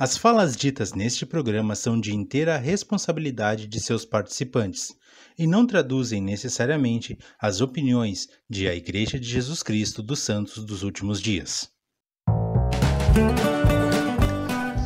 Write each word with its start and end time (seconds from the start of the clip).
As 0.00 0.16
falas 0.16 0.56
ditas 0.56 0.92
neste 0.92 1.26
programa 1.26 1.74
são 1.74 2.00
de 2.00 2.14
inteira 2.14 2.56
responsabilidade 2.56 3.66
de 3.66 3.80
seus 3.80 4.04
participantes 4.04 4.94
e 5.36 5.44
não 5.44 5.66
traduzem 5.66 6.22
necessariamente 6.22 7.18
as 7.36 7.60
opiniões 7.60 8.28
de 8.48 8.68
a 8.68 8.76
Igreja 8.76 9.18
de 9.18 9.28
Jesus 9.28 9.60
Cristo 9.60 10.00
dos 10.00 10.20
Santos 10.20 10.64
dos 10.64 10.84
Últimos 10.84 11.20
Dias. 11.20 11.68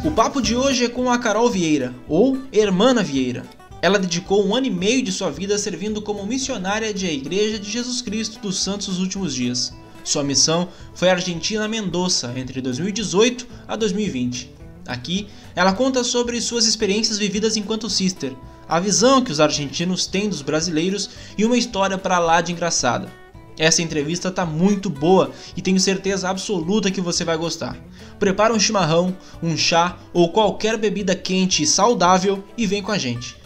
O 0.02 0.10
papo 0.12 0.40
de 0.40 0.56
hoje 0.56 0.86
é 0.86 0.88
com 0.88 1.10
a 1.10 1.18
Carol 1.18 1.50
Vieira, 1.50 1.94
ou 2.08 2.38
Hermana 2.50 3.02
Vieira. 3.02 3.42
Ela 3.82 3.98
dedicou 3.98 4.42
um 4.46 4.56
ano 4.56 4.68
e 4.68 4.70
meio 4.70 5.02
de 5.02 5.12
sua 5.12 5.30
vida 5.30 5.58
servindo 5.58 6.00
como 6.00 6.24
missionária 6.24 6.94
de 6.94 7.06
a 7.06 7.12
Igreja 7.12 7.58
de 7.58 7.70
Jesus 7.70 8.00
Cristo 8.00 8.40
dos 8.40 8.62
Santos 8.62 8.86
dos 8.86 9.00
Últimos 9.00 9.34
Dias. 9.34 9.74
Sua 10.02 10.24
missão 10.24 10.70
foi 10.94 11.10
a 11.10 11.12
Argentina 11.12 11.68
Mendoza 11.68 12.32
entre 12.34 12.62
2018 12.62 13.46
a 13.68 13.76
2020. 13.76 14.61
Aqui, 14.86 15.28
ela 15.54 15.72
conta 15.72 16.02
sobre 16.02 16.40
suas 16.40 16.66
experiências 16.66 17.18
vividas 17.18 17.56
enquanto 17.56 17.88
sister, 17.88 18.34
a 18.68 18.80
visão 18.80 19.22
que 19.22 19.30
os 19.30 19.40
argentinos 19.40 20.06
têm 20.06 20.28
dos 20.28 20.42
brasileiros 20.42 21.10
e 21.36 21.44
uma 21.44 21.56
história 21.56 21.98
para 21.98 22.18
lá 22.18 22.40
de 22.40 22.52
engraçada. 22.52 23.12
Essa 23.58 23.82
entrevista 23.82 24.30
tá 24.30 24.46
muito 24.46 24.88
boa 24.88 25.30
e 25.56 25.60
tenho 25.60 25.78
certeza 25.78 26.28
absoluta 26.28 26.90
que 26.90 27.00
você 27.00 27.24
vai 27.24 27.36
gostar. 27.36 27.76
Prepara 28.18 28.54
um 28.54 28.58
chimarrão, 28.58 29.16
um 29.42 29.56
chá 29.56 29.98
ou 30.12 30.30
qualquer 30.30 30.78
bebida 30.78 31.14
quente 31.14 31.62
e 31.62 31.66
saudável 31.66 32.42
e 32.56 32.66
vem 32.66 32.82
com 32.82 32.92
a 32.92 32.98
gente. 32.98 33.41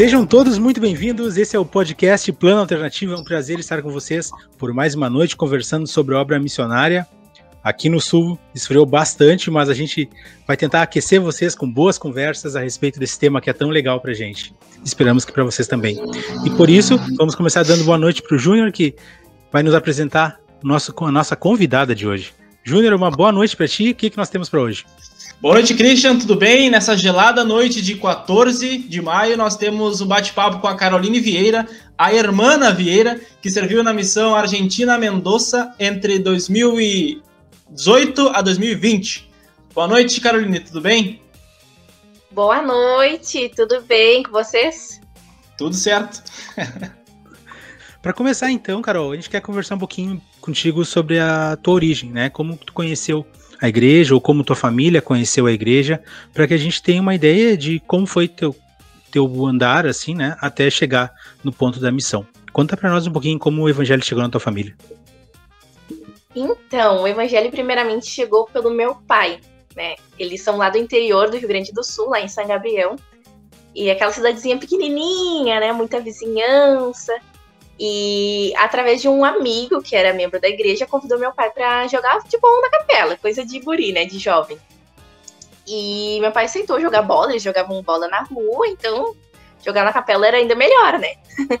Sejam 0.00 0.24
todos 0.24 0.56
muito 0.56 0.80
bem-vindos. 0.80 1.36
Esse 1.36 1.54
é 1.54 1.58
o 1.58 1.64
podcast 1.66 2.32
Plano 2.32 2.60
Alternativo. 2.62 3.12
É 3.12 3.18
um 3.18 3.22
prazer 3.22 3.58
estar 3.58 3.82
com 3.82 3.90
vocês 3.90 4.30
por 4.56 4.72
mais 4.72 4.94
uma 4.94 5.10
noite 5.10 5.36
conversando 5.36 5.86
sobre 5.86 6.14
obra 6.14 6.40
missionária. 6.40 7.06
Aqui 7.62 7.90
no 7.90 8.00
Sul 8.00 8.38
esfriou 8.54 8.86
bastante, 8.86 9.50
mas 9.50 9.68
a 9.68 9.74
gente 9.74 10.08
vai 10.46 10.56
tentar 10.56 10.80
aquecer 10.80 11.20
vocês 11.20 11.54
com 11.54 11.70
boas 11.70 11.98
conversas 11.98 12.56
a 12.56 12.60
respeito 12.60 12.98
desse 12.98 13.18
tema 13.18 13.42
que 13.42 13.50
é 13.50 13.52
tão 13.52 13.68
legal 13.68 14.00
pra 14.00 14.14
gente. 14.14 14.54
Esperamos 14.82 15.26
que 15.26 15.32
para 15.32 15.44
vocês 15.44 15.68
também. 15.68 16.00
E 16.46 16.50
por 16.56 16.70
isso, 16.70 16.96
vamos 17.18 17.34
começar 17.34 17.62
dando 17.62 17.84
boa 17.84 17.98
noite 17.98 18.22
pro 18.22 18.38
Júnior, 18.38 18.72
que 18.72 18.94
vai 19.52 19.62
nos 19.62 19.74
apresentar 19.74 20.40
nosso, 20.62 20.94
a 20.98 21.12
nossa 21.12 21.36
convidada 21.36 21.94
de 21.94 22.08
hoje. 22.08 22.32
Júnior, 22.64 22.94
uma 22.94 23.10
boa 23.10 23.32
noite 23.32 23.54
para 23.54 23.68
ti. 23.68 23.90
O 23.90 23.94
que, 23.94 24.08
que 24.08 24.16
nós 24.16 24.30
temos 24.30 24.48
para 24.48 24.62
hoje? 24.62 24.86
Boa 25.40 25.54
noite, 25.54 25.72
Christian, 25.72 26.18
tudo 26.18 26.36
bem? 26.36 26.68
Nessa 26.68 26.94
gelada 26.94 27.42
noite 27.42 27.80
de 27.80 27.94
14 27.94 28.76
de 28.76 29.00
maio, 29.00 29.38
nós 29.38 29.56
temos 29.56 30.02
um 30.02 30.06
bate-papo 30.06 30.58
com 30.58 30.66
a 30.66 30.76
Caroline 30.76 31.18
Vieira, 31.18 31.66
a 31.96 32.12
irmã 32.12 32.58
Vieira, 32.74 33.18
que 33.40 33.50
serviu 33.50 33.82
na 33.82 33.94
missão 33.94 34.34
Argentina 34.34 34.98
Mendoza 34.98 35.74
entre 35.80 36.18
2018 36.18 38.28
a 38.34 38.42
2020. 38.42 39.30
Boa 39.74 39.88
noite, 39.88 40.20
Caroline, 40.20 40.60
tudo 40.60 40.82
bem? 40.82 41.22
Boa 42.30 42.60
noite, 42.60 43.50
tudo 43.56 43.80
bem 43.80 44.22
com 44.22 44.32
vocês? 44.32 45.00
Tudo 45.56 45.74
certo. 45.74 46.22
Para 48.02 48.12
começar 48.12 48.50
então, 48.50 48.82
Carol, 48.82 49.12
a 49.12 49.14
gente 49.14 49.30
quer 49.30 49.40
conversar 49.40 49.76
um 49.76 49.78
pouquinho 49.78 50.20
contigo 50.38 50.84
sobre 50.84 51.18
a 51.18 51.56
tua 51.56 51.72
origem, 51.72 52.10
né? 52.10 52.28
Como 52.28 52.58
tu 52.58 52.74
conheceu 52.74 53.26
a 53.60 53.68
igreja 53.68 54.14
ou 54.14 54.20
como 54.20 54.44
tua 54.44 54.56
família 54.56 55.02
conheceu 55.02 55.46
a 55.46 55.52
igreja, 55.52 56.02
para 56.32 56.46
que 56.46 56.54
a 56.54 56.58
gente 56.58 56.82
tenha 56.82 57.02
uma 57.02 57.14
ideia 57.14 57.56
de 57.56 57.80
como 57.86 58.06
foi 58.06 58.26
teu 58.26 58.54
teu 59.10 59.44
andar 59.44 59.86
assim, 59.86 60.14
né, 60.14 60.36
até 60.40 60.70
chegar 60.70 61.12
no 61.42 61.52
ponto 61.52 61.80
da 61.80 61.90
missão. 61.90 62.24
Conta 62.52 62.76
para 62.76 62.90
nós 62.90 63.06
um 63.06 63.12
pouquinho 63.12 63.38
como 63.38 63.62
o 63.62 63.68
evangelho 63.68 64.04
chegou 64.04 64.22
na 64.22 64.30
tua 64.30 64.40
família. 64.40 64.76
Então, 66.34 67.02
o 67.02 67.08
evangelho 67.08 67.50
primeiramente 67.50 68.06
chegou 68.06 68.46
pelo 68.46 68.70
meu 68.70 68.94
pai, 68.94 69.40
né? 69.74 69.96
Eles 70.18 70.42
são 70.42 70.56
lá 70.56 70.70
do 70.70 70.78
interior 70.78 71.28
do 71.28 71.36
Rio 71.36 71.48
Grande 71.48 71.72
do 71.72 71.82
Sul, 71.82 72.08
lá 72.08 72.20
em 72.20 72.28
São 72.28 72.46
Gabriel. 72.46 72.96
E 73.74 73.90
aquela 73.90 74.12
cidadezinha 74.12 74.56
pequenininha, 74.56 75.58
né, 75.58 75.72
muita 75.72 76.00
vizinhança. 76.00 77.12
E 77.82 78.52
através 78.58 79.00
de 79.00 79.08
um 79.08 79.24
amigo 79.24 79.80
que 79.80 79.96
era 79.96 80.12
membro 80.12 80.38
da 80.38 80.46
igreja, 80.46 80.86
convidou 80.86 81.18
meu 81.18 81.32
pai 81.32 81.50
para 81.50 81.86
jogar 81.86 82.20
futebol 82.20 82.60
na 82.60 82.68
capela, 82.68 83.16
coisa 83.16 83.42
de 83.42 83.58
guri, 83.58 83.90
né, 83.90 84.04
de 84.04 84.18
jovem. 84.18 84.58
E 85.66 86.18
meu 86.20 86.30
pai 86.30 86.44
aceitou 86.44 86.78
jogar 86.78 87.00
bola, 87.00 87.30
eles 87.30 87.42
jogavam 87.42 87.82
bola 87.82 88.06
na 88.06 88.20
rua, 88.22 88.68
então 88.68 89.16
jogar 89.64 89.82
na 89.82 89.94
capela 89.94 90.26
era 90.26 90.36
ainda 90.36 90.54
melhor, 90.54 90.98
né? 90.98 91.14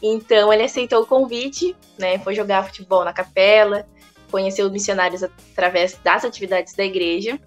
então 0.00 0.52
ele 0.52 0.62
aceitou 0.62 1.02
o 1.02 1.06
convite, 1.06 1.74
né, 1.98 2.16
foi 2.20 2.36
jogar 2.36 2.62
futebol 2.62 3.04
na 3.04 3.12
capela, 3.12 3.88
conheceu 4.30 4.66
os 4.66 4.72
missionários 4.72 5.24
através 5.24 5.98
das 6.04 6.24
atividades 6.24 6.74
da 6.74 6.84
igreja. 6.84 7.40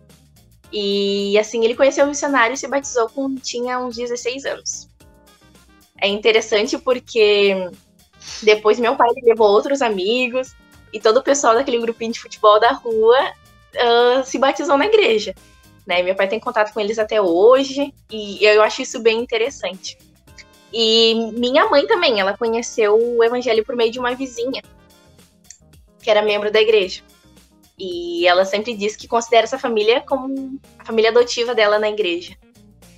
E 0.74 1.40
assim, 1.40 1.64
ele 1.64 1.74
conheceu 1.74 2.04
o 2.04 2.10
missionário 2.10 2.54
e 2.54 2.58
se 2.58 2.68
batizou 2.68 3.08
quando 3.08 3.40
tinha 3.40 3.80
uns 3.80 3.96
16 3.96 4.44
anos. 4.44 4.90
É 6.02 6.08
interessante 6.10 6.78
porque 6.78 7.56
depois 8.42 8.80
meu 8.80 8.96
pai 8.96 9.10
levou 9.24 9.48
outros 9.48 9.82
amigos 9.82 10.56
e 10.92 11.00
todo 11.00 11.18
o 11.18 11.24
pessoal 11.24 11.56
daquele 11.56 11.80
grupinho 11.80 12.12
de 12.12 12.20
futebol 12.20 12.60
da 12.60 12.72
rua 12.72 13.18
uh, 13.76 14.24
se 14.24 14.38
batizou 14.38 14.78
na 14.78 14.86
igreja. 14.86 15.34
Né? 15.86 16.04
Meu 16.04 16.16
pai 16.16 16.28
tem 16.28 16.40
contato 16.40 16.74
com 16.74 16.80
eles 16.80 17.00
até 17.00 17.22
hoje 17.22 17.94
e 18.12 18.44
eu 18.46 18.62
acho 18.62 18.82
isso 18.82 19.00
bem 19.00 19.20
interessante. 19.20 19.98
E 20.72 21.16
minha 21.34 21.68
mãe 21.68 21.88
também, 21.88 22.20
ela 22.20 22.38
conheceu 22.38 22.96
o 22.96 23.24
evangelho 23.24 23.66
por 23.66 23.76
meio 23.76 23.92
de 23.92 24.00
uma 24.00 24.14
vizinha 24.14 24.62
que 26.02 26.10
era 26.10 26.22
membro 26.22 26.52
da 26.52 26.62
igreja. 26.62 27.04
E 27.78 28.28
ela 28.28 28.46
sempre 28.46 28.76
diz 28.76 28.96
que 28.96 29.08
considera 29.08 29.46
essa 29.46 29.58
família 29.58 30.02
como 30.02 30.60
a 30.78 30.86
família 30.86 31.12
adotiva 31.12 31.56
dela 31.56 31.80
na 31.80 31.90
igreja. 31.90 32.36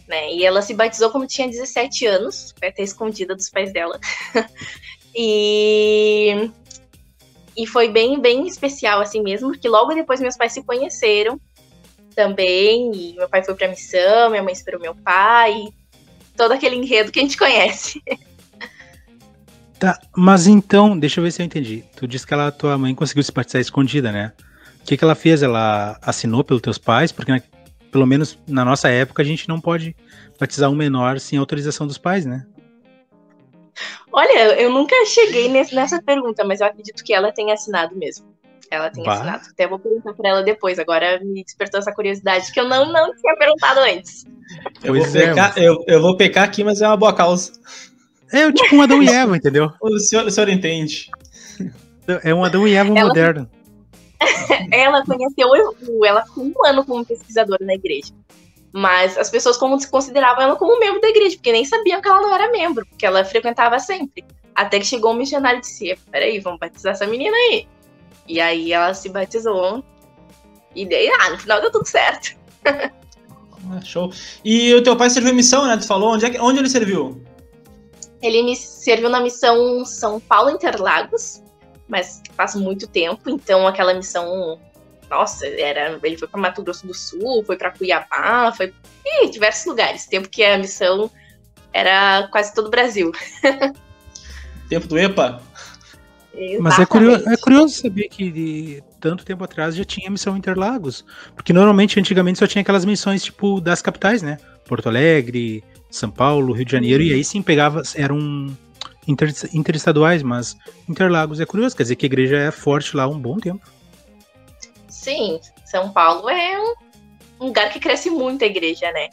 Né? 0.07 0.33
E 0.33 0.45
ela 0.45 0.61
se 0.61 0.73
batizou 0.73 1.11
quando 1.11 1.27
tinha 1.27 1.47
17 1.47 2.05
anos, 2.05 2.53
foi 2.57 2.67
até 2.69 2.83
escondida 2.83 3.35
dos 3.35 3.49
pais 3.49 3.71
dela. 3.71 3.99
E, 5.15 6.49
e 7.57 7.67
foi 7.67 7.89
bem, 7.89 8.19
bem 8.19 8.47
especial 8.47 9.01
assim 9.01 9.21
mesmo, 9.21 9.51
porque 9.51 9.67
logo 9.67 9.93
depois 9.93 10.21
meus 10.21 10.37
pais 10.37 10.53
se 10.53 10.63
conheceram 10.63 11.39
também, 12.15 12.91
e 12.93 13.15
meu 13.15 13.29
pai 13.29 13.43
foi 13.43 13.55
pra 13.55 13.67
missão, 13.67 14.29
minha 14.29 14.43
mãe 14.43 14.53
esperou 14.53 14.79
meu 14.79 14.95
pai, 14.95 15.67
todo 16.35 16.51
aquele 16.51 16.75
enredo 16.75 17.11
que 17.11 17.19
a 17.19 17.23
gente 17.23 17.37
conhece. 17.37 18.01
Tá, 19.81 19.99
mas 20.15 20.45
então, 20.45 20.95
deixa 20.95 21.19
eu 21.19 21.23
ver 21.23 21.31
se 21.31 21.41
eu 21.41 21.45
entendi. 21.47 21.83
Tu 21.95 22.07
disse 22.07 22.27
que 22.27 22.31
ela, 22.35 22.51
tua 22.51 22.77
mãe 22.77 22.93
conseguiu 22.93 23.23
se 23.23 23.31
batizar 23.31 23.59
escondida, 23.59 24.11
né? 24.11 24.31
O 24.79 24.85
que, 24.85 24.95
que 24.95 25.03
ela 25.03 25.15
fez? 25.15 25.41
Ela 25.41 25.97
assinou 26.03 26.43
pelos 26.43 26.61
teus 26.61 26.77
pais? 26.77 27.11
Porque, 27.11 27.31
né, 27.31 27.41
pelo 27.91 28.05
menos 28.05 28.37
na 28.47 28.63
nossa 28.63 28.89
época, 28.89 29.23
a 29.23 29.25
gente 29.25 29.49
não 29.49 29.59
pode 29.59 29.95
batizar 30.39 30.69
um 30.69 30.75
menor 30.75 31.19
sem 31.19 31.39
autorização 31.39 31.87
dos 31.87 31.97
pais, 31.97 32.27
né? 32.27 32.45
Olha, 34.11 34.59
eu 34.59 34.69
nunca 34.69 34.95
cheguei 35.05 35.49
nessa 35.49 36.01
pergunta, 36.01 36.43
mas 36.43 36.61
eu 36.61 36.67
acredito 36.67 37.03
que 37.03 37.13
ela 37.13 37.31
tenha 37.31 37.53
assinado 37.53 37.95
mesmo. 37.95 38.25
Ela 38.69 38.89
tem 38.89 39.03
bah. 39.03 39.13
assinado. 39.13 39.43
Até 39.51 39.67
vou 39.67 39.79
perguntar 39.79 40.13
pra 40.13 40.29
ela 40.29 40.43
depois. 40.43 40.79
Agora 40.79 41.19
me 41.21 41.43
despertou 41.43 41.79
essa 41.79 41.93
curiosidade 41.93 42.51
que 42.53 42.59
eu 42.59 42.67
não, 42.67 42.91
não 42.91 43.13
tinha 43.15 43.35
perguntado 43.37 43.81
antes. 43.81 44.25
Eu 44.83 44.95
vou, 44.95 45.05
é, 45.05 45.11
pecar, 45.11 45.57
eu, 45.57 45.83
eu 45.87 46.01
vou 46.01 46.15
pecar 46.15 46.45
aqui, 46.45 46.63
mas 46.63 46.81
é 46.81 46.87
uma 46.87 46.97
boa 46.97 47.13
causa. 47.13 47.51
É 48.31 48.49
tipo 48.51 48.75
um 48.77 48.81
Adão 48.81 49.03
e 49.03 49.09
Eva, 49.09 49.35
entendeu? 49.35 49.69
O 49.81 49.99
senhor, 49.99 50.25
o 50.25 50.31
senhor 50.31 50.47
entende. 50.47 51.09
É 52.23 52.33
um 52.33 52.43
Adão 52.43 52.65
e 52.65 52.73
Eva 52.73 52.97
ela, 52.97 53.07
moderno. 53.09 53.49
ela 54.71 55.03
conheceu 55.05 55.49
ela 56.05 56.23
com 56.33 56.41
um 56.41 56.65
ano 56.65 56.85
como 56.85 57.05
pesquisadora 57.05 57.63
na 57.65 57.73
igreja. 57.73 58.13
Mas 58.73 59.17
as 59.17 59.29
pessoas 59.29 59.57
como 59.57 59.79
se 59.79 59.89
consideravam 59.89 60.43
ela 60.43 60.55
como 60.55 60.79
membro 60.79 61.01
da 61.01 61.09
igreja, 61.09 61.35
porque 61.35 61.51
nem 61.51 61.65
sabiam 61.65 62.01
que 62.01 62.07
ela 62.07 62.21
não 62.21 62.33
era 62.33 62.51
membro, 62.51 62.85
porque 62.85 63.05
ela 63.05 63.25
frequentava 63.25 63.77
sempre. 63.79 64.23
Até 64.55 64.79
que 64.79 64.85
chegou 64.85 65.11
um 65.11 65.15
missionário 65.15 65.57
e 65.57 65.61
disse: 65.61 65.97
Peraí, 66.09 66.39
vamos 66.39 66.59
batizar 66.59 66.93
essa 66.93 67.07
menina 67.07 67.35
aí. 67.35 67.67
E 68.27 68.39
aí 68.39 68.71
ela 68.71 68.93
se 68.93 69.09
batizou. 69.09 69.83
E 70.73 70.85
daí, 70.85 71.09
ah, 71.19 71.31
no 71.31 71.37
final 71.37 71.59
deu 71.59 71.71
tudo 71.71 71.85
certo. 71.85 72.37
ah, 72.65 73.81
show. 73.83 74.11
E 74.43 74.73
o 74.73 74.83
teu 74.83 74.95
pai 74.95 75.09
serviu 75.09 75.33
missão, 75.33 75.65
né? 75.65 75.75
Tu 75.75 75.85
falou? 75.85 76.13
Onde, 76.13 76.25
é 76.25 76.29
que, 76.29 76.39
onde 76.39 76.59
ele 76.59 76.69
serviu? 76.69 77.21
Ele 78.21 78.43
me 78.43 78.55
serviu 78.55 79.09
na 79.09 79.19
missão 79.19 79.83
São 79.83 80.19
Paulo 80.19 80.51
Interlagos, 80.51 81.41
mas 81.87 82.21
faz 82.35 82.55
muito 82.55 82.87
tempo, 82.87 83.29
então 83.29 83.67
aquela 83.67 83.93
missão 83.93 84.59
nossa, 85.11 85.45
era, 85.45 85.99
ele 86.01 86.17
foi 86.17 86.27
para 86.27 86.39
Mato 86.39 86.63
Grosso 86.63 86.87
do 86.87 86.93
Sul, 86.93 87.43
foi 87.45 87.57
para 87.57 87.69
Cuiabá, 87.71 88.53
foi 88.55 88.73
em 89.05 89.29
diversos 89.29 89.65
lugares. 89.65 90.05
Tempo 90.05 90.29
que 90.29 90.41
a 90.41 90.57
missão 90.57 91.11
Era 91.73 92.29
quase 92.31 92.53
todo 92.55 92.67
o 92.67 92.69
Brasil. 92.69 93.11
Tempo 94.69 94.87
do 94.87 94.97
EPA? 94.97 95.41
Mas 96.61 96.79
é 96.79 96.85
curioso, 96.85 97.29
é 97.29 97.35
curioso 97.35 97.75
saber 97.75 98.07
que 98.07 98.31
de 98.31 98.83
tanto 99.01 99.25
tempo 99.25 99.43
atrás 99.43 99.75
já 99.75 99.83
tinha 99.83 100.09
missão 100.09 100.37
Interlagos. 100.37 101.03
Porque 101.35 101.51
normalmente, 101.51 101.99
antigamente, 101.99 102.39
só 102.39 102.47
tinha 102.47 102.61
aquelas 102.61 102.85
missões 102.85 103.21
tipo 103.21 103.59
das 103.59 103.81
capitais, 103.81 104.21
né? 104.21 104.37
Porto 104.65 104.87
Alegre, 104.87 105.61
São 105.89 106.09
Paulo, 106.09 106.53
Rio 106.53 106.63
de 106.63 106.71
Janeiro, 106.71 107.03
e 107.03 107.13
aí 107.13 107.23
sim 107.23 107.41
pegava, 107.41 107.81
eram 107.95 108.55
inter, 109.05 109.33
interestaduais, 109.53 110.23
mas 110.23 110.55
Interlagos 110.87 111.41
é 111.41 111.45
curioso, 111.45 111.75
quer 111.75 111.83
dizer 111.83 111.97
que 111.97 112.05
a 112.05 112.07
igreja 112.07 112.37
é 112.37 112.51
forte 112.51 112.95
lá 112.95 113.03
há 113.03 113.09
um 113.09 113.19
bom 113.19 113.37
tempo. 113.37 113.61
Sim, 115.01 115.39
São 115.65 115.89
Paulo 115.89 116.29
é 116.29 116.59
um 117.39 117.47
lugar 117.47 117.71
que 117.71 117.79
cresce 117.79 118.11
muito 118.11 118.43
a 118.43 118.47
igreja, 118.47 118.91
né? 118.91 119.09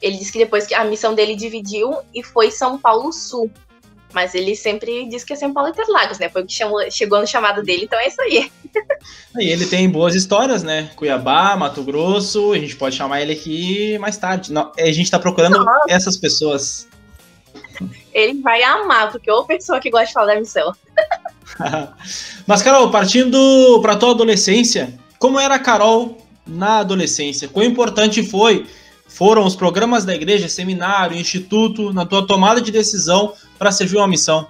Ele 0.00 0.16
disse 0.16 0.32
que 0.32 0.38
depois 0.38 0.66
que 0.66 0.74
a 0.74 0.82
missão 0.82 1.14
dele 1.14 1.36
dividiu 1.36 1.94
e 2.14 2.22
foi 2.22 2.50
São 2.50 2.78
Paulo 2.78 3.12
Sul. 3.12 3.50
Mas 4.14 4.34
ele 4.34 4.56
sempre 4.56 5.06
diz 5.10 5.24
que 5.24 5.34
é 5.34 5.36
São 5.36 5.52
Paulo 5.52 5.68
Interlagos, 5.68 6.18
né? 6.18 6.30
Foi 6.30 6.42
o 6.42 6.46
que 6.46 6.54
chamou, 6.54 6.90
chegou 6.90 7.20
no 7.20 7.26
chamado 7.26 7.62
dele, 7.62 7.84
então 7.84 7.98
é 7.98 8.08
isso 8.08 8.20
aí. 8.22 8.50
E 9.38 9.50
ele 9.50 9.66
tem 9.66 9.88
boas 9.88 10.14
histórias, 10.14 10.62
né? 10.62 10.90
Cuiabá, 10.96 11.54
Mato 11.56 11.82
Grosso, 11.82 12.52
a 12.52 12.58
gente 12.58 12.76
pode 12.76 12.96
chamar 12.96 13.20
ele 13.20 13.32
aqui 13.32 13.98
mais 13.98 14.16
tarde. 14.16 14.50
Não, 14.50 14.72
a 14.78 14.92
gente 14.92 15.10
tá 15.10 15.18
procurando 15.18 15.62
Nossa. 15.62 15.84
essas 15.88 16.16
pessoas. 16.16 16.88
Ele 18.12 18.40
vai 18.40 18.62
amar, 18.62 19.12
porque 19.12 19.28
é 19.28 19.32
uma 19.34 19.46
pessoa 19.46 19.78
que 19.80 19.90
gosta 19.90 20.06
de 20.06 20.12
falar 20.14 20.34
da 20.34 20.40
missão. 20.40 20.74
Mas, 22.46 22.62
Carol, 22.62 22.90
partindo 22.90 23.78
para 23.82 23.96
tua 23.96 24.12
adolescência, 24.12 24.98
como 25.18 25.38
era 25.38 25.54
a 25.54 25.58
Carol 25.58 26.18
na 26.46 26.78
adolescência? 26.78 27.48
Quão 27.48 27.64
importante 27.64 28.22
foi 28.22 28.66
foram 29.08 29.44
os 29.44 29.56
programas 29.56 30.04
da 30.04 30.14
igreja, 30.14 30.48
seminário, 30.48 31.16
instituto, 31.16 31.92
na 31.92 32.04
tua 32.04 32.26
tomada 32.26 32.60
de 32.60 32.70
decisão 32.70 33.32
para 33.58 33.72
servir 33.72 33.96
uma 33.96 34.08
missão? 34.08 34.48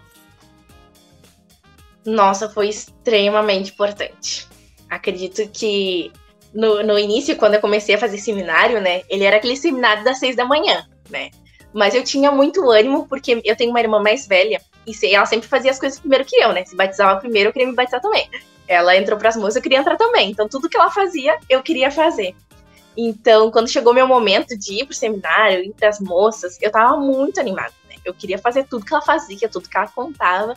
Nossa, 2.04 2.48
foi 2.48 2.68
extremamente 2.68 3.72
importante. 3.72 4.46
Acredito 4.88 5.48
que 5.52 6.10
no, 6.54 6.82
no 6.82 6.98
início, 6.98 7.36
quando 7.36 7.54
eu 7.54 7.60
comecei 7.60 7.94
a 7.94 7.98
fazer 7.98 8.18
seminário, 8.18 8.80
né, 8.80 9.02
ele 9.08 9.24
era 9.24 9.36
aquele 9.36 9.56
seminário 9.56 10.04
das 10.04 10.18
seis 10.18 10.34
da 10.34 10.44
manhã, 10.44 10.86
né? 11.10 11.30
Mas 11.72 11.94
eu 11.94 12.02
tinha 12.02 12.32
muito 12.32 12.70
ânimo, 12.70 13.06
porque 13.06 13.42
eu 13.44 13.56
tenho 13.56 13.70
uma 13.70 13.80
irmã 13.80 14.00
mais 14.00 14.26
velha, 14.26 14.60
e 14.86 15.14
ela 15.14 15.26
sempre 15.26 15.48
fazia 15.48 15.70
as 15.70 15.78
coisas 15.78 15.98
primeiro 15.98 16.24
que 16.24 16.36
eu, 16.36 16.52
né? 16.52 16.64
Se 16.64 16.74
batizava 16.74 17.20
primeiro, 17.20 17.50
eu 17.50 17.52
queria 17.52 17.68
me 17.68 17.74
batizar 17.74 18.00
também. 18.00 18.28
Ela 18.68 18.96
entrou 18.96 19.18
para 19.18 19.28
as 19.28 19.36
moças, 19.36 19.56
eu 19.56 19.62
queria 19.62 19.78
entrar 19.78 19.96
também. 19.96 20.30
Então, 20.30 20.48
tudo 20.48 20.68
que 20.68 20.76
ela 20.76 20.90
fazia, 20.90 21.38
eu 21.48 21.62
queria 21.62 21.90
fazer. 21.90 22.34
Então, 22.96 23.50
quando 23.50 23.68
chegou 23.68 23.92
meu 23.92 24.08
momento 24.08 24.56
de 24.56 24.80
ir 24.80 24.86
pro 24.86 24.94
seminário, 24.94 25.62
ir 25.62 25.74
pras 25.74 26.00
moças, 26.00 26.56
eu 26.62 26.70
tava 26.70 26.96
muito 26.96 27.38
animada, 27.38 27.72
né? 27.88 27.96
Eu 28.04 28.14
queria 28.14 28.38
fazer 28.38 28.64
tudo 28.64 28.86
que 28.86 28.94
ela 28.94 29.02
fazia, 29.02 29.48
tudo 29.48 29.68
que 29.68 29.76
ela 29.76 29.88
contava. 29.88 30.56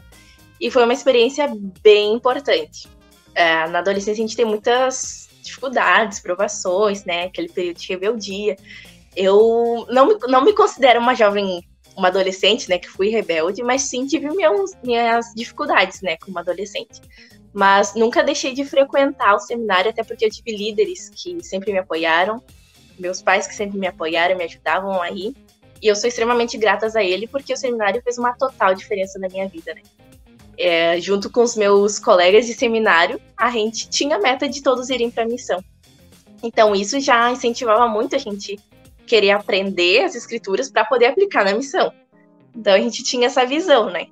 E 0.60 0.72
foi 0.72 0.84
uma 0.84 0.94
experiência 0.94 1.52
bem 1.84 2.14
importante. 2.14 2.88
É, 3.36 3.68
na 3.68 3.80
adolescência 3.80 4.14
a 4.24 4.28
gente 4.28 4.36
tem 4.36 4.46
muitas 4.46 5.30
dificuldades, 5.42 6.20
provações, 6.20 7.04
né? 7.04 7.24
Aquele 7.26 7.50
período 7.50 7.78
de 7.78 7.88
rebeldia. 7.90 8.56
Eu 9.16 9.86
não 9.90 10.08
me, 10.08 10.18
não 10.28 10.44
me 10.44 10.54
considero 10.54 11.00
uma 11.02 11.16
jovem, 11.16 11.62
uma 11.96 12.08
adolescente, 12.08 12.70
né? 12.70 12.78
Que 12.78 12.90
fui 12.90 13.10
rebelde, 13.10 13.62
mas 13.64 13.84
sim 13.84 14.06
tive 14.06 14.30
meus, 14.34 14.72
minhas 14.82 15.34
dificuldades, 15.36 16.02
né? 16.02 16.16
Como 16.18 16.40
adolescente. 16.40 17.02
Mas 17.54 17.96
nunca 17.96 18.24
deixei 18.24 18.54
de 18.54 18.64
frequentar 18.64 19.36
o 19.36 19.40
seminário, 19.40 19.90
até 19.90 20.04
porque 20.04 20.26
eu 20.26 20.30
tive 20.30 20.56
líderes 20.56 21.10
que 21.10 21.44
sempre 21.44 21.72
me 21.72 21.80
apoiaram, 21.80 22.44
meus 22.98 23.22
pais 23.22 23.48
que 23.48 23.56
sempre 23.56 23.80
me 23.80 23.88
apoiaram, 23.88 24.38
me 24.38 24.44
ajudavam 24.44 25.02
aí. 25.02 25.34
E 25.82 25.88
eu 25.88 25.96
sou 25.96 26.08
extremamente 26.08 26.58
grata 26.58 26.88
a 26.94 27.04
ele, 27.04 27.28
porque 27.28 27.54
o 27.54 27.58
seminário 27.58 28.02
fez 28.04 28.18
uma 28.18 28.34
total 28.34 28.76
diferença 28.76 29.18
na 29.18 29.30
minha 29.30 29.48
vida, 29.48 29.74
né? 29.74 29.82
É, 30.58 31.00
junto 31.00 31.30
com 31.30 31.42
os 31.42 31.56
meus 31.56 31.98
colegas 32.00 32.46
de 32.46 32.54
seminário, 32.54 33.20
a 33.38 33.50
gente 33.50 33.90
tinha 33.90 34.18
a 34.18 34.20
meta 34.20 34.48
de 34.48 34.62
todos 34.62 34.90
irem 34.90 35.10
para 35.10 35.24
a 35.24 35.28
missão. 35.28 35.64
Então, 36.44 36.76
isso 36.76 37.00
já 37.00 37.32
incentivava 37.32 37.88
muito 37.88 38.16
a 38.16 38.20
gente 38.20 38.60
querer 39.08 39.32
aprender 39.32 40.04
as 40.04 40.16
escrituras 40.16 40.70
para 40.70 40.86
poder 40.86 41.08
aplicar 41.08 41.46
na 41.46 41.54
missão. 41.54 41.94
Então, 42.54 42.74
a 42.74 42.80
gente 42.80 43.04
tinha 43.04 43.28
essa 43.28 43.46
visão, 43.46 43.90
né? 43.90 44.08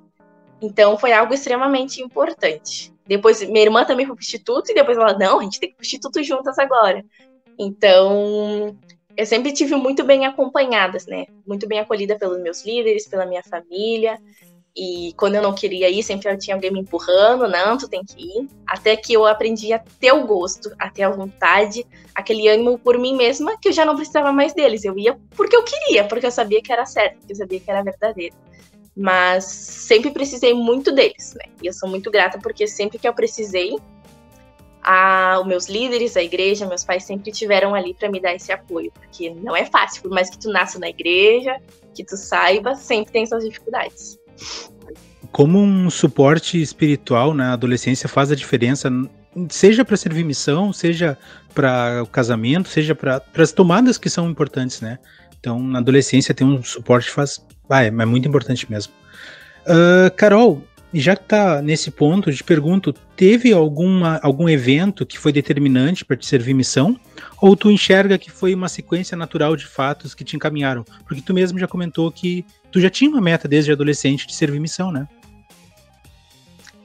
Então, 0.60 0.98
foi 0.98 1.12
algo 1.12 1.34
extremamente 1.34 2.02
importante. 2.02 2.92
Depois, 3.08 3.42
minha 3.42 3.64
irmã 3.64 3.84
também 3.84 4.04
foi 4.04 4.14
pro 4.14 4.22
instituto, 4.22 4.70
e 4.70 4.74
depois 4.74 4.98
ela, 4.98 5.18
não, 5.18 5.40
a 5.40 5.42
gente 5.42 5.58
tem 5.58 5.70
que 5.70 5.74
ir 5.74 5.76
pro 5.76 5.86
instituto 5.86 6.22
juntas 6.22 6.58
agora. 6.58 7.02
Então, 7.58 8.76
eu 9.16 9.26
sempre 9.26 9.52
tive 9.52 9.74
muito 9.74 10.04
bem 10.04 10.26
acompanhadas, 10.26 11.06
né? 11.06 11.26
Muito 11.46 11.66
bem 11.66 11.80
acolhida 11.80 12.16
pelos 12.18 12.38
meus 12.40 12.64
líderes, 12.64 13.08
pela 13.08 13.24
minha 13.24 13.42
família. 13.42 14.20
E 14.76 15.12
quando 15.16 15.34
eu 15.34 15.42
não 15.42 15.54
queria 15.54 15.90
ir, 15.90 16.04
sempre 16.04 16.36
tinha 16.36 16.54
alguém 16.54 16.70
me 16.70 16.80
empurrando, 16.80 17.48
não, 17.48 17.76
tu 17.76 17.88
tem 17.88 18.04
que 18.04 18.22
ir. 18.22 18.48
Até 18.66 18.94
que 18.94 19.12
eu 19.12 19.26
aprendi 19.26 19.72
a 19.72 19.78
ter 19.78 20.12
o 20.12 20.24
gosto, 20.24 20.70
a 20.78 20.88
ter 20.88 21.02
a 21.02 21.10
vontade, 21.10 21.84
aquele 22.14 22.46
ânimo 22.46 22.78
por 22.78 22.96
mim 22.98 23.16
mesma, 23.16 23.58
que 23.58 23.70
eu 23.70 23.72
já 23.72 23.84
não 23.84 23.96
precisava 23.96 24.32
mais 24.32 24.52
deles. 24.52 24.84
Eu 24.84 24.96
ia 24.96 25.18
porque 25.30 25.56
eu 25.56 25.64
queria, 25.64 26.04
porque 26.04 26.26
eu 26.26 26.30
sabia 26.30 26.62
que 26.62 26.72
era 26.72 26.86
certo, 26.86 27.18
porque 27.18 27.32
eu 27.32 27.36
sabia 27.36 27.58
que 27.58 27.70
era 27.70 27.82
verdadeiro 27.82 28.36
mas 28.98 29.44
sempre 29.44 30.10
precisei 30.10 30.52
muito 30.52 30.90
deles, 30.92 31.32
né? 31.36 31.52
E 31.62 31.68
eu 31.68 31.72
sou 31.72 31.88
muito 31.88 32.10
grata 32.10 32.36
porque 32.42 32.66
sempre 32.66 32.98
que 32.98 33.06
eu 33.06 33.14
precisei, 33.14 33.76
a, 34.82 35.38
os 35.40 35.46
meus 35.46 35.68
líderes, 35.68 36.16
a 36.16 36.22
igreja, 36.22 36.66
meus 36.66 36.82
pais 36.82 37.04
sempre 37.04 37.30
tiveram 37.30 37.76
ali 37.76 37.94
para 37.94 38.10
me 38.10 38.20
dar 38.20 38.34
esse 38.34 38.50
apoio, 38.50 38.90
porque 38.92 39.30
não 39.30 39.54
é 39.54 39.64
fácil, 39.64 40.02
por 40.02 40.10
mais 40.10 40.28
que 40.28 40.36
tu 40.36 40.50
nasça 40.50 40.80
na 40.80 40.88
igreja, 40.88 41.60
que 41.94 42.02
tu 42.02 42.16
saiba, 42.16 42.74
sempre 42.74 43.12
tem 43.12 43.24
suas 43.24 43.44
dificuldades. 43.44 44.18
Como 45.30 45.60
um 45.60 45.88
suporte 45.90 46.60
espiritual 46.60 47.32
na 47.32 47.52
adolescência 47.52 48.08
faz 48.08 48.32
a 48.32 48.34
diferença, 48.34 48.90
seja 49.48 49.84
para 49.84 49.96
servir 49.96 50.24
missão, 50.24 50.72
seja 50.72 51.16
para 51.54 52.02
o 52.02 52.06
casamento, 52.06 52.68
seja 52.68 52.96
para 52.96 53.22
as 53.36 53.52
tomadas 53.52 53.96
que 53.96 54.10
são 54.10 54.28
importantes, 54.28 54.80
né? 54.80 54.98
Então, 55.38 55.60
na 55.60 55.78
adolescência, 55.78 56.34
ter 56.34 56.42
um 56.42 56.60
suporte 56.64 57.10
faz 57.10 57.40
ah, 57.68 57.84
é, 57.84 57.88
é 57.88 57.90
muito 57.90 58.28
importante 58.28 58.70
mesmo. 58.70 58.92
Uh, 59.66 60.10
Carol, 60.16 60.62
já 60.92 61.14
que 61.14 61.24
tá 61.24 61.60
nesse 61.60 61.90
ponto, 61.90 62.32
te 62.32 62.42
pergunto, 62.42 62.92
teve 62.92 63.52
alguma, 63.52 64.18
algum 64.22 64.48
evento 64.48 65.04
que 65.04 65.18
foi 65.18 65.32
determinante 65.32 66.04
para 66.04 66.16
te 66.16 66.24
servir 66.24 66.54
missão? 66.54 66.98
Ou 67.40 67.54
tu 67.54 67.70
enxerga 67.70 68.16
que 68.16 68.30
foi 68.30 68.54
uma 68.54 68.68
sequência 68.68 69.16
natural 69.16 69.54
de 69.54 69.66
fatos 69.66 70.14
que 70.14 70.24
te 70.24 70.36
encaminharam? 70.36 70.84
Porque 71.06 71.20
tu 71.20 71.34
mesmo 71.34 71.58
já 71.58 71.68
comentou 71.68 72.10
que 72.10 72.44
tu 72.72 72.80
já 72.80 72.88
tinha 72.88 73.10
uma 73.10 73.20
meta 73.20 73.46
desde 73.46 73.70
adolescente 73.70 74.26
de 74.26 74.34
servir 74.34 74.60
missão, 74.60 74.90
né? 74.90 75.06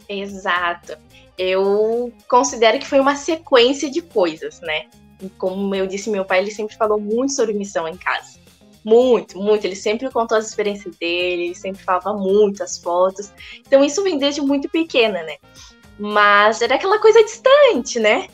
Exato. 0.09 0.97
Eu 1.37 2.13
considero 2.27 2.77
que 2.79 2.85
foi 2.85 2.99
uma 2.99 3.15
sequência 3.15 3.89
de 3.89 4.01
coisas, 4.01 4.59
né? 4.61 4.85
Como 5.37 5.73
eu 5.73 5.87
disse, 5.87 6.09
meu 6.09 6.25
pai 6.25 6.39
ele 6.39 6.51
sempre 6.51 6.75
falou 6.75 6.99
muito 6.99 7.31
sobre 7.31 7.53
missão 7.53 7.87
em 7.87 7.95
casa. 7.95 8.42
Muito, 8.83 9.37
muito. 9.39 9.65
Ele 9.65 9.75
sempre 9.75 10.09
contou 10.11 10.37
as 10.37 10.47
experiências 10.47 10.95
dele, 10.97 11.45
ele 11.45 11.55
sempre 11.55 11.83
falava 11.83 12.13
muito 12.13 12.63
as 12.63 12.77
fotos. 12.77 13.31
Então 13.59 13.83
isso 13.83 14.03
vem 14.03 14.17
desde 14.17 14.41
muito 14.41 14.69
pequena, 14.69 15.23
né? 15.23 15.37
Mas 15.97 16.61
era 16.61 16.75
aquela 16.75 16.99
coisa 16.99 17.23
distante, 17.23 17.99
né? 17.99 18.27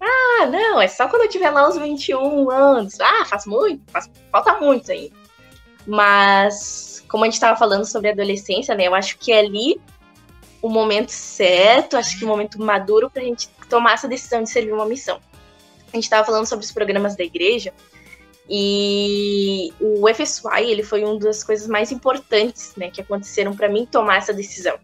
Ah, 0.00 0.46
não, 0.46 0.80
é 0.80 0.86
só 0.86 1.08
quando 1.08 1.22
eu 1.22 1.28
tiver 1.28 1.50
lá 1.50 1.68
uns 1.68 1.76
21 1.76 2.50
anos. 2.50 3.00
Ah, 3.00 3.24
faz 3.24 3.46
muito, 3.46 3.82
faz, 3.90 4.10
falta 4.30 4.60
muito 4.60 4.92
aí. 4.92 5.10
Mas, 5.86 7.04
como 7.08 7.24
a 7.24 7.26
gente 7.26 7.34
estava 7.34 7.58
falando 7.58 7.84
sobre 7.84 8.10
adolescência, 8.10 8.74
né? 8.74 8.86
Eu 8.86 8.94
acho 8.94 9.18
que 9.18 9.32
é 9.32 9.38
ali 9.38 9.80
o 10.60 10.68
momento 10.68 11.10
certo, 11.10 11.96
acho 11.96 12.18
que 12.18 12.24
o 12.24 12.28
momento 12.28 12.60
maduro 12.60 13.10
para 13.10 13.22
a 13.22 13.24
gente 13.24 13.48
tomar 13.68 13.94
essa 13.94 14.08
decisão 14.08 14.42
de 14.42 14.50
servir 14.50 14.72
uma 14.72 14.86
missão. 14.86 15.20
A 15.92 15.96
gente 15.96 16.04
estava 16.04 16.24
falando 16.24 16.46
sobre 16.46 16.64
os 16.64 16.72
programas 16.72 17.16
da 17.16 17.24
igreja. 17.24 17.72
E 18.48 19.72
o 19.80 20.06
FSY, 20.14 20.70
ele 20.70 20.82
foi 20.82 21.04
uma 21.04 21.18
das 21.18 21.42
coisas 21.42 21.66
mais 21.66 21.90
importantes, 21.90 22.74
né, 22.76 22.90
que 22.90 23.00
aconteceram 23.00 23.54
para 23.56 23.68
mim 23.68 23.86
tomar 23.86 24.18
essa 24.18 24.32
decisão. 24.32 24.78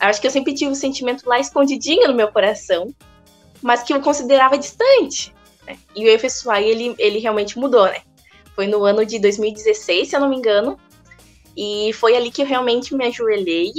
Acho 0.00 0.20
que 0.20 0.26
eu 0.26 0.30
sempre 0.30 0.54
tive 0.54 0.70
o 0.70 0.72
um 0.72 0.74
sentimento 0.74 1.28
lá 1.28 1.38
escondidinho 1.38 2.08
no 2.08 2.14
meu 2.14 2.28
coração, 2.28 2.94
mas 3.62 3.82
que 3.82 3.92
eu 3.92 4.00
considerava 4.00 4.56
distante. 4.56 5.34
Né? 5.66 5.78
E 5.94 6.08
o 6.08 6.18
FSY, 6.18 6.64
ele, 6.64 6.94
ele 6.98 7.18
realmente 7.18 7.58
mudou, 7.58 7.84
né? 7.86 8.02
Foi 8.54 8.66
no 8.66 8.84
ano 8.84 9.04
de 9.04 9.18
2016, 9.18 10.08
se 10.08 10.16
eu 10.16 10.20
não 10.20 10.28
me 10.28 10.36
engano, 10.36 10.78
e 11.56 11.92
foi 11.94 12.16
ali 12.16 12.30
que 12.30 12.42
eu 12.42 12.46
realmente 12.46 12.94
me 12.94 13.04
ajoelhei 13.06 13.70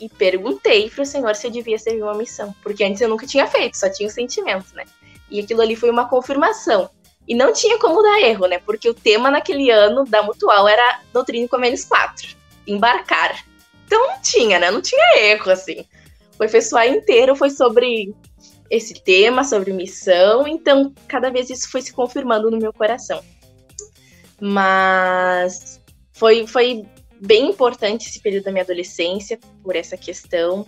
e 0.00 0.08
perguntei 0.08 0.90
para 0.90 1.02
o 1.02 1.06
Senhor 1.06 1.34
se 1.34 1.46
eu 1.46 1.50
devia 1.50 1.78
servir 1.78 2.02
uma 2.02 2.14
missão, 2.14 2.54
porque 2.62 2.82
antes 2.82 3.00
eu 3.00 3.08
nunca 3.08 3.26
tinha 3.26 3.46
feito, 3.46 3.76
só 3.76 3.88
tinha 3.90 4.08
o 4.08 4.12
sentimento, 4.12 4.74
né? 4.74 4.84
E 5.30 5.40
aquilo 5.40 5.60
ali 5.60 5.76
foi 5.76 5.90
uma 5.90 6.08
confirmação 6.08 6.90
e 7.26 7.34
não 7.34 7.52
tinha 7.52 7.78
como 7.78 8.02
dar 8.02 8.20
erro, 8.20 8.46
né? 8.46 8.58
Porque 8.58 8.88
o 8.88 8.94
tema 8.94 9.30
naquele 9.30 9.70
ano 9.70 10.04
da 10.04 10.22
Mutual 10.22 10.68
era 10.68 11.00
Doutrina 11.12 11.48
com 11.48 11.58
menos 11.58 11.84
4, 11.84 12.36
embarcar. 12.66 13.44
Então 13.86 14.08
não 14.08 14.20
tinha, 14.20 14.58
né? 14.58 14.70
Não 14.70 14.80
tinha 14.80 15.18
erro, 15.18 15.50
assim. 15.50 15.84
O 16.34 16.48
pessoal 16.48 16.84
inteiro 16.84 17.36
foi 17.36 17.50
sobre 17.50 18.14
esse 18.70 18.94
tema, 18.94 19.44
sobre 19.44 19.72
missão, 19.72 20.48
então 20.48 20.92
cada 21.06 21.30
vez 21.30 21.50
isso 21.50 21.70
foi 21.70 21.82
se 21.82 21.92
confirmando 21.92 22.50
no 22.50 22.58
meu 22.58 22.72
coração. 22.72 23.22
Mas 24.40 25.80
foi, 26.12 26.46
foi 26.46 26.84
bem 27.20 27.50
importante 27.50 28.08
esse 28.08 28.20
período 28.20 28.44
da 28.44 28.50
minha 28.50 28.64
adolescência 28.64 29.38
por 29.62 29.76
essa 29.76 29.96
questão. 29.96 30.66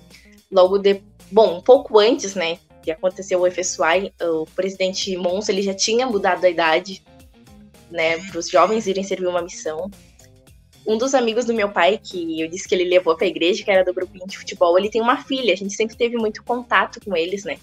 Logo 0.52 0.78
de, 0.78 1.02
bom, 1.32 1.56
um 1.56 1.61
pouco 1.61 1.99
antes, 1.99 2.34
né, 2.34 2.58
que 2.84 2.90
aconteceu 2.90 3.40
o 3.40 3.50
FSY, 3.50 4.12
o 4.20 4.46
presidente 4.54 5.16
Mons 5.16 5.48
ele 5.48 5.62
já 5.62 5.72
tinha 5.72 6.06
mudado 6.06 6.44
a 6.44 6.50
idade, 6.50 7.02
né, 7.90 8.18
para 8.18 8.38
os 8.38 8.48
jovens 8.48 8.86
irem 8.86 9.02
servir 9.02 9.26
uma 9.26 9.42
missão. 9.42 9.90
Um 10.86 10.98
dos 10.98 11.14
amigos 11.14 11.46
do 11.46 11.54
meu 11.54 11.70
pai, 11.70 11.98
que 11.98 12.40
eu 12.40 12.48
disse 12.48 12.68
que 12.68 12.74
ele 12.74 12.84
levou 12.84 13.16
para 13.16 13.24
a 13.24 13.28
igreja, 13.28 13.64
que 13.64 13.70
era 13.70 13.84
do 13.84 13.94
grupinho 13.94 14.26
de 14.26 14.36
futebol, 14.36 14.78
ele 14.78 14.90
tem 14.90 15.00
uma 15.00 15.16
filha. 15.16 15.54
A 15.54 15.56
gente 15.56 15.72
sempre 15.74 15.96
teve 15.96 16.16
muito 16.16 16.44
contato 16.44 17.00
com 17.02 17.16
eles, 17.16 17.44
né? 17.44 17.56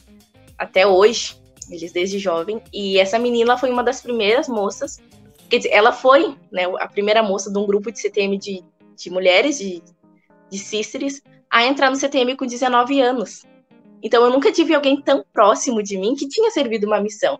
Até 0.57 0.87
hoje, 0.87 1.35
eles 1.69 1.91
desde 1.91 2.17
jovem. 2.17 2.59
E 2.73 2.97
essa 2.97 3.19
menina 3.19 3.57
foi 3.57 3.69
uma 3.69 3.83
das 3.83 4.01
primeiras 4.01 4.47
moças. 4.47 4.99
Quer 5.47 5.57
dizer, 5.57 5.69
ela 5.69 5.91
foi 5.91 6.35
né, 6.51 6.63
a 6.79 6.87
primeira 6.87 7.21
moça 7.21 7.51
de 7.51 7.59
um 7.59 7.65
grupo 7.67 7.91
de 7.91 7.99
CTM 7.99 8.39
de, 8.39 8.63
de 8.95 9.09
mulheres, 9.11 9.59
de, 9.59 9.83
de 10.49 10.57
sisters, 10.57 11.21
a 11.47 11.63
entrar 11.63 11.91
no 11.91 11.97
CTM 11.97 12.35
com 12.35 12.47
19 12.47 12.99
anos. 13.01 13.43
Então 14.03 14.23
eu 14.23 14.29
nunca 14.29 14.51
tive 14.51 14.73
alguém 14.73 15.01
tão 15.01 15.23
próximo 15.31 15.81
de 15.81 15.97
mim 15.97 16.15
que 16.15 16.27
tinha 16.27 16.49
servido 16.51 16.87
uma 16.87 17.01
missão. 17.01 17.39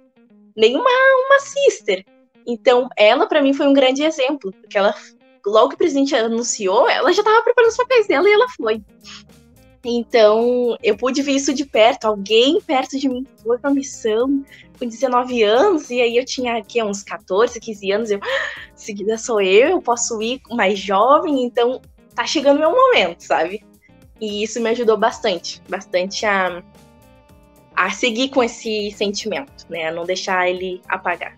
Nenhuma 0.55 0.89
uma 1.25 1.39
sister. 1.39 2.05
Então 2.45 2.87
ela 2.97 3.27
para 3.27 3.41
mim 3.41 3.53
foi 3.53 3.67
um 3.67 3.73
grande 3.73 4.03
exemplo, 4.03 4.51
porque 4.51 4.77
ela 4.77 4.93
logo 5.45 5.69
que 5.69 5.75
o 5.75 5.77
presidente 5.77 6.15
anunciou, 6.15 6.89
ela 6.89 7.11
já 7.11 7.21
estava 7.21 7.43
preparando 7.43 7.71
os 7.71 7.77
papéis 7.77 8.07
dela 8.07 8.29
e 8.29 8.33
ela 8.33 8.47
foi. 8.49 8.83
Então, 9.83 10.77
eu 10.83 10.95
pude 10.95 11.23
ver 11.23 11.31
isso 11.31 11.53
de 11.53 11.65
perto. 11.65 12.05
Alguém 12.05 12.61
perto 12.61 12.99
de 12.99 13.09
mim 13.09 13.25
foi 13.43 13.57
pra 13.57 13.71
missão 13.71 14.43
com 14.77 14.87
19 14.87 15.43
anos, 15.43 15.89
e 15.89 16.01
aí 16.01 16.17
eu 16.17 16.25
tinha 16.25 16.57
aqui 16.57 16.81
uns 16.83 17.03
14, 17.03 17.59
15 17.59 17.91
anos. 17.91 18.11
Eu, 18.11 18.19
ah, 18.21 18.51
seguida 18.75 19.17
sou 19.17 19.41
eu, 19.41 19.69
eu 19.69 19.81
posso 19.81 20.21
ir 20.21 20.39
mais 20.51 20.77
jovem, 20.77 21.43
então 21.43 21.81
tá 22.15 22.25
chegando 22.25 22.59
meu 22.59 22.71
momento, 22.71 23.21
sabe? 23.21 23.63
E 24.21 24.43
isso 24.43 24.61
me 24.61 24.69
ajudou 24.69 24.97
bastante, 24.97 25.61
bastante 25.67 26.25
a, 26.25 26.61
a 27.75 27.89
seguir 27.89 28.29
com 28.29 28.43
esse 28.43 28.91
sentimento, 28.91 29.65
né? 29.67 29.87
A 29.87 29.91
não 29.91 30.05
deixar 30.05 30.47
ele 30.47 30.79
apagar. 30.87 31.35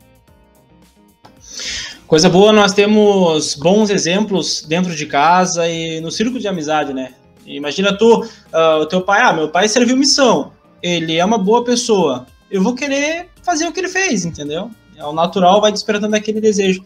Coisa 2.06 2.30
boa, 2.30 2.52
nós 2.52 2.74
temos 2.74 3.56
bons 3.56 3.90
exemplos 3.90 4.64
dentro 4.64 4.94
de 4.94 5.06
casa 5.06 5.68
e 5.68 6.02
no 6.02 6.12
círculo 6.12 6.40
de 6.40 6.48
amizade, 6.48 6.94
né? 6.94 7.14
Imagina 7.46 7.98
tu, 7.98 8.22
uh, 8.22 8.82
o 8.82 8.86
teu 8.86 9.02
pai, 9.02 9.22
ah, 9.24 9.34
meu 9.34 9.50
pai 9.50 9.68
serviu 9.68 9.98
missão, 9.98 10.52
ele 10.82 11.18
é 11.18 11.26
uma 11.26 11.38
boa 11.38 11.64
pessoa, 11.64 12.28
eu 12.52 12.62
vou 12.62 12.76
querer 12.76 13.30
fazer 13.42 13.68
o 13.68 13.72
que 13.72 13.80
ele 13.80 13.90
fez, 13.90 14.26
entendeu? 14.26 14.70
É 14.96 15.04
o 15.06 15.12
natural 15.12 15.60
vai 15.60 15.72
despertando 15.72 16.16
aquele 16.16 16.40
desejo. 16.40 16.84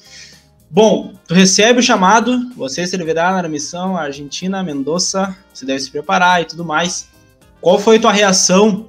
Bom, 0.70 1.14
tu 1.26 1.34
recebe 1.34 1.80
o 1.80 1.84
chamado, 1.84 2.54
você 2.54 2.86
servirá 2.86 3.42
na 3.42 3.48
missão 3.48 3.96
Argentina, 3.96 4.62
Mendoza, 4.62 5.36
você 5.54 5.66
deve 5.66 5.80
se 5.80 5.90
preparar 5.90 6.42
e 6.42 6.46
tudo 6.46 6.66
mais. 6.66 7.10
Qual 7.62 7.80
foi 7.80 7.96
a 7.96 8.00
tua 8.02 8.12
reação 8.12 8.88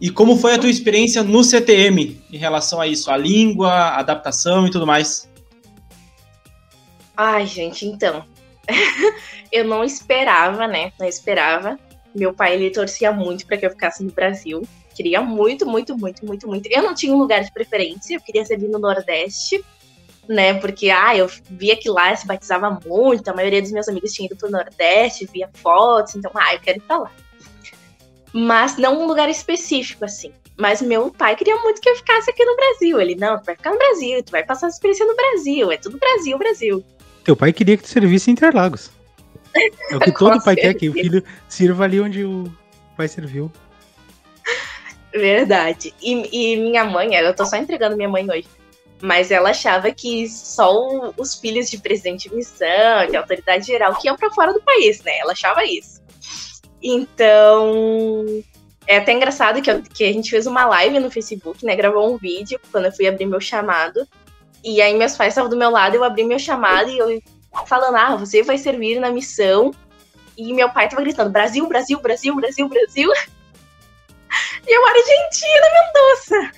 e 0.00 0.10
como 0.10 0.36
foi 0.36 0.54
a 0.54 0.58
tua 0.58 0.68
experiência 0.68 1.22
no 1.22 1.44
CTM 1.44 2.20
em 2.32 2.36
relação 2.36 2.80
a 2.80 2.86
isso, 2.86 3.10
a 3.12 3.16
língua, 3.16 3.70
a 3.70 4.00
adaptação 4.00 4.66
e 4.66 4.70
tudo 4.70 4.86
mais? 4.86 5.28
Ai, 7.16 7.46
gente, 7.46 7.86
então. 7.86 8.24
eu 9.52 9.64
não 9.64 9.84
esperava, 9.84 10.66
né? 10.66 10.92
Não 10.98 11.06
esperava. 11.06 11.78
Meu 12.12 12.34
pai, 12.34 12.54
ele 12.54 12.70
torcia 12.70 13.12
muito 13.12 13.46
para 13.46 13.56
que 13.56 13.66
eu 13.66 13.70
ficasse 13.70 14.02
no 14.02 14.10
Brasil. 14.10 14.62
Queria 14.94 15.22
muito, 15.22 15.64
muito, 15.64 15.96
muito, 15.96 16.26
muito, 16.26 16.48
muito. 16.48 16.68
Eu 16.68 16.82
não 16.82 16.92
tinha 16.92 17.14
um 17.14 17.18
lugar 17.18 17.44
de 17.44 17.52
preferência, 17.52 18.16
eu 18.16 18.20
queria 18.20 18.44
ser 18.44 18.58
no 18.58 18.80
Nordeste 18.80 19.64
né? 20.28 20.54
Porque, 20.54 20.90
ah, 20.90 21.16
eu 21.16 21.28
via 21.50 21.76
que 21.76 21.88
lá 21.88 22.14
se 22.14 22.26
batizava 22.26 22.78
muito, 22.86 23.28
a 23.28 23.34
maioria 23.34 23.62
dos 23.62 23.72
meus 23.72 23.88
amigos 23.88 24.12
tinha 24.12 24.26
ido 24.26 24.36
pro 24.36 24.50
Nordeste, 24.50 25.28
via 25.32 25.48
fotos, 25.54 26.14
então, 26.14 26.30
ah, 26.34 26.54
eu 26.54 26.60
quero 26.60 26.78
ir 26.78 26.82
pra 26.82 26.98
lá. 26.98 27.12
Mas 28.32 28.76
não 28.76 29.02
um 29.02 29.06
lugar 29.06 29.28
específico, 29.30 30.04
assim. 30.04 30.32
Mas 30.56 30.82
meu 30.82 31.10
pai 31.10 31.34
queria 31.34 31.56
muito 31.56 31.80
que 31.80 31.88
eu 31.88 31.96
ficasse 31.96 32.30
aqui 32.30 32.44
no 32.44 32.56
Brasil. 32.56 33.00
Ele, 33.00 33.14
não, 33.14 33.38
tu 33.38 33.46
vai 33.46 33.56
ficar 33.56 33.70
no 33.70 33.78
Brasil, 33.78 34.22
tu 34.22 34.32
vai 34.32 34.44
passar 34.44 34.66
a 34.66 34.70
experiência 34.70 35.06
no 35.06 35.16
Brasil, 35.16 35.72
é 35.72 35.76
tudo 35.76 35.98
Brasil, 35.98 36.36
Brasil. 36.36 36.84
Teu 37.24 37.34
pai 37.34 37.52
queria 37.52 37.76
que 37.76 37.84
tu 37.84 37.88
servisse 37.88 38.30
em 38.30 38.32
Interlagos. 38.32 38.90
É 39.90 39.96
o 39.96 40.00
que 40.00 40.12
todo 40.18 40.42
pai 40.42 40.56
quer, 40.56 40.74
que 40.74 40.88
o 40.88 40.92
filho 40.92 41.24
sirva 41.48 41.84
ali 41.84 42.00
onde 42.00 42.24
o 42.24 42.52
pai 42.96 43.08
serviu. 43.08 43.50
Verdade. 45.12 45.94
E, 46.02 46.52
e 46.52 46.56
minha 46.56 46.84
mãe, 46.84 47.14
eu 47.14 47.34
tô 47.34 47.46
só 47.46 47.56
entregando 47.56 47.96
minha 47.96 48.08
mãe 48.08 48.28
hoje 48.30 48.57
mas 49.00 49.30
ela 49.30 49.50
achava 49.50 49.90
que 49.92 50.28
só 50.28 51.12
os 51.16 51.34
filhos 51.34 51.70
de 51.70 51.78
presidente 51.78 52.28
de 52.28 52.34
missão, 52.34 53.06
de 53.08 53.16
autoridade 53.16 53.66
geral, 53.66 53.94
que 53.94 54.08
iam 54.08 54.16
para 54.16 54.30
fora 54.30 54.52
do 54.52 54.62
país, 54.62 55.02
né? 55.02 55.18
Ela 55.18 55.32
achava 55.32 55.64
isso. 55.64 56.02
Então, 56.82 58.24
é 58.86 58.98
até 58.98 59.12
engraçado 59.12 59.60
que, 59.62 59.70
eu, 59.70 59.82
que 59.82 60.04
a 60.04 60.12
gente 60.12 60.30
fez 60.30 60.46
uma 60.46 60.64
live 60.66 60.98
no 60.98 61.10
Facebook, 61.10 61.64
né? 61.64 61.76
Gravou 61.76 62.12
um 62.12 62.16
vídeo 62.16 62.60
quando 62.72 62.86
eu 62.86 62.92
fui 62.92 63.06
abrir 63.06 63.26
meu 63.26 63.40
chamado. 63.40 64.06
E 64.64 64.82
aí 64.82 64.96
meus 64.96 65.16
pais 65.16 65.32
estavam 65.32 65.50
do 65.50 65.56
meu 65.56 65.70
lado, 65.70 65.94
eu 65.94 66.02
abri 66.02 66.24
meu 66.24 66.38
chamado 66.38 66.90
e 66.90 66.98
eu 66.98 67.22
falando, 67.66 67.96
ah, 67.96 68.16
você 68.16 68.42
vai 68.42 68.58
servir 68.58 68.98
na 68.98 69.10
missão. 69.10 69.72
E 70.36 70.52
meu 70.52 70.70
pai 70.70 70.88
tava 70.88 71.02
gritando, 71.02 71.30
Brasil, 71.30 71.66
Brasil, 71.66 72.00
Brasil, 72.00 72.34
Brasil, 72.34 72.68
Brasil. 72.68 73.10
E 74.66 74.76
eu, 74.76 74.86
Argentina, 74.86 75.66
Mendoza. 75.72 76.57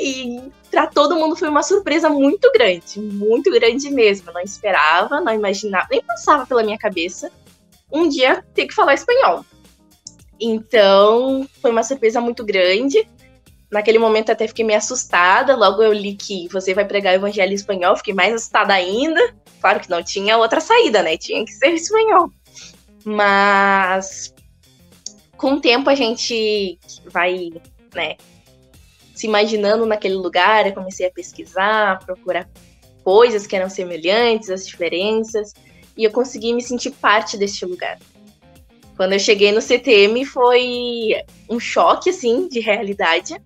E 0.00 0.50
para 0.70 0.86
todo 0.86 1.16
mundo 1.16 1.36
foi 1.36 1.48
uma 1.48 1.62
surpresa 1.62 2.08
muito 2.08 2.50
grande, 2.52 2.98
muito 2.98 3.50
grande 3.50 3.90
mesmo. 3.90 4.30
Eu 4.30 4.34
não 4.34 4.40
esperava, 4.40 5.20
não 5.20 5.34
imaginava, 5.34 5.88
nem 5.90 6.02
passava 6.02 6.46
pela 6.46 6.62
minha 6.62 6.78
cabeça 6.78 7.30
um 7.92 8.08
dia 8.08 8.42
ter 8.54 8.66
que 8.66 8.74
falar 8.74 8.94
espanhol. 8.94 9.44
Então, 10.40 11.46
foi 11.60 11.70
uma 11.70 11.82
surpresa 11.82 12.20
muito 12.20 12.44
grande. 12.44 13.06
Naquele 13.70 13.98
momento 13.98 14.32
até 14.32 14.48
fiquei 14.48 14.64
meio 14.64 14.78
assustada. 14.78 15.54
Logo 15.54 15.82
eu 15.82 15.92
li 15.92 16.14
que 16.14 16.48
você 16.48 16.72
vai 16.72 16.86
pregar 16.86 17.12
o 17.12 17.16
evangelho 17.16 17.52
em 17.52 17.56
espanhol, 17.56 17.96
fiquei 17.96 18.14
mais 18.14 18.32
assustada 18.32 18.72
ainda. 18.72 19.34
Claro 19.60 19.80
que 19.80 19.90
não 19.90 20.02
tinha 20.02 20.38
outra 20.38 20.60
saída, 20.60 21.02
né? 21.02 21.18
Tinha 21.18 21.44
que 21.44 21.52
ser 21.52 21.74
espanhol. 21.74 22.32
Mas 23.04 24.32
com 25.36 25.54
o 25.54 25.60
tempo 25.60 25.90
a 25.90 25.94
gente 25.94 26.78
vai, 27.06 27.50
né, 27.94 28.16
se 29.20 29.26
imaginando 29.26 29.84
naquele 29.84 30.14
lugar, 30.14 30.66
eu 30.66 30.72
comecei 30.72 31.06
a 31.06 31.10
pesquisar, 31.10 31.92
a 31.92 31.96
procurar 31.96 32.48
coisas 33.04 33.46
que 33.46 33.54
eram 33.54 33.68
semelhantes, 33.68 34.48
as 34.48 34.66
diferenças, 34.66 35.52
e 35.94 36.04
eu 36.04 36.10
consegui 36.10 36.54
me 36.54 36.62
sentir 36.62 36.90
parte 36.92 37.36
deste 37.36 37.66
lugar. 37.66 37.98
Quando 38.96 39.12
eu 39.12 39.18
cheguei 39.18 39.52
no 39.52 39.60
CTM 39.60 40.24
foi 40.24 41.22
um 41.50 41.60
choque 41.60 42.08
assim 42.08 42.48
de 42.48 42.60
realidade. 42.60 43.40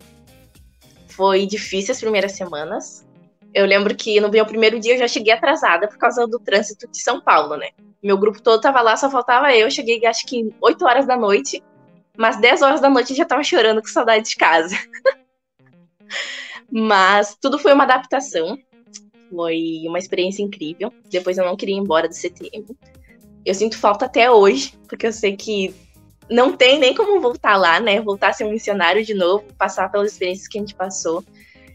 Foi 1.08 1.44
difícil 1.44 1.92
as 1.92 2.00
primeiras 2.00 2.32
semanas. 2.32 3.04
Eu 3.52 3.66
lembro 3.66 3.96
que 3.96 4.20
no 4.20 4.28
meu 4.28 4.46
primeiro 4.46 4.78
dia 4.78 4.94
eu 4.94 4.98
já 4.98 5.08
cheguei 5.08 5.32
atrasada 5.32 5.88
por 5.88 5.98
causa 5.98 6.24
do 6.26 6.38
trânsito 6.38 6.88
de 6.88 7.00
São 7.00 7.20
Paulo, 7.20 7.56
né? 7.56 7.70
Meu 8.00 8.16
grupo 8.16 8.40
todo 8.40 8.60
tava 8.60 8.80
lá, 8.80 8.96
só 8.96 9.10
faltava 9.10 9.52
eu. 9.52 9.68
Cheguei 9.70 10.04
acho 10.06 10.24
que 10.26 10.54
8 10.60 10.84
horas 10.84 11.06
da 11.06 11.16
noite, 11.16 11.62
mas 12.16 12.36
10 12.36 12.62
horas 12.62 12.80
da 12.80 12.90
noite 12.90 13.10
eu 13.10 13.16
já 13.16 13.24
tava 13.24 13.42
chorando 13.42 13.80
com 13.80 13.88
saudade 13.88 14.28
de 14.28 14.36
casa. 14.36 14.76
Mas 16.70 17.36
tudo 17.40 17.58
foi 17.58 17.72
uma 17.72 17.84
adaptação. 17.84 18.58
Foi 19.30 19.82
uma 19.86 19.98
experiência 19.98 20.42
incrível. 20.42 20.92
Depois 21.10 21.38
eu 21.38 21.44
não 21.44 21.56
queria 21.56 21.74
ir 21.74 21.78
embora 21.78 22.08
do 22.08 22.14
CTM. 22.14 22.66
Eu 23.44 23.54
sinto 23.54 23.76
falta 23.76 24.06
até 24.06 24.30
hoje, 24.30 24.74
porque 24.88 25.06
eu 25.06 25.12
sei 25.12 25.36
que 25.36 25.74
não 26.30 26.56
tem 26.56 26.78
nem 26.78 26.94
como 26.94 27.20
voltar 27.20 27.56
lá, 27.56 27.78
né? 27.80 28.00
Voltar 28.00 28.28
a 28.28 28.32
ser 28.32 28.44
um 28.44 28.50
missionário 28.50 29.04
de 29.04 29.14
novo, 29.14 29.44
passar 29.58 29.90
pelas 29.90 30.12
experiências 30.12 30.48
que 30.48 30.58
a 30.58 30.60
gente 30.60 30.74
passou. 30.74 31.22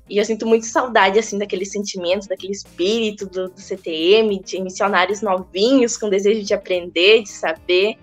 E 0.09 0.17
eu 0.17 0.25
sinto 0.25 0.47
muito 0.47 0.65
saudade, 0.65 1.19
assim, 1.19 1.37
daqueles 1.37 1.71
sentimentos, 1.71 2.27
daquele 2.27 2.51
espírito 2.51 3.27
do, 3.27 3.49
do 3.49 3.61
CTM, 3.61 4.41
de 4.43 4.59
missionários 4.59 5.21
novinhos, 5.21 5.97
com 5.97 6.09
desejo 6.09 6.43
de 6.43 6.53
aprender, 6.53 7.21
de 7.21 7.29
saber. 7.29 7.95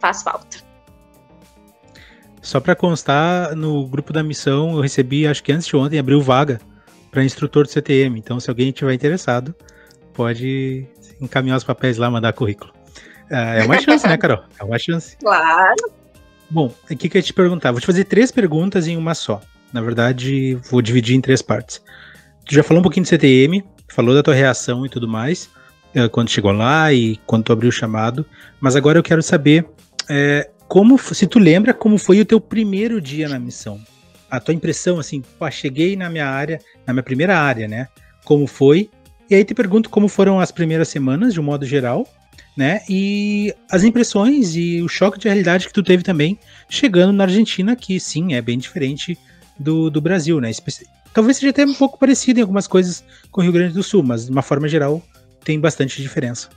Faz 0.00 0.22
falta. 0.24 0.71
Só 2.42 2.58
para 2.58 2.74
constar, 2.74 3.54
no 3.54 3.86
grupo 3.86 4.12
da 4.12 4.20
missão 4.20 4.74
eu 4.74 4.80
recebi, 4.80 5.28
acho 5.28 5.42
que 5.44 5.52
antes 5.52 5.66
de 5.66 5.76
ontem, 5.76 5.98
abriu 5.98 6.20
vaga 6.20 6.60
para 7.08 7.24
instrutor 7.24 7.64
do 7.64 7.70
CTM. 7.70 8.18
Então, 8.18 8.40
se 8.40 8.50
alguém 8.50 8.72
tiver 8.72 8.92
interessado, 8.92 9.54
pode 10.12 10.84
encaminhar 11.20 11.56
os 11.56 11.62
papéis 11.62 11.98
lá, 11.98 12.10
mandar 12.10 12.32
currículo. 12.32 12.72
Ah, 13.30 13.54
é 13.54 13.64
uma 13.64 13.80
chance, 13.80 14.06
né, 14.06 14.18
Carol? 14.18 14.42
É 14.58 14.64
uma 14.64 14.78
chance. 14.78 15.16
Claro. 15.22 16.02
Bom, 16.50 16.74
o 16.90 16.96
que, 16.96 17.08
que 17.08 17.16
eu 17.16 17.20
ia 17.20 17.22
te 17.22 17.32
perguntar? 17.32 17.70
Vou 17.70 17.80
te 17.80 17.86
fazer 17.86 18.04
três 18.04 18.30
perguntas 18.30 18.86
em 18.86 18.96
uma 18.96 19.14
só. 19.14 19.40
Na 19.72 19.80
verdade, 19.80 20.58
vou 20.70 20.82
dividir 20.82 21.16
em 21.16 21.20
três 21.20 21.40
partes. 21.40 21.80
Tu 22.44 22.54
já 22.54 22.62
falou 22.62 22.80
um 22.80 22.82
pouquinho 22.82 23.04
do 23.04 23.08
CTM, 23.08 23.64
falou 23.88 24.14
da 24.14 24.22
tua 24.22 24.34
reação 24.34 24.84
e 24.84 24.88
tudo 24.88 25.08
mais, 25.08 25.48
eh, 25.94 26.08
quando 26.08 26.28
chegou 26.28 26.52
lá 26.52 26.92
e 26.92 27.16
quando 27.24 27.44
tu 27.44 27.52
abriu 27.52 27.70
o 27.70 27.72
chamado, 27.72 28.26
mas 28.60 28.76
agora 28.76 28.98
eu 28.98 29.02
quero 29.02 29.22
saber 29.22 29.66
é, 30.10 30.50
como 30.72 30.98
se 30.98 31.26
tu 31.26 31.38
lembra 31.38 31.74
como 31.74 31.98
foi 31.98 32.18
o 32.22 32.24
teu 32.24 32.40
primeiro 32.40 32.98
dia 32.98 33.28
na 33.28 33.38
missão? 33.38 33.78
A 34.30 34.40
tua 34.40 34.54
impressão 34.54 34.98
assim, 34.98 35.22
pô, 35.38 35.50
cheguei 35.50 35.96
na 35.96 36.08
minha 36.08 36.26
área, 36.26 36.58
na 36.86 36.94
minha 36.94 37.02
primeira 37.02 37.38
área, 37.38 37.68
né? 37.68 37.88
Como 38.24 38.46
foi? 38.46 38.88
E 39.28 39.34
aí 39.34 39.44
te 39.44 39.52
pergunto 39.52 39.90
como 39.90 40.08
foram 40.08 40.40
as 40.40 40.50
primeiras 40.50 40.88
semanas, 40.88 41.34
de 41.34 41.40
um 41.40 41.42
modo 41.42 41.66
geral, 41.66 42.08
né? 42.56 42.80
E 42.88 43.54
as 43.70 43.84
impressões 43.84 44.56
e 44.56 44.80
o 44.80 44.88
choque 44.88 45.18
de 45.18 45.28
realidade 45.28 45.66
que 45.66 45.74
tu 45.74 45.82
teve 45.82 46.02
também 46.02 46.38
chegando 46.70 47.12
na 47.12 47.24
Argentina, 47.24 47.76
que 47.76 48.00
sim, 48.00 48.32
é 48.32 48.40
bem 48.40 48.56
diferente 48.56 49.18
do, 49.58 49.90
do 49.90 50.00
Brasil, 50.00 50.40
né? 50.40 50.50
Talvez 51.12 51.36
seja 51.36 51.50
até 51.50 51.66
um 51.66 51.74
pouco 51.74 51.98
parecido 51.98 52.38
em 52.38 52.42
algumas 52.42 52.66
coisas 52.66 53.04
com 53.30 53.42
o 53.42 53.44
Rio 53.44 53.52
Grande 53.52 53.74
do 53.74 53.82
Sul, 53.82 54.02
mas 54.02 54.24
de 54.24 54.32
uma 54.32 54.40
forma 54.40 54.66
geral 54.66 55.02
tem 55.44 55.60
bastante 55.60 56.00
diferença. 56.00 56.48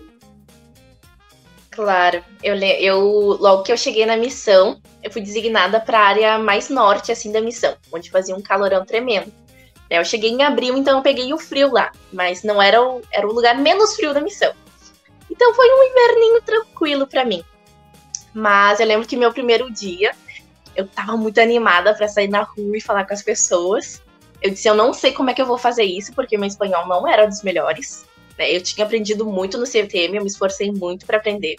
Claro, 1.76 2.24
eu, 2.42 2.56
eu 2.56 3.00
logo 3.38 3.64
que 3.64 3.72
eu 3.72 3.78
cheguei 3.78 4.06
na 4.06 4.16
missão, 4.16 4.80
eu 5.04 5.12
fui 5.12 5.22
designada 5.22 5.78
para 5.78 6.00
a 6.00 6.08
área 6.08 6.40
mais 6.40 6.70
norte 6.70 7.12
assim 7.12 7.34
da 7.34 7.42
missão, 7.42 7.76
onde 7.92 8.10
fazia 8.10 8.34
um 8.34 8.42
calorão 8.42 8.86
tremendo. 8.86 9.32
Eu 9.90 10.06
cheguei 10.06 10.30
em 10.30 10.42
abril, 10.42 10.78
então 10.78 10.98
eu 10.98 11.04
peguei 11.04 11.34
o 11.34 11.38
frio 11.38 11.72
lá, 11.72 11.92
mas 12.14 12.44
não 12.44 12.62
era 12.62 12.82
o, 12.82 13.02
era 13.12 13.28
o 13.28 13.34
lugar 13.34 13.58
menos 13.58 13.94
frio 13.96 14.14
da 14.14 14.22
missão. 14.22 14.54
Então 15.30 15.54
foi 15.54 15.68
um 15.70 15.84
inverninho 15.84 16.42
tranquilo 16.42 17.06
para 17.06 17.26
mim. 17.26 17.44
Mas 18.34 18.80
eu 18.80 18.88
lembro 18.88 19.06
que 19.06 19.18
meu 19.18 19.34
primeiro 19.34 19.70
dia, 19.70 20.14
eu 20.78 20.88
tava 20.88 21.18
muito 21.18 21.42
animada 21.42 21.94
para 21.94 22.08
sair 22.08 22.30
na 22.30 22.44
rua 22.44 22.78
e 22.78 22.82
falar 22.82 23.06
com 23.06 23.14
as 23.14 23.22
pessoas. 23.22 24.02
Eu 24.42 24.50
disse, 24.50 24.68
eu 24.68 24.76
não 24.76 24.94
sei 24.94 25.12
como 25.12 25.30
é 25.30 25.34
que 25.34 25.42
eu 25.42 25.46
vou 25.46 25.58
fazer 25.58 25.84
isso, 25.84 26.14
porque 26.14 26.38
meu 26.38 26.48
espanhol 26.48 26.88
não 26.88 27.06
era 27.06 27.26
dos 27.28 27.44
melhores. 27.44 28.06
Né? 28.38 28.56
Eu 28.56 28.62
tinha 28.62 28.86
aprendido 28.86 29.26
muito 29.26 29.58
no 29.58 29.66
CTM, 29.66 30.18
eu 30.18 30.22
me 30.24 30.30
esforcei 30.30 30.72
muito 30.72 31.06
para 31.06 31.18
aprender. 31.18 31.58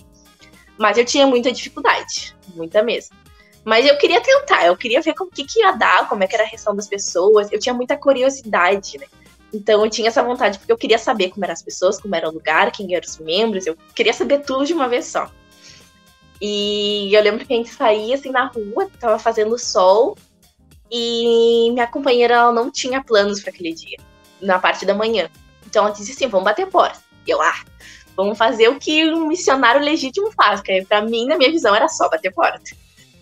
Mas 0.78 0.98
eu 0.98 1.04
tinha 1.04 1.26
muita 1.26 1.50
dificuldade, 1.50 2.36
muita 2.54 2.82
mesmo. 2.82 3.16
Mas 3.64 3.84
eu 3.86 3.98
queria 3.98 4.20
tentar, 4.20 4.66
eu 4.66 4.76
queria 4.76 5.00
ver 5.00 5.14
como 5.14 5.30
que, 5.30 5.44
que 5.44 5.60
ia 5.60 5.72
dar, 5.72 6.08
como 6.08 6.22
é 6.22 6.26
que 6.26 6.34
era 6.34 6.44
a 6.44 6.46
reação 6.46 6.76
das 6.76 6.86
pessoas. 6.86 7.50
Eu 7.50 7.58
tinha 7.58 7.74
muita 7.74 7.96
curiosidade, 7.96 8.98
né? 8.98 9.06
Então 9.52 9.82
eu 9.84 9.90
tinha 9.90 10.08
essa 10.08 10.22
vontade, 10.22 10.58
porque 10.58 10.72
eu 10.72 10.76
queria 10.76 10.98
saber 10.98 11.30
como 11.30 11.44
eram 11.44 11.52
as 11.52 11.62
pessoas, 11.62 12.00
como 12.00 12.14
era 12.14 12.28
o 12.28 12.32
lugar, 12.32 12.70
quem 12.70 12.94
eram 12.94 13.06
os 13.06 13.18
membros, 13.18 13.66
eu 13.66 13.76
queria 13.94 14.12
saber 14.12 14.40
tudo 14.40 14.66
de 14.66 14.72
uma 14.72 14.88
vez 14.88 15.06
só. 15.06 15.30
E 16.40 17.10
eu 17.14 17.22
lembro 17.22 17.46
que 17.46 17.52
a 17.52 17.56
gente 17.56 17.70
saía 17.70 18.14
assim 18.14 18.30
na 18.30 18.46
rua, 18.46 18.90
tava 19.00 19.18
fazendo 19.18 19.58
sol, 19.58 20.16
e 20.90 21.70
minha 21.72 21.86
companheira 21.86 22.34
ela 22.34 22.52
não 22.52 22.70
tinha 22.70 23.02
planos 23.02 23.40
para 23.40 23.50
aquele 23.50 23.72
dia, 23.72 23.98
na 24.40 24.58
parte 24.58 24.84
da 24.84 24.94
manhã. 24.94 25.30
Então 25.66 25.84
ela 25.84 25.94
disse 25.94 26.12
assim: 26.12 26.28
vamos 26.28 26.44
bater 26.44 26.66
porta. 26.66 26.98
Eu, 27.26 27.42
ah, 27.42 27.64
vamos 28.16 28.38
fazer 28.38 28.68
o 28.68 28.78
que 28.78 29.04
um 29.12 29.26
missionário 29.26 29.80
legítimo 29.80 30.30
faz, 30.32 30.60
que 30.60 30.84
para 30.84 31.02
mim, 31.02 31.26
na 31.26 31.36
minha 31.36 31.50
visão, 31.50 31.74
era 31.74 31.88
só 31.88 32.08
bater 32.08 32.32
porta. 32.32 32.60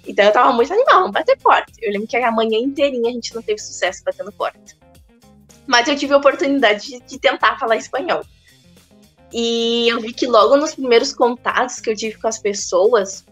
Então 0.06 0.24
eu 0.24 0.32
tava 0.32 0.52
muito 0.52 0.72
animada, 0.72 0.98
vamos 0.98 1.12
bater 1.12 1.38
porta. 1.38 1.72
Eu 1.80 1.92
lembro 1.92 2.06
que 2.06 2.16
a 2.16 2.30
manhã 2.30 2.58
inteirinha 2.58 3.10
a 3.10 3.12
gente 3.12 3.34
não 3.34 3.42
teve 3.42 3.58
sucesso 3.58 4.02
batendo 4.04 4.30
porta. 4.32 4.60
Mas 5.66 5.88
eu 5.88 5.96
tive 5.96 6.12
a 6.12 6.18
oportunidade 6.18 6.86
de, 6.86 7.00
de 7.00 7.18
tentar 7.18 7.58
falar 7.58 7.76
espanhol. 7.76 8.22
E 9.32 9.88
eu 9.88 10.00
vi 10.00 10.12
que 10.12 10.26
logo 10.26 10.56
nos 10.56 10.74
primeiros 10.74 11.12
contatos 11.12 11.80
que 11.80 11.90
eu 11.90 11.96
tive 11.96 12.20
com 12.20 12.28
as 12.28 12.38
pessoas, 12.38 13.24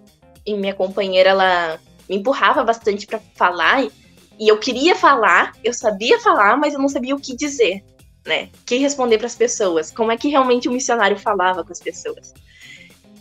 e 0.45 0.55
minha 0.55 0.75
companheira 0.75 1.31
ela 1.31 1.79
me 2.09 2.17
empurrava 2.17 2.65
bastante 2.65 3.07
para 3.07 3.21
falar, 3.37 3.85
e 3.85 4.49
eu 4.49 4.59
queria 4.59 4.97
falar, 4.97 5.53
eu 5.63 5.73
sabia 5.73 6.19
falar, 6.19 6.57
mas 6.57 6.75
eu 6.75 6.81
não 6.81 6.89
sabia 6.89 7.15
o 7.15 7.21
que 7.21 7.37
dizer, 7.37 7.85
né? 8.27 8.51
Que 8.65 8.77
responder 8.77 9.19
para 9.19 9.27
as 9.27 9.35
pessoas, 9.35 9.91
como 9.91 10.13
é 10.13 10.17
que 10.17 10.29
realmente 10.29 10.69
o 10.69 10.73
missionário 10.73 11.19
falava 11.19 11.65
com 11.65 11.73
as 11.73 11.81
pessoas. 11.81 12.33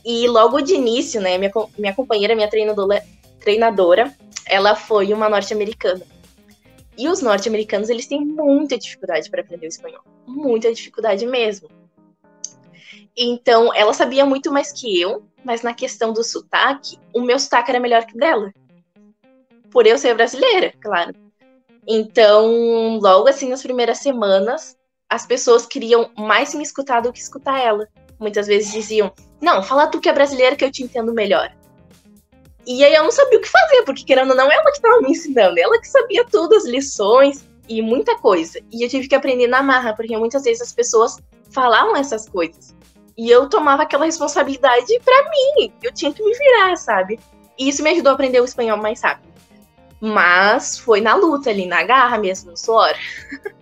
E 0.03 0.27
logo 0.27 0.61
de 0.61 0.73
início, 0.73 1.21
né, 1.21 1.37
minha, 1.37 1.51
minha 1.77 1.93
companheira, 1.93 2.35
minha 2.35 2.49
treinadora, 2.49 3.03
treinadora, 3.39 4.15
ela 4.47 4.75
foi 4.75 5.13
uma 5.13 5.29
norte-americana. 5.29 6.05
E 6.97 7.07
os 7.07 7.21
norte-americanos, 7.21 7.89
eles 7.89 8.07
têm 8.07 8.23
muita 8.23 8.77
dificuldade 8.77 9.29
para 9.29 9.41
aprender 9.41 9.65
o 9.65 9.69
espanhol. 9.69 10.01
Muita 10.27 10.73
dificuldade 10.73 11.25
mesmo. 11.25 11.69
Então, 13.15 13.73
ela 13.73 13.93
sabia 13.93 14.25
muito 14.25 14.51
mais 14.51 14.71
que 14.71 14.99
eu, 14.99 15.23
mas 15.43 15.61
na 15.61 15.73
questão 15.73 16.13
do 16.13 16.23
sotaque, 16.23 16.97
o 17.13 17.21
meu 17.21 17.39
sotaque 17.39 17.71
era 17.71 17.79
melhor 17.79 18.05
que 18.05 18.17
dela. 18.17 18.51
Por 19.69 19.85
eu 19.85 19.97
ser 19.97 20.15
brasileira, 20.15 20.73
claro. 20.81 21.13
Então, 21.87 22.99
logo 22.99 23.27
assim, 23.27 23.49
nas 23.49 23.63
primeiras 23.63 23.99
semanas, 23.99 24.77
as 25.11 25.25
pessoas 25.25 25.65
queriam 25.65 26.09
mais 26.17 26.55
me 26.55 26.63
escutar 26.63 27.01
do 27.01 27.11
que 27.11 27.19
escutar 27.19 27.59
ela. 27.59 27.85
Muitas 28.17 28.47
vezes 28.47 28.71
diziam: 28.71 29.11
Não, 29.41 29.61
fala 29.61 29.87
tu 29.87 29.99
que 29.99 30.07
é 30.07 30.13
brasileira 30.13 30.55
que 30.55 30.63
eu 30.63 30.71
te 30.71 30.83
entendo 30.83 31.13
melhor. 31.13 31.51
E 32.65 32.85
aí 32.85 32.93
eu 32.93 33.03
não 33.03 33.11
sabia 33.11 33.37
o 33.37 33.41
que 33.41 33.49
fazer, 33.49 33.83
porque 33.83 34.05
querendo 34.05 34.29
ou 34.29 34.37
não, 34.37 34.49
ela 34.49 34.63
que 34.63 34.77
estava 34.77 35.01
me 35.01 35.11
ensinando, 35.11 35.59
ela 35.59 35.81
que 35.81 35.87
sabia 35.87 36.23
tudo, 36.25 36.55
as 36.55 36.63
lições 36.65 37.45
e 37.67 37.81
muita 37.81 38.17
coisa. 38.19 38.61
E 38.71 38.85
eu 38.85 38.89
tive 38.89 39.09
que 39.09 39.15
aprender 39.15 39.47
na 39.47 39.61
marra, 39.61 39.93
porque 39.93 40.15
muitas 40.15 40.43
vezes 40.43 40.61
as 40.61 40.71
pessoas 40.71 41.17
falavam 41.49 41.97
essas 41.97 42.29
coisas. 42.29 42.73
E 43.17 43.29
eu 43.29 43.49
tomava 43.49 43.83
aquela 43.83 44.05
responsabilidade 44.05 44.97
para 45.03 45.29
mim. 45.29 45.73
Eu 45.83 45.93
tinha 45.93 46.13
que 46.13 46.23
me 46.23 46.33
virar, 46.33 46.77
sabe? 46.77 47.19
E 47.59 47.67
isso 47.67 47.83
me 47.83 47.89
ajudou 47.89 48.11
a 48.11 48.13
aprender 48.13 48.39
o 48.39 48.45
espanhol 48.45 48.77
mais 48.77 49.01
rápido. 49.01 49.29
Mas 49.99 50.77
foi 50.77 51.01
na 51.01 51.15
luta 51.15 51.49
ali, 51.49 51.65
na 51.65 51.83
garra 51.83 52.17
mesmo, 52.17 52.51
no 52.51 52.57
suor. 52.57 52.93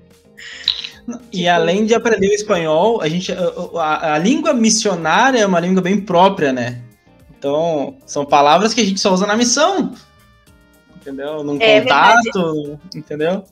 E 1.31 1.37
tipo... 1.37 1.49
além 1.49 1.85
de 1.85 1.93
aprender 1.93 2.27
o 2.27 2.33
espanhol, 2.33 3.01
a 3.01 3.07
gente 3.07 3.31
a, 3.31 3.51
a, 3.75 4.13
a 4.15 4.17
língua 4.17 4.53
missionária 4.53 5.39
é 5.39 5.45
uma 5.45 5.59
língua 5.59 5.81
bem 5.81 5.99
própria, 5.99 6.51
né? 6.51 6.81
Então, 7.37 7.97
são 8.05 8.25
palavras 8.25 8.73
que 8.73 8.81
a 8.81 8.85
gente 8.85 8.99
só 8.99 9.13
usa 9.13 9.25
na 9.25 9.35
missão. 9.35 9.93
Entendeu? 10.95 11.43
Num 11.43 11.57
é, 11.61 11.81
contato, 11.81 12.23
verdade. 12.33 12.79
entendeu? 12.93 13.43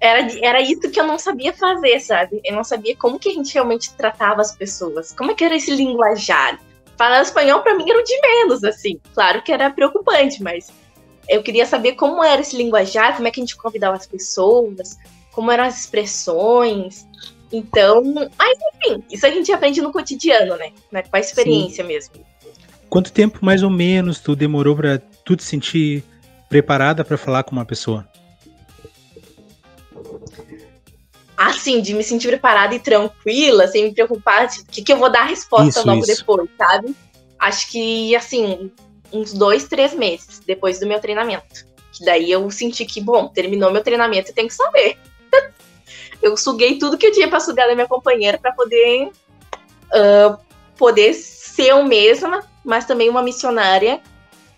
Era, 0.00 0.28
era 0.42 0.60
isso 0.62 0.90
que 0.90 0.98
eu 0.98 1.06
não 1.06 1.18
sabia 1.18 1.52
fazer, 1.52 2.00
sabe? 2.00 2.40
Eu 2.44 2.54
não 2.54 2.64
sabia 2.64 2.96
como 2.96 3.18
que 3.18 3.28
a 3.28 3.32
gente 3.32 3.52
realmente 3.52 3.92
tratava 3.94 4.40
as 4.40 4.56
pessoas. 4.56 5.12
Como 5.12 5.32
é 5.32 5.34
que 5.34 5.44
era 5.44 5.56
esse 5.56 5.74
linguajar? 5.74 6.58
Falar 6.96 7.22
espanhol 7.22 7.60
para 7.60 7.76
mim 7.76 7.88
era 7.88 8.00
o 8.00 8.04
de 8.04 8.20
menos, 8.20 8.64
assim. 8.64 8.98
Claro 9.12 9.42
que 9.42 9.52
era 9.52 9.70
preocupante, 9.70 10.42
mas 10.42 10.70
eu 11.28 11.42
queria 11.42 11.66
saber 11.66 11.92
como 11.92 12.24
era 12.24 12.40
esse 12.40 12.56
linguajar, 12.56 13.16
como 13.16 13.28
é 13.28 13.30
que 13.30 13.40
a 13.40 13.44
gente 13.44 13.56
convidava 13.56 13.96
as 13.96 14.06
pessoas, 14.06 14.96
como 15.32 15.50
eram 15.50 15.64
as 15.64 15.80
expressões. 15.80 17.06
Então, 17.52 18.02
mas 18.36 18.58
enfim, 18.74 19.02
isso 19.10 19.26
a 19.26 19.30
gente 19.30 19.50
aprende 19.50 19.80
no 19.80 19.92
cotidiano, 19.92 20.56
né? 20.56 21.02
Com 21.02 21.16
a 21.16 21.20
experiência 21.20 21.82
Sim. 21.84 21.88
mesmo. 21.88 22.14
Quanto 22.88 23.12
tempo 23.12 23.38
mais 23.42 23.62
ou 23.62 23.70
menos 23.70 24.18
tu 24.20 24.34
demorou 24.34 24.74
para 24.74 24.98
tu 25.24 25.36
te 25.36 25.42
sentir 25.42 26.04
preparada 26.48 27.04
para 27.04 27.18
falar 27.18 27.42
com 27.42 27.52
uma 27.52 27.64
pessoa? 27.64 28.08
Assim, 31.36 31.80
de 31.80 31.94
me 31.94 32.02
sentir 32.02 32.28
preparada 32.28 32.74
e 32.74 32.80
tranquila, 32.80 33.68
sem 33.68 33.84
me 33.84 33.94
preocupar 33.94 34.48
de 34.48 34.64
que, 34.64 34.82
que 34.82 34.92
eu 34.92 34.96
vou 34.96 35.10
dar 35.10 35.20
a 35.20 35.26
resposta 35.26 35.80
isso, 35.80 35.86
logo 35.86 36.00
isso. 36.00 36.16
depois, 36.16 36.48
sabe? 36.58 36.96
Acho 37.38 37.70
que, 37.70 38.16
assim, 38.16 38.72
uns 39.12 39.32
dois, 39.32 39.64
três 39.64 39.94
meses 39.94 40.40
depois 40.44 40.80
do 40.80 40.86
meu 40.86 40.98
treinamento. 40.98 41.66
Que 41.92 42.04
daí 42.04 42.30
eu 42.30 42.50
senti 42.50 42.84
que, 42.84 43.00
bom, 43.00 43.28
terminou 43.28 43.70
meu 43.70 43.82
treinamento 43.82 44.30
e 44.30 44.34
tenho 44.34 44.48
que 44.48 44.54
saber. 44.54 44.98
Eu 46.22 46.36
suguei 46.36 46.78
tudo 46.78 46.98
que 46.98 47.06
eu 47.06 47.12
tinha 47.12 47.28
para 47.28 47.40
sugar 47.40 47.68
da 47.68 47.74
minha 47.74 47.88
companheira 47.88 48.38
para 48.38 48.52
poder 48.52 49.06
uh, 49.06 50.38
poder 50.76 51.14
ser 51.14 51.70
eu 51.70 51.84
mesma 51.84 52.44
mas 52.68 52.84
também 52.84 53.08
uma 53.08 53.22
missionária 53.22 53.98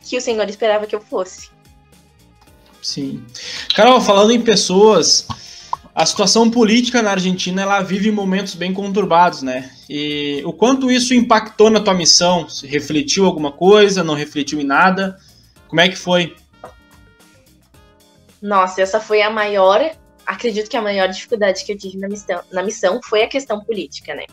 que 0.02 0.16
o 0.16 0.20
Senhor 0.20 0.48
esperava 0.48 0.84
que 0.84 0.96
eu 0.96 1.00
fosse. 1.00 1.48
Sim. 2.82 3.24
Carol, 3.72 4.00
falando 4.00 4.32
em 4.32 4.40
pessoas, 4.40 5.28
a 5.94 6.04
situação 6.04 6.50
política 6.50 7.00
na 7.02 7.12
Argentina 7.12 7.62
ela 7.62 7.82
vive 7.82 8.10
momentos 8.10 8.56
bem 8.56 8.74
conturbados, 8.74 9.42
né? 9.42 9.70
E 9.88 10.42
o 10.44 10.52
quanto 10.52 10.90
isso 10.90 11.14
impactou 11.14 11.70
na 11.70 11.78
tua 11.78 11.94
missão? 11.94 12.48
Se 12.48 12.66
refletiu 12.66 13.26
alguma 13.26 13.52
coisa? 13.52 14.02
Não 14.02 14.14
refletiu 14.14 14.60
em 14.60 14.64
nada? 14.64 15.16
Como 15.68 15.80
é 15.80 15.88
que 15.88 15.96
foi? 15.96 16.34
Nossa, 18.42 18.82
essa 18.82 18.98
foi 18.98 19.22
a 19.22 19.30
maior, 19.30 19.88
acredito 20.30 20.70
que 20.70 20.76
a 20.76 20.82
maior 20.82 21.08
dificuldade 21.08 21.64
que 21.64 21.72
eu 21.72 21.78
tive 21.78 21.98
na 21.98 22.08
missão, 22.08 22.40
na 22.52 22.62
missão 22.62 23.00
foi 23.02 23.22
a 23.22 23.28
questão 23.28 23.60
política, 23.60 24.14
né? 24.14 24.26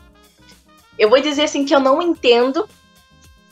Eu 0.96 1.10
vou 1.10 1.20
dizer 1.20 1.42
assim 1.42 1.64
que 1.64 1.74
eu 1.74 1.80
não 1.80 2.00
entendo 2.00 2.68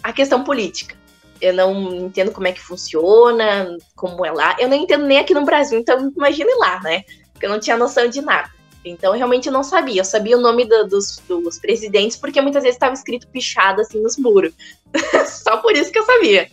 a 0.02 0.12
questão 0.12 0.44
política. 0.44 0.96
Eu 1.40 1.52
não 1.52 2.06
entendo 2.06 2.30
como 2.30 2.46
é 2.46 2.52
que 2.52 2.60
funciona, 2.60 3.76
como 3.94 4.24
é 4.24 4.30
lá. 4.30 4.56
Eu 4.58 4.68
não 4.68 4.76
entendo 4.76 5.04
nem 5.04 5.18
aqui 5.18 5.34
no 5.34 5.44
Brasil, 5.44 5.78
então 5.78 6.12
imagine 6.16 6.54
lá, 6.54 6.80
né? 6.80 7.02
Porque 7.32 7.46
eu 7.46 7.50
não 7.50 7.60
tinha 7.60 7.76
noção 7.76 8.08
de 8.08 8.20
nada. 8.20 8.50
Então, 8.84 9.12
realmente 9.12 9.48
eu 9.48 9.52
não 9.52 9.64
sabia. 9.64 10.00
Eu 10.00 10.04
sabia 10.04 10.38
o 10.38 10.40
nome 10.40 10.64
do, 10.64 10.86
dos, 10.86 11.20
dos 11.28 11.58
presidentes, 11.58 12.16
porque 12.16 12.40
muitas 12.40 12.62
vezes 12.62 12.76
estava 12.76 12.94
escrito 12.94 13.26
pichado 13.26 13.80
assim 13.80 14.00
nos 14.00 14.16
muros. 14.16 14.54
Só 15.26 15.56
por 15.56 15.72
isso 15.72 15.90
que 15.90 15.98
eu 15.98 16.04
sabia. 16.04 16.48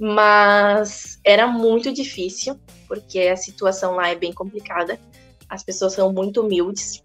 Mas 0.00 1.18
era 1.24 1.46
muito 1.46 1.92
difícil, 1.92 2.58
porque 2.88 3.20
a 3.20 3.36
situação 3.36 3.94
lá 3.94 4.08
é 4.08 4.14
bem 4.14 4.32
complicada. 4.32 4.98
As 5.48 5.62
pessoas 5.62 5.92
são 5.92 6.12
muito 6.12 6.42
humildes. 6.42 7.02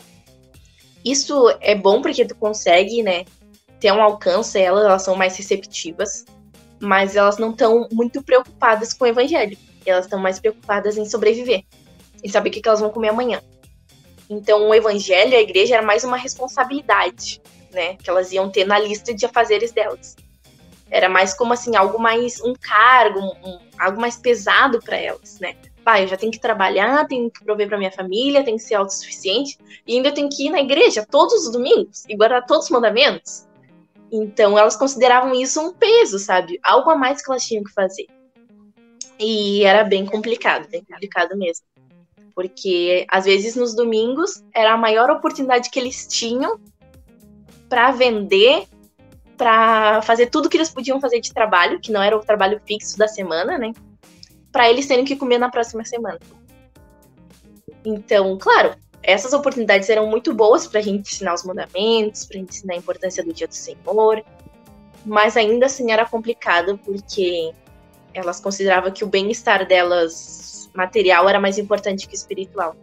Isso 1.04 1.50
é 1.62 1.76
bom 1.76 2.02
porque 2.02 2.26
tu 2.26 2.36
consegue, 2.36 3.02
né, 3.04 3.26
ter 3.80 3.92
um 3.92 4.02
alcance, 4.02 4.60
elas, 4.60 4.84
elas 4.84 5.04
são 5.04 5.16
mais 5.16 5.38
receptivas, 5.38 6.26
mas 6.80 7.16
elas 7.16 7.38
não 7.38 7.52
estão 7.52 7.88
muito 7.92 8.22
preocupadas 8.22 8.94
com 8.94 9.06
o 9.06 9.08
evangelho. 9.08 9.58
Elas 9.86 10.06
estão 10.06 10.20
mais 10.20 10.40
preocupadas 10.40 10.98
em 10.98 11.06
sobreviver, 11.06 11.64
em 12.24 12.30
saber 12.30 12.50
o 12.50 12.52
que, 12.52 12.62
que 12.62 12.68
elas 12.68 12.82
vão 12.82 12.90
comer 12.90 13.10
amanhã. 13.10 13.42
Então, 14.30 14.68
o 14.68 14.76
evangelho, 14.76 15.36
a 15.36 15.42
igreja, 15.42 15.76
era 15.76 15.84
mais 15.86 16.04
uma 16.04 16.18
responsabilidade, 16.18 17.42
né? 17.72 17.96
Que 17.96 18.10
elas 18.10 18.32
iam 18.32 18.50
ter 18.50 18.66
na 18.66 18.78
lista 18.78 19.14
de 19.14 19.26
afazeres 19.26 19.72
delas. 19.72 20.16
Era 20.90 21.08
mais 21.08 21.34
como 21.34 21.54
assim, 21.54 21.76
algo 21.76 22.00
mais, 22.00 22.42
um 22.42 22.54
cargo, 22.54 23.20
um, 23.20 23.60
algo 23.78 24.00
mais 24.00 24.18
pesado 24.18 24.80
para 24.80 24.98
elas, 24.98 25.40
né? 25.40 25.56
Pai, 25.84 26.04
eu 26.04 26.08
já 26.08 26.18
tenho 26.18 26.32
que 26.32 26.40
trabalhar, 26.40 27.08
tenho 27.08 27.30
que 27.32 27.44
prover 27.44 27.68
para 27.68 27.78
minha 27.78 27.92
família, 27.92 28.44
tenho 28.44 28.58
que 28.58 28.64
ser 28.64 28.76
autossuficiente, 28.76 29.58
e 29.88 29.96
ainda 29.96 30.12
tenho 30.12 30.30
que 30.30 30.48
ir 30.48 30.50
na 30.50 30.60
igreja 30.60 31.06
todos 31.10 31.46
os 31.46 31.52
domingos 31.52 32.06
e 32.08 32.16
guardar 32.16 32.46
todos 32.46 32.66
os 32.66 32.72
mandamentos. 32.72 33.48
Então, 34.12 34.58
elas 34.58 34.76
consideravam 34.76 35.34
isso 35.34 35.62
um 35.62 35.74
peso, 35.74 36.18
sabe? 36.20 36.60
Algo 36.64 36.90
a 36.90 36.96
mais 36.96 37.24
que 37.24 37.32
elas 37.32 37.46
tinham 37.46 37.64
que 37.64 37.72
fazer. 37.72 38.08
E 39.20 39.64
era 39.64 39.84
bem 39.84 40.06
complicado, 40.06 40.68
bem 40.70 40.84
complicado 40.84 41.38
mesmo 41.38 41.66
porque 42.40 43.06
às 43.10 43.26
vezes 43.26 43.54
nos 43.58 43.76
domingos 43.76 44.42
era 44.56 44.72
a 44.72 44.78
maior 44.78 45.10
oportunidade 45.10 45.70
que 45.70 45.78
eles 45.78 46.08
tinham 46.08 46.58
para 47.68 47.92
vender, 47.92 48.64
para 49.40 50.02
fazer 50.02 50.26
tudo 50.26 50.50
que 50.50 50.58
eles 50.58 50.70
podiam 50.70 51.00
fazer 51.00 51.22
de 51.22 51.34
trabalho, 51.34 51.80
que 51.80 51.94
não 51.94 52.04
era 52.04 52.16
o 52.16 52.20
trabalho 52.20 52.60
fixo 52.66 52.98
da 52.98 53.08
semana, 53.08 53.58
né? 53.58 53.72
Para 54.52 54.70
eles 54.70 54.86
terem 54.86 55.06
que 55.06 55.16
comer 55.16 55.38
na 55.38 55.50
próxima 55.50 55.86
semana. 55.86 56.20
Então, 57.86 58.38
claro, 58.38 58.76
essas 59.02 59.32
oportunidades 59.32 59.90
eram 59.90 60.08
muito 60.08 60.34
boas 60.34 60.68
para 60.68 60.82
a 60.82 60.84
gente 60.84 61.14
ensinar 61.14 61.34
os 61.36 61.46
mandamentos, 61.46 62.26
para 62.26 62.38
ensinar 62.38 62.74
a 62.74 62.78
importância 62.78 63.24
do 63.24 63.32
dia 63.32 63.48
do 63.48 63.56
Senhor, 63.56 64.22
mas 65.06 65.38
ainda 65.38 65.68
assim 65.68 65.90
era 65.90 66.06
complicado 66.06 66.78
porque 66.84 67.54
elas 68.14 68.42
consideravam 68.42 68.92
que 68.92 69.06
o 69.06 69.08
bem-estar 69.08 69.66
delas 69.66 70.70
material 70.76 71.30
era 71.30 71.40
mais 71.40 71.58
importante 71.58 72.10
que 72.10 72.16
espiritual. 72.16 72.76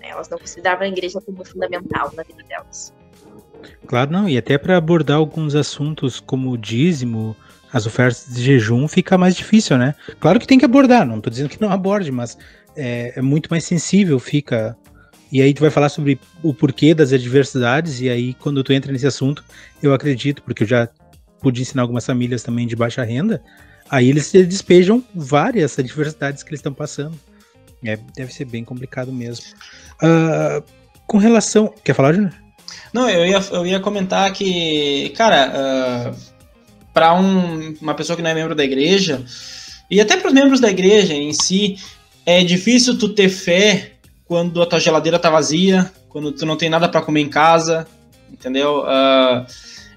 Elas 0.00 0.28
não 0.28 0.38
consideravam 0.38 0.84
a 0.84 0.88
igreja 0.88 1.20
como 1.20 1.44
fundamental 1.44 2.12
na 2.14 2.22
vida 2.22 2.44
delas. 2.44 2.94
Claro, 3.86 4.10
não, 4.10 4.28
e 4.28 4.36
até 4.36 4.58
para 4.58 4.76
abordar 4.76 5.16
alguns 5.16 5.54
assuntos 5.54 6.20
como 6.20 6.50
o 6.50 6.58
dízimo, 6.58 7.36
as 7.72 7.86
ofertas 7.86 8.26
de 8.34 8.42
jejum, 8.42 8.86
fica 8.86 9.16
mais 9.16 9.34
difícil, 9.34 9.78
né? 9.78 9.94
Claro 10.20 10.38
que 10.38 10.46
tem 10.46 10.58
que 10.58 10.64
abordar, 10.64 11.06
não 11.06 11.18
estou 11.18 11.30
dizendo 11.30 11.48
que 11.48 11.60
não 11.60 11.70
aborde, 11.70 12.10
mas 12.10 12.36
é, 12.76 13.14
é, 13.16 13.22
muito 13.22 13.48
mais 13.48 13.64
sensível, 13.64 14.18
fica. 14.18 14.76
E 15.30 15.42
aí 15.42 15.52
tu 15.52 15.60
vai 15.60 15.70
falar 15.70 15.88
sobre 15.88 16.18
o 16.42 16.54
porquê 16.54 16.94
das 16.94 17.12
adversidades, 17.12 18.00
e 18.00 18.08
aí 18.08 18.34
quando 18.34 18.62
tu 18.62 18.72
entra 18.72 18.92
nesse 18.92 19.06
assunto, 19.06 19.44
eu 19.82 19.92
acredito, 19.92 20.42
porque 20.42 20.62
eu 20.62 20.66
já 20.66 20.88
pude 21.40 21.62
ensinar 21.62 21.82
algumas 21.82 22.04
famílias 22.04 22.42
também 22.42 22.66
de 22.66 22.74
baixa 22.74 23.04
renda, 23.04 23.42
Aí 23.90 24.08
eles 24.08 24.30
despejam 24.32 25.02
várias 25.14 25.78
adversidades 25.78 26.42
que 26.42 26.50
eles 26.50 26.58
estão 26.58 26.74
passando. 26.74 27.18
É, 27.84 27.96
deve 28.14 28.32
ser 28.32 28.44
bem 28.44 28.64
complicado 28.64 29.12
mesmo. 29.12 29.46
Uh, 30.02 30.62
com 31.06 31.18
relação. 31.18 31.72
Quer 31.82 31.94
falar, 31.94 32.12
Júnior? 32.12 32.34
Não, 32.92 33.08
eu 33.08 33.26
ia, 33.26 33.44
eu 33.50 33.66
ia 33.66 33.80
comentar 33.80 34.32
que, 34.32 35.10
cara, 35.16 35.48
uh, 35.48 36.08
ah, 36.08 36.14
para 36.92 37.14
um, 37.14 37.74
uma 37.80 37.94
pessoa 37.94 38.16
que 38.16 38.22
não 38.22 38.30
é 38.30 38.34
membro 38.34 38.54
da 38.54 38.64
igreja, 38.64 39.22
e 39.90 40.00
até 40.00 40.16
para 40.16 40.28
os 40.28 40.34
membros 40.34 40.60
da 40.60 40.70
igreja 40.70 41.14
em 41.14 41.32
si, 41.32 41.76
é 42.24 42.42
difícil 42.42 42.98
tu 42.98 43.08
ter 43.08 43.28
fé 43.28 43.92
quando 44.26 44.60
a 44.60 44.66
tua 44.66 44.78
geladeira 44.78 45.18
tá 45.18 45.30
vazia, 45.30 45.90
quando 46.08 46.32
tu 46.32 46.44
não 46.44 46.56
tem 46.56 46.68
nada 46.68 46.88
para 46.88 47.00
comer 47.00 47.20
em 47.20 47.28
casa, 47.28 47.86
entendeu? 48.30 48.82
Uh, 48.82 49.46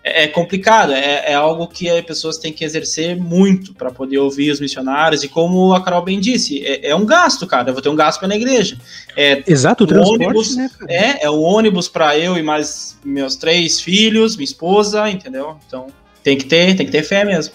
é, 0.04 0.24
é 0.24 0.28
complicado, 0.28 0.94
é, 0.94 1.32
é, 1.32 1.34
algo 1.34 1.68
que 1.68 1.90
as 1.90 2.04
pessoas 2.04 2.38
têm 2.38 2.52
que 2.52 2.64
exercer 2.64 3.16
muito 3.16 3.74
para 3.74 3.92
poder 3.92 4.18
ouvir 4.18 4.52
os 4.52 4.60
missionários, 4.60 5.24
e 5.24 5.28
como 5.28 5.74
a 5.74 5.84
Carol 5.84 6.04
bem 6.04 6.20
disse, 6.20 6.66
é, 6.66 6.90
é 6.90 6.96
um 6.96 7.06
gasto, 7.06 7.46
cara, 7.46 7.70
eu 7.70 7.74
vou 7.74 7.82
ter 7.82 7.90
um 7.90 7.96
gasto 7.96 8.20
para 8.20 8.28
na 8.28 8.36
igreja. 8.36 8.78
É, 9.16 9.44
Exato, 9.48 9.84
o 9.84 9.88
transporte, 9.88 10.24
ônibus, 10.24 10.56
né, 10.56 10.70
É, 10.88 11.26
é 11.26 11.30
o 11.30 11.42
ônibus 11.42 11.88
para 11.88 12.18
eu 12.18 12.38
e 12.38 12.44
mais 12.44 12.98
meus 13.04 13.36
três 13.36 13.80
filhos, 13.80 14.36
minha 14.36 14.46
esposa, 14.46 15.10
entendeu? 15.10 15.58
Então, 15.68 15.88
tem 16.24 16.38
que 16.38 16.46
ter, 16.46 16.76
tem 16.76 16.86
que 16.86 16.92
ter 16.92 17.04
fé 17.04 17.24
mesmo. 17.24 17.54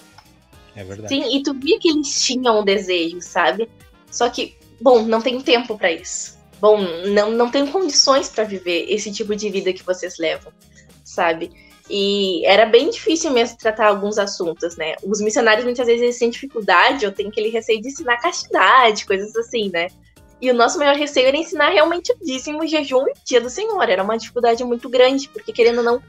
É 0.75 0.83
verdade. 0.83 1.13
Sim, 1.13 1.35
e 1.35 1.41
tu 1.41 1.53
via 1.53 1.79
que 1.79 1.89
eles 1.89 2.23
tinham 2.23 2.61
um 2.61 2.63
desejo, 2.63 3.17
sabe? 3.21 3.67
Só 4.11 4.29
que, 4.29 4.55
bom, 4.79 5.01
não 5.03 5.21
tem 5.21 5.41
tempo 5.41 5.77
para 5.77 5.91
isso. 5.91 6.37
Bom, 6.61 6.79
não, 7.07 7.31
não 7.31 7.49
tenho 7.49 7.67
condições 7.67 8.29
para 8.29 8.43
viver 8.43 8.85
esse 8.89 9.11
tipo 9.11 9.35
de 9.35 9.49
vida 9.49 9.73
que 9.73 9.83
vocês 9.83 10.17
levam, 10.17 10.51
sabe? 11.03 11.51
E 11.89 12.45
era 12.45 12.65
bem 12.65 12.89
difícil 12.89 13.31
mesmo 13.31 13.57
tratar 13.57 13.87
alguns 13.87 14.17
assuntos, 14.17 14.75
né? 14.75 14.95
Os 15.03 15.21
missionários 15.21 15.63
muitas 15.63 15.87
vezes 15.87 16.01
eles 16.01 16.19
têm 16.19 16.29
dificuldade, 16.29 17.05
ou 17.05 17.11
tem 17.11 17.27
aquele 17.27 17.49
receio 17.49 17.81
de 17.81 17.87
ensinar 17.87 18.17
castidade, 18.17 19.05
coisas 19.05 19.33
assim, 19.37 19.69
né? 19.69 19.87
E 20.41 20.51
o 20.51 20.53
nosso 20.53 20.77
maior 20.77 20.95
receio 20.95 21.27
era 21.27 21.37
ensinar 21.37 21.69
realmente 21.69 22.11
o 22.11 22.17
dízimo, 22.23 22.67
jejum 22.67 23.05
e 23.07 23.13
dia 23.25 23.39
do 23.39 23.49
Senhor. 23.49 23.89
Era 23.89 24.03
uma 24.03 24.17
dificuldade 24.17 24.63
muito 24.63 24.89
grande, 24.89 25.29
porque 25.29 25.53
querendo 25.53 25.77
ou 25.77 25.83
não, 25.83 26.03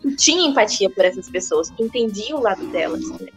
tu 0.00 0.14
tinha 0.14 0.48
empatia 0.48 0.88
por 0.88 1.04
essas 1.04 1.28
pessoas, 1.28 1.68
tu 1.68 1.82
entendia 1.82 2.36
o 2.36 2.40
lado 2.40 2.64
delas. 2.68 3.02
Né? 3.20 3.28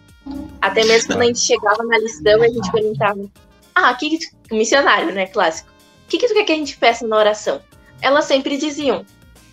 Até 0.61 0.85
mesmo 0.85 1.07
quando 1.07 1.23
a 1.23 1.25
gente 1.25 1.39
chegava 1.39 1.83
na 1.83 1.97
listão, 1.97 2.43
a 2.43 2.47
gente 2.47 2.71
perguntava: 2.71 3.25
Ah, 3.73 3.93
que, 3.95 4.11
que 4.11 4.19
tu... 4.19 4.55
missionário, 4.55 5.13
né? 5.13 5.25
Clássico. 5.25 5.69
O 5.69 6.09
que, 6.09 6.19
que 6.19 6.27
tu 6.27 6.33
quer 6.35 6.43
que 6.43 6.53
a 6.53 6.55
gente 6.55 6.77
peça 6.77 7.07
na 7.07 7.17
oração? 7.17 7.59
Elas 8.01 8.25
sempre 8.25 8.55
diziam: 8.55 9.03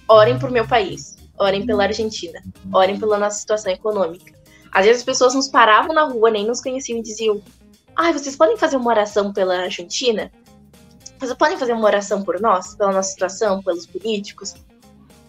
Orem 0.07 0.39
por 0.39 0.51
meu 0.51 0.69
país 0.69 1.15
orem 1.39 1.67
pela 1.67 1.85
Argentina, 1.85 2.43
orem 2.73 2.99
pela 2.99 3.19
nossa 3.19 3.39
situação 3.39 3.73
econômica. 3.73 4.33
Às 4.71 4.87
vezes 4.87 5.03
as 5.03 5.07
pessoas 5.07 5.35
nos 5.35 5.49
paravam 5.49 5.95
na 5.95 6.05
rua, 6.05 6.31
nem 6.31 6.47
nos 6.47 6.61
conheciam 6.61 6.99
e 6.99 7.03
diziam: 7.03 7.43
Ah, 7.95 8.13
vocês 8.13 8.37
podem 8.37 8.57
fazer 8.57 8.77
uma 8.77 8.91
oração 8.91 9.33
pela 9.33 9.63
Argentina? 9.63 10.31
Vocês 11.19 11.33
podem 11.35 11.57
fazer 11.57 11.73
uma 11.73 11.87
oração 11.87 12.23
por 12.23 12.41
nós, 12.41 12.75
pela 12.75 12.93
nossa 12.93 13.11
situação, 13.11 13.63
pelos 13.63 13.87
políticos? 13.87 14.55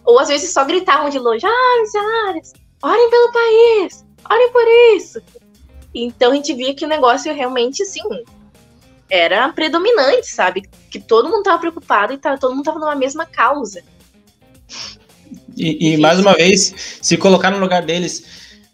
Ou 0.04 0.18
às 0.18 0.28
vezes 0.28 0.52
só 0.52 0.64
gritavam 0.64 1.10
de 1.10 1.18
longe: 1.18 1.46
Ah, 1.46 1.80
missionários, 1.80 2.52
orem 2.82 3.10
pelo 3.10 3.32
país, 3.32 4.04
orem 4.28 4.52
por 4.52 4.68
isso. 4.96 5.22
Então 5.94 6.32
a 6.32 6.34
gente 6.34 6.52
via 6.52 6.74
que 6.74 6.84
o 6.84 6.88
negócio 6.88 7.32
realmente, 7.32 7.82
assim, 7.82 8.02
era 9.08 9.48
predominante, 9.52 10.26
sabe? 10.26 10.68
Que 10.90 11.00
todo 11.00 11.28
mundo 11.28 11.38
estava 11.38 11.58
preocupado 11.58 12.12
e 12.12 12.18
todo 12.18 12.50
mundo 12.50 12.60
estava 12.60 12.78
numa 12.78 12.94
mesma 12.94 13.24
causa. 13.24 13.82
E, 15.56 15.94
e 15.94 15.96
mais 15.96 16.18
uma 16.18 16.34
vez, 16.34 16.74
se 17.00 17.16
colocar 17.16 17.50
no 17.50 17.58
lugar 17.58 17.82
deles, 17.82 18.24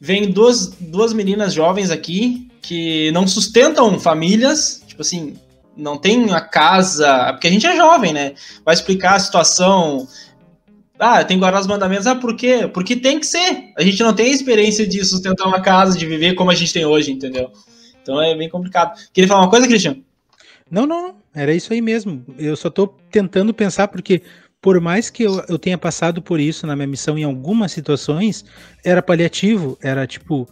vem 0.01 0.31
duas, 0.31 0.69
duas 0.81 1.13
meninas 1.13 1.55
jovens 1.55 1.91
aqui 1.91 2.49
que 2.61 3.11
não 3.13 3.27
sustentam 3.27 3.99
famílias, 4.01 4.83
tipo 4.87 5.03
assim, 5.03 5.35
não 5.77 5.97
tem 5.97 6.33
a 6.33 6.41
casa, 6.41 7.33
porque 7.33 7.47
a 7.47 7.51
gente 7.51 7.67
é 7.67 7.77
jovem, 7.77 8.13
né? 8.13 8.35
Vai 8.65 8.75
explicar 8.75 9.15
a 9.15 9.21
situação. 9.21 10.07
Ah, 10.99 11.25
tem 11.25 11.37
que 11.37 11.41
guardar 11.41 11.61
os 11.61 11.67
mandamentos. 11.67 12.07
Ah, 12.07 12.15
por 12.15 12.37
quê? 12.37 12.69
Porque 12.73 12.97
tem 12.97 13.19
que 13.19 13.27
ser. 13.27 13.73
A 13.77 13.83
gente 13.83 14.03
não 14.03 14.13
tem 14.13 14.27
a 14.27 14.35
experiência 14.35 14.87
de 14.87 15.05
sustentar 15.05 15.49
uma 15.49 15.61
casa, 15.61 15.99
de 15.99 16.07
viver 16.07 16.35
como 16.35 16.51
a 16.51 16.55
gente 16.55 16.73
tem 16.73 16.85
hoje, 16.85 17.11
entendeu? 17.11 17.51
Então 18.03 18.21
é 18.21 18.37
bem 18.37 18.49
complicado. 18.49 18.99
Queria 19.13 19.29
falar 19.29 19.43
uma 19.43 19.51
coisa, 19.51 19.67
Cristian? 19.67 19.97
Não, 20.71 20.87
não, 20.87 21.03
não. 21.03 21.15
Era 21.35 21.55
isso 21.55 21.73
aí 21.73 21.81
mesmo. 21.81 22.25
Eu 22.39 22.57
só 22.57 22.69
tô 22.71 22.87
tentando 23.11 23.55
pensar, 23.55 23.89
porque 23.89 24.23
por 24.63 24.81
mais 24.81 25.11
que 25.11 25.25
eu, 25.25 25.45
eu 25.49 25.59
tenha 25.59 25.77
passado 25.77 26.23
por 26.23 26.39
isso 26.39 26.67
na 26.67 26.77
minha 26.77 26.87
missão 26.87 27.19
em 27.19 27.25
algumas 27.25 27.73
situações, 27.73 28.45
era 28.85 29.03
paliativo, 29.03 29.77
era 29.83 30.07
tipo 30.07 30.49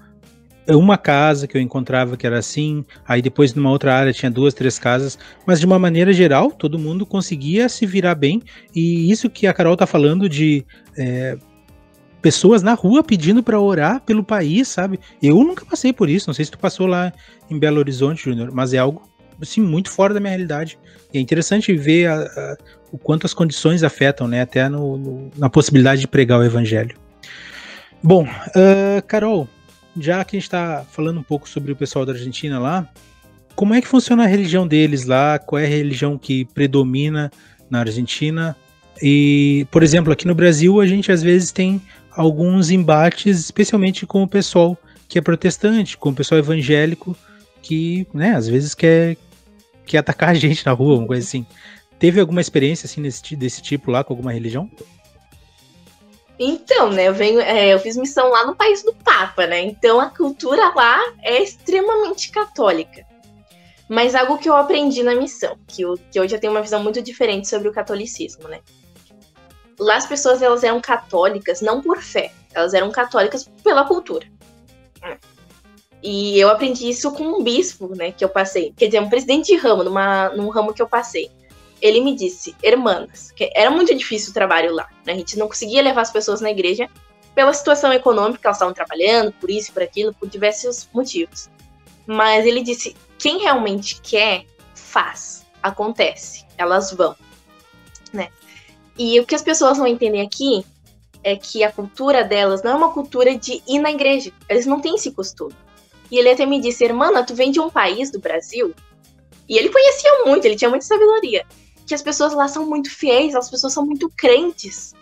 uma 0.69 0.99
casa 0.99 1.47
que 1.47 1.57
eu 1.57 1.61
encontrava 1.61 2.17
que 2.17 2.27
era 2.27 2.39
assim, 2.39 2.85
aí 3.07 3.23
depois 3.23 3.55
numa 3.55 3.71
outra 3.71 3.95
área 3.95 4.13
tinha 4.13 4.31
duas, 4.31 4.53
três 4.53 4.79
casas, 4.79 5.19
mas 5.47 5.61
de 5.61 5.67
uma 5.67 5.79
maneira 5.79 6.13
geral 6.13 6.51
todo 6.51 6.79
mundo 6.79 7.07
conseguia 7.07 7.69
se 7.69 7.87
virar 7.87 8.17
bem 8.17 8.43
e 8.75 9.11
isso 9.11 9.31
que 9.31 9.47
a 9.47 9.55
Carol 9.55 9.77
tá 9.77 9.87
falando 9.87 10.29
de 10.29 10.67
é, 10.99 11.39
pessoas 12.21 12.63
na 12.63 12.75
rua 12.75 13.03
pedindo 13.03 13.43
para 13.43 13.61
orar 13.61 14.01
pelo 14.01 14.25
país, 14.25 14.69
sabe? 14.69 14.99
Eu 15.23 15.37
nunca 15.37 15.65
passei 15.65 15.93
por 15.93 16.09
isso, 16.09 16.29
não 16.29 16.35
sei 16.35 16.45
se 16.45 16.51
tu 16.51 16.59
passou 16.59 16.87
lá 16.87 17.13
em 17.49 17.59
Belo 17.59 17.79
Horizonte, 17.79 18.25
Júnior, 18.25 18.51
mas 18.53 18.75
é 18.75 18.79
algo 18.79 19.09
assim 19.41 19.61
muito 19.61 19.91
fora 19.91 20.13
da 20.13 20.21
minha 20.21 20.31
realidade. 20.31 20.79
E 21.13 21.19
é 21.19 21.21
interessante 21.21 21.75
ver 21.75 22.07
a, 22.07 22.23
a, 22.23 22.57
o 22.93 22.99
quanto 22.99 23.27
as 23.27 23.35
condições 23.35 23.83
afetam, 23.83 24.27
né? 24.27 24.43
Até 24.43 24.69
no, 24.69 24.97
no, 24.97 25.31
na 25.37 25.49
possibilidade 25.49 26.01
de 26.01 26.09
pregar 26.09 26.39
o 26.39 26.45
evangelho. 26.45 26.97
Bom, 28.03 28.25
uh, 28.25 29.03
Carol, 29.07 29.49
já 29.99 30.25
que 30.25 30.37
a 30.37 30.39
gente 30.39 30.47
está 30.47 30.85
falando 30.91 31.21
um 31.21 31.23
pouco 31.23 31.49
sobre 31.49 31.73
o 31.73 31.77
pessoal 31.77 32.07
da 32.07 32.13
Argentina 32.13 32.59
lá, 32.59 32.89
como 33.55 33.75
é 33.75 33.81
que 33.81 33.89
funciona 33.89 34.25
a 34.25 34.27
religião 34.27 34.67
deles 34.67 35.05
lá? 35.05 35.39
Qual 35.39 35.59
é 35.59 35.65
a 35.65 35.69
religião 35.69 36.17
que 36.17 36.47
predomina 36.47 37.31
na 37.69 37.81
Argentina? 37.81 38.57
E, 39.03 39.67
por 39.71 39.83
exemplo, 39.83 40.13
aqui 40.13 40.27
no 40.27 40.35
Brasil 40.35 40.81
a 40.81 40.87
gente 40.87 41.13
às 41.13 41.23
vezes 41.23 41.53
tem 41.53 41.81
alguns 42.11 42.71
embates, 42.71 43.39
especialmente 43.39 44.07
com 44.07 44.23
o 44.23 44.29
pessoal 44.29 44.79
que 45.09 45.19
é 45.19 45.23
protestante, 45.23 45.97
com 45.97 46.11
o 46.11 46.15
pessoal 46.15 46.39
evangélico 46.39 47.17
que, 47.63 48.07
né, 48.15 48.35
às 48.35 48.49
vezes 48.49 48.75
quer, 48.75 49.17
quer 49.85 49.99
atacar 49.99 50.31
a 50.31 50.35
gente 50.35 50.65
na 50.65 50.73
rua, 50.73 50.99
uma 50.99 51.07
coisa 51.07 51.27
assim. 51.27 51.45
Teve 52.01 52.21
alguma 52.21 52.41
experiência 52.41 52.87
assim 52.87 53.01
desse 53.01 53.63
tipo 53.63 53.91
lá 53.91 54.03
com 54.03 54.13
alguma 54.13 54.33
religião? 54.33 54.69
Então, 56.37 56.91
né, 56.91 57.07
eu 57.07 57.15
venho, 57.15 57.39
é, 57.39 57.75
eu 57.75 57.79
fiz 57.79 57.97
missão 57.97 58.31
lá 58.31 58.45
no 58.47 58.57
país 58.57 58.83
do 58.83 58.93
Papa, 58.95 59.47
né? 59.47 59.61
Então 59.61 60.01
a 60.01 60.11
cultura 60.11 60.73
lá 60.75 60.99
é 61.23 61.41
extremamente 61.43 62.33
católica. 62.33 63.07
Mas 63.89 64.15
algo 64.15 64.39
que 64.39 64.49
eu 64.49 64.57
aprendi 64.57 65.03
na 65.03 65.15
missão, 65.15 65.57
que, 65.69 65.83
eu, 65.83 65.99
que 66.11 66.19
hoje 66.19 66.35
eu 66.35 66.41
tenho 66.41 66.53
uma 66.53 66.63
visão 66.63 66.83
muito 66.83 67.03
diferente 67.03 67.47
sobre 67.47 67.69
o 67.69 67.73
catolicismo, 67.73 68.49
né? 68.49 68.61
lá 69.81 69.97
as 69.97 70.07
pessoas 70.07 70.43
elas 70.43 70.63
eram 70.63 70.81
católicas 70.81 71.63
não 71.63 71.81
por 71.81 72.01
fé, 72.03 72.31
elas 72.53 72.75
eram 72.75 72.91
católicas 72.91 73.51
pela 73.65 73.85
cultura. 73.85 74.27
E 76.03 76.39
eu 76.39 76.49
aprendi 76.49 76.89
isso 76.89 77.11
com 77.13 77.25
um 77.25 77.43
bispo, 77.43 77.95
né, 77.97 78.13
que 78.13 78.25
eu 78.25 78.29
passei, 78.29 78.73
quer 78.77 78.87
dizer, 78.87 79.01
um 79.01 79.09
presidente 79.09 79.47
de 79.47 79.57
ramo, 79.57 79.83
numa, 79.83 80.29
num 80.31 80.49
ramo 80.49 80.73
que 80.73 80.81
eu 80.81 80.89
passei. 80.89 81.31
Ele 81.81 82.01
me 82.01 82.15
disse, 82.15 82.55
irmãs, 82.63 83.33
que 83.33 83.51
era 83.55 83.71
muito 83.71 83.95
difícil 83.95 84.31
o 84.31 84.35
trabalho 84.35 84.73
lá, 84.73 84.89
né, 85.07 85.13
a 85.15 85.17
gente 85.17 85.39
não 85.39 85.49
conseguia 85.49 85.83
levar 85.83 86.03
as 86.03 86.11
pessoas 86.11 86.41
na 86.41 86.51
igreja 86.51 86.89
pela 87.35 87.55
situação 87.55 87.93
econômica, 87.93 88.49
elas 88.49 88.57
estavam 88.57 88.75
trabalhando, 88.75 89.33
por 89.33 89.51
isso, 89.51 89.73
por 89.73 89.83
aquilo, 89.83 90.13
por 90.13 90.29
diversos 90.29 90.89
motivos. 90.93 91.49
Mas 92.07 92.45
ele 92.45 92.63
disse, 92.63 92.95
quem 93.19 93.39
realmente 93.39 94.01
quer, 94.03 94.45
faz, 94.75 95.47
acontece, 95.63 96.45
elas 96.59 96.93
vão, 96.93 97.17
né. 98.13 98.29
E 98.99 99.19
o 99.19 99.25
que 99.25 99.35
as 99.35 99.43
pessoas 99.43 99.79
não 99.79 99.87
entendem 99.87 100.21
aqui 100.21 100.65
é 101.23 101.37
que 101.37 101.63
a 101.63 101.73
cultura 101.73 102.25
delas 102.25 102.63
não 102.63 102.73
é 102.73 102.75
uma 102.75 102.93
cultura 102.93 103.37
de 103.37 103.63
ir 103.67 103.79
na 103.79 103.91
igreja. 103.91 104.33
Eles 104.49 104.67
não 104.67 104.81
têm 104.81 104.95
esse 104.95 105.11
costume. 105.13 105.55
E 106.11 106.19
ele 106.19 106.31
até 106.31 106.45
me 106.45 106.61
disse, 106.61 106.85
irmã, 106.85 107.11
tu 107.25 107.35
vem 107.35 107.51
de 107.51 107.61
um 107.61 107.71
país 107.71 108.11
do 108.11 108.19
Brasil? 108.19 108.75
E 109.49 109.57
ele 109.57 109.69
conhecia 109.69 110.25
muito, 110.25 110.45
ele 110.45 110.57
tinha 110.57 110.71
muita 110.71 110.85
sabedoria. 110.85 111.47
Que 111.91 111.95
as 111.97 112.03
pessoas 112.03 112.33
lá 112.33 112.47
são 112.47 112.65
muito 112.67 112.89
fiéis, 112.89 113.35
as 113.35 113.51
pessoas 113.51 113.73
são 113.73 113.85
muito 113.85 114.09
crentes. 114.17 114.95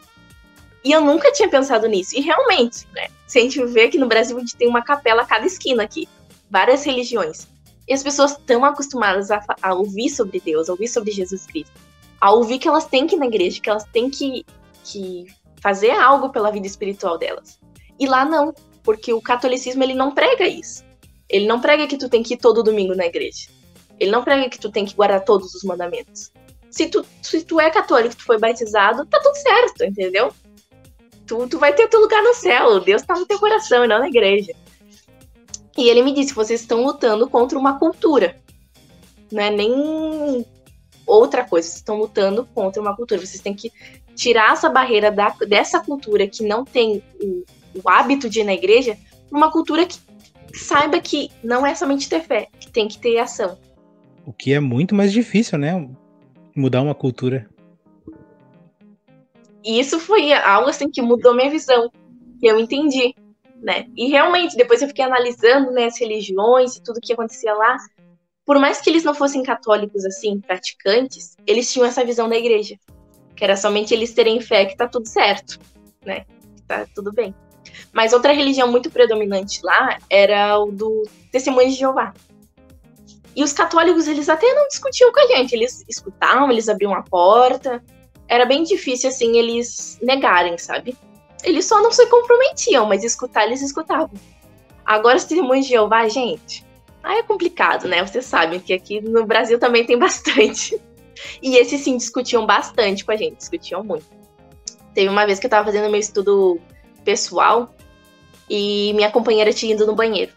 E 0.83 0.91
eu 0.91 1.03
nunca 1.03 1.31
tinha 1.31 1.47
pensado 1.47 1.87
nisso. 1.87 2.17
E 2.17 2.23
realmente, 2.23 2.89
né? 2.95 3.09
Se 3.27 3.39
a 3.39 3.43
gente 3.43 3.63
vê 3.67 3.91
que 3.91 3.99
no 3.99 4.09
Brasil 4.09 4.35
a 4.35 4.41
gente 4.41 4.57
tem 4.57 4.67
uma 4.67 4.81
capela 4.81 5.21
a 5.21 5.27
cada 5.27 5.45
esquina 5.45 5.83
aqui. 5.83 6.09
Várias 6.51 6.85
religiões. 6.85 7.47
E 7.87 7.93
as 7.93 8.03
pessoas 8.03 8.31
estão 8.31 8.65
acostumadas 8.65 9.31
a, 9.31 9.45
a 9.61 9.75
ouvir 9.75 10.09
sobre 10.09 10.41
Deus, 10.41 10.71
a 10.71 10.73
ouvir 10.73 10.89
sobre 10.89 11.11
Jesus 11.13 11.45
Cristo. 11.45 11.79
A 12.19 12.33
ouvir 12.33 12.59
que 12.59 12.67
elas 12.67 12.87
têm 12.87 13.07
que 13.07 13.17
ir 13.17 13.19
na 13.19 13.27
igreja, 13.27 13.61
que 13.61 13.69
elas 13.69 13.85
têm 13.93 14.09
que, 14.09 14.47
que 14.83 15.27
fazer 15.61 15.91
algo 15.91 16.31
pela 16.31 16.51
vida 16.51 16.67
espiritual 16.67 17.19
delas. 17.19 17.61
E 18.01 18.07
lá 18.07 18.25
não, 18.25 18.55
porque 18.83 19.13
o 19.13 19.21
catolicismo 19.21 19.85
ele 19.85 19.93
não 19.93 20.15
prega 20.15 20.49
isso. 20.49 20.83
Ele 21.29 21.47
não 21.47 21.61
prega 21.61 21.87
que 21.87 21.99
tu 21.99 22.09
tem 22.09 22.23
que 22.23 22.33
ir 22.33 22.39
todo 22.39 22.63
domingo 22.63 22.95
na 22.95 23.05
igreja. 23.05 23.51
Ele 24.01 24.11
não 24.11 24.25
prega 24.25 24.49
que 24.49 24.59
tu 24.59 24.71
tem 24.71 24.87
que 24.87 24.95
guardar 24.95 25.23
todos 25.23 25.55
os 25.55 25.63
mandamentos. 25.65 26.33
Se 26.79 26.87
tu, 26.87 27.05
se 27.21 27.43
tu 27.43 27.59
é 27.59 27.69
católico, 27.71 28.15
tu 28.15 28.25
foi 28.25 28.39
batizado, 28.39 29.05
tá 29.05 29.19
tudo 29.21 29.35
certo, 29.35 29.83
entendeu? 29.83 30.33
Tu, 31.27 31.49
tu 31.49 31.59
vai 31.59 31.73
ter 31.73 31.89
teu 31.89 31.99
lugar 31.99 32.23
no 32.23 32.33
céu. 32.33 32.79
Deus 32.79 33.03
tá 33.03 33.19
no 33.19 33.27
teu 33.27 33.37
coração 33.41 33.85
e 33.85 33.89
não 33.89 33.99
na 33.99 34.07
igreja. 34.07 34.53
E 35.77 35.89
ele 35.89 36.03
me 36.03 36.15
disse 36.15 36.33
vocês 36.33 36.61
estão 36.61 36.85
lutando 36.85 37.29
contra 37.29 37.59
uma 37.59 37.81
cultura. 37.81 38.37
Não 39.33 39.43
é 39.43 39.51
nem 39.51 40.47
outra 41.05 41.43
coisa. 41.43 41.67
Vocês 41.67 41.79
estão 41.79 41.99
lutando 41.99 42.49
contra 42.55 42.81
uma 42.81 42.95
cultura. 42.95 43.27
Vocês 43.27 43.43
têm 43.43 43.55
que 43.55 43.73
tirar 44.15 44.53
essa 44.53 44.69
barreira 44.69 45.11
da, 45.11 45.31
dessa 45.49 45.81
cultura 45.81 46.29
que 46.29 46.45
não 46.45 46.65
tem 46.65 47.03
o, 47.21 47.45
o 47.75 47.91
hábito 47.91 48.31
de 48.31 48.39
ir 48.39 48.45
na 48.45 48.55
igreja, 48.55 48.97
uma 49.33 49.51
cultura 49.51 49.85
que 49.85 49.99
saiba 50.55 51.01
que 51.01 51.29
não 51.43 51.67
é 51.67 51.75
somente 51.75 52.09
ter 52.09 52.21
fé, 52.21 52.47
que 52.61 52.71
tem 52.71 52.87
que 52.87 53.01
ter 53.01 53.19
ação. 53.19 53.59
O 54.25 54.33
que 54.33 54.53
é 54.53 54.61
muito 54.61 54.95
mais 54.95 55.13
difícil, 55.13 55.59
né? 55.59 55.89
Mudar 56.59 56.83
uma 56.83 56.95
cultura. 56.95 57.49
Isso 59.65 60.01
foi 60.01 60.33
algo 60.33 60.69
assim 60.69 60.91
que 60.91 61.01
mudou 61.01 61.33
minha 61.33 61.49
visão, 61.49 61.89
que 62.41 62.49
eu 62.49 62.59
entendi, 62.59 63.15
né? 63.63 63.87
E 63.97 64.09
realmente, 64.09 64.57
depois 64.57 64.83
eu 64.83 64.89
fiquei 64.89 65.05
analisando 65.05 65.71
né, 65.71 65.85
as 65.85 66.01
religiões 66.01 66.75
e 66.75 66.83
tudo 66.83 67.01
que 67.01 67.13
acontecia 67.13 67.55
lá. 67.55 67.77
Por 68.45 68.59
mais 68.59 68.81
que 68.81 68.91
eles 68.91 69.05
não 69.05 69.15
fossem 69.15 69.41
católicos 69.45 70.05
assim, 70.05 70.41
praticantes, 70.41 71.37
eles 71.47 71.73
tinham 71.73 71.87
essa 71.87 72.05
visão 72.05 72.29
da 72.29 72.37
igreja, 72.37 72.75
que 73.37 73.45
era 73.45 73.55
somente 73.55 73.95
eles 73.95 74.13
terem 74.13 74.41
fé 74.41 74.65
que 74.65 74.77
tá 74.77 74.89
tudo 74.89 75.07
certo, 75.07 75.61
né? 76.05 76.27
Tá 76.67 76.89
tudo 76.93 77.13
bem. 77.13 77.33
Mas 77.93 78.13
outra 78.13 78.33
religião 78.33 78.67
muito 78.67 78.91
predominante 78.91 79.61
lá 79.63 79.99
era 80.11 80.59
o 80.59 80.73
do 80.73 81.05
Testemunho 81.31 81.69
de 81.69 81.77
Jeová. 81.77 82.13
E 83.39 83.45
os 83.45 83.53
católicos, 83.53 84.09
eles 84.09 84.29
até 84.29 84.53
não 84.53 84.67
discutiam 84.67 85.13
com 85.13 85.21
a 85.21 85.27
gente, 85.29 85.53
eles 85.55 85.85
escutavam, 85.89 86.51
eles 86.51 86.69
abriam 86.69 86.93
a 86.93 87.05
porta. 87.05 87.81
Era 88.27 88.45
bem 88.45 88.65
difícil, 88.65 89.11
assim, 89.11 89.37
eles 89.37 89.97
negarem, 90.03 90.59
sabe? 90.59 90.97
Eles 91.45 91.65
só 91.65 91.81
não 91.81 91.93
se 91.93 92.05
comprometiam, 92.07 92.85
mas 92.87 93.05
escutar, 93.05 93.47
eles 93.47 93.63
escutavam. 93.63 94.11
Agora, 94.85 95.17
os 95.17 95.23
testemunhos 95.23 95.67
de 95.67 95.71
Jeová, 95.71 96.09
gente, 96.09 96.67
aí 97.01 97.21
é 97.21 97.23
complicado, 97.23 97.87
né? 97.87 98.05
Vocês 98.05 98.25
sabem 98.25 98.59
que 98.59 98.73
aqui 98.73 99.01
no 99.01 99.25
Brasil 99.25 99.57
também 99.57 99.87
tem 99.87 99.97
bastante. 100.01 100.77
E 101.41 101.57
esses 101.59 101.81
sim 101.83 101.97
discutiam 101.97 102.45
bastante 102.45 103.05
com 103.05 103.13
a 103.13 103.17
gente, 103.17 103.37
discutiam 103.37 103.85
muito. 103.85 104.07
Teve 104.93 105.09
uma 105.09 105.25
vez 105.25 105.39
que 105.39 105.47
eu 105.47 105.51
tava 105.51 105.67
fazendo 105.67 105.89
meu 105.89 106.01
estudo 106.01 106.61
pessoal 107.05 107.73
e 108.51 108.93
minha 108.95 109.13
companheira 109.13 109.53
tinha 109.53 109.75
ido 109.75 109.87
no 109.87 109.95
banheiro. 109.95 110.33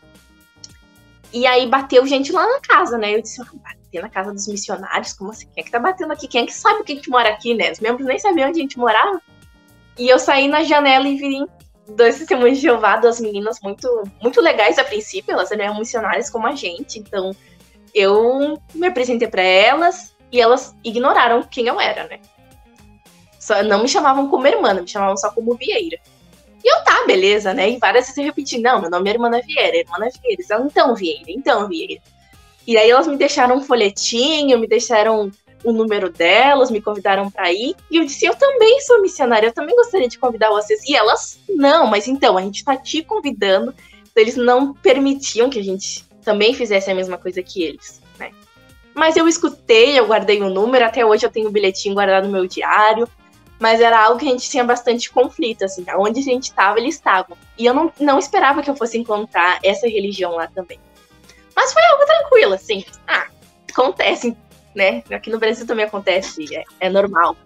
E 1.34 1.46
aí 1.46 1.68
bateu 1.68 2.06
gente 2.06 2.32
lá 2.32 2.46
na 2.46 2.60
casa, 2.60 2.98
né? 2.98 3.16
Eu 3.16 3.22
disse, 3.22 3.42
ah, 3.42 3.46
bater 3.54 4.02
na 4.02 4.10
casa 4.10 4.34
dos 4.34 4.48
missionários? 4.48 5.14
Como 5.14 5.32
assim? 5.32 5.48
Quem 5.54 5.62
é 5.62 5.66
que 5.66 5.72
tá 5.72 5.80
batendo 5.80 6.12
aqui? 6.12 6.28
Quem 6.28 6.44
é 6.44 6.46
que 6.46 6.54
sabe 6.54 6.84
que 6.84 6.92
a 6.92 6.96
gente 6.96 7.10
mora 7.10 7.30
aqui, 7.30 7.54
né? 7.54 7.72
Os 7.72 7.80
membros 7.80 8.06
nem 8.06 8.20
sabiam 8.20 8.50
onde 8.50 8.60
a 8.60 8.62
gente 8.62 8.78
morava. 8.78 9.22
E 9.98 10.08
eu 10.10 10.20
saí 10.20 10.48
na 10.48 10.64
janela 10.64 11.08
e 11.08 11.16
vi 11.16 11.46
dois 11.96 12.18
testemunhos 12.18 12.58
de 12.58 12.64
Jeová, 12.64 12.98
duas 12.98 13.20
meninas 13.20 13.60
muito, 13.62 14.04
muito 14.22 14.42
legais 14.42 14.78
a 14.78 14.84
princípio, 14.84 15.34
elas 15.34 15.52
eram 15.52 15.78
missionárias 15.78 16.30
como 16.30 16.48
a 16.48 16.56
gente, 16.56 17.00
então 17.00 17.32
eu 17.94 18.58
me 18.74 18.88
apresentei 18.88 19.28
para 19.28 19.42
elas 19.42 20.16
e 20.32 20.40
elas 20.40 20.76
ignoraram 20.84 21.44
quem 21.44 21.68
eu 21.68 21.80
era, 21.80 22.08
né? 22.08 22.20
Só 23.40 23.62
não 23.64 23.82
me 23.82 23.90
chamavam 23.90 24.30
como 24.30 24.48
irmã, 24.48 24.74
me 24.74 24.88
chamavam 24.88 25.18
só 25.18 25.32
como 25.32 25.56
Vieira. 25.56 26.00
E 26.64 26.72
eu, 26.72 26.84
tá, 26.84 27.04
beleza, 27.06 27.54
né? 27.54 27.70
E 27.72 27.78
várias 27.78 28.06
vezes 28.06 28.18
eu 28.18 28.24
repeti, 28.24 28.60
não, 28.60 28.82
meu 28.82 28.90
nome 28.90 29.10
é 29.10 29.14
Irmã 29.14 29.30
Vieira, 29.30 29.78
Irmã 29.78 29.98
Vieira. 30.00 30.44
Então, 30.66 30.96
Vieira, 30.96 31.26
então, 31.28 31.68
Vieira. 31.68 32.02
E 32.68 32.78
aí 32.78 32.90
elas 32.90 33.08
me 33.08 33.18
deixaram 33.18 33.58
um 33.58 33.62
folhetinho, 33.62 34.60
me 34.60 34.68
deixaram 34.68 35.32
o 35.64 35.72
número 35.72 36.10
delas, 36.10 36.72
me 36.72 36.82
convidaram 36.82 37.30
para 37.30 37.52
ir. 37.52 37.76
E 37.90 37.98
eu 37.98 38.06
disse, 38.06 38.26
eu 38.26 38.36
também 38.36 38.80
sou 38.82 39.02
missionária, 39.02 39.48
eu 39.48 39.54
também 39.54 39.76
gostaria 39.76 40.08
de 40.08 40.18
convidar 40.18 40.50
vocês. 40.50 40.84
E 40.88 40.96
elas, 40.96 41.40
não, 41.50 41.88
mas 41.88 42.08
então, 42.08 42.38
a 42.38 42.42
gente 42.42 42.64
tá 42.64 42.76
te 42.76 43.04
convidando. 43.04 43.74
Então, 44.12 44.24
eles 44.24 44.36
não 44.36 44.74
permitiam 44.74 45.50
que 45.50 45.60
a 45.60 45.64
gente 45.64 46.06
também 46.24 46.54
fizesse 46.54 46.92
a 46.92 46.96
mesma 46.96 47.18
coisa 47.18 47.42
que 47.42 47.64
eles, 47.64 48.00
né? 48.20 48.32
Mas 48.94 49.16
eu 49.16 49.28
escutei, 49.28 49.98
eu 49.98 50.06
guardei 50.06 50.42
o 50.42 50.50
número, 50.50 50.86
até 50.86 51.06
hoje 51.06 51.26
eu 51.26 51.32
tenho 51.32 51.48
o 51.48 51.52
bilhetinho 51.52 51.96
guardado 51.96 52.26
no 52.26 52.32
meu 52.32 52.46
diário 52.46 53.08
mas 53.62 53.80
era 53.80 54.04
algo 54.04 54.20
que 54.20 54.26
a 54.28 54.32
gente 54.32 54.50
tinha 54.50 54.64
bastante 54.64 55.12
conflito, 55.12 55.64
assim, 55.64 55.86
onde 55.96 56.20
a 56.20 56.24
gente 56.24 56.46
estava, 56.46 56.80
eles 56.80 56.96
estavam. 56.96 57.38
E 57.56 57.64
eu 57.64 57.76
não, 57.76 57.94
não 58.00 58.18
esperava 58.18 58.64
que 58.64 58.70
eu 58.72 58.76
fosse 58.76 58.98
encontrar 58.98 59.60
essa 59.64 59.88
religião 59.88 60.32
lá 60.32 60.48
também. 60.48 60.80
Mas 61.56 61.72
foi 61.72 61.84
algo 61.92 62.04
tranquilo, 62.04 62.54
assim. 62.56 62.84
Ah, 63.08 63.28
acontece, 63.70 64.36
né? 64.76 65.04
Aqui 65.12 65.30
no 65.30 65.38
Brasil 65.38 65.68
também 65.68 65.86
acontece, 65.86 66.44
é, 66.56 66.64
é 66.80 66.90
normal. 66.90 67.38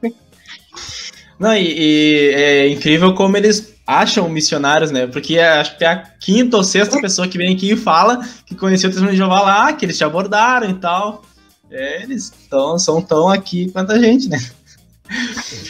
Não, 1.38 1.54
e, 1.54 1.74
e, 1.78 2.34
é 2.34 2.70
incrível 2.70 3.14
como 3.14 3.36
eles 3.36 3.76
acham 3.86 4.30
missionários, 4.30 4.92
né? 4.92 5.08
Porque 5.08 5.38
é, 5.38 5.50
acho 5.60 5.78
que 5.78 5.84
é 5.84 5.90
a 5.90 5.98
quinta 5.98 6.56
ou 6.56 6.64
sexta 6.64 7.02
pessoa 7.02 7.28
que 7.28 7.38
vem 7.38 7.54
aqui 7.54 7.74
e 7.74 7.76
fala 7.76 8.26
que 8.46 8.56
conheceu 8.56 8.88
o 8.88 8.92
testemunho 8.92 9.12
de 9.12 9.18
Jeová 9.18 9.42
lá, 9.42 9.74
que 9.74 9.84
eles 9.84 9.98
te 9.98 10.06
abordaram 10.06 10.70
e 10.70 10.76
tal. 10.76 11.26
É, 11.70 12.04
eles 12.04 12.32
tão, 12.50 12.80
são 12.80 13.02
tão 13.02 13.28
aqui 13.28 13.70
quanto 13.70 13.92
a 13.92 14.00
gente, 14.00 14.30
né? 14.30 14.40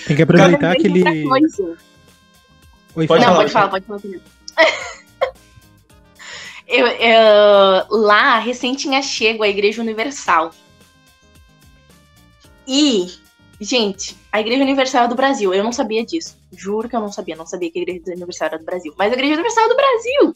Tem 0.07 0.15
que 0.15 0.21
aproveitar 0.21 0.71
aquele. 0.71 1.03
Oi, 2.95 3.07
pode 3.07 3.25
não, 3.25 3.33
falar, 3.33 3.35
pode 3.35 3.51
falar, 3.51 3.69
pode 3.69 3.85
falar. 3.85 4.01
eu, 6.65 6.87
eu, 6.87 7.87
lá, 7.89 8.39
recém 8.39 8.73
tinha 8.75 9.01
chego 9.01 9.43
a 9.43 9.49
Igreja 9.49 9.81
Universal. 9.81 10.53
E, 12.67 13.13
gente, 13.59 14.15
a 14.31 14.39
Igreja 14.39 14.63
Universal 14.63 15.03
é 15.03 15.07
do 15.09 15.15
Brasil. 15.15 15.53
Eu 15.53 15.63
não 15.63 15.73
sabia 15.73 16.05
disso. 16.05 16.37
Juro 16.55 16.87
que 16.87 16.95
eu 16.95 17.01
não 17.01 17.11
sabia. 17.11 17.35
Não 17.35 17.45
sabia 17.45 17.69
que 17.69 17.79
a 17.79 17.81
Igreja 17.81 18.13
Universal 18.13 18.47
era 18.47 18.57
do 18.59 18.65
Brasil. 18.65 18.93
Mas 18.97 19.11
a 19.11 19.15
Igreja 19.15 19.33
Universal 19.33 19.65
é 19.65 19.69
do 19.69 19.75
Brasil. 19.75 20.33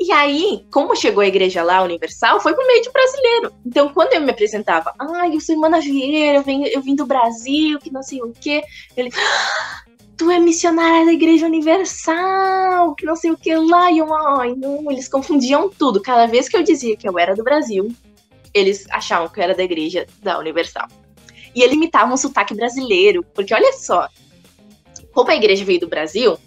E 0.00 0.12
aí, 0.12 0.64
como 0.70 0.94
chegou 0.94 1.22
a 1.22 1.26
igreja 1.26 1.60
lá, 1.60 1.82
Universal, 1.82 2.40
foi 2.40 2.54
por 2.54 2.64
meio 2.64 2.80
de 2.80 2.90
brasileiro. 2.90 3.52
Então, 3.66 3.88
quando 3.88 4.12
eu 4.12 4.20
me 4.20 4.30
apresentava, 4.30 4.94
ah, 4.96 5.28
eu 5.28 5.40
sou 5.40 5.56
Irmã 5.56 5.68
Vieira, 5.80 6.38
eu, 6.38 6.42
venho, 6.44 6.68
eu 6.68 6.80
vim 6.80 6.94
do 6.94 7.04
Brasil, 7.04 7.80
que 7.80 7.92
não 7.92 8.00
sei 8.00 8.22
o 8.22 8.32
quê. 8.32 8.62
Ele, 8.96 9.10
ah, 9.12 9.82
tu 10.16 10.30
é 10.30 10.38
missionária 10.38 11.04
da 11.04 11.12
Igreja 11.12 11.46
Universal, 11.46 12.94
que 12.94 13.04
não 13.04 13.16
sei 13.16 13.32
o 13.32 13.36
que 13.36 13.52
lá. 13.56 13.90
E 13.90 13.98
eu, 13.98 14.14
ai, 14.14 14.54
não, 14.54 14.88
eles 14.88 15.08
confundiam 15.08 15.68
tudo. 15.68 16.00
Cada 16.00 16.26
vez 16.26 16.48
que 16.48 16.56
eu 16.56 16.62
dizia 16.62 16.96
que 16.96 17.08
eu 17.08 17.18
era 17.18 17.34
do 17.34 17.42
Brasil, 17.42 17.92
eles 18.54 18.86
achavam 18.90 19.28
que 19.28 19.40
eu 19.40 19.44
era 19.44 19.54
da 19.54 19.64
Igreja 19.64 20.06
da 20.22 20.38
Universal. 20.38 20.86
E 21.56 21.60
eles 21.60 21.74
imitavam 21.74 22.14
o 22.14 22.18
sotaque 22.18 22.54
brasileiro, 22.54 23.24
porque 23.34 23.52
olha 23.52 23.72
só, 23.72 24.08
como 25.12 25.28
a 25.28 25.34
igreja 25.34 25.64
veio 25.64 25.80
do 25.80 25.88
Brasil, 25.88 26.38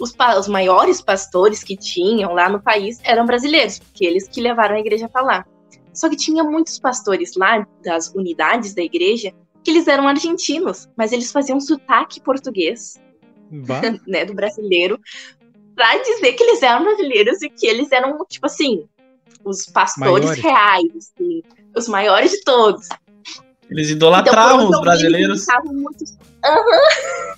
os, 0.00 0.14
os 0.38 0.48
maiores 0.48 1.00
pastores 1.00 1.62
que 1.62 1.76
tinham 1.76 2.32
lá 2.32 2.48
no 2.48 2.60
país 2.60 2.98
eram 3.04 3.26
brasileiros, 3.26 3.78
porque 3.78 4.04
eles 4.04 4.28
que 4.28 4.40
levaram 4.40 4.76
a 4.76 4.80
igreja 4.80 5.08
para 5.08 5.22
lá. 5.22 5.46
Só 5.92 6.08
que 6.08 6.16
tinha 6.16 6.42
muitos 6.42 6.78
pastores 6.78 7.36
lá, 7.36 7.66
das 7.84 8.08
unidades 8.14 8.74
da 8.74 8.82
igreja, 8.82 9.32
que 9.62 9.70
eles 9.70 9.86
eram 9.86 10.08
argentinos, 10.08 10.88
mas 10.96 11.12
eles 11.12 11.30
faziam 11.30 11.60
sotaque 11.60 12.20
português, 12.20 13.00
né, 14.06 14.24
do 14.24 14.34
brasileiro, 14.34 14.98
pra 15.74 15.98
dizer 15.98 16.32
que 16.32 16.42
eles 16.42 16.62
eram 16.62 16.84
brasileiros 16.84 17.42
e 17.42 17.50
que 17.50 17.66
eles 17.66 17.92
eram, 17.92 18.24
tipo 18.26 18.46
assim, 18.46 18.84
os 19.44 19.66
pastores 19.66 20.30
maiores. 20.30 20.42
reais, 20.42 20.96
assim, 20.96 21.42
os 21.76 21.88
maiores 21.88 22.30
de 22.30 22.42
todos. 22.42 22.88
Eles 23.70 23.90
idolatravam 23.90 24.66
então, 24.66 24.70
os 24.70 24.80
brasileiros. 24.80 25.46
Eles 25.48 25.72
muito... 25.72 26.04
uhum. 26.44 27.34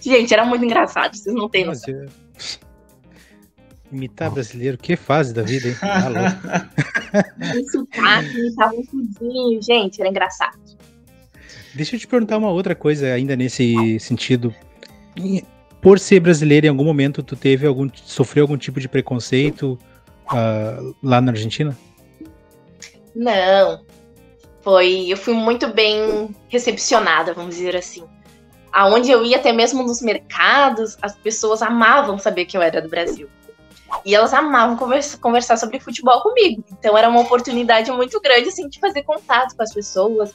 Gente, 0.00 0.32
era 0.32 0.44
muito 0.44 0.64
engraçado, 0.64 1.16
vocês 1.16 1.34
não 1.34 1.48
têm 1.48 1.64
noção. 1.64 1.94
É... 1.94 2.06
Imitar 3.92 4.30
brasileiro, 4.30 4.78
que 4.78 4.96
fase 4.96 5.34
da 5.34 5.42
vida, 5.42 5.68
hein? 5.68 5.74
Insultar, 7.60 8.24
imitavam 8.24 8.82
tudinho, 8.86 9.60
gente, 9.60 10.00
era 10.00 10.08
engraçado. 10.08 10.58
Deixa 11.74 11.96
eu 11.96 12.00
te 12.00 12.06
perguntar 12.06 12.38
uma 12.38 12.50
outra 12.50 12.74
coisa 12.74 13.12
ainda 13.12 13.36
nesse 13.36 13.98
sentido. 13.98 14.54
Por 15.80 15.98
ser 15.98 16.20
brasileiro, 16.20 16.66
em 16.66 16.68
algum 16.68 16.84
momento 16.84 17.22
tu 17.22 17.34
teve 17.34 17.66
algum, 17.66 17.88
sofreu 17.94 18.44
algum 18.44 18.56
tipo 18.56 18.78
de 18.80 18.88
preconceito 18.88 19.78
uh, 20.32 20.94
lá 21.02 21.20
na 21.20 21.32
Argentina? 21.32 21.76
Não, 23.14 23.84
foi, 24.62 25.06
eu 25.08 25.16
fui 25.16 25.34
muito 25.34 25.72
bem 25.72 26.34
recepcionada, 26.48 27.34
vamos 27.34 27.56
dizer 27.56 27.76
assim. 27.76 28.04
Aonde 28.72 29.10
eu 29.10 29.24
ia, 29.24 29.36
até 29.36 29.52
mesmo 29.52 29.82
nos 29.82 30.00
mercados, 30.00 30.96
as 31.02 31.16
pessoas 31.16 31.60
amavam 31.60 32.18
saber 32.18 32.44
que 32.44 32.56
eu 32.56 32.62
era 32.62 32.80
do 32.80 32.88
Brasil. 32.88 33.28
E 34.04 34.14
elas 34.14 34.32
amavam 34.32 34.76
conversa, 34.76 35.18
conversar 35.18 35.56
sobre 35.56 35.80
futebol 35.80 36.20
comigo. 36.22 36.64
Então 36.72 36.96
era 36.96 37.08
uma 37.08 37.20
oportunidade 37.20 37.90
muito 37.90 38.20
grande 38.20 38.48
assim, 38.48 38.68
de 38.68 38.78
fazer 38.78 39.02
contato 39.02 39.56
com 39.56 39.62
as 39.62 39.74
pessoas, 39.74 40.32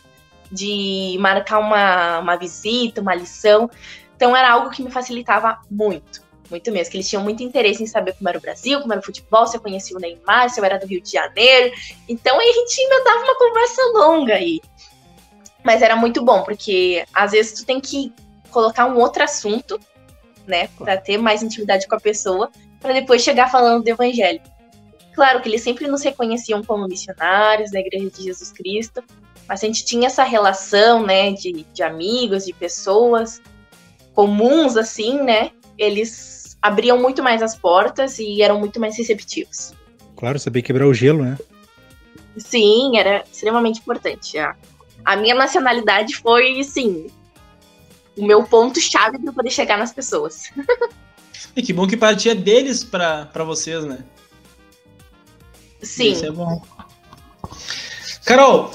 de 0.52 1.16
marcar 1.20 1.60
uma, 1.60 2.20
uma 2.20 2.36
visita, 2.36 3.02
uma 3.02 3.16
lição. 3.16 3.70
Então 4.16 4.36
era 4.36 4.52
algo 4.52 4.70
que 4.70 4.84
me 4.84 4.92
facilitava 4.92 5.60
muito, 5.72 6.22
muito 6.50 6.72
mesmo. 6.72 6.92
Que 6.92 6.98
eles 6.98 7.10
tinham 7.10 7.24
muito 7.24 7.42
interesse 7.44 7.82
em 7.82 7.88
saber 7.88 8.14
como 8.14 8.28
era 8.28 8.38
o 8.38 8.42
Brasil, 8.42 8.82
como 8.82 8.92
era 8.92 9.00
o 9.00 9.06
futebol, 9.06 9.48
se 9.48 9.56
eu 9.58 9.62
conhecia 9.62 9.96
o 9.96 10.00
Neymar, 10.00 10.50
se 10.50 10.60
eu 10.60 10.66
era 10.66 10.78
do 10.78 10.86
Rio 10.86 11.02
de 11.02 11.12
Janeiro. 11.12 11.74
Então 12.10 12.38
aí 12.40 12.50
a 12.50 12.54
gente 12.54 12.82
ainda 12.82 13.04
dava 13.04 13.24
uma 13.24 13.38
conversa 13.38 13.82
longa 13.94 14.34
aí. 14.36 14.60
Mas 15.64 15.82
era 15.82 15.96
muito 15.96 16.24
bom, 16.24 16.44
porque 16.44 17.06
às 17.14 17.32
vezes 17.32 17.54
tu 17.60 17.66
tem 17.66 17.80
que 17.80 18.14
colocar 18.56 18.86
um 18.86 18.98
outro 18.98 19.22
assunto, 19.22 19.78
né, 20.48 20.70
para 20.78 20.96
ter 20.96 21.18
mais 21.18 21.44
intimidade 21.44 21.90
com 21.90 21.96
a 21.96 22.00
pessoa, 22.00 22.50
para 22.80 22.94
depois 22.94 23.22
chegar 23.22 23.52
falando 23.52 23.84
do 23.84 23.90
evangelho. 23.90 24.40
Claro 25.14 25.42
que 25.42 25.50
eles 25.50 25.62
sempre 25.62 25.90
nos 25.90 26.02
reconheciam 26.02 26.64
como 26.64 26.88
missionários 26.88 27.70
da 27.72 27.82
Igreja 27.82 28.10
de 28.10 28.24
Jesus 28.24 28.54
Cristo, 28.54 29.04
mas 29.46 29.62
a 29.62 29.68
gente 29.68 29.84
tinha 29.84 30.08
essa 30.08 30.24
relação, 30.24 31.06
né, 31.06 31.34
de, 31.34 31.66
de 31.74 31.84
amigos, 31.84 32.46
de 32.46 32.54
pessoas 32.54 33.42
comuns, 34.14 34.78
assim, 34.78 35.22
né, 35.22 35.52
eles 35.78 36.58
abriam 36.62 36.98
muito 36.98 37.22
mais 37.22 37.42
as 37.42 37.58
portas 37.58 38.20
e 38.20 38.42
eram 38.42 38.58
muito 38.58 38.80
mais 38.80 38.98
receptivos. 38.98 39.74
Claro, 40.16 40.40
saber 40.40 40.62
quebrar 40.62 40.88
o 40.88 40.94
gelo, 40.94 41.26
né? 41.26 41.38
Sim, 42.38 42.98
era 42.98 43.26
extremamente 43.30 43.82
importante. 43.82 44.38
A, 44.38 44.56
a 45.04 45.18
minha 45.18 45.36
nacionalidade 45.36 46.16
foi, 46.16 46.64
sim, 46.64 47.08
o 48.18 48.26
meu 48.26 48.44
ponto-chave 48.44 49.20
para 49.20 49.34
poder 49.34 49.50
chegar 49.50 49.78
nas 49.78 49.94
pessoas. 49.94 50.52
e 51.56 51.62
que 51.62 51.74
bom 51.74 51.88
que 51.88 51.98
partia 51.98 52.34
deles 52.34 52.84
para 52.84 53.44
vocês, 53.46 53.84
né? 53.86 54.00
Sim. 55.82 56.12
Isso 56.12 56.26
é 56.26 56.32
bom. 56.32 56.62
Carol, 58.26 58.72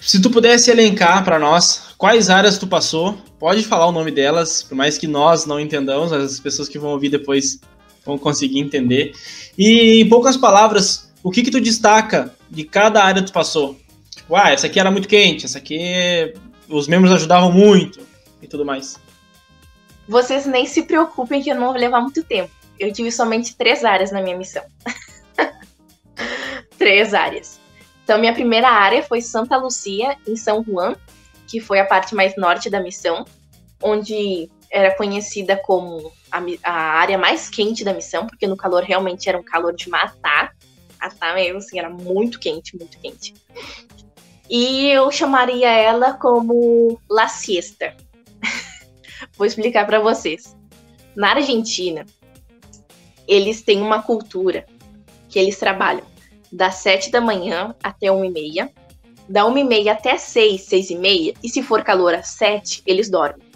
se 0.00 0.20
tu 0.20 0.30
pudesse 0.30 0.70
elencar 0.70 1.24
para 1.24 1.38
nós 1.38 1.94
quais 1.98 2.30
áreas 2.30 2.58
tu 2.58 2.66
passou, 2.66 3.18
pode 3.38 3.62
falar 3.64 3.86
o 3.86 3.92
nome 3.92 4.10
delas, 4.10 4.62
por 4.62 4.74
mais 4.74 4.96
que 4.96 5.06
nós 5.06 5.44
não 5.44 5.60
entendamos, 5.60 6.12
as 6.12 6.40
pessoas 6.40 6.68
que 6.68 6.78
vão 6.78 6.90
ouvir 6.90 7.10
depois 7.10 7.60
vão 8.04 8.16
conseguir 8.16 8.60
entender. 8.60 9.12
E 9.56 10.00
em 10.00 10.08
poucas 10.08 10.36
palavras, 10.36 11.12
o 11.22 11.30
que 11.30 11.42
que 11.42 11.50
tu 11.50 11.60
destaca 11.60 12.34
de 12.48 12.64
cada 12.64 13.04
área 13.04 13.20
que 13.20 13.28
tu 13.28 13.34
passou? 13.34 13.76
Tipo, 14.10 14.36
ah, 14.36 14.50
essa 14.50 14.66
aqui 14.66 14.80
era 14.80 14.90
muito 14.90 15.08
quente, 15.08 15.44
essa 15.44 15.58
aqui 15.58 16.32
os 16.68 16.88
membros 16.88 17.12
ajudavam 17.12 17.52
muito 17.52 18.07
e 18.42 18.48
tudo 18.48 18.64
mais. 18.64 18.98
Vocês 20.08 20.46
nem 20.46 20.66
se 20.66 20.84
preocupem 20.84 21.42
que 21.42 21.50
eu 21.50 21.56
não 21.56 21.72
vou 21.72 21.76
levar 21.76 22.00
muito 22.00 22.22
tempo. 22.24 22.50
Eu 22.78 22.92
tive 22.92 23.12
somente 23.12 23.56
três 23.56 23.84
áreas 23.84 24.10
na 24.10 24.22
minha 24.22 24.36
missão. 24.36 24.64
três 26.78 27.12
áreas. 27.12 27.60
Então, 28.04 28.18
minha 28.18 28.32
primeira 28.32 28.70
área 28.70 29.02
foi 29.02 29.20
Santa 29.20 29.56
Lucia, 29.58 30.16
em 30.26 30.34
São 30.34 30.64
Juan, 30.64 30.96
que 31.46 31.60
foi 31.60 31.78
a 31.78 31.84
parte 31.84 32.14
mais 32.14 32.36
norte 32.36 32.70
da 32.70 32.80
missão, 32.80 33.26
onde 33.82 34.48
era 34.70 34.94
conhecida 34.96 35.56
como 35.56 36.10
a, 36.30 36.40
a, 36.62 36.72
área 36.72 37.18
mais 37.18 37.50
quente 37.50 37.84
da 37.84 37.92
missão, 37.92 38.26
porque 38.26 38.46
no 38.46 38.56
calor 38.56 38.82
realmente 38.82 39.28
era 39.28 39.38
um 39.38 39.42
calor 39.42 39.74
de 39.74 39.90
matar. 39.90 40.54
Matar 41.00 41.34
mesmo, 41.34 41.58
assim, 41.58 41.78
era 41.78 41.90
muito 41.90 42.40
quente, 42.40 42.76
muito 42.76 42.98
quente. 42.98 43.34
E 44.48 44.88
eu 44.88 45.10
chamaria 45.10 45.70
ela 45.70 46.14
como 46.14 46.98
La 47.10 47.28
Siesta, 47.28 47.94
Vou 49.36 49.46
explicar 49.46 49.86
para 49.86 50.00
vocês. 50.00 50.56
Na 51.14 51.32
Argentina, 51.32 52.04
eles 53.26 53.62
têm 53.62 53.80
uma 53.80 54.02
cultura 54.02 54.66
que 55.28 55.38
eles 55.38 55.58
trabalham 55.58 56.04
das 56.50 56.76
7 56.76 57.10
da 57.10 57.20
manhã 57.20 57.74
até 57.82 58.10
1 58.10 58.24
e 58.24 58.30
meia, 58.30 58.72
da 59.28 59.46
1 59.46 59.58
e 59.58 59.64
meia 59.64 59.92
até 59.92 60.16
6, 60.16 60.62
6 60.62 60.90
e 60.90 60.96
meia, 60.96 61.34
e 61.42 61.48
se 61.48 61.62
for 61.62 61.82
calor 61.82 62.14
às 62.14 62.28
7, 62.28 62.82
eles 62.86 63.10
dormem. 63.10 63.46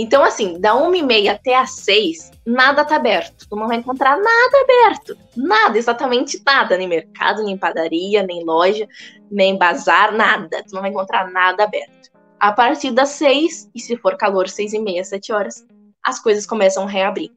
Então, 0.00 0.22
assim, 0.22 0.60
da 0.60 0.76
1 0.76 0.94
e 0.94 1.02
meia 1.02 1.32
até 1.32 1.56
às 1.56 1.72
6, 1.80 2.30
nada 2.46 2.84
tá 2.84 2.94
aberto. 2.94 3.48
Tu 3.48 3.56
não 3.56 3.66
vai 3.66 3.78
encontrar 3.78 4.16
nada 4.16 4.60
aberto. 4.62 5.18
Nada, 5.36 5.76
exatamente 5.76 6.40
nada. 6.46 6.78
Nem 6.78 6.86
mercado, 6.86 7.42
nem 7.42 7.58
padaria, 7.58 8.22
nem 8.22 8.44
loja, 8.44 8.86
nem 9.28 9.58
bazar, 9.58 10.12
nada. 10.12 10.62
Tu 10.62 10.72
não 10.72 10.82
vai 10.82 10.90
encontrar 10.90 11.28
nada 11.32 11.64
aberto. 11.64 11.97
A 12.40 12.52
partir 12.52 12.92
das 12.92 13.10
seis, 13.10 13.68
e 13.74 13.80
se 13.80 13.96
for 13.96 14.16
calor, 14.16 14.48
seis 14.48 14.72
e 14.72 14.78
meia, 14.78 15.02
sete 15.02 15.32
horas, 15.32 15.66
as 16.02 16.20
coisas 16.20 16.46
começam 16.46 16.84
a 16.84 16.88
reabrir. 16.88 17.32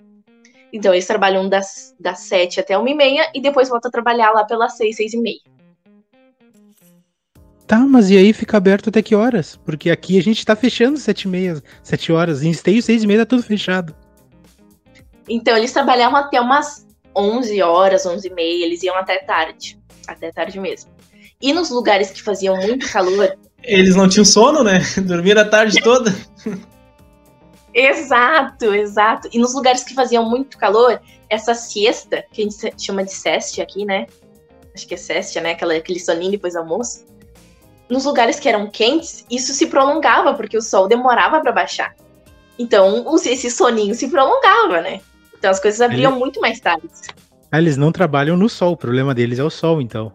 Então, 0.71 0.93
eles 0.93 1.07
trabalham 1.07 1.49
das, 1.49 1.95
das 1.99 2.19
sete 2.19 2.59
até 2.59 2.77
uma 2.77 2.89
e 2.89 2.93
meia 2.93 3.29
e 3.33 3.41
depois 3.41 3.67
voltam 3.67 3.89
a 3.89 3.91
trabalhar 3.91 4.31
lá 4.31 4.45
pelas 4.45 4.77
seis, 4.77 4.95
seis 4.95 5.13
e 5.13 5.17
meia. 5.17 5.39
Tá, 7.65 7.79
mas 7.79 8.09
e 8.09 8.17
aí 8.17 8.31
fica 8.31 8.57
aberto 8.57 8.89
até 8.89 9.01
que 9.01 9.15
horas? 9.15 9.55
Porque 9.55 9.89
aqui 9.89 10.19
a 10.19 10.21
gente 10.21 10.45
tá 10.45 10.55
fechando 10.55 10.99
sete 10.99 11.23
e 11.23 11.27
meia, 11.27 11.61
sete 11.81 12.11
horas. 12.11 12.43
Em 12.43 12.51
esteio, 12.51 12.81
seis 12.81 13.03
e 13.03 13.07
meia 13.07 13.21
tá 13.21 13.25
tudo 13.25 13.43
fechado. 13.43 13.95
Então, 15.27 15.57
eles 15.57 15.73
trabalhavam 15.73 16.17
até 16.17 16.39
umas 16.39 16.85
onze 17.15 17.61
horas, 17.61 18.05
onze 18.05 18.27
e 18.27 18.33
meia. 18.33 18.65
Eles 18.65 18.83
iam 18.83 18.95
até 18.95 19.17
tarde. 19.17 19.79
Até 20.07 20.31
tarde 20.31 20.59
mesmo. 20.59 20.91
E 21.41 21.53
nos 21.53 21.69
lugares 21.69 22.11
que 22.11 22.21
faziam 22.21 22.55
muito 22.55 22.91
calor, 22.91 23.35
eles 23.63 23.95
não 23.95 24.08
tinham 24.08 24.26
sono, 24.26 24.63
né? 24.63 24.82
Dormiram 25.06 25.41
a 25.41 25.45
tarde 25.45 25.82
toda. 25.82 26.13
exato, 27.74 28.74
exato. 28.74 29.30
E 29.32 29.39
nos 29.39 29.54
lugares 29.54 29.84
que 29.84 29.93
faziam 29.93 30.30
muito 30.30 30.58
calor, 30.58 31.00
essa 31.30 31.54
siesta, 31.54 32.24
que 32.32 32.41
a 32.41 32.45
gente 32.45 32.84
chama 32.84 33.04
de 33.04 33.13
seste 33.13 33.62
aqui, 33.62 33.86
né? 33.86 34.08
Acho 34.74 34.88
que 34.88 34.93
é 34.93 34.97
seste, 34.97 35.39
né? 35.39 35.52
Aquela, 35.52 35.74
aquele 35.76 36.00
soninho 36.00 36.32
depois 36.32 36.54
do 36.54 36.60
almoço. 36.60 37.06
Nos 37.89 38.06
lugares 38.06 38.39
que 38.39 38.47
eram 38.47 38.69
quentes, 38.69 39.26
isso 39.30 39.54
se 39.54 39.67
prolongava, 39.67 40.34
porque 40.34 40.58
o 40.58 40.62
sol 40.62 40.88
demorava 40.88 41.41
para 41.41 41.52
baixar. 41.52 41.95
Então, 42.58 43.06
esse 43.26 43.52
soninho 43.52 43.93
se 43.93 44.08
prolongava, 44.08 44.82
né? 44.82 45.02
Então 45.38 45.50
as 45.50 45.60
coisas 45.60 45.82
abriam 45.82 46.12
Ele... 46.12 46.19
muito 46.19 46.39
mais 46.39 46.60
tarde. 46.60 46.88
Ah, 47.52 47.58
eles 47.58 47.76
não 47.76 47.91
trabalham 47.91 48.38
no 48.38 48.47
sol, 48.47 48.74
o 48.74 48.78
problema 48.78 49.13
deles 49.13 49.39
é 49.39 49.43
o 49.43 49.50
sol, 49.50 49.82
então. 49.82 50.13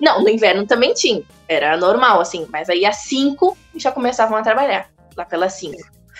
Não, 0.00 0.22
no 0.22 0.28
inverno 0.28 0.66
também 0.66 0.94
tinha. 0.94 1.22
Era 1.48 1.76
normal, 1.76 2.20
assim. 2.20 2.46
Mas 2.50 2.68
aí 2.68 2.84
às 2.84 2.96
5 2.96 3.56
já 3.76 3.92
começavam 3.92 4.36
a 4.36 4.42
trabalhar. 4.42 4.88
Lá 5.16 5.24
pelas 5.24 5.54
5. 5.54 5.76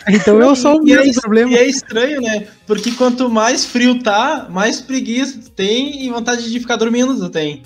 Então 0.09 0.41
eu 0.41 0.55
sou 0.55 0.77
o 0.77 0.83
mesmo 0.83 1.11
é, 1.11 1.21
problema. 1.21 1.51
E 1.53 1.57
é 1.57 1.67
estranho, 1.67 2.21
né? 2.21 2.47
Porque 2.67 2.93
quanto 2.93 3.29
mais 3.29 3.65
frio 3.65 4.03
tá, 4.03 4.47
mais 4.49 4.81
preguiça 4.81 5.41
tu 5.41 5.51
tem 5.51 6.05
e 6.05 6.11
vontade 6.11 6.51
de 6.51 6.61
ficar 6.61 6.77
dormindo 6.77 7.19
tu 7.19 7.29
tem. 7.29 7.63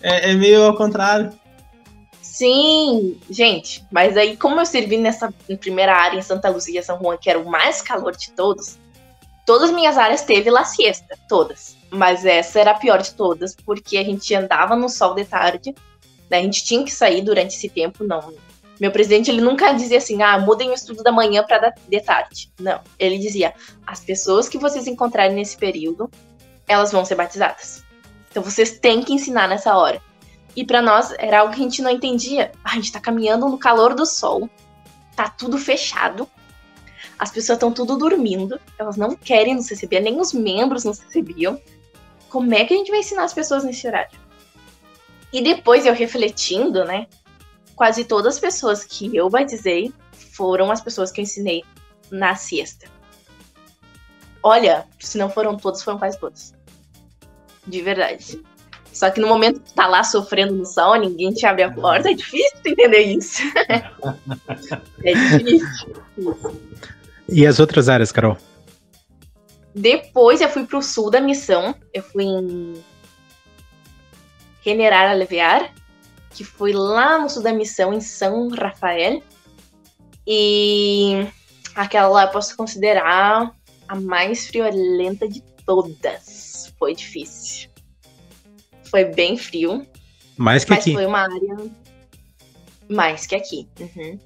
É, 0.00 0.30
é 0.30 0.34
meio 0.34 0.62
ao 0.62 0.76
contrário. 0.76 1.32
Sim, 2.22 3.16
gente, 3.30 3.84
mas 3.92 4.16
aí 4.16 4.36
como 4.36 4.60
eu 4.60 4.66
servi 4.66 4.96
nessa 4.96 5.32
primeira 5.60 5.94
área 5.94 6.18
em 6.18 6.22
Santa 6.22 6.48
Luzia, 6.48 6.82
São 6.82 6.98
Juan, 6.98 7.16
que 7.16 7.30
era 7.30 7.38
o 7.38 7.48
mais 7.48 7.80
calor 7.80 8.16
de 8.16 8.32
todos, 8.32 8.76
todas 9.46 9.70
as 9.70 9.74
minhas 9.74 9.96
áreas 9.96 10.22
teve 10.22 10.50
la 10.50 10.64
siesta, 10.64 11.16
todas. 11.28 11.76
Mas 11.94 12.24
essa 12.24 12.60
era 12.60 12.72
a 12.72 12.78
pior 12.78 13.00
de 13.00 13.14
todas, 13.14 13.54
porque 13.54 13.96
a 13.96 14.04
gente 14.04 14.34
andava 14.34 14.74
no 14.74 14.88
sol 14.88 15.14
de 15.14 15.24
tarde, 15.24 15.74
né? 16.28 16.38
A 16.38 16.42
gente 16.42 16.64
tinha 16.64 16.84
que 16.84 16.92
sair 16.92 17.22
durante 17.22 17.56
esse 17.56 17.68
tempo, 17.68 18.04
não. 18.04 18.34
Meu 18.80 18.90
presidente, 18.90 19.30
ele 19.30 19.40
nunca 19.40 19.72
dizia 19.72 19.98
assim, 19.98 20.20
ah, 20.22 20.38
mudem 20.38 20.70
o 20.70 20.74
estudo 20.74 21.02
da 21.02 21.12
manhã 21.12 21.44
para 21.46 21.72
de 21.88 22.00
tarde. 22.00 22.50
Não. 22.58 22.80
Ele 22.98 23.18
dizia, 23.18 23.54
as 23.86 24.00
pessoas 24.00 24.48
que 24.48 24.58
vocês 24.58 24.88
encontrarem 24.88 25.36
nesse 25.36 25.56
período, 25.56 26.10
elas 26.66 26.90
vão 26.90 27.04
ser 27.04 27.14
batizadas. 27.14 27.84
Então 28.30 28.42
vocês 28.42 28.78
têm 28.78 29.02
que 29.02 29.12
ensinar 29.12 29.48
nessa 29.48 29.76
hora. 29.76 30.02
E 30.56 30.64
para 30.64 30.82
nós 30.82 31.14
era 31.18 31.40
algo 31.40 31.54
que 31.54 31.60
a 31.60 31.62
gente 31.62 31.82
não 31.82 31.90
entendia. 31.90 32.50
A 32.64 32.74
gente 32.74 32.90
tá 32.90 32.98
caminhando 32.98 33.48
no 33.48 33.58
calor 33.58 33.94
do 33.94 34.04
sol, 34.04 34.50
tá 35.14 35.28
tudo 35.28 35.56
fechado, 35.56 36.28
as 37.18 37.30
pessoas 37.30 37.56
estão 37.56 37.72
tudo 37.72 37.96
dormindo, 37.96 38.60
elas 38.78 38.96
não 38.96 39.14
querem 39.14 39.54
nos 39.54 39.70
receber, 39.70 40.00
nem 40.00 40.20
os 40.20 40.32
membros 40.32 40.84
nos 40.84 40.98
recebiam. 40.98 41.60
Como 42.34 42.52
é 42.52 42.64
que 42.64 42.74
a 42.74 42.76
gente 42.76 42.90
vai 42.90 42.98
ensinar 42.98 43.22
as 43.22 43.32
pessoas 43.32 43.62
nesse 43.62 43.86
horário? 43.86 44.18
E 45.32 45.40
depois 45.40 45.86
eu 45.86 45.94
refletindo, 45.94 46.84
né? 46.84 47.06
Quase 47.76 48.02
todas 48.02 48.34
as 48.34 48.40
pessoas 48.40 48.82
que 48.82 49.14
eu 49.14 49.30
batizei 49.30 49.92
foram 50.32 50.68
as 50.68 50.80
pessoas 50.80 51.12
que 51.12 51.20
eu 51.20 51.22
ensinei 51.22 51.62
na 52.10 52.34
siesta. 52.34 52.88
Olha, 54.42 54.84
se 54.98 55.16
não 55.16 55.30
foram 55.30 55.56
todas, 55.56 55.84
foram 55.84 55.96
quase 55.96 56.18
todas. 56.18 56.52
De 57.64 57.80
verdade. 57.80 58.42
Só 58.92 59.12
que 59.12 59.20
no 59.20 59.28
momento 59.28 59.60
que 59.60 59.72
tá 59.72 59.86
lá 59.86 60.02
sofrendo 60.02 60.54
no 60.54 60.66
sol, 60.66 60.96
ninguém 60.96 61.32
te 61.32 61.46
abre 61.46 61.62
a 61.62 61.70
porta, 61.70 62.10
é 62.10 62.14
difícil 62.14 62.58
entender 62.64 63.16
isso. 63.16 63.42
é 65.04 65.14
difícil. 65.14 66.02
E 67.28 67.46
as 67.46 67.60
outras 67.60 67.88
áreas, 67.88 68.10
Carol? 68.10 68.36
Depois 69.74 70.40
eu 70.40 70.48
fui 70.48 70.66
pro 70.66 70.80
sul 70.80 71.10
da 71.10 71.20
missão. 71.20 71.74
Eu 71.92 72.02
fui 72.02 72.24
em 72.24 72.82
Generar 74.62 75.10
Alevear, 75.10 75.74
que 76.30 76.44
foi 76.44 76.72
lá 76.72 77.18
no 77.18 77.28
sul 77.28 77.42
da 77.42 77.52
missão, 77.52 77.92
em 77.92 78.00
São 78.00 78.48
Rafael. 78.48 79.22
E 80.26 81.26
aquela 81.74 82.08
lá 82.08 82.24
eu 82.24 82.30
posso 82.30 82.56
considerar 82.56 83.54
a 83.88 83.96
mais 83.96 84.46
friolenta 84.46 85.28
de 85.28 85.42
todas. 85.66 86.72
Foi 86.78 86.94
difícil. 86.94 87.68
Foi 88.84 89.04
bem 89.04 89.36
frio. 89.36 89.86
Mais 90.36 90.64
que 90.64 90.70
mas 90.70 90.80
aqui. 90.80 90.92
foi 90.92 91.06
uma 91.06 91.20
área 91.20 91.70
mais 92.88 93.26
que 93.26 93.34
aqui. 93.34 93.68
Uhum. 93.80 94.18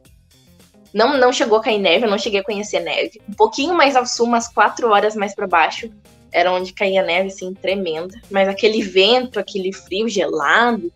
Não, 0.99 1.17
não 1.17 1.33
chegou 1.33 1.59
a 1.59 1.63
cair 1.63 1.79
neve, 1.79 2.07
eu 2.07 2.11
não 2.11 2.19
cheguei 2.19 2.41
a 2.41 2.43
conhecer 2.43 2.81
neve. 2.81 3.21
Um 3.29 3.33
pouquinho 3.35 3.73
mais 3.73 3.95
ao 3.95 4.05
sul, 4.05 4.27
umas 4.27 4.49
quatro 4.49 4.91
horas 4.91 5.15
mais 5.15 5.33
para 5.33 5.47
baixo, 5.47 5.89
era 6.33 6.53
onde 6.53 6.73
caía 6.73 7.05
neve, 7.05 7.29
assim, 7.29 7.55
tremenda. 7.55 8.21
Mas 8.29 8.49
aquele 8.49 8.83
vento, 8.83 9.39
aquele 9.39 9.73
frio 9.73 10.09
gelado, 10.09 10.93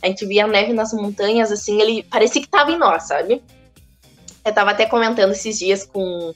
a 0.00 0.06
gente 0.06 0.24
via 0.26 0.44
a 0.44 0.46
neve 0.46 0.72
nas 0.72 0.92
montanhas, 0.92 1.50
assim, 1.50 1.80
ele 1.80 2.04
parecia 2.04 2.40
que 2.40 2.46
tava 2.46 2.70
em 2.70 2.78
nós, 2.78 3.08
sabe? 3.08 3.42
Eu 4.44 4.54
tava 4.54 4.70
até 4.70 4.86
comentando 4.86 5.32
esses 5.32 5.58
dias 5.58 5.84
com 5.84 6.32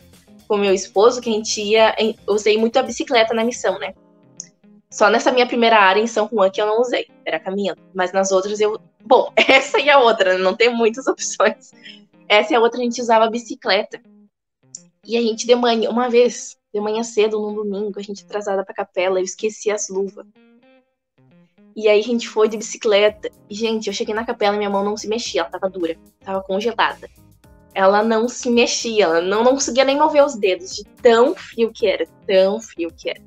o 0.48 0.57
meu 0.57 0.74
esposo 0.74 1.20
que 1.20 1.30
a 1.30 1.32
gente 1.32 1.62
ia. 1.62 1.94
Eu 1.96 2.34
usei 2.34 2.59
muito 2.59 2.76
a 2.76 2.82
bicicleta 2.82 3.32
na 3.32 3.44
missão, 3.44 3.78
né? 3.78 3.94
Só 4.90 5.09
nessa 5.09 5.30
minha 5.30 5.46
primeira 5.46 5.78
área 5.78 6.00
em 6.00 6.09
São 6.09 6.28
Juan 6.28 6.50
que 6.50 6.61
eu 6.61 6.66
não 6.66 6.80
usei, 6.80 7.07
era 7.24 7.38
caminhando. 7.38 7.80
Mas 7.94 8.12
nas 8.12 8.32
outras 8.32 8.59
eu. 8.59 8.80
Bom, 9.04 9.32
essa 9.48 9.78
e 9.78 9.88
a 9.88 10.00
outra, 10.00 10.36
não 10.38 10.57
tem 10.57 10.74
muitas 10.74 11.07
opções. 11.07 11.70
Essa 12.29 12.53
e 12.53 12.57
a 12.57 12.61
outra 12.61 12.81
a 12.81 12.83
gente 12.83 13.01
usava 13.01 13.31
bicicleta. 13.31 14.01
E 15.05 15.16
a 15.16 15.22
gente 15.22 15.47
de 15.47 15.55
manhã, 15.55 15.89
uma 15.89 16.09
vez, 16.09 16.57
de 16.74 16.81
manhã 16.81 17.03
cedo, 17.03 17.41
num 17.41 17.55
domingo, 17.55 17.99
a 17.99 18.03
gente 18.03 18.24
atrasada 18.24 18.64
pra 18.64 18.74
capela, 18.74 19.20
eu 19.20 19.24
esqueci 19.24 19.70
as 19.70 19.89
luvas. 19.89 20.27
E 21.77 21.89
aí 21.89 22.01
a 22.01 22.03
gente 22.03 22.29
foi 22.29 22.49
de 22.49 22.57
bicicleta. 22.57 23.31
E, 23.49 23.55
gente, 23.55 23.87
eu 23.87 23.93
cheguei 23.93 24.14
na 24.14 24.24
capela 24.24 24.55
e 24.55 24.59
minha 24.59 24.70
mão 24.70 24.83
não 24.83 24.97
se 24.97 25.07
mexia, 25.07 25.43
ela 25.43 25.51
tava 25.51 25.68
dura, 25.68 25.97
tava 26.20 26.43
congelada. 26.43 27.09
Ela 27.74 28.03
não 28.03 28.27
se 28.29 28.51
mexia, 28.51 29.05
ela 29.05 29.20
não, 29.20 29.45
não 29.45 29.53
conseguia 29.53 29.85
nem 29.85 29.99
mover 29.99 30.24
os 30.24 30.35
dedos, 30.35 30.74
de 30.74 30.85
tão 31.03 31.35
frio 31.35 31.70
que 31.70 31.87
era, 31.87 32.07
tão 32.27 32.59
frio 32.59 32.91
que 32.91 33.11
era. 33.11 33.20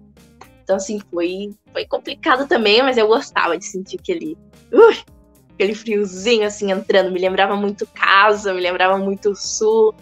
Então, 0.64 0.76
assim, 0.76 1.00
foi, 1.12 1.56
foi 1.72 1.86
complicado 1.86 2.48
também, 2.48 2.82
mas 2.82 2.98
eu 2.98 3.08
gostava 3.08 3.58
de 3.58 3.66
sentir 3.66 4.00
aquele. 4.00 4.36
Uh, 4.74 5.19
aquele 5.60 5.76
friozinho 5.76 6.48
assim 6.48 6.72
entrando, 6.72 7.12
me 7.12 7.20
lembrava 7.20 7.54
muito 7.58 7.86
casa, 7.88 8.54
me 8.54 8.62
lembrava 8.62 8.98
muito 8.98 9.36
sul. 9.36 9.94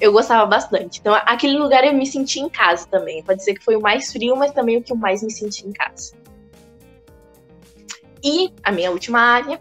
Eu 0.00 0.10
gostava 0.10 0.44
bastante. 0.44 0.98
Então, 0.98 1.14
aquele 1.14 1.56
lugar 1.56 1.84
eu 1.84 1.94
me 1.94 2.04
senti 2.04 2.40
em 2.40 2.48
casa 2.48 2.88
também. 2.88 3.22
Pode 3.22 3.44
ser 3.44 3.54
que 3.54 3.64
foi 3.64 3.76
o 3.76 3.80
mais 3.80 4.10
frio, 4.10 4.34
mas 4.34 4.50
também 4.52 4.76
o 4.76 4.82
que 4.82 4.92
eu 4.92 4.96
mais 4.96 5.22
me 5.22 5.30
senti 5.30 5.68
em 5.68 5.72
casa. 5.72 6.14
E 8.24 8.52
a 8.64 8.72
minha 8.72 8.90
última 8.90 9.20
área 9.20 9.60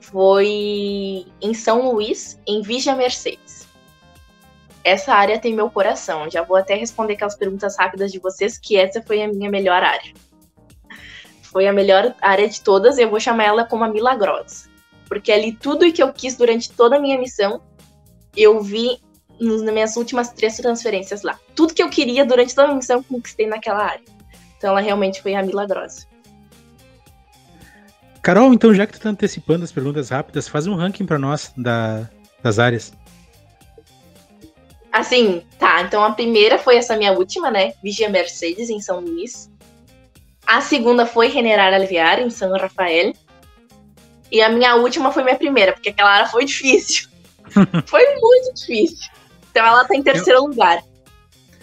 foi 0.00 1.26
em 1.40 1.54
São 1.54 1.92
Luís, 1.92 2.40
em 2.46 2.62
Vigia 2.62 2.96
Mercedes. 2.96 3.68
Essa 4.82 5.14
área 5.14 5.38
tem 5.38 5.54
meu 5.54 5.70
coração. 5.70 6.28
Já 6.28 6.42
vou 6.42 6.56
até 6.56 6.74
responder 6.74 7.14
aquelas 7.14 7.36
perguntas 7.36 7.76
rápidas 7.78 8.10
de 8.10 8.18
vocês, 8.18 8.58
que 8.58 8.76
essa 8.76 9.00
foi 9.02 9.22
a 9.22 9.28
minha 9.28 9.50
melhor 9.50 9.82
área 9.82 10.12
foi 11.54 11.68
a 11.68 11.72
melhor 11.72 12.12
área 12.20 12.48
de 12.48 12.60
todas, 12.60 12.98
e 12.98 13.02
eu 13.02 13.08
vou 13.08 13.20
chamar 13.20 13.44
ela 13.44 13.64
como 13.64 13.84
a 13.84 13.88
milagrosa. 13.88 14.68
Porque 15.06 15.30
ali 15.30 15.52
tudo 15.52 15.86
o 15.86 15.92
que 15.92 16.02
eu 16.02 16.12
quis 16.12 16.36
durante 16.36 16.68
toda 16.72 16.96
a 16.96 16.98
minha 16.98 17.16
missão, 17.16 17.62
eu 18.36 18.60
vi 18.60 18.98
nas 19.40 19.62
minhas 19.62 19.96
últimas 19.96 20.30
três 20.30 20.56
transferências 20.56 21.22
lá. 21.22 21.38
Tudo 21.54 21.72
que 21.72 21.80
eu 21.80 21.88
queria 21.88 22.26
durante 22.26 22.52
toda 22.56 22.72
a 22.72 22.74
missão, 22.74 22.96
eu 22.96 23.04
conquistei 23.04 23.46
naquela 23.46 23.84
área. 23.84 24.02
Então 24.58 24.70
ela 24.70 24.80
realmente 24.80 25.22
foi 25.22 25.36
a 25.36 25.44
milagrosa. 25.44 26.08
Carol, 28.20 28.52
então 28.52 28.74
já 28.74 28.84
que 28.84 28.94
tu 28.94 29.00
tá 29.00 29.10
antecipando 29.10 29.62
as 29.62 29.70
perguntas 29.70 30.08
rápidas, 30.08 30.48
faz 30.48 30.66
um 30.66 30.74
ranking 30.74 31.06
para 31.06 31.20
nós 31.20 31.52
da, 31.56 32.10
das 32.42 32.58
áreas. 32.58 32.92
Assim, 34.90 35.44
tá. 35.56 35.82
Então 35.82 36.02
a 36.02 36.10
primeira 36.10 36.58
foi 36.58 36.78
essa 36.78 36.96
minha 36.96 37.12
última, 37.12 37.48
né? 37.48 37.74
Vigia 37.80 38.08
Mercedes, 38.08 38.70
em 38.70 38.80
São 38.80 38.98
Luís. 38.98 39.48
A 40.46 40.60
segunda 40.60 41.06
foi 41.06 41.30
Generar 41.30 41.72
Aliviar, 41.72 42.20
em 42.20 42.30
São 42.30 42.52
Rafael. 42.52 43.12
E 44.30 44.42
a 44.42 44.48
minha 44.48 44.74
última 44.76 45.12
foi 45.12 45.22
minha 45.22 45.36
primeira, 45.36 45.72
porque 45.72 45.90
aquela 45.90 46.10
área 46.10 46.26
foi 46.26 46.44
difícil. 46.44 47.08
foi 47.86 48.02
muito 48.20 48.54
difícil. 48.54 49.08
Então 49.50 49.64
ela 49.64 49.84
tá 49.84 49.94
em 49.94 50.02
terceiro 50.02 50.40
Eu... 50.40 50.46
lugar. 50.46 50.82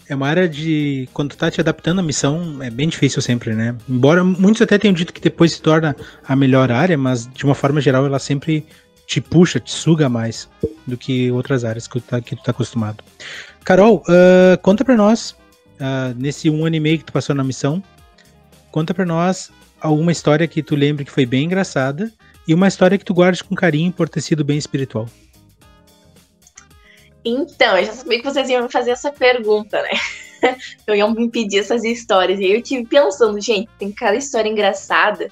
É 0.08 0.16
uma 0.16 0.28
área 0.28 0.48
de. 0.48 1.08
Quando 1.14 1.30
tu 1.30 1.38
tá 1.38 1.50
te 1.50 1.62
adaptando 1.62 2.00
à 2.00 2.04
missão, 2.04 2.62
é 2.62 2.70
bem 2.70 2.90
difícil 2.90 3.22
sempre, 3.22 3.54
né? 3.54 3.78
Embora 3.88 4.24
muitos 4.24 4.62
até 4.62 4.78
tenham 4.78 4.94
dito 4.94 5.14
que 5.14 5.22
depois 5.22 5.54
se 5.54 5.62
torna 5.62 5.96
a 6.28 6.36
melhor 6.36 6.70
área, 6.70 6.98
mas 6.98 7.28
de 7.28 7.46
uma 7.46 7.56
forma 7.56 7.80
geral 7.80 8.06
ela 8.06 8.20
sempre 8.20 8.66
te 9.08 9.22
puxa, 9.22 9.60
te 9.60 9.72
suga 9.72 10.10
mais 10.10 10.50
do 10.86 10.98
que 10.98 11.32
outras 11.32 11.64
áreas 11.64 11.88
que 11.88 12.00
tu 12.00 12.06
tá, 12.06 12.20
que 12.20 12.36
tu 12.36 12.44
tá 12.44 12.52
acostumado. 12.52 13.04
Carol, 13.64 14.04
uh, 14.08 14.58
conta 14.62 14.84
pra 14.84 14.98
nós, 14.98 15.32
uh, 15.80 16.14
nesse 16.18 16.50
um 16.50 16.66
ano 16.66 16.76
e 16.76 16.80
meio 16.80 16.98
que 16.98 17.06
tu 17.06 17.14
passou 17.14 17.36
na 17.36 17.44
missão, 17.44 17.82
Conta 18.72 18.94
para 18.94 19.06
nós 19.06 19.52
alguma 19.80 20.12
história 20.12 20.48
que 20.48 20.64
tu 20.64 20.76
lembre 20.76 21.04
que 21.04 21.12
foi 21.12 21.26
bem 21.26 21.46
engraçada 21.46 22.12
e 22.48 22.54
uma 22.54 22.68
história 22.68 22.98
que 22.98 23.06
tu 23.06 23.14
guarde 23.14 23.44
com 23.44 23.54
carinho 23.54 23.92
por 23.92 24.08
ter 24.08 24.22
sido 24.22 24.44
bem 24.44 24.58
espiritual. 24.58 25.08
Então, 27.24 27.78
eu 27.78 27.86
já 27.86 27.94
sabia 27.94 28.20
que 28.20 28.26
vocês 28.26 28.50
iam 28.50 28.70
fazer 28.70 28.92
essa 28.92 29.12
pergunta, 29.12 29.82
né? 29.82 29.90
Eu 30.88 30.96
ia 30.96 31.08
me 31.08 31.30
pedir 31.30 31.60
essas 31.60 31.84
histórias. 31.84 32.40
E 32.40 32.46
eu 32.46 32.60
tive 32.64 32.84
pensando, 32.84 33.40
gente, 33.40 33.70
tem 33.78 33.92
cada 33.92 34.16
história 34.16 34.50
engraçada. 34.50 35.30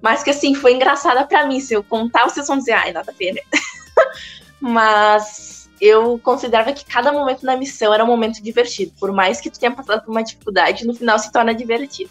Mas 0.00 0.22
que 0.22 0.30
assim, 0.30 0.54
foi 0.54 0.72
engraçada 0.72 1.26
para 1.26 1.46
mim. 1.46 1.60
Se 1.60 1.74
eu 1.74 1.84
contar, 1.84 2.24
vocês 2.24 2.46
vão 2.46 2.56
dizer, 2.56 2.72
ai, 2.72 2.90
nada 2.90 3.12
a 3.12 3.14
ver, 3.14 3.34
né? 3.34 3.42
Mas 4.58 5.68
eu 5.78 6.18
considerava 6.20 6.72
que 6.72 6.82
cada 6.84 7.12
momento 7.12 7.44
na 7.44 7.58
missão 7.58 7.92
era 7.92 8.02
um 8.02 8.06
momento 8.06 8.42
divertido. 8.42 8.92
Por 8.98 9.12
mais 9.12 9.38
que 9.38 9.50
tu 9.50 9.60
tenha 9.60 9.70
passado 9.70 10.02
por 10.02 10.10
uma 10.10 10.24
dificuldade, 10.24 10.86
no 10.86 10.94
final 10.94 11.18
se 11.18 11.30
torna 11.30 11.54
divertido. 11.54 12.10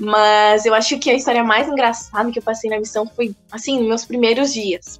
Mas 0.00 0.64
eu 0.64 0.72
acho 0.72 0.98
que 0.98 1.10
a 1.10 1.14
história 1.14 1.44
mais 1.44 1.68
engraçada 1.68 2.32
que 2.32 2.38
eu 2.38 2.42
passei 2.42 2.70
na 2.70 2.78
missão 2.78 3.06
foi, 3.06 3.36
assim, 3.52 3.86
meus 3.86 4.06
primeiros 4.06 4.50
dias. 4.50 4.98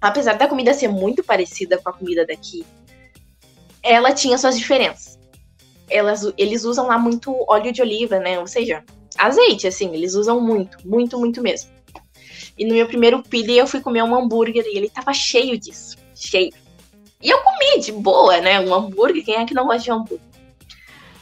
Apesar 0.00 0.32
da 0.32 0.48
comida 0.48 0.72
ser 0.72 0.88
muito 0.88 1.22
parecida 1.22 1.76
com 1.76 1.90
a 1.90 1.92
comida 1.92 2.26
daqui, 2.26 2.64
ela 3.82 4.14
tinha 4.14 4.38
suas 4.38 4.58
diferenças. 4.58 5.18
Elas, 5.90 6.32
eles 6.38 6.64
usam 6.64 6.86
lá 6.86 6.98
muito 6.98 7.36
óleo 7.46 7.70
de 7.70 7.82
oliva, 7.82 8.18
né? 8.18 8.38
Ou 8.38 8.46
seja, 8.46 8.82
azeite, 9.18 9.66
assim, 9.66 9.92
eles 9.92 10.14
usam 10.14 10.40
muito, 10.40 10.78
muito, 10.88 11.18
muito 11.18 11.42
mesmo. 11.42 11.70
E 12.56 12.64
no 12.64 12.74
meu 12.74 12.86
primeiro 12.86 13.22
pili 13.22 13.58
eu 13.58 13.66
fui 13.66 13.82
comer 13.82 14.02
um 14.02 14.14
hambúrguer 14.14 14.64
e 14.66 14.76
ele 14.76 14.88
tava 14.88 15.12
cheio 15.12 15.58
disso, 15.58 15.98
cheio. 16.14 16.52
E 17.22 17.28
eu 17.28 17.38
comi 17.42 17.78
de 17.78 17.92
boa, 17.92 18.40
né? 18.40 18.58
Um 18.58 18.74
hambúrguer, 18.74 19.22
quem 19.22 19.36
é 19.36 19.44
que 19.44 19.52
não 19.52 19.66
gosta 19.66 19.82
de 19.82 19.90
hambúrguer? 19.90 20.32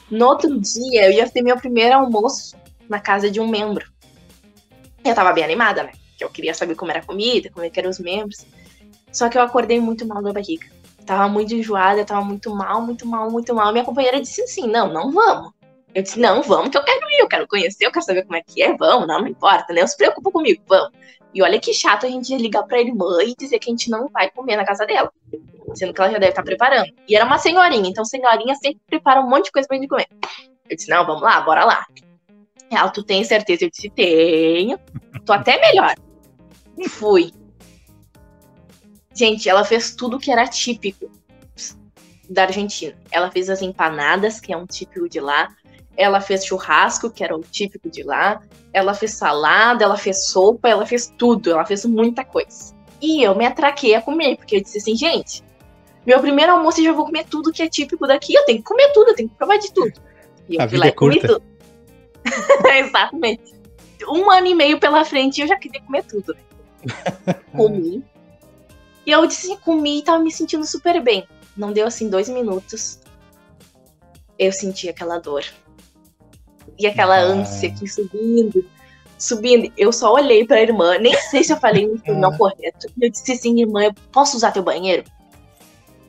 No 0.09 0.27
outro 0.27 0.61
dia, 0.61 1.07
eu 1.07 1.13
ia 1.13 1.29
ter 1.29 1.43
meu 1.43 1.57
primeiro 1.57 1.95
almoço 1.95 2.60
na 2.91 3.01
casa 3.01 3.31
de 3.31 3.41
um 3.41 3.49
membro. 3.49 3.91
Eu 5.05 5.15
tava 5.15 5.33
bem 5.33 5.45
animada, 5.45 5.85
né? 5.85 5.93
Que 6.19 6.25
eu 6.25 6.29
queria 6.29 6.53
saber 6.53 6.75
como 6.75 6.91
era 6.91 7.01
a 7.01 7.05
comida, 7.05 7.49
como 7.51 7.65
é 7.65 7.71
eram 7.75 7.89
os 7.89 7.99
membros. 7.99 8.45
Só 9.13 9.29
que 9.29 9.39
eu 9.39 9.43
acordei 9.43 9.81
muito 9.81 10.07
mal 10.07 10.23
da 10.23 10.33
barriga. 10.33 10.67
Tava 11.07 11.29
muito 11.29 11.55
enjoada, 11.55 12.05
tava 12.05 12.23
muito 12.23 12.55
mal, 12.55 12.83
muito 12.83 13.07
mal, 13.07 13.31
muito 13.31 13.55
mal. 13.55 13.73
Minha 13.73 13.85
companheira 13.85 14.21
disse 14.21 14.43
assim: 14.43 14.67
não, 14.67 14.93
não 14.93 15.11
vamos. 15.13 15.53
Eu 15.93 16.03
disse, 16.03 16.21
não, 16.21 16.41
vamos, 16.43 16.71
que 16.71 16.79
eu 16.79 16.85
quero 16.85 17.11
ir, 17.11 17.19
eu 17.19 17.27
quero 17.27 17.49
conhecer, 17.49 17.85
eu 17.85 17.91
quero 17.91 18.05
saber 18.05 18.23
como 18.23 18.37
é 18.37 18.43
que 18.43 18.63
é, 18.63 18.77
vamos, 18.77 19.09
não, 19.09 19.21
não 19.21 19.27
importa, 19.27 19.73
né? 19.73 19.81
Não 19.81 19.89
se 19.89 19.97
preocupa 19.97 20.31
comigo, 20.31 20.63
vamos. 20.69 20.93
E 21.35 21.43
olha 21.43 21.59
que 21.59 21.73
chato 21.73 22.07
a 22.07 22.09
gente 22.09 22.37
ligar 22.37 22.63
pra 22.65 22.81
irmã 22.81 23.23
e 23.25 23.35
dizer 23.37 23.59
que 23.59 23.69
a 23.69 23.73
gente 23.73 23.91
não 23.91 24.07
vai 24.09 24.31
comer 24.31 24.57
na 24.57 24.65
casa 24.65 24.87
dela. 24.87 25.13
Sendo 25.75 25.93
que 25.93 26.01
ela 26.01 26.11
já 26.11 26.19
deve 26.19 26.31
estar 26.31 26.43
tá 26.43 26.47
preparando. 26.47 26.93
E 27.09 27.17
era 27.17 27.25
uma 27.25 27.39
senhorinha, 27.39 27.89
então 27.89 28.05
senhorinha 28.05 28.55
sempre 28.55 28.81
prepara 28.87 29.21
um 29.21 29.29
monte 29.29 29.47
de 29.47 29.53
coisa 29.53 29.67
pra 29.67 29.77
gente 29.77 29.89
comer. 29.89 30.07
Eu 30.69 30.77
disse, 30.77 30.89
não, 30.89 31.05
vamos 31.05 31.23
lá, 31.23 31.41
bora 31.41 31.65
lá. 31.65 31.85
Ela, 32.71 32.89
tu 32.89 33.03
tem 33.03 33.25
certeza? 33.25 33.65
Eu 33.65 33.71
disse, 33.71 33.91
tenho. 33.91 34.79
tô 35.27 35.33
até 35.33 35.61
melhor. 35.61 35.95
Fui. 36.89 37.33
Gente, 39.13 39.49
ela 39.49 39.65
fez 39.65 39.95
tudo 39.95 40.19
que 40.19 40.31
era 40.31 40.47
típico 40.47 41.11
da 42.29 42.45
Argentina. 42.45 42.97
Ela 43.11 43.31
fez 43.31 43.51
as 43.51 43.61
empanadas, 43.61 44.41
que 44.41 44.53
é 44.53 44.57
um 44.57 44.67
típico 44.67 45.09
de 45.09 45.21
lá. 45.21 45.49
Ela 45.97 46.21
fez 46.21 46.47
churrasco, 46.47 47.11
que 47.11 47.25
era 47.25 47.37
o 47.37 47.41
típico 47.41 47.91
de 47.91 48.05
lá. 48.05 48.41
Ela 48.73 48.95
fez 48.95 49.15
salada, 49.15 49.85
ela 49.85 49.97
fez 49.97 50.27
sopa, 50.29 50.69
ela 50.69 50.87
fez 50.87 51.13
tudo. 51.19 51.51
Ela 51.51 51.67
fez 51.67 51.85
muita 51.85 52.25
coisa. 52.25 52.75
E 53.03 53.23
eu 53.23 53.35
me 53.35 53.45
atraquei 53.45 53.95
a 53.95 54.01
comer, 54.01 54.37
porque 54.37 54.57
eu 54.57 54.63
disse 54.63 54.79
assim, 54.79 54.95
gente, 54.95 55.43
meu 56.07 56.21
primeiro 56.21 56.53
almoço 56.53 56.81
eu 56.81 56.85
já 56.85 56.93
vou 56.93 57.07
comer 57.07 57.25
tudo 57.25 57.53
que 57.53 57.63
é 57.63 57.69
típico 57.69 58.07
daqui. 58.07 58.35
Eu 58.35 58.45
tenho 58.45 58.59
que 58.59 58.65
comer 58.65 58.93
tudo, 58.93 59.11
eu 59.11 59.15
tenho 59.17 59.29
que 59.29 59.35
provar 59.35 59.59
de 59.59 59.73
tudo. 59.73 59.93
E 60.49 60.55
eu 60.55 60.63
a 60.63 60.69
fui 60.69 60.79
lá 60.79 60.87
e 60.87 60.89
é 60.89 60.93
comi 60.93 61.21
tudo. 61.21 61.50
Exatamente. 62.79 63.55
Um 64.09 64.31
ano 64.31 64.47
e 64.47 64.55
meio 64.55 64.81
pela 64.81 65.05
frente 65.05 65.39
e 65.39 65.41
eu 65.43 65.49
já 65.49 65.57
queria 65.57 65.81
comer 65.83 66.05
tudo. 66.05 66.35
Né? 66.35 67.35
comi. 67.57 68.05
E 69.07 69.11
eu 69.11 69.27
disse, 69.27 69.57
comi 69.59 69.99
e 69.99 70.03
tava 70.03 70.23
me 70.23 70.31
sentindo 70.31 70.65
super 70.65 71.03
bem. 71.03 71.27
Não 71.57 71.73
deu 71.73 71.87
assim 71.87 72.09
dois 72.09 72.29
minutos. 72.29 73.01
Eu 74.39 74.53
senti 74.53 74.89
aquela 74.89 75.19
dor. 75.19 75.45
E 76.79 76.87
aquela 76.87 77.17
ah. 77.17 77.23
ânsia 77.23 77.71
aqui 77.71 77.87
subindo, 77.87 78.65
subindo. 79.19 79.71
Eu 79.77 79.93
só 79.93 80.13
olhei 80.13 80.47
pra 80.47 80.63
irmã, 80.63 80.99
nem 80.99 81.15
sei 81.15 81.45
se 81.45 81.53
eu 81.53 81.59
falei 81.59 81.87
no 81.87 82.01
não 82.15 82.37
correto. 82.37 82.89
Eu 83.01 83.11
disse 83.11 83.33
assim, 83.33 83.61
irmã, 83.61 83.85
eu 83.85 83.95
posso 84.13 84.37
usar 84.37 84.53
teu 84.53 84.63
banheiro? 84.63 85.05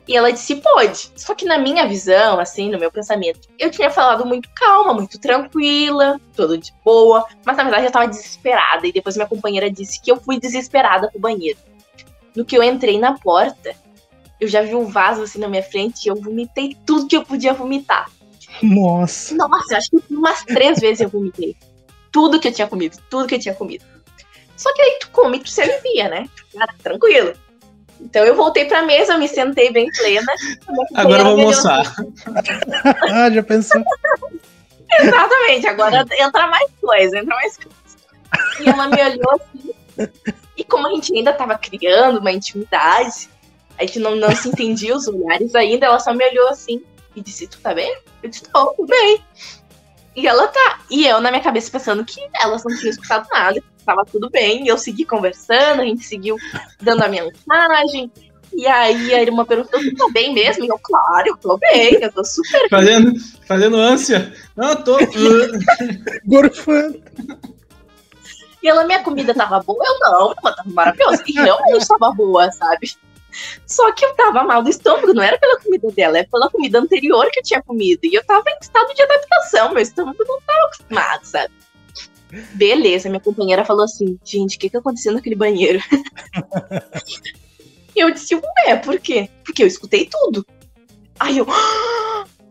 E 0.06 0.16
ela 0.16 0.32
disse, 0.32 0.56
pode. 0.56 1.12
Só 1.14 1.34
que 1.34 1.44
na 1.44 1.58
minha 1.58 1.86
visão, 1.86 2.40
assim, 2.40 2.70
no 2.70 2.78
meu 2.78 2.90
pensamento, 2.90 3.48
eu 3.58 3.70
tinha 3.70 3.90
falado 3.90 4.26
muito 4.26 4.48
calma, 4.54 4.94
muito 4.94 5.18
tranquila, 5.18 6.20
tudo 6.34 6.58
de 6.58 6.72
boa. 6.84 7.24
Mas 7.44 7.56
na 7.56 7.62
verdade 7.62 7.86
eu 7.86 7.92
tava 7.92 8.08
desesperada. 8.08 8.86
E 8.86 8.92
depois 8.92 9.16
minha 9.16 9.28
companheira 9.28 9.70
disse 9.70 10.00
que 10.00 10.10
eu 10.10 10.16
fui 10.16 10.40
desesperada 10.40 11.08
pro 11.08 11.20
banheiro. 11.20 11.58
No 12.34 12.44
que 12.44 12.56
eu 12.56 12.62
entrei 12.62 12.98
na 12.98 13.18
porta, 13.18 13.74
eu 14.40 14.48
já 14.48 14.62
vi 14.62 14.74
um 14.74 14.86
vaso 14.86 15.22
assim 15.22 15.38
na 15.38 15.48
minha 15.48 15.62
frente 15.62 16.06
e 16.06 16.08
eu 16.08 16.16
vomitei 16.16 16.76
tudo 16.84 17.06
que 17.06 17.16
eu 17.16 17.24
podia 17.24 17.52
vomitar. 17.52 18.10
Nossa. 18.60 19.34
Nossa, 19.36 19.76
acho 19.76 19.90
que 19.90 20.02
umas 20.10 20.42
três 20.44 20.80
vezes 20.80 21.00
eu 21.00 21.08
vomitei. 21.08 21.56
Tudo 22.10 22.40
que 22.40 22.48
eu 22.48 22.52
tinha 22.52 22.66
comido, 22.66 22.98
tudo 23.08 23.26
que 23.26 23.36
eu 23.36 23.40
tinha 23.40 23.54
comido. 23.54 23.84
Só 24.56 24.72
que 24.74 24.82
aí 24.82 24.98
tu 25.00 25.10
come 25.10 25.38
e 25.38 25.40
tu 25.40 25.48
se 25.48 25.62
alivia, 25.62 26.08
né? 26.08 26.28
Ah, 26.58 26.66
tranquilo. 26.82 27.34
Então 28.02 28.24
eu 28.24 28.34
voltei 28.34 28.64
pra 28.64 28.82
mesa, 28.82 29.16
me 29.16 29.28
sentei 29.28 29.72
bem 29.72 29.88
plena. 29.90 30.32
Agora 30.94 31.20
eu 31.20 31.24
vou 31.24 31.38
almoçar. 31.38 31.94
ah, 33.10 33.30
já 33.30 33.42
pensou? 33.42 33.82
Exatamente, 35.00 35.66
agora 35.66 36.04
entra 36.18 36.46
mais 36.48 36.70
coisa, 36.80 37.18
entra 37.18 37.34
mais 37.34 37.56
coisa. 37.56 37.72
E 38.60 38.68
ela 38.68 38.88
me 38.88 39.02
olhou 39.02 39.32
assim. 39.32 40.10
E 40.56 40.64
como 40.64 40.88
a 40.88 40.90
gente 40.90 41.14
ainda 41.14 41.32
tava 41.32 41.56
criando 41.56 42.18
uma 42.18 42.32
intimidade, 42.32 43.28
a 43.78 43.84
gente 43.84 43.98
não, 43.98 44.16
não 44.16 44.34
se 44.34 44.48
entendia 44.48 44.94
os 44.94 45.06
olhares 45.08 45.54
ainda, 45.54 45.86
ela 45.86 45.98
só 45.98 46.12
me 46.12 46.28
olhou 46.28 46.48
assim 46.48 46.82
e 47.16 47.20
disse: 47.20 47.46
Tu 47.46 47.58
tá 47.60 47.74
bem? 47.74 47.96
Eu 48.22 48.28
disse: 48.28 48.44
Tô, 48.44 48.74
tudo 48.74 48.88
bem. 48.88 49.24
E 50.14 50.26
ela 50.26 50.48
tá. 50.48 50.80
E 50.90 51.06
eu, 51.06 51.20
na 51.20 51.30
minha 51.30 51.42
cabeça, 51.42 51.70
pensando 51.70 52.04
que 52.04 52.20
elas 52.34 52.62
não 52.64 52.76
tinham 52.76 52.90
escutado 52.90 53.26
nada, 53.32 53.62
tava 53.82 54.04
tudo 54.04 54.30
bem. 54.30 54.64
E 54.64 54.68
eu 54.68 54.78
segui 54.78 55.04
conversando, 55.04 55.82
a 55.82 55.84
gente 55.84 56.04
seguiu 56.04 56.36
dando 56.80 57.02
a 57.02 57.08
mensagem. 57.08 58.10
E 58.54 58.66
aí 58.66 59.14
a 59.14 59.22
irmã 59.22 59.44
perguntou: 59.44 59.80
Tu 59.80 59.94
tá 59.94 60.08
bem 60.12 60.34
mesmo? 60.34 60.64
E 60.64 60.68
eu, 60.68 60.78
claro, 60.78 61.28
eu 61.28 61.36
tô 61.36 61.56
bem, 61.58 61.98
eu 62.00 62.12
tô 62.12 62.24
super. 62.24 62.68
Fazendo, 62.68 63.12
fazendo 63.46 63.76
ânsia. 63.76 64.32
Não, 64.56 64.70
eu 64.70 64.84
tô. 64.84 64.98
Gorfando. 66.26 67.02
E 68.62 68.68
ela, 68.68 68.84
minha 68.84 69.02
comida 69.02 69.34
tava 69.34 69.60
boa? 69.60 69.84
Eu 69.84 69.98
não, 69.98 70.34
tava 70.34 70.62
maravilhosa. 70.66 71.22
E 71.26 71.32
realmente 71.32 71.88
tava 71.88 72.12
boa, 72.12 72.50
sabe? 72.52 72.92
Só 73.66 73.90
que 73.92 74.04
eu 74.04 74.14
tava 74.14 74.44
mal 74.44 74.62
do 74.62 74.68
estômago, 74.68 75.14
não 75.14 75.22
era 75.22 75.38
pela 75.38 75.58
comida 75.58 75.90
dela, 75.90 76.18
é 76.18 76.24
pela 76.24 76.50
comida 76.50 76.78
anterior 76.78 77.28
que 77.32 77.40
eu 77.40 77.42
tinha 77.42 77.62
comido. 77.62 78.00
E 78.04 78.14
eu 78.14 78.24
tava 78.24 78.44
em 78.48 78.58
estado 78.60 78.94
de 78.94 79.02
adaptação, 79.02 79.72
meu 79.72 79.82
estômago 79.82 80.22
não 80.26 80.40
tava 80.42 80.66
acostumado, 80.66 81.24
sabe? 81.24 81.52
Beleza, 82.54 83.08
minha 83.08 83.20
companheira 83.20 83.64
falou 83.64 83.84
assim: 83.84 84.18
gente, 84.24 84.56
o 84.56 84.60
que 84.60 84.70
que 84.70 84.76
aconteceu 84.76 85.12
naquele 85.12 85.36
banheiro? 85.36 85.80
e 87.94 88.00
eu 88.00 88.10
disse: 88.10 88.34
ué, 88.34 88.76
por 88.76 88.98
quê? 88.98 89.28
Porque 89.44 89.62
eu 89.62 89.66
escutei 89.66 90.08
tudo. 90.10 90.46
Aí 91.18 91.38
eu. 91.38 91.46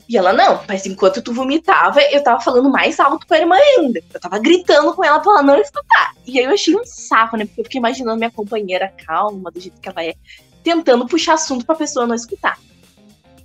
E 0.10 0.18
ela, 0.18 0.34
não, 0.34 0.62
mas 0.68 0.86
enquanto 0.86 1.22
tu 1.22 1.34
vomitava, 1.34 2.02
eu 2.12 2.22
tava 2.22 2.42
falando 2.42 2.70
mais 2.70 3.00
alto 3.00 3.26
com 3.26 3.34
a 3.34 3.38
irmã 3.38 3.56
ainda. 3.56 4.02
Eu 4.14 4.20
tava 4.20 4.40
gritando 4.40 4.94
com 4.94 5.06
ela 5.06 5.22
pra 5.22 5.32
ela 5.32 5.42
não 5.42 5.56
escutar. 5.56 6.14
E 6.28 6.38
aí 6.38 6.44
eu 6.44 6.52
achei 6.52 6.76
um 6.76 6.84
saco, 6.84 7.38
né? 7.38 7.46
Porque 7.46 7.62
eu 7.62 7.64
fiquei 7.64 7.80
imaginando 7.80 8.18
minha 8.18 8.30
companheira 8.30 8.94
calma, 9.06 9.50
do 9.50 9.58
jeito 9.58 9.80
que 9.80 9.88
ela 9.88 10.04
é, 10.04 10.14
tentando 10.62 11.08
puxar 11.08 11.36
assunto 11.36 11.66
pra 11.66 11.76
pessoa 11.76 12.06
não 12.06 12.14
escutar. 12.14 12.60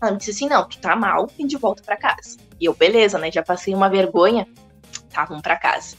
Ela 0.03 0.11
me 0.11 0.19
disse 0.19 0.33
assim: 0.33 0.49
não, 0.49 0.69
tu 0.69 0.77
tá 0.79 0.97
mal 0.97 1.31
e 1.39 1.47
de 1.47 1.57
volta 1.57 1.85
pra 1.85 1.97
casa. 1.97 2.37
E 2.61 2.65
eu, 2.65 2.75
beleza, 2.75 3.17
né? 3.17 3.31
Já 3.31 3.45
passei 3.45 3.73
uma 3.73 3.89
vergonha. 3.89 4.45
Tá, 5.13 5.25
vamos 5.25 5.43
pra 5.43 5.57
casa. 5.57 5.95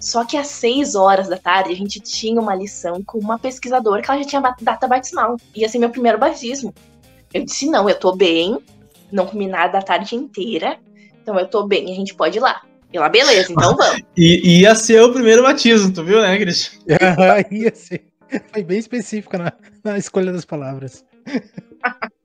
Só 0.00 0.24
que 0.24 0.36
às 0.36 0.48
seis 0.48 0.94
horas 0.94 1.28
da 1.28 1.38
tarde 1.38 1.72
a 1.72 1.76
gente 1.76 2.00
tinha 2.00 2.40
uma 2.40 2.54
lição 2.54 3.02
com 3.04 3.18
uma 3.18 3.38
pesquisadora 3.38 4.02
que 4.02 4.10
ela 4.10 4.22
já 4.22 4.28
tinha 4.28 4.54
data 4.60 4.86
batismal. 4.86 5.36
Ia 5.54 5.68
ser 5.68 5.78
meu 5.78 5.90
primeiro 5.90 6.18
batismo. 6.18 6.74
Eu 7.32 7.44
disse: 7.44 7.66
não, 7.66 7.88
eu 7.88 7.98
tô 7.98 8.14
bem, 8.14 8.58
não 9.10 9.26
comi 9.26 9.46
nada 9.46 9.78
a 9.78 9.82
tarde 9.82 10.14
inteira, 10.14 10.78
então 11.22 11.38
eu 11.38 11.46
tô 11.46 11.66
bem, 11.66 11.90
a 11.90 11.94
gente 11.94 12.14
pode 12.14 12.38
ir 12.38 12.40
lá. 12.40 12.62
E 12.92 12.98
lá, 12.98 13.08
beleza, 13.08 13.52
então 13.52 13.74
vamos. 13.76 14.02
E 14.16 14.60
ia 14.60 14.74
ser 14.74 15.02
o 15.02 15.12
primeiro 15.12 15.42
batismo, 15.42 15.92
tu 15.92 16.04
viu, 16.04 16.20
né, 16.20 16.38
Cristian? 16.38 16.80
ia 17.50 17.74
ser. 17.74 18.06
Foi 18.52 18.62
bem 18.62 18.78
específica 18.78 19.38
na, 19.38 19.52
na 19.84 19.98
escolha 19.98 20.32
das 20.32 20.44
palavras. 20.44 21.04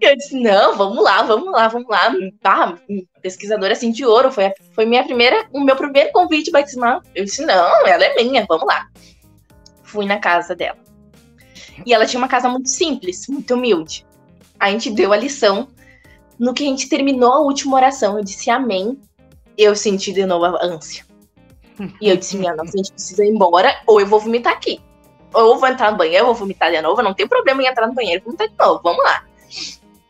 Eu 0.00 0.16
disse, 0.16 0.38
não, 0.38 0.76
vamos 0.76 1.02
lá, 1.02 1.22
vamos 1.22 1.50
lá, 1.50 1.68
vamos 1.68 1.88
lá. 1.88 2.14
Ah, 2.44 2.74
pesquisadora 3.20 3.72
assim 3.72 3.90
de 3.90 4.04
ouro, 4.04 4.30
foi, 4.30 4.46
a, 4.46 4.54
foi 4.72 4.86
minha 4.86 5.04
primeira, 5.04 5.48
o 5.52 5.60
meu 5.60 5.76
primeiro 5.76 6.12
convite 6.12 6.50
batismal. 6.50 7.02
Eu 7.14 7.24
disse, 7.24 7.44
não, 7.44 7.86
ela 7.86 8.04
é 8.04 8.14
minha, 8.14 8.46
vamos 8.48 8.66
lá. 8.66 8.86
Fui 9.82 10.06
na 10.06 10.18
casa 10.18 10.54
dela. 10.54 10.78
E 11.84 11.92
ela 11.92 12.06
tinha 12.06 12.18
uma 12.18 12.28
casa 12.28 12.48
muito 12.48 12.68
simples, 12.68 13.26
muito 13.28 13.54
humilde 13.54 14.06
a 14.58 14.70
gente 14.70 14.90
deu 14.90 15.12
a 15.12 15.16
lição. 15.16 15.68
No 16.38 16.54
que 16.54 16.64
a 16.64 16.66
gente 16.66 16.88
terminou 16.88 17.32
a 17.32 17.40
última 17.40 17.76
oração, 17.76 18.18
eu 18.18 18.24
disse 18.24 18.50
amém. 18.50 19.00
Eu 19.56 19.74
senti 19.74 20.12
de 20.12 20.24
novo 20.24 20.44
a 20.44 20.64
ânsia. 20.64 21.04
E 22.00 22.08
eu 22.08 22.16
disse, 22.16 22.36
minha 22.36 22.54
nossa, 22.54 22.72
a 22.74 22.76
gente 22.76 22.92
precisa 22.92 23.24
ir 23.24 23.28
embora, 23.28 23.80
ou 23.86 24.00
eu 24.00 24.06
vou 24.06 24.20
vomitar 24.20 24.52
aqui. 24.52 24.80
Ou 25.32 25.54
eu 25.54 25.58
vou 25.58 25.68
entrar 25.68 25.92
no 25.92 25.98
banheiro, 25.98 26.22
eu 26.22 26.26
vou 26.26 26.34
vomitar 26.34 26.70
de 26.70 26.80
novo, 26.80 27.02
não 27.02 27.14
tem 27.14 27.28
problema 27.28 27.62
em 27.62 27.66
entrar 27.66 27.86
no 27.86 27.94
banheiro 27.94 28.20
e 28.20 28.24
vomitar 28.24 28.48
de 28.48 28.54
novo, 28.58 28.80
vamos 28.82 29.04
lá. 29.04 29.24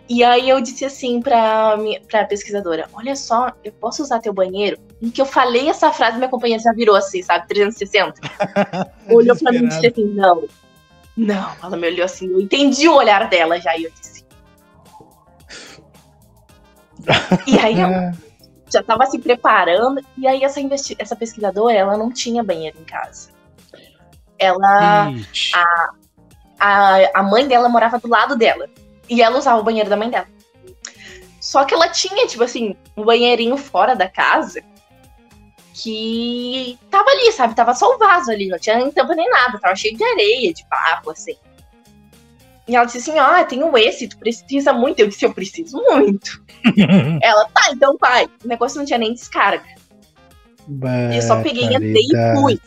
E 0.09 0.25
aí 0.25 0.49
eu 0.49 0.61
disse 0.61 0.85
assim 0.85 1.21
pra, 1.21 1.77
minha, 1.77 2.01
pra 2.01 2.25
pesquisadora, 2.25 2.89
olha 2.95 3.15
só, 3.15 3.53
eu 3.63 3.73
posso 3.73 4.03
usar 4.03 4.21
teu 4.21 4.33
banheiro? 4.33 4.79
Em 5.03 5.11
que 5.11 5.21
eu 5.21 5.27
falei 5.27 5.69
essa 5.69 5.93
frase, 5.93 6.17
minha 6.17 6.31
companheira 6.31 6.63
já 6.63 6.73
virou 6.73 6.97
assim, 6.97 7.23
sabe, 7.23 7.47
360. 7.47 8.15
Olhou 9.13 9.37
pra 9.37 9.53
mim 9.53 9.65
e 9.65 9.69
disse 9.69 9.87
assim, 9.87 10.05
não, 10.07 10.45
não. 11.15 11.53
Ela 11.63 11.77
me 11.77 11.89
olhou 11.89 12.05
assim, 12.05 12.27
eu 12.31 12.41
entendi 12.41 12.89
o 12.89 12.95
olhar 12.95 13.29
dela 13.29 13.61
já, 13.61 13.77
e 13.77 13.85
eu 13.85 13.91
disse, 13.91 14.25
e 17.47 17.59
aí 17.59 17.81
eu 17.81 17.89
já 18.73 18.83
tava 18.83 19.07
se 19.07 19.19
preparando, 19.19 20.01
e 20.17 20.27
aí 20.27 20.43
essa, 20.43 20.61
essa 20.99 21.17
pesquisadora, 21.17 21.75
ela 21.75 21.97
não 21.97 22.11
tinha 22.11 22.43
banheiro 22.43 22.79
em 22.81 22.85
casa. 22.85 23.29
Ela. 24.39 25.11
A, 25.55 25.91
a, 26.61 27.11
a 27.15 27.23
mãe 27.23 27.47
dela 27.47 27.69
morava 27.69 27.99
do 27.99 28.09
lado 28.09 28.37
dela. 28.37 28.69
E 29.09 29.23
ela 29.23 29.39
usava 29.39 29.61
o 29.61 29.65
banheiro 29.65 29.89
da 29.89 29.97
mãe 29.97 30.11
dela. 30.11 30.27
Só 31.41 31.65
que 31.65 31.73
ela 31.73 31.89
tinha, 31.89 32.27
tipo 32.27 32.43
assim, 32.43 32.77
um 32.97 33.05
banheirinho 33.05 33.57
fora 33.57 33.95
da 33.95 34.09
casa 34.09 34.63
que 35.73 36.77
tava 36.91 37.09
ali, 37.11 37.31
sabe? 37.33 37.55
Tava 37.55 37.73
só 37.75 37.95
o 37.95 37.99
vaso 37.99 38.31
ali, 38.31 38.49
não 38.49 38.59
tinha 38.59 38.77
nem 38.77 38.91
tampa 38.91 39.15
nem 39.15 39.31
nada, 39.31 39.59
tava 39.61 39.77
cheio 39.77 39.97
de 39.97 40.03
areia, 40.03 40.53
de 40.53 40.67
papo, 40.69 41.11
assim. 41.11 41.37
E 42.67 42.77
ela 42.77 42.85
disse 42.85 42.99
assim: 42.99 43.19
Ah, 43.19 43.45
tenho 43.45 43.77
esse, 43.79 44.09
tu 44.09 44.19
precisa 44.19 44.73
muito. 44.73 45.01
Eu 45.01 45.09
disse: 45.09 45.25
Eu 45.25 45.33
preciso 45.33 45.79
muito. 45.79 46.45
ela, 47.23 47.49
tá, 47.49 47.71
então 47.73 47.97
vai. 47.99 48.27
O 48.45 48.49
negócio 48.49 48.79
não 48.79 48.85
tinha 48.85 48.99
nem 48.99 49.15
descarga. 49.15 49.65
E 51.13 51.17
eu 51.17 51.23
só 51.23 51.41
peguei, 51.43 51.65
entrei 51.65 52.03
e 52.03 52.37
fui. 52.37 52.61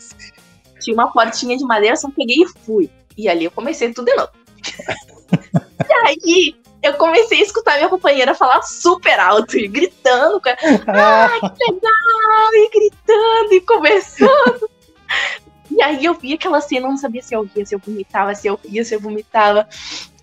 Tinha 0.80 0.94
uma 0.94 1.12
portinha 1.12 1.56
de 1.56 1.64
madeira, 1.64 1.94
só 1.94 2.10
peguei 2.10 2.38
e 2.42 2.48
fui. 2.64 2.90
E 3.16 3.28
ali 3.28 3.44
eu 3.44 3.50
comecei 3.52 3.92
tudo 3.92 4.06
de 4.06 4.16
novo. 4.16 4.30
e 5.88 5.92
aí 6.06 6.56
eu 6.82 6.94
comecei 6.94 7.38
a 7.38 7.42
escutar 7.42 7.76
minha 7.76 7.88
companheira 7.88 8.34
falar 8.34 8.62
super 8.62 9.18
alto 9.20 9.56
e 9.56 9.68
gritando. 9.68 10.40
Ah, 10.88 11.28
que 11.40 11.72
legal! 11.72 12.54
E 12.54 12.70
gritando 12.70 13.52
e 13.52 13.60
conversando. 13.60 14.70
E 15.70 15.82
aí 15.82 16.04
eu 16.04 16.14
vi 16.14 16.34
aquela 16.34 16.60
cena, 16.60 16.88
não 16.88 16.96
sabia 16.96 17.22
se 17.22 17.34
eu 17.34 17.48
ria, 17.54 17.64
se 17.64 17.74
eu 17.74 17.78
vomitava, 17.78 18.34
se 18.34 18.46
eu 18.48 18.58
ria, 18.62 18.84
se 18.84 18.94
eu 18.94 19.00
vomitava. 19.00 19.66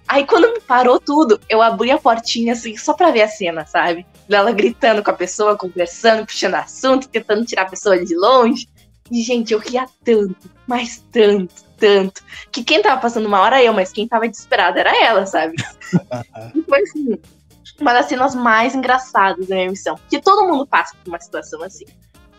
Aí 0.08 0.26
quando 0.26 0.52
me 0.52 0.60
parou 0.60 1.00
tudo, 1.00 1.40
eu 1.48 1.62
abri 1.62 1.92
a 1.92 1.98
portinha 1.98 2.54
assim, 2.54 2.76
só 2.76 2.94
pra 2.94 3.12
ver 3.12 3.22
a 3.22 3.28
cena, 3.28 3.66
sabe? 3.66 4.06
Ela 4.30 4.52
gritando 4.52 5.04
com 5.04 5.12
a 5.12 5.14
pessoa, 5.14 5.58
conversando, 5.58 6.26
puxando 6.26 6.56
assunto, 6.56 7.08
tentando 7.08 7.46
tirar 7.46 7.64
a 7.64 7.70
pessoa 7.70 8.04
de 8.04 8.16
longe. 8.16 8.68
E, 9.12 9.22
gente, 9.22 9.54
eu 9.54 9.60
ria 9.60 9.88
tanto, 10.04 10.50
mas 10.68 11.04
tanto, 11.12 11.64
tanto, 11.80 12.22
que 12.52 12.64
quem 12.64 12.82
tava 12.82 13.02
passando 13.02 13.26
uma 13.26 13.40
hora 13.40 13.64
eu, 13.64 13.74
mas 13.74 13.92
quem 13.92 14.08
tava 14.08 14.28
desesperada 14.28 14.80
era 14.80 15.06
ela, 15.06 15.26
sabe? 15.26 15.56
e 16.56 16.62
foi 16.64 16.82
assim, 16.82 17.18
uma 17.80 17.94
das 17.94 18.08
cenas 18.08 18.36
mais 18.36 18.76
engraçadas 18.76 19.48
da 19.48 19.56
minha 19.56 19.70
missão. 19.70 19.98
Que 20.10 20.22
todo 20.22 20.48
mundo 20.48 20.68
passa 20.68 20.96
por 20.96 21.10
uma 21.10 21.20
situação 21.20 21.64
assim. 21.64 21.86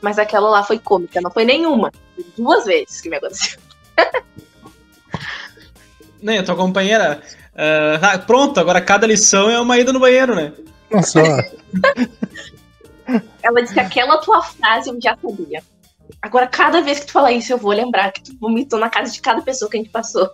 Mas 0.00 0.18
aquela 0.18 0.48
lá 0.48 0.62
foi 0.62 0.78
cômica, 0.78 1.20
não 1.20 1.30
foi 1.30 1.44
nenhuma. 1.44 1.92
Foi 2.14 2.24
duas 2.36 2.64
vezes 2.64 3.00
que 3.00 3.08
me 3.08 3.16
aconteceu. 3.16 3.58
Nem, 6.22 6.38
a 6.38 6.42
tua 6.42 6.56
companheira. 6.56 7.22
Uh, 7.54 8.26
pronto, 8.26 8.60
agora 8.60 8.80
cada 8.80 9.06
lição 9.06 9.50
é 9.50 9.58
uma 9.60 9.78
ida 9.78 9.92
no 9.92 10.00
banheiro, 10.00 10.34
né? 10.34 10.52
Nossa. 10.90 11.20
Ela 13.42 13.62
disse 13.62 13.74
que 13.74 13.80
aquela 13.80 14.18
tua 14.18 14.42
frase 14.42 14.90
eu 14.90 15.00
já 15.00 15.16
sabia. 15.16 15.62
Agora, 16.22 16.46
cada 16.46 16.82
vez 16.82 17.00
que 17.00 17.06
tu 17.06 17.12
falar 17.12 17.32
isso, 17.32 17.52
eu 17.52 17.58
vou 17.58 17.72
lembrar 17.72 18.12
que 18.12 18.22
tu 18.22 18.36
vomitou 18.38 18.78
na 18.78 18.90
casa 18.90 19.10
de 19.10 19.20
cada 19.20 19.40
pessoa 19.40 19.70
que 19.70 19.76
a 19.78 19.80
gente 19.80 19.90
passou. 19.90 20.30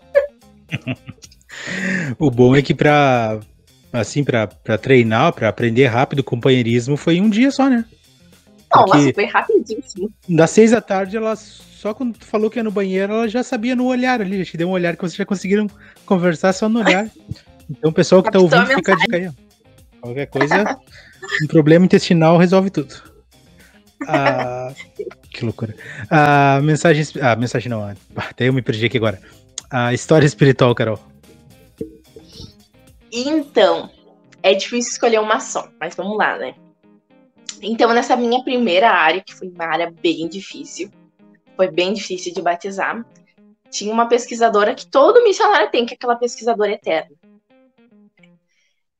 o 2.19 2.31
bom 2.31 2.57
é 2.57 2.63
que 2.63 2.75
pra, 2.75 3.39
assim, 3.93 4.25
pra, 4.25 4.47
pra 4.49 4.77
treinar, 4.77 5.33
pra 5.33 5.49
aprender 5.49 5.87
rápido 5.87 6.25
companheirismo, 6.25 6.97
foi 6.97 7.21
um 7.21 7.31
dia 7.31 7.51
só, 7.51 7.69
né? 7.69 7.85
Não, 8.75 8.85
Porque 8.85 9.13
foi 9.13 9.27
rapidíssimo. 9.27 10.11
Das 10.29 10.51
seis 10.51 10.73
da 10.73 10.81
tarde, 10.81 11.17
ela 11.17 11.37
só 11.37 11.95
quando 11.95 12.19
tu 12.19 12.27
falou 12.27 12.51
que 12.51 12.59
ia 12.59 12.65
no 12.65 12.71
banheiro, 12.71 13.13
ela 13.13 13.29
já 13.29 13.43
sabia 13.43 13.77
no 13.77 13.87
olhar 13.87 14.21
ali, 14.21 14.39
já 14.39 14.51
te 14.51 14.57
deu 14.57 14.69
um 14.69 14.73
olhar 14.73 14.97
que 14.97 15.03
vocês 15.03 15.15
já 15.17 15.25
conseguiram 15.25 15.69
conversar 16.05 16.53
só 16.53 16.69
no 16.69 16.81
olhar. 16.81 17.09
Então, 17.69 17.91
o 17.91 17.93
pessoal 17.93 18.23
que 18.23 18.31
tá 18.31 18.39
ouvindo, 18.39 18.65
fica 18.65 18.93
a 18.93 18.97
dica 18.97 19.17
aí, 19.17 19.27
ó. 19.27 19.33
Qualquer 20.01 20.27
coisa, 20.27 20.79
um 21.43 21.49
problema 21.49 21.85
intestinal 21.85 22.39
resolve 22.39 22.71
tudo. 22.71 22.95
Ah, 24.07 24.73
que 25.37 25.45
loucura. 25.45 25.75
A 26.11 26.61
mensagem. 26.63 27.05
Ah, 27.21 27.37
mensagem 27.37 27.69
não. 27.69 27.95
Até 28.17 28.49
eu 28.49 28.53
me 28.53 28.63
perdi 28.63 28.87
aqui 28.87 28.97
agora. 28.97 29.21
A 29.71 29.93
história 29.93 30.27
espiritual, 30.27 30.75
Carol. 30.75 30.99
Então, 33.13 33.91
é 34.43 34.55
difícil 34.55 34.93
escolher 34.93 35.21
uma 35.21 35.41
só, 35.41 35.69
mas 35.81 35.95
vamos 35.95 36.17
lá, 36.17 36.37
né? 36.39 36.55
Então, 37.63 37.93
nessa 37.93 38.17
minha 38.17 38.43
primeira 38.43 38.91
área, 38.91 39.23
que 39.23 39.35
foi 39.35 39.49
uma 39.49 39.65
área 39.65 39.93
bem 40.03 40.29
difícil, 40.29 40.91
foi 41.57 41.71
bem 41.71 41.95
difícil 41.95 42.35
de 42.35 42.43
batizar, 42.43 43.05
tinha 43.71 43.93
uma 43.93 44.09
pesquisadora 44.09 44.75
que 44.75 44.87
todo 44.87 45.23
missionário 45.23 45.71
tem, 45.71 45.87
que 45.87 45.95
é 45.95 45.97
aquela 45.97 46.17
pesquisadora 46.17 46.73
eterna. 46.73 47.17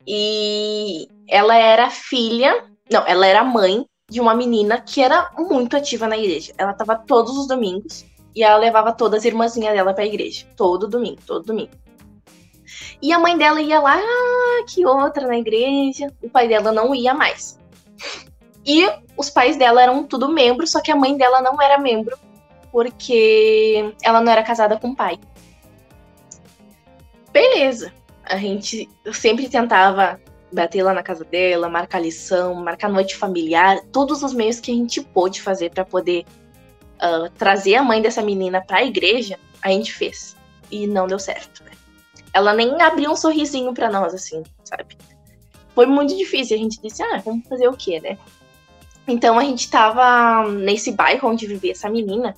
E 0.07 1.09
ela 1.29 1.57
era 1.57 1.91
filha, 1.91 2.65
não, 2.91 3.07
ela 3.07 3.27
era 3.27 3.45
mãe 3.45 3.85
de 4.09 4.21
uma 4.21 4.35
menina 4.35 4.81
que 4.81 5.03
era 5.03 5.31
muito 5.37 5.77
ativa 5.77 6.07
na 6.07 6.17
igreja. 6.17 6.53
Ela 6.57 6.73
estava 6.73 6.97
todos 6.97 7.37
os 7.37 7.47
domingos 7.47 8.05
e 8.35 8.43
ela 8.43 8.57
levava 8.57 8.93
todas 8.93 9.21
as 9.21 9.25
irmãzinhas 9.25 9.75
dela 9.75 9.93
para 9.93 10.05
a 10.05 10.07
igreja, 10.07 10.47
todo 10.57 10.87
domingo, 10.87 11.21
todo 11.27 11.47
domingo. 11.47 11.73
E 13.01 13.13
a 13.13 13.19
mãe 13.19 13.37
dela 13.37 13.61
ia 13.61 13.81
lá, 13.81 13.99
ah, 13.99 14.65
que 14.69 14.85
outra 14.87 15.27
na 15.27 15.39
igreja. 15.39 16.13
O 16.23 16.31
pai 16.31 16.49
dela 16.49 16.73
não 16.73 16.95
ia 16.95 17.15
mais. 17.15 17.59
E 18.65 18.89
os 19.17 19.31
pais 19.31 19.57
dela 19.57 19.83
eram 19.83 20.05
tudo 20.05 20.29
membros, 20.29 20.71
só 20.73 20.81
que 20.81 20.91
a 20.91 20.97
mãe 20.97 21.17
dela 21.17 21.41
não 21.41 21.61
era 21.61 21.79
membro, 21.79 22.19
porque 22.73 23.95
ela 24.03 24.21
não 24.21 24.33
era 24.33 24.43
casada 24.43 24.77
com 24.79 24.89
o 24.89 24.97
pai. 24.97 25.19
Beleza 27.33 27.93
a 28.27 28.37
gente 28.37 28.89
sempre 29.13 29.49
tentava 29.49 30.21
bater 30.53 30.83
lá 30.83 30.95
na 30.95 31.03
casa 31.03 31.25
dela, 31.25 31.69
marcar 31.69 32.01
lição, 32.01 32.55
marcar 32.55 32.89
noite 32.89 33.17
familiar, 33.17 33.81
todos 33.93 34.23
os 34.23 34.33
meios 34.33 34.61
que 34.61 34.71
a 34.71 34.75
gente 34.75 35.01
pôde 35.01 35.43
fazer 35.43 35.71
para 35.71 35.85
poder 35.85 36.25
uh, 36.97 37.31
trazer 37.37 37.77
a 37.77 37.83
mãe 37.83 38.01
dessa 38.01 38.23
menina 38.23 38.61
para 38.65 38.79
a 38.79 38.85
igreja, 38.85 39.39
a 39.63 39.69
gente 39.71 39.93
fez. 39.93 40.37
E 40.71 40.87
não 40.87 41.07
deu 41.07 41.19
certo. 41.19 41.65
Né? 41.65 41.73
Ela 42.33 42.53
nem 42.53 42.81
abriu 42.81 43.11
um 43.11 43.17
sorrisinho 43.17 43.73
para 43.73 43.91
nós, 43.91 44.15
assim, 44.15 44.43
sabe? 44.65 44.97
Foi 45.75 45.87
muito 45.87 46.17
difícil. 46.17 46.57
A 46.57 46.61
gente 46.61 46.81
disse, 46.81 47.03
ah, 47.03 47.23
vamos 47.25 47.47
fazer 47.47 47.69
o 47.69 47.77
quê, 47.77 48.01
né? 48.01 48.19
Então 49.07 49.39
a 49.39 49.45
gente 49.45 49.71
tava 49.71 50.49
nesse 50.49 50.93
bairro 50.93 51.29
onde 51.29 51.47
vivia 51.47 51.73
essa 51.73 51.89
menina. 51.89 52.35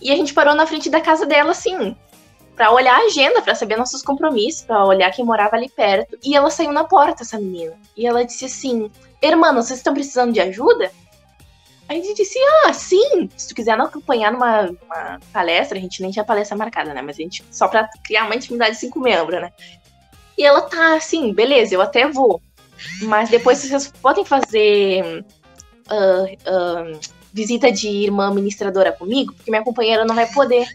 E 0.00 0.10
a 0.10 0.16
gente 0.16 0.32
parou 0.32 0.54
na 0.54 0.66
frente 0.66 0.88
da 0.88 1.00
casa 1.00 1.26
dela, 1.26 1.50
assim, 1.50 1.96
para 2.58 2.72
olhar 2.72 3.00
a 3.00 3.04
agenda, 3.04 3.40
para 3.40 3.54
saber 3.54 3.76
nossos 3.76 4.02
compromissos, 4.02 4.62
para 4.62 4.84
olhar 4.84 5.12
quem 5.12 5.24
morava 5.24 5.54
ali 5.54 5.68
perto. 5.68 6.18
E 6.24 6.34
ela 6.34 6.50
saiu 6.50 6.72
na 6.72 6.82
porta, 6.82 7.22
essa 7.22 7.38
menina. 7.38 7.74
E 7.96 8.04
ela 8.04 8.24
disse 8.24 8.46
assim: 8.46 8.90
Irmã, 9.22 9.54
vocês 9.54 9.78
estão 9.78 9.94
precisando 9.94 10.32
de 10.32 10.40
ajuda? 10.40 10.90
A 11.88 11.94
gente 11.94 12.12
disse, 12.12 12.38
ah, 12.66 12.72
sim, 12.74 13.30
se 13.34 13.48
tu 13.48 13.54
quiser 13.54 13.74
nos 13.78 13.88
acompanhar 13.88 14.30
numa 14.30 14.76
palestra, 15.32 15.78
a 15.78 15.80
gente 15.80 16.02
nem 16.02 16.10
tinha 16.10 16.24
palestra 16.24 16.54
marcada, 16.54 16.92
né? 16.92 17.00
Mas 17.00 17.16
a 17.16 17.22
gente, 17.22 17.42
só 17.50 17.66
pra 17.66 17.88
criar 18.04 18.26
uma 18.26 18.34
intimidade 18.34 18.72
de 18.72 18.80
cinco 18.80 19.00
membros, 19.00 19.40
né? 19.40 19.50
E 20.36 20.44
ela 20.44 20.60
tá 20.60 20.96
assim, 20.96 21.32
beleza, 21.32 21.74
eu 21.74 21.80
até 21.80 22.06
vou. 22.06 22.42
Mas 23.04 23.30
depois 23.30 23.58
vocês 23.58 23.90
podem 24.02 24.22
fazer 24.22 25.24
uh, 25.90 26.24
uh, 26.24 27.00
visita 27.32 27.72
de 27.72 27.88
irmã 27.88 28.30
ministradora 28.34 28.92
comigo, 28.92 29.32
porque 29.32 29.50
minha 29.50 29.64
companheira 29.64 30.04
não 30.04 30.14
vai 30.14 30.26
poder. 30.26 30.68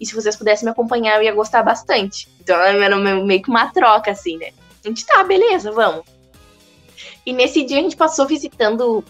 E 0.00 0.06
se 0.06 0.14
vocês 0.14 0.36
pudessem 0.36 0.64
me 0.64 0.70
acompanhar, 0.70 1.16
eu 1.16 1.22
ia 1.22 1.34
gostar 1.34 1.62
bastante. 1.62 2.28
Então 2.40 2.56
era 2.60 2.96
meio 2.96 3.42
que 3.42 3.48
uma 3.48 3.72
troca, 3.72 4.10
assim, 4.10 4.36
né? 4.36 4.50
A 4.84 4.88
gente 4.88 5.06
tá, 5.06 5.22
beleza, 5.22 5.70
vamos. 5.70 6.04
E 7.24 7.32
nesse 7.32 7.64
dia 7.64 7.78
a 7.78 7.82
gente 7.82 7.96
passou 7.96 8.26
visitando 8.26 9.04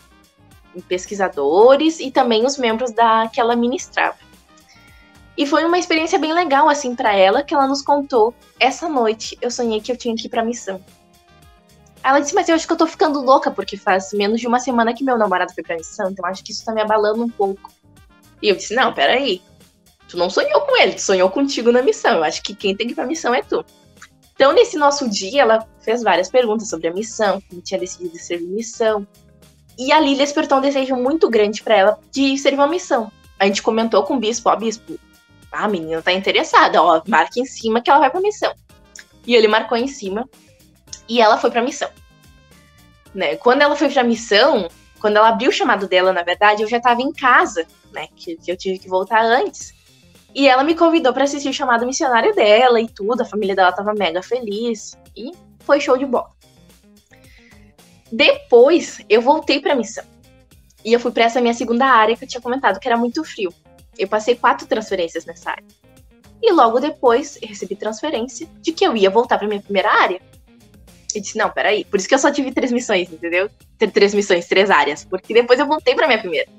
pesquisadores 0.89 2.01
e 2.01 2.11
também 2.11 2.45
os 2.45 2.59
membros 2.59 2.93
da 2.93 3.28
que 3.28 3.41
ela 3.41 3.57
ministrava. 3.57 4.16
E 5.37 5.47
foi 5.47 5.64
uma 5.64 5.78
experiência 5.78 6.18
bem 6.18 6.32
legal, 6.32 6.68
assim, 6.68 6.95
para 6.95 7.12
ela, 7.14 7.43
que 7.43 7.53
ela 7.53 7.66
nos 7.66 7.82
contou. 7.82 8.32
Essa 8.61 8.89
noite 8.89 9.37
eu 9.43 9.51
sonhei 9.51 9.80
que 9.80 9.91
eu 9.91 9.97
tinha 9.97 10.14
que 10.14 10.26
ir 10.26 10.30
pra 10.30 10.45
missão. 10.45 10.80
Ela 12.05 12.20
disse, 12.20 12.35
mas 12.35 12.49
eu 12.49 12.55
acho 12.55 12.66
que 12.66 12.72
eu 12.72 12.76
tô 12.76 12.87
ficando 12.87 13.20
louca, 13.20 13.51
porque 13.51 13.76
faz 13.76 14.12
menos 14.12 14.41
de 14.41 14.47
uma 14.47 14.61
semana 14.61 14.95
que 14.95 15.03
meu 15.03 15.18
namorado 15.18 15.53
foi 15.55 15.64
pra 15.64 15.76
missão, 15.76 16.11
então 16.11 16.24
acho 16.26 16.45
que 16.45 16.53
isso 16.53 16.64
tá 16.64 16.72
me 16.72 16.82
abalando 16.82 17.24
um 17.24 17.30
pouco. 17.30 17.72
E 18.43 18.49
eu 18.49 18.55
disse, 18.55 18.74
não, 18.74 18.93
peraí, 18.93 19.41
Tu 20.15 20.19
não 20.19 20.31
sonhou 20.31 20.61
com 20.61 20.81
ele, 20.81 20.93
tu 20.93 21.03
sonhou 21.03 21.29
contigo 21.29 21.73
na 21.73 21.83
missão. 21.83 22.19
Eu 22.19 22.25
acho 22.25 22.41
que 22.41 22.55
quem 22.55 22.77
tem 22.77 22.87
que 22.87 22.93
ir 22.93 22.95
pra 22.95 23.05
missão 23.05 23.35
é 23.35 23.43
tu. 23.43 23.65
Então, 24.33 24.53
nesse 24.53 24.77
nosso 24.77 25.11
dia, 25.11 25.43
ela 25.43 25.67
fez 25.81 26.05
várias 26.05 26.29
perguntas 26.29 26.69
sobre 26.69 26.87
a 26.87 26.93
missão, 26.93 27.43
como 27.51 27.61
tinha 27.61 27.81
decidido 27.81 28.17
servir 28.17 28.47
missão. 28.47 29.05
E 29.77 29.91
ali 29.91 30.17
despertou 30.17 30.59
um 30.59 30.61
desejo 30.61 30.95
muito 30.95 31.29
grande 31.29 31.65
para 31.65 31.77
ela 31.77 31.99
de 32.12 32.39
servir 32.39 32.61
uma 32.61 32.69
missão. 32.69 33.11
A 33.41 33.47
gente 33.47 33.61
comentou 33.61 34.05
com 34.05 34.15
o 34.15 34.21
bispo, 34.21 34.49
ó, 34.49 34.55
bispo, 34.55 34.97
a 35.51 35.67
menina 35.67 36.01
tá 36.01 36.12
interessada, 36.12 36.81
ó, 36.81 37.03
marca 37.09 37.41
em 37.41 37.45
cima 37.45 37.81
que 37.81 37.91
ela 37.91 37.99
vai 37.99 38.11
pra 38.11 38.21
missão. 38.21 38.55
E 39.27 39.35
ele 39.35 39.49
marcou 39.49 39.77
em 39.77 39.89
cima 39.89 40.29
e 41.09 41.21
ela 41.21 41.39
foi 41.39 41.51
pra 41.51 41.61
missão. 41.61 41.91
Né? 43.12 43.35
Quando 43.35 43.62
ela 43.62 43.75
foi 43.75 43.89
pra 43.89 44.05
missão, 44.05 44.69
quando 45.01 45.17
ela 45.17 45.31
abriu 45.31 45.51
o 45.51 45.53
chamado 45.53 45.89
dela, 45.89 46.12
na 46.12 46.23
verdade, 46.23 46.62
eu 46.62 46.69
já 46.69 46.81
tava 46.81 47.03
em 47.03 47.12
casa, 47.12 47.67
né? 47.93 48.07
Que, 48.15 48.37
que 48.37 48.53
eu 48.53 48.57
tive 48.57 48.79
que 48.79 48.89
voltar 48.89 49.25
antes. 49.25 49.74
E 50.35 50.49
ela 50.49 50.64
me 50.64 50.74
convidou 50.74 51.12
para 51.12 51.24
assistir 51.24 51.49
o 51.49 51.53
chamado 51.53 51.87
missionário 51.87 52.35
dela 52.35 52.80
e 52.80 52.89
tudo. 52.89 53.22
A 53.22 53.24
família 53.24 53.55
dela 53.55 53.70
tava 53.70 53.95
mega 53.95 54.22
feliz. 54.22 54.99
E 55.16 55.30
foi 55.61 55.80
show 55.80 55.97
de 55.97 56.05
bola. 56.05 56.30
Depois, 58.11 59.01
eu 59.09 59.22
voltei 59.22 59.61
pra 59.61 59.76
missão. 59.76 60.05
E 60.85 60.93
eu 60.93 61.01
fui 61.01 61.12
para 61.12 61.24
essa 61.24 61.41
minha 61.41 61.55
segunda 61.55 61.87
área 61.87 62.16
que 62.16 62.24
eu 62.24 62.28
tinha 62.28 62.41
comentado, 62.41 62.78
que 62.80 62.89
era 62.89 62.97
muito 62.97 63.24
frio. 63.24 63.53
Eu 63.97 64.09
passei 64.09 64.35
quatro 64.35 64.66
transferências 64.66 65.24
nessa 65.24 65.51
área. 65.51 65.64
E 66.43 66.53
logo 66.53 66.80
depois, 66.80 67.39
eu 67.41 67.49
recebi 67.49 67.74
transferência 67.74 68.47
de 68.61 68.72
que 68.72 68.85
eu 68.85 68.97
ia 68.97 69.09
voltar 69.09 69.39
pra 69.39 69.49
minha 69.49 69.62
primeira 69.62 69.91
área. 69.91 70.20
Eu 71.14 71.22
disse, 71.22 71.39
não, 71.39 71.49
peraí. 71.49 71.85
Por 71.85 71.99
isso 71.99 72.09
que 72.09 72.14
eu 72.14 72.18
só 72.18 72.30
tive 72.30 72.53
três 72.53 72.72
missões, 72.72 73.11
entendeu? 73.11 73.49
Três 73.93 74.12
missões, 74.12 74.47
três 74.47 74.68
áreas. 74.68 75.05
Porque 75.05 75.32
depois 75.32 75.59
eu 75.61 75.66
voltei 75.66 75.95
pra 75.95 76.07
minha 76.09 76.18
primeira. 76.18 76.51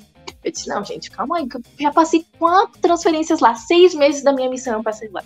Eu 0.45 0.51
disse, 0.51 0.69
não, 0.69 0.85
gente, 0.85 1.09
calma 1.09 1.39
aí, 1.39 1.47
já 1.79 1.91
passei 1.91 2.23
quatro 2.37 2.79
transferências 2.79 3.39
lá, 3.39 3.55
seis 3.55 3.95
meses 3.95 4.23
da 4.23 4.31
minha 4.31 4.47
missão 4.47 4.75
eu 4.75 4.83
passei 4.83 5.09
lá. 5.09 5.23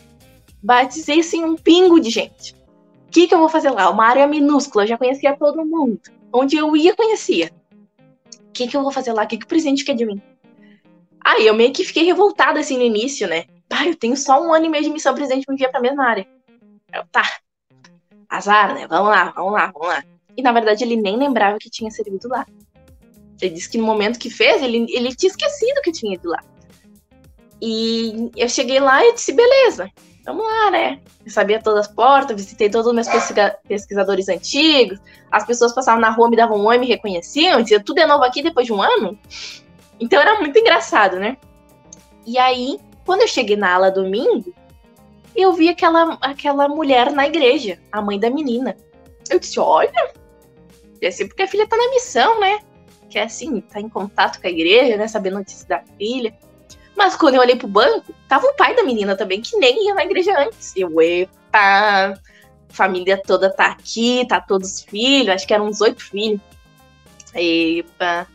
Batizei 0.64 1.22
sem 1.22 1.44
um 1.44 1.58
pingo 1.58 2.00
de 2.00 2.10
gente. 2.10 2.54
O 2.54 3.12
que, 3.12 3.28
que 3.28 3.34
eu 3.36 3.40
vou 3.40 3.50
fazer 3.50 3.70
lá? 3.70 3.90
Uma 3.90 4.06
área 4.06 4.26
minúscula, 4.26 4.86
eu 4.86 4.88
já 4.88 4.98
conhecia 4.98 5.36
todo 5.36 5.66
mundo. 5.66 6.00
Onde 6.32 6.56
eu 6.56 6.74
ia, 6.74 6.96
conhecia. 6.96 7.52
O 8.32 8.52
que, 8.54 8.66
que 8.66 8.78
eu 8.78 8.82
vou 8.82 8.94
fazer 8.94 9.12
lá? 9.12 9.24
O 9.24 9.28
que, 9.28 9.38
que 9.38 9.44
o 9.44 9.48
presidente 9.48 9.84
quer 9.84 9.94
de 9.94 10.06
mim? 10.06 10.22
Aí 11.20 11.46
eu 11.46 11.54
meio 11.54 11.74
que 11.74 11.84
fiquei 11.84 12.04
revoltada 12.04 12.62
assim 12.62 12.78
no 12.78 12.84
início, 12.84 13.28
né? 13.28 13.44
Pai, 13.68 13.90
eu 13.90 13.96
tenho 13.96 14.16
só 14.16 14.42
um 14.42 14.54
ano 14.54 14.68
e 14.68 14.70
meio 14.70 14.86
de 14.86 14.90
missão, 14.90 15.12
o 15.12 15.16
presidente 15.16 15.46
me 15.50 15.56
envia 15.56 15.70
pra 15.70 15.82
mesma 15.82 16.06
área. 16.06 16.26
Eu, 16.94 17.04
tá. 17.12 17.24
Azar, 18.30 18.74
né? 18.74 18.88
Vamos 18.88 19.10
lá, 19.10 19.34
vamos 19.36 19.52
lá, 19.52 19.70
vamos 19.74 19.88
lá. 19.90 20.02
E 20.38 20.42
na 20.42 20.54
verdade 20.54 20.82
ele 20.82 20.96
nem 20.96 21.18
lembrava 21.18 21.58
que 21.60 21.70
tinha 21.70 21.92
servido 21.92 22.30
lá. 22.30 22.46
Ele 23.42 23.54
disse 23.54 23.70
que 23.70 23.78
no 23.78 23.86
momento 23.86 24.20
que 24.20 24.30
fez, 24.30 24.62
ele, 24.62 24.86
ele 24.90 25.16
tinha 25.16 25.30
esquecido 25.30 25.82
que 25.82 25.92
tinha 25.92 26.16
ido 26.16 26.30
lá. 26.30 26.40
E 27.62 28.32
eu 28.36 28.48
cheguei 28.48 28.80
lá 28.80 29.04
e 29.06 29.14
disse, 29.14 29.34
beleza, 29.34 29.90
vamos 30.26 30.46
lá, 30.46 30.72
né? 30.72 31.00
Eu 31.26 31.32
sabia 31.32 31.62
todas 31.62 31.88
as 31.88 31.94
portas, 31.94 32.36
visitei 32.36 32.70
todos 32.70 32.88
os 32.88 32.94
meus 32.94 33.08
pesquisa 33.08 33.58
pesquisadores 33.68 34.30
antigos, 34.30 35.00
as 35.32 35.46
pessoas 35.46 35.74
passavam 35.74 36.00
na 36.00 36.10
rua, 36.10 36.30
me 36.30 36.38
davam 36.38 36.58
um 36.58 36.66
oi, 36.66 36.78
me 36.78 36.88
reconheciam, 36.88 37.62
dizia, 37.62 37.84
tudo 37.84 38.00
é 38.00 38.06
novo 38.06 38.24
aqui 38.24 38.42
depois 38.42 38.66
de 38.66 38.74
um 38.74 38.82
ano? 38.82 39.18
Então 40.00 40.22
era 40.22 40.40
muito 40.40 40.58
engraçado, 40.58 41.18
né? 41.18 41.38
E 42.26 42.38
aí, 42.38 42.80
quando 43.06 43.22
eu 43.22 43.28
cheguei 43.28 43.56
na 43.56 43.74
ala 43.74 43.92
domingo, 43.92 44.54
eu 45.36 45.54
vi 45.54 45.70
aquela, 45.70 46.18
aquela 46.22 46.68
mulher 46.68 47.12
na 47.12 47.28
igreja, 47.28 47.80
a 47.92 48.02
mãe 48.02 48.20
da 48.20 48.30
menina. 48.30 48.76
Eu 49.30 49.40
disse: 49.40 49.60
olha, 49.60 50.14
deve 51.00 51.12
ser 51.12 51.28
porque 51.28 51.44
a 51.44 51.48
filha 51.48 51.68
tá 51.68 51.76
na 51.76 51.90
missão, 51.90 52.40
né? 52.40 52.60
Que 53.10 53.20
é 53.20 53.24
assim, 53.24 53.62
tá 53.62 53.80
em 53.80 53.90
contato 53.90 54.40
com 54.40 54.48
a 54.48 54.50
igreja, 54.50 54.98
né? 54.98 55.08
Saber 55.08 55.32
notícias 55.32 55.66
da 55.66 55.82
filha. 55.98 56.34
Mas 56.96 57.16
quando 57.16 57.36
eu 57.36 57.42
olhei 57.42 57.56
pro 57.56 57.68
banco, 57.68 58.14
tava 58.28 58.46
o 58.46 58.56
pai 58.56 58.76
da 58.76 58.84
menina 58.84 59.16
também, 59.16 59.42
que 59.42 59.58
nem 59.58 59.88
ia 59.88 59.96
na 59.96 60.04
igreja 60.04 60.38
antes. 60.38 60.74
Eu, 60.76 61.02
epa, 61.02 62.14
família 62.68 63.22
toda 63.22 63.50
tá 63.50 63.68
aqui, 63.68 64.26
tá 64.28 64.42
todos 64.42 64.70
os 64.74 64.82
filhos, 64.84 65.30
acho 65.30 65.48
que 65.48 65.54
eram 65.54 65.68
uns 65.68 65.82
oito 65.82 66.04
filhos. 66.04 66.42
Epa. 67.34 68.28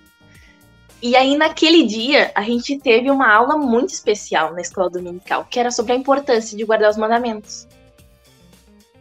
E 1.03 1.15
aí, 1.15 1.37
naquele 1.37 1.85
dia, 1.85 2.33
a 2.35 2.41
gente 2.43 2.79
teve 2.79 3.11
uma 3.11 3.31
aula 3.31 3.59
muito 3.59 3.91
especial 3.91 4.55
na 4.55 4.63
escola 4.63 4.89
dominical, 4.89 5.45
que 5.45 5.61
era 5.61 5.71
sobre 5.71 5.93
a 5.93 5.97
importância 5.97 6.57
de 6.57 6.65
guardar 6.65 6.91
os 6.91 6.97
mandamentos. 6.97 7.69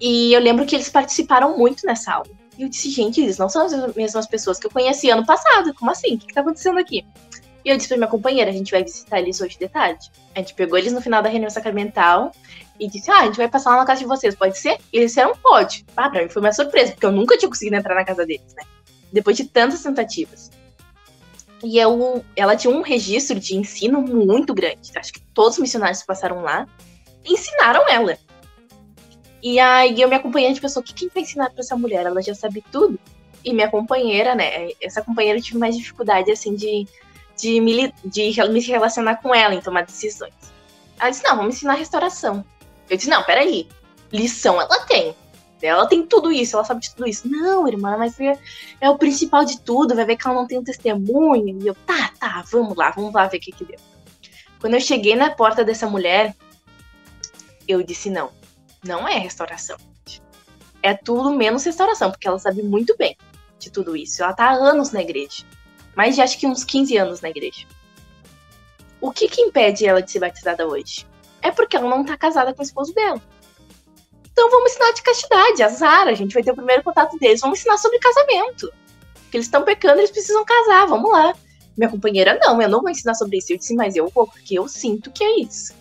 E 0.02 0.34
eu 0.34 0.42
lembro 0.42 0.66
que 0.66 0.76
eles 0.76 0.90
participaram 0.90 1.58
muito 1.58 1.86
nessa 1.86 2.12
aula. 2.12 2.43
E 2.58 2.64
eu 2.64 2.70
disse, 2.70 2.90
gente, 2.90 3.22
eles 3.22 3.38
não 3.38 3.50
são 3.50 3.66
as 3.66 3.96
mesmas 3.96 4.28
pessoas 4.28 4.60
que 4.60 4.68
eu 4.68 4.72
conheci 4.72 5.10
ano 5.10 5.26
passado. 5.26 5.74
Como 5.74 5.90
assim? 5.90 6.16
O 6.16 6.18
que, 6.20 6.28
que 6.28 6.34
tá 6.34 6.42
acontecendo 6.42 6.80
aqui? 6.80 7.06
E 7.66 7.70
eu 7.70 7.78
disse 7.78 7.88
pra 7.88 7.98
minha 7.98 8.10
companheira, 8.10 8.52
a 8.52 8.54
gente 8.54 8.72
vai 8.72 8.84
visitar 8.84 9.20
eles 9.20 9.40
hoje 9.40 9.58
de 9.58 9.68
tarde. 9.68 10.12
A 10.36 10.40
gente 10.40 10.54
pegou 10.54 10.78
eles 10.78 10.92
no 10.92 11.02
final 11.02 11.24
da 11.24 11.30
reunião 11.30 11.50
sacramental 11.50 12.32
e 12.80 12.88
disse, 12.90 13.10
ah, 13.10 13.22
a 13.22 13.26
gente 13.26 13.38
vai 13.38 13.48
passar 13.48 13.72
lá 13.72 13.78
na 13.78 13.86
casa 13.86 14.02
de 14.02 14.06
vocês, 14.06 14.36
pode 14.36 14.58
ser? 14.58 14.78
E 14.92 14.98
eles 14.98 15.12
disseram, 15.12 15.34
pode. 15.38 15.86
Ah, 15.96 16.10
pra 16.10 16.22
mim 16.22 16.30
foi 16.30 16.42
uma 16.42 16.52
surpresa, 16.52 16.92
porque 16.92 17.06
eu 17.06 17.12
nunca 17.12 17.38
tinha 17.38 17.50
conseguido 17.50 17.78
entrar 17.78 17.96
na 17.96 18.04
casa 18.04 18.26
deles, 18.26 18.54
né? 18.56 18.64
Depois 19.12 19.38
de 19.38 19.46
tantas 19.46 19.82
tentativas. 19.82 20.52
E 21.64 21.78
eu, 21.78 22.26
ela 22.36 22.58
tinha 22.58 22.74
um 22.74 22.82
registro 22.82 23.40
de 23.40 23.56
ensino 23.56 24.02
muito 24.02 24.54
grande. 24.54 24.92
Acho 24.96 25.14
que 25.14 25.22
todos 25.34 25.54
os 25.54 25.60
missionários 25.60 26.02
que 26.02 26.08
passaram 26.08 26.42
lá 26.42 26.68
ensinaram 27.26 27.88
ela. 27.88 28.18
E 29.44 29.60
aí 29.60 30.00
eu 30.00 30.08
me 30.08 30.16
acompanhante 30.16 30.62
pensou, 30.62 30.82
o 30.82 30.86
que, 30.86 30.94
que 30.94 31.10
vai 31.14 31.22
ensinar 31.22 31.50
para 31.50 31.60
essa 31.60 31.76
mulher? 31.76 32.06
Ela 32.06 32.22
já 32.22 32.34
sabe 32.34 32.64
tudo. 32.72 32.98
E 33.44 33.54
minha 33.54 33.70
companheira, 33.70 34.34
né? 34.34 34.70
Essa 34.82 35.02
companheira 35.02 35.38
eu 35.38 35.44
tive 35.44 35.58
mais 35.58 35.76
dificuldade, 35.76 36.32
assim, 36.32 36.56
de, 36.56 36.88
de, 37.38 37.60
me, 37.60 37.94
de 38.06 38.34
me 38.50 38.62
relacionar 38.62 39.18
com 39.18 39.36
ela 39.36 39.54
em 39.54 39.60
tomar 39.60 39.86
decisões. 39.86 40.34
Ela 40.98 41.10
disse, 41.10 41.24
não, 41.26 41.36
vamos 41.36 41.56
ensinar 41.56 41.74
restauração. 41.74 42.46
Eu 42.90 42.96
disse, 42.96 43.10
não, 43.10 43.22
peraí. 43.24 43.68
Lição 44.14 44.62
ela 44.62 44.80
tem. 44.86 45.14
Ela 45.62 45.88
tem 45.88 46.06
tudo 46.06 46.32
isso, 46.32 46.56
ela 46.56 46.64
sabe 46.64 46.80
de 46.80 46.94
tudo 46.94 47.08
isso. 47.08 47.28
Não, 47.28 47.68
irmã, 47.68 47.98
mas 47.98 48.18
é, 48.22 48.38
é, 48.80 48.90
o 48.90 48.98
principal 48.98 49.44
de 49.44 49.60
tudo. 49.60 49.94
Vai 49.94 50.06
ver 50.06 50.16
que 50.16 50.26
ela 50.26 50.36
não 50.36 50.48
tem 50.48 50.58
um 50.58 50.64
testemunho. 50.64 51.62
E 51.62 51.68
eu, 51.68 51.76
tá, 51.86 52.12
tá, 52.18 52.46
vamos 52.50 52.78
lá, 52.78 52.92
vamos 52.92 53.14
lá 53.14 53.28
ver 53.28 53.38
o 53.38 53.40
que, 53.42 53.52
que 53.52 53.66
deu. 53.66 53.80
Quando 54.62 54.76
eu 54.76 54.80
cheguei 54.80 55.16
na 55.16 55.32
porta 55.32 55.66
dessa 55.66 55.88
mulher, 55.88 56.34
eu 57.68 57.82
disse: 57.84 58.10
não, 58.10 58.30
não 58.84 59.08
é 59.08 59.18
restauração. 59.18 59.78
É 60.82 60.94
tudo 60.94 61.32
menos 61.32 61.64
restauração, 61.64 62.12
porque 62.12 62.28
ela 62.28 62.40
sabe 62.40 62.62
muito 62.62 62.96
bem 62.98 63.18
de 63.58 63.72
tudo 63.72 63.96
isso. 63.96 64.22
Ela 64.22 64.34
tá 64.34 64.46
há 64.46 64.54
anos 64.54 64.92
na 64.92 65.02
igreja. 65.02 65.46
Mais 65.96 66.16
de 66.16 66.22
acho 66.22 66.38
que 66.38 66.48
uns 66.48 66.64
15 66.64 66.98
anos 66.98 67.22
na 67.22 67.30
igreja. 67.30 67.66
O 69.00 69.12
que 69.12 69.28
que 69.28 69.42
impede 69.42 69.86
ela 69.86 70.02
de 70.02 70.12
ser 70.12 70.20
batizada 70.20 70.68
hoje? 70.68 71.08
É 71.42 71.52
porque 71.52 71.76
ela 71.76 71.90
não 71.90 72.04
tá 72.04 72.18
casada 72.18 72.54
com 72.54 72.62
o 72.62 72.66
esposo 72.66 72.94
dela. 72.94 73.22
Então 74.32 74.50
vamos 74.50 74.72
ensinar 74.72 74.92
de 74.92 75.04
castidade, 75.04 75.64
azar, 75.64 76.08
a 76.08 76.14
gente 76.14 76.34
vai 76.34 76.42
ter 76.42 76.52
o 76.52 76.56
primeiro 76.56 76.84
contato 76.84 77.18
deles, 77.20 77.42
vamos 77.42 77.60
ensinar 77.60 77.78
sobre 77.78 78.00
casamento. 78.00 78.72
Eles 79.32 79.46
estão 79.46 79.64
pecando, 79.64 80.00
eles 80.00 80.12
precisam 80.12 80.44
casar, 80.44 80.88
vamos 80.88 81.12
lá. 81.12 81.34
Minha 81.78 81.90
companheira, 81.90 82.38
não, 82.42 82.62
eu 82.62 82.70
não 82.70 82.82
vou 82.82 82.90
ensinar 82.90 83.14
sobre 83.14 83.38
isso. 83.38 83.52
Eu 83.52 83.58
disse, 83.58 83.76
mas 83.76 83.96
eu 83.96 84.08
vou, 84.08 84.28
porque 84.28 84.58
eu 84.58 84.68
sinto 84.68 85.12
que 85.12 85.24
é 85.24 85.40
isso. 85.40 85.74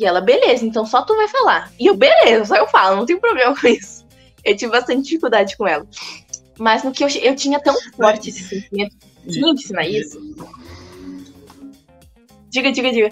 E 0.00 0.04
ela, 0.06 0.22
beleza, 0.22 0.64
então 0.64 0.86
só 0.86 1.02
tu 1.02 1.14
vai 1.14 1.28
falar. 1.28 1.70
E 1.78 1.86
eu, 1.86 1.94
beleza, 1.94 2.46
só 2.46 2.56
eu 2.56 2.66
falo, 2.66 2.96
não 2.96 3.04
tem 3.04 3.20
problema 3.20 3.54
com 3.54 3.68
isso. 3.68 4.06
Eu 4.42 4.56
tive 4.56 4.72
bastante 4.72 5.02
dificuldade 5.02 5.58
com 5.58 5.68
ela. 5.68 5.86
Mas 6.58 6.82
no 6.82 6.90
que 6.90 7.04
eu, 7.04 7.08
eu 7.08 7.36
tinha 7.36 7.60
tão 7.60 7.76
forte 7.94 8.30
esse 8.30 8.42
sentimento, 8.44 8.96
tinha 9.28 9.54
que 9.54 9.60
ensinar 9.62 9.86
isso. 9.86 10.18
Diga, 12.48 12.72
diga, 12.72 12.90
diga. 12.90 13.10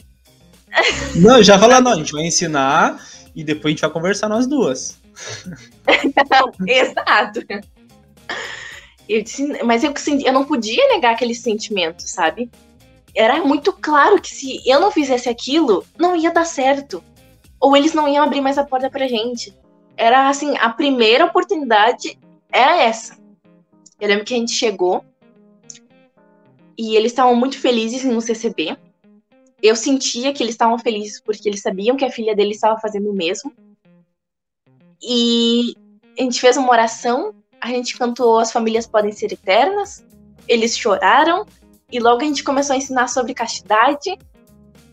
Não, 1.16 1.42
já 1.42 1.58
falando, 1.58 1.84
não, 1.84 1.92
a 1.92 1.96
gente 1.96 2.12
vai 2.12 2.24
ensinar 2.24 3.06
e 3.36 3.44
depois 3.44 3.66
a 3.66 3.68
gente 3.72 3.80
vai 3.82 3.90
conversar 3.90 4.30
nós 4.30 4.46
duas. 4.46 4.98
Exato. 6.66 7.44
Eu 9.06 9.22
disse, 9.22 9.62
mas 9.62 9.84
eu, 9.84 9.92
eu 10.24 10.32
não 10.32 10.46
podia 10.46 10.88
negar 10.88 11.12
aquele 11.12 11.34
sentimento, 11.34 12.00
sabe? 12.00 12.50
Era 13.14 13.44
muito 13.44 13.72
claro 13.72 14.20
que 14.20 14.34
se 14.34 14.60
eu 14.66 14.80
não 14.80 14.90
fizesse 14.90 15.28
aquilo, 15.28 15.84
não 15.98 16.14
ia 16.16 16.30
dar 16.30 16.44
certo. 16.44 17.02
Ou 17.60 17.76
eles 17.76 17.92
não 17.92 18.08
iam 18.08 18.24
abrir 18.24 18.40
mais 18.40 18.58
a 18.58 18.64
porta 18.64 18.90
pra 18.90 19.08
gente. 19.08 19.56
Era 19.96 20.28
assim, 20.28 20.56
a 20.58 20.70
primeira 20.70 21.24
oportunidade 21.24 22.18
era 22.50 22.80
essa. 22.80 23.18
Eu 24.00 24.08
lembro 24.08 24.24
que 24.24 24.34
a 24.34 24.36
gente 24.36 24.52
chegou 24.52 25.04
e 26.76 26.94
eles 26.94 27.10
estavam 27.10 27.34
muito 27.34 27.58
felizes 27.58 28.04
em 28.04 28.12
nos 28.12 28.28
receber 28.28 28.78
eu 29.62 29.74
sentia 29.74 30.32
que 30.32 30.42
eles 30.42 30.54
estavam 30.54 30.78
felizes 30.78 31.20
porque 31.20 31.48
eles 31.48 31.60
sabiam 31.60 31.96
que 31.96 32.04
a 32.04 32.10
filha 32.10 32.34
dele 32.34 32.52
estava 32.52 32.78
fazendo 32.80 33.10
o 33.10 33.14
mesmo. 33.14 33.52
E 35.02 35.76
a 36.18 36.22
gente 36.22 36.40
fez 36.40 36.56
uma 36.56 36.70
oração, 36.70 37.34
a 37.60 37.68
gente 37.68 37.96
cantou 37.96 38.38
As 38.38 38.52
Famílias 38.52 38.86
Podem 38.86 39.12
Ser 39.12 39.32
Eternas, 39.32 40.04
eles 40.46 40.76
choraram, 40.76 41.44
e 41.90 41.98
logo 42.00 42.22
a 42.22 42.24
gente 42.24 42.44
começou 42.44 42.74
a 42.74 42.76
ensinar 42.76 43.08
sobre 43.08 43.34
castidade. 43.34 44.16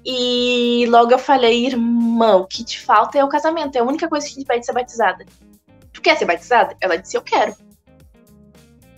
E 0.05 0.85
logo 0.87 1.11
eu 1.11 1.17
falei, 1.17 1.65
irmão, 1.65 2.41
o 2.41 2.47
que 2.47 2.63
te 2.63 2.79
falta 2.79 3.17
é 3.17 3.23
o 3.23 3.29
casamento, 3.29 3.75
é 3.75 3.79
a 3.79 3.83
única 3.83 4.07
coisa 4.07 4.27
que 4.27 4.35
gente 4.35 4.45
pede 4.45 4.65
ser 4.65 4.73
batizada. 4.73 5.25
Tu 5.91 6.01
quer 6.01 6.17
ser 6.17 6.25
batizada? 6.25 6.75
Ela 6.79 6.97
disse, 6.97 7.17
eu 7.17 7.21
quero. 7.21 7.55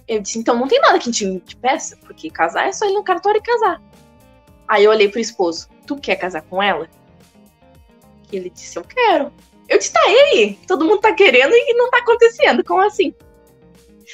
Eu 0.08 0.22
disse, 0.22 0.38
então 0.38 0.58
não 0.58 0.68
tem 0.68 0.80
nada 0.82 1.00
que 1.00 1.10
a 1.10 1.12
gente 1.12 1.40
te 1.42 1.56
peça, 1.56 1.98
porque 2.06 2.30
casar 2.30 2.68
é 2.68 2.72
só 2.72 2.86
ir 2.86 2.94
no 2.94 3.04
cartório 3.04 3.40
e 3.40 3.42
casar. 3.42 3.82
Aí 4.68 4.84
eu 4.84 4.92
olhei 4.92 5.08
pro 5.08 5.20
esposo: 5.20 5.70
Tu 5.86 5.96
quer 5.96 6.18
casar 6.18 6.42
com 6.42 6.62
ela? 6.62 6.90
E 8.32 8.36
ele 8.36 8.50
disse: 8.50 8.78
Eu 8.78 8.84
quero. 8.84 9.32
Eu 9.70 9.78
disse: 9.78 9.94
Tá 9.94 10.02
aí. 10.06 10.60
Todo 10.68 10.86
mundo 10.86 11.00
tá 11.00 11.14
querendo 11.14 11.54
e 11.54 11.74
não 11.74 11.90
tá 11.90 12.00
acontecendo. 12.00 12.64
Como 12.64 12.82
assim? 12.82 13.14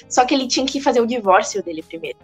Só 0.08 0.26
que 0.26 0.34
ele 0.34 0.48
tinha 0.48 0.66
que 0.66 0.80
fazer 0.80 1.02
o 1.02 1.08
divórcio 1.08 1.64
dele 1.64 1.82
primeiro. 1.82 2.18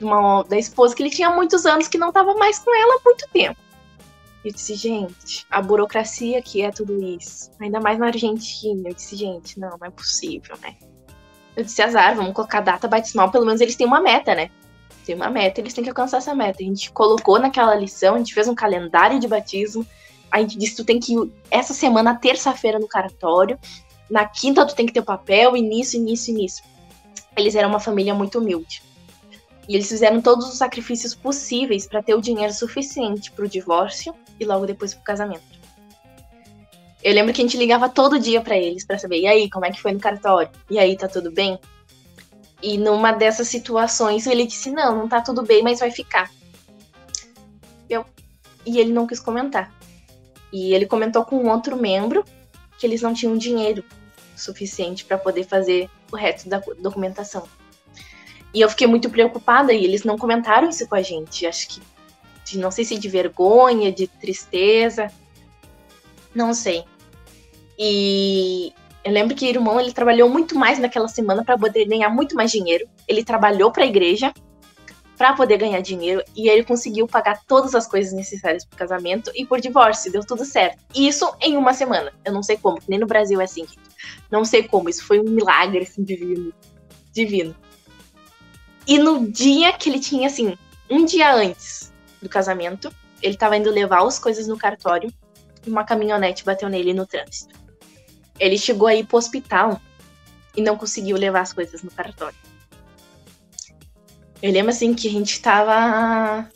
Uma, 0.00 0.44
da 0.44 0.56
esposa 0.56 0.94
que 0.94 1.02
ele 1.02 1.10
tinha 1.10 1.30
muitos 1.30 1.66
anos 1.66 1.88
que 1.88 1.98
não 1.98 2.12
tava 2.12 2.34
mais 2.34 2.58
com 2.58 2.74
ela 2.74 2.94
há 2.94 3.00
muito 3.04 3.26
tempo. 3.32 3.58
Eu 4.44 4.52
disse, 4.52 4.74
gente, 4.74 5.44
a 5.50 5.60
burocracia 5.60 6.40
que 6.40 6.62
é 6.62 6.70
tudo 6.70 7.02
isso. 7.02 7.50
Ainda 7.60 7.80
mais 7.80 7.98
na 7.98 8.06
Argentina. 8.06 8.88
Eu 8.88 8.94
disse, 8.94 9.16
gente, 9.16 9.58
não, 9.58 9.76
não 9.76 9.86
é 9.86 9.90
possível, 9.90 10.56
né? 10.62 10.76
Eu 11.56 11.64
disse, 11.64 11.82
azar, 11.82 12.14
vamos 12.14 12.32
colocar 12.32 12.60
data 12.60 12.86
batismal, 12.86 13.32
pelo 13.32 13.44
menos 13.44 13.60
eles 13.60 13.74
têm 13.74 13.86
uma 13.86 14.00
meta, 14.00 14.34
né? 14.34 14.50
tem 15.08 15.16
uma 15.16 15.30
meta, 15.30 15.58
eles 15.58 15.72
têm 15.72 15.82
que 15.82 15.88
alcançar 15.88 16.18
essa 16.18 16.34
meta. 16.34 16.62
A 16.62 16.66
gente 16.66 16.92
colocou 16.92 17.38
naquela 17.38 17.74
lição, 17.74 18.14
a 18.14 18.18
gente 18.18 18.34
fez 18.34 18.46
um 18.46 18.54
calendário 18.54 19.18
de 19.18 19.26
batismo. 19.26 19.86
A 20.30 20.38
gente 20.40 20.58
disse: 20.58 20.76
tu 20.76 20.84
tem 20.84 21.00
que 21.00 21.14
ir 21.14 21.32
essa 21.50 21.72
semana, 21.72 22.14
terça-feira, 22.14 22.78
no 22.78 22.86
cartório. 22.86 23.58
Na 24.10 24.26
quinta, 24.26 24.66
tu 24.66 24.74
tem 24.74 24.84
que 24.84 24.92
ter 24.92 25.00
o 25.00 25.04
papel, 25.04 25.56
início, 25.56 25.98
início, 25.98 26.30
início. 26.30 26.62
Eles 27.34 27.54
eram 27.54 27.70
uma 27.70 27.80
família 27.80 28.14
muito 28.14 28.38
humilde. 28.38 28.82
E 29.68 29.74
eles 29.74 29.88
fizeram 29.88 30.22
todos 30.22 30.48
os 30.48 30.56
sacrifícios 30.56 31.14
possíveis 31.14 31.86
para 31.86 32.02
ter 32.02 32.14
o 32.14 32.22
dinheiro 32.22 32.52
suficiente 32.52 33.30
para 33.30 33.44
o 33.44 33.48
divórcio 33.48 34.14
e 34.40 34.44
logo 34.44 34.66
depois 34.66 34.94
para 34.94 35.02
o 35.02 35.04
casamento. 35.04 35.58
Eu 37.04 37.14
lembro 37.14 37.32
que 37.32 37.40
a 37.42 37.44
gente 37.44 37.56
ligava 37.56 37.88
todo 37.88 38.18
dia 38.18 38.40
para 38.40 38.56
eles 38.56 38.84
para 38.84 38.98
saber, 38.98 39.20
e 39.20 39.26
aí, 39.26 39.50
como 39.50 39.66
é 39.66 39.70
que 39.70 39.80
foi 39.80 39.92
no 39.92 40.00
cartório? 40.00 40.50
E 40.70 40.78
aí, 40.78 40.96
tá 40.96 41.06
tudo 41.06 41.30
bem? 41.30 41.58
E 42.62 42.76
numa 42.76 43.12
dessas 43.12 43.48
situações 43.48 44.26
ele 44.26 44.46
disse: 44.46 44.70
Não, 44.70 44.96
não 44.96 45.08
tá 45.08 45.20
tudo 45.20 45.42
bem, 45.42 45.62
mas 45.62 45.78
vai 45.78 45.90
ficar. 45.90 46.30
Eu... 47.88 48.04
E 48.66 48.78
ele 48.80 48.92
não 48.92 49.06
quis 49.06 49.20
comentar. 49.20 49.72
E 50.52 50.74
ele 50.74 50.86
comentou 50.86 51.24
com 51.24 51.36
um 51.36 51.50
outro 51.50 51.76
membro 51.76 52.24
que 52.78 52.86
eles 52.86 53.02
não 53.02 53.14
tinham 53.14 53.36
dinheiro 53.36 53.84
suficiente 54.36 55.04
para 55.04 55.18
poder 55.18 55.44
fazer 55.44 55.88
o 56.10 56.16
resto 56.16 56.48
da 56.48 56.58
documentação. 56.78 57.46
E 58.54 58.60
eu 58.60 58.68
fiquei 58.68 58.86
muito 58.86 59.10
preocupada 59.10 59.72
e 59.72 59.84
eles 59.84 60.04
não 60.04 60.16
comentaram 60.16 60.68
isso 60.68 60.88
com 60.88 60.94
a 60.94 61.02
gente. 61.02 61.46
Acho 61.46 61.68
que 61.68 61.80
de, 62.44 62.58
não 62.58 62.70
sei 62.70 62.84
se 62.84 62.98
de 62.98 63.08
vergonha, 63.08 63.92
de 63.92 64.06
tristeza, 64.06 65.08
não 66.34 66.54
sei. 66.54 66.84
E 67.78 68.72
eu 69.04 69.12
lembro 69.12 69.36
que 69.36 69.44
o 69.44 69.48
irmão 69.48 69.80
ele 69.80 69.92
trabalhou 69.92 70.28
muito 70.28 70.56
mais 70.56 70.78
naquela 70.78 71.08
semana 71.08 71.44
para 71.44 71.58
poder 71.58 71.84
ganhar 71.84 72.08
muito 72.08 72.34
mais 72.34 72.50
dinheiro. 72.50 72.88
Ele 73.06 73.24
trabalhou 73.24 73.70
para 73.70 73.84
a 73.84 73.86
igreja 73.86 74.32
para 75.16 75.32
poder 75.32 75.58
ganhar 75.58 75.80
dinheiro 75.80 76.22
e 76.36 76.48
ele 76.48 76.62
conseguiu 76.62 77.06
pagar 77.06 77.40
todas 77.44 77.74
as 77.74 77.88
coisas 77.88 78.12
necessárias 78.12 78.64
para 78.64 78.76
o 78.76 78.78
casamento 78.78 79.32
e 79.34 79.44
por 79.44 79.60
divórcio, 79.60 80.12
deu 80.12 80.24
tudo 80.24 80.44
certo. 80.44 80.78
Isso 80.94 81.28
em 81.40 81.56
uma 81.56 81.74
semana. 81.74 82.12
Eu 82.24 82.32
não 82.32 82.42
sei 82.42 82.56
como, 82.56 82.78
nem 82.88 83.00
no 83.00 83.06
Brasil 83.06 83.40
é 83.40 83.44
assim. 83.44 83.66
Não 84.30 84.44
sei 84.44 84.62
como, 84.62 84.88
isso 84.88 85.04
foi 85.04 85.18
um 85.18 85.24
milagre 85.24 85.80
assim 85.80 86.04
divino. 86.04 86.52
Divino. 87.12 87.54
E 88.88 88.96
no 88.96 89.30
dia 89.30 89.74
que 89.74 89.90
ele 89.90 90.00
tinha 90.00 90.28
assim 90.28 90.56
um 90.90 91.04
dia 91.04 91.34
antes 91.34 91.92
do 92.22 92.28
casamento, 92.28 92.90
ele 93.22 93.34
estava 93.34 93.54
indo 93.54 93.70
levar 93.70 94.02
as 94.02 94.18
coisas 94.18 94.48
no 94.48 94.56
cartório 94.56 95.12
e 95.66 95.68
uma 95.68 95.84
caminhonete 95.84 96.42
bateu 96.42 96.70
nele 96.70 96.94
no 96.94 97.06
trânsito. 97.06 97.54
Ele 98.38 98.56
chegou 98.56 98.88
aí 98.88 99.04
pro 99.04 99.18
hospital 99.18 99.78
e 100.56 100.62
não 100.62 100.74
conseguiu 100.74 101.18
levar 101.18 101.42
as 101.42 101.52
coisas 101.52 101.82
no 101.82 101.90
cartório. 101.90 102.38
Eu 104.40 104.52
lembro 104.52 104.70
assim 104.70 104.94
que 104.94 105.06
a 105.06 105.10
gente 105.10 105.38
tava 105.42 106.48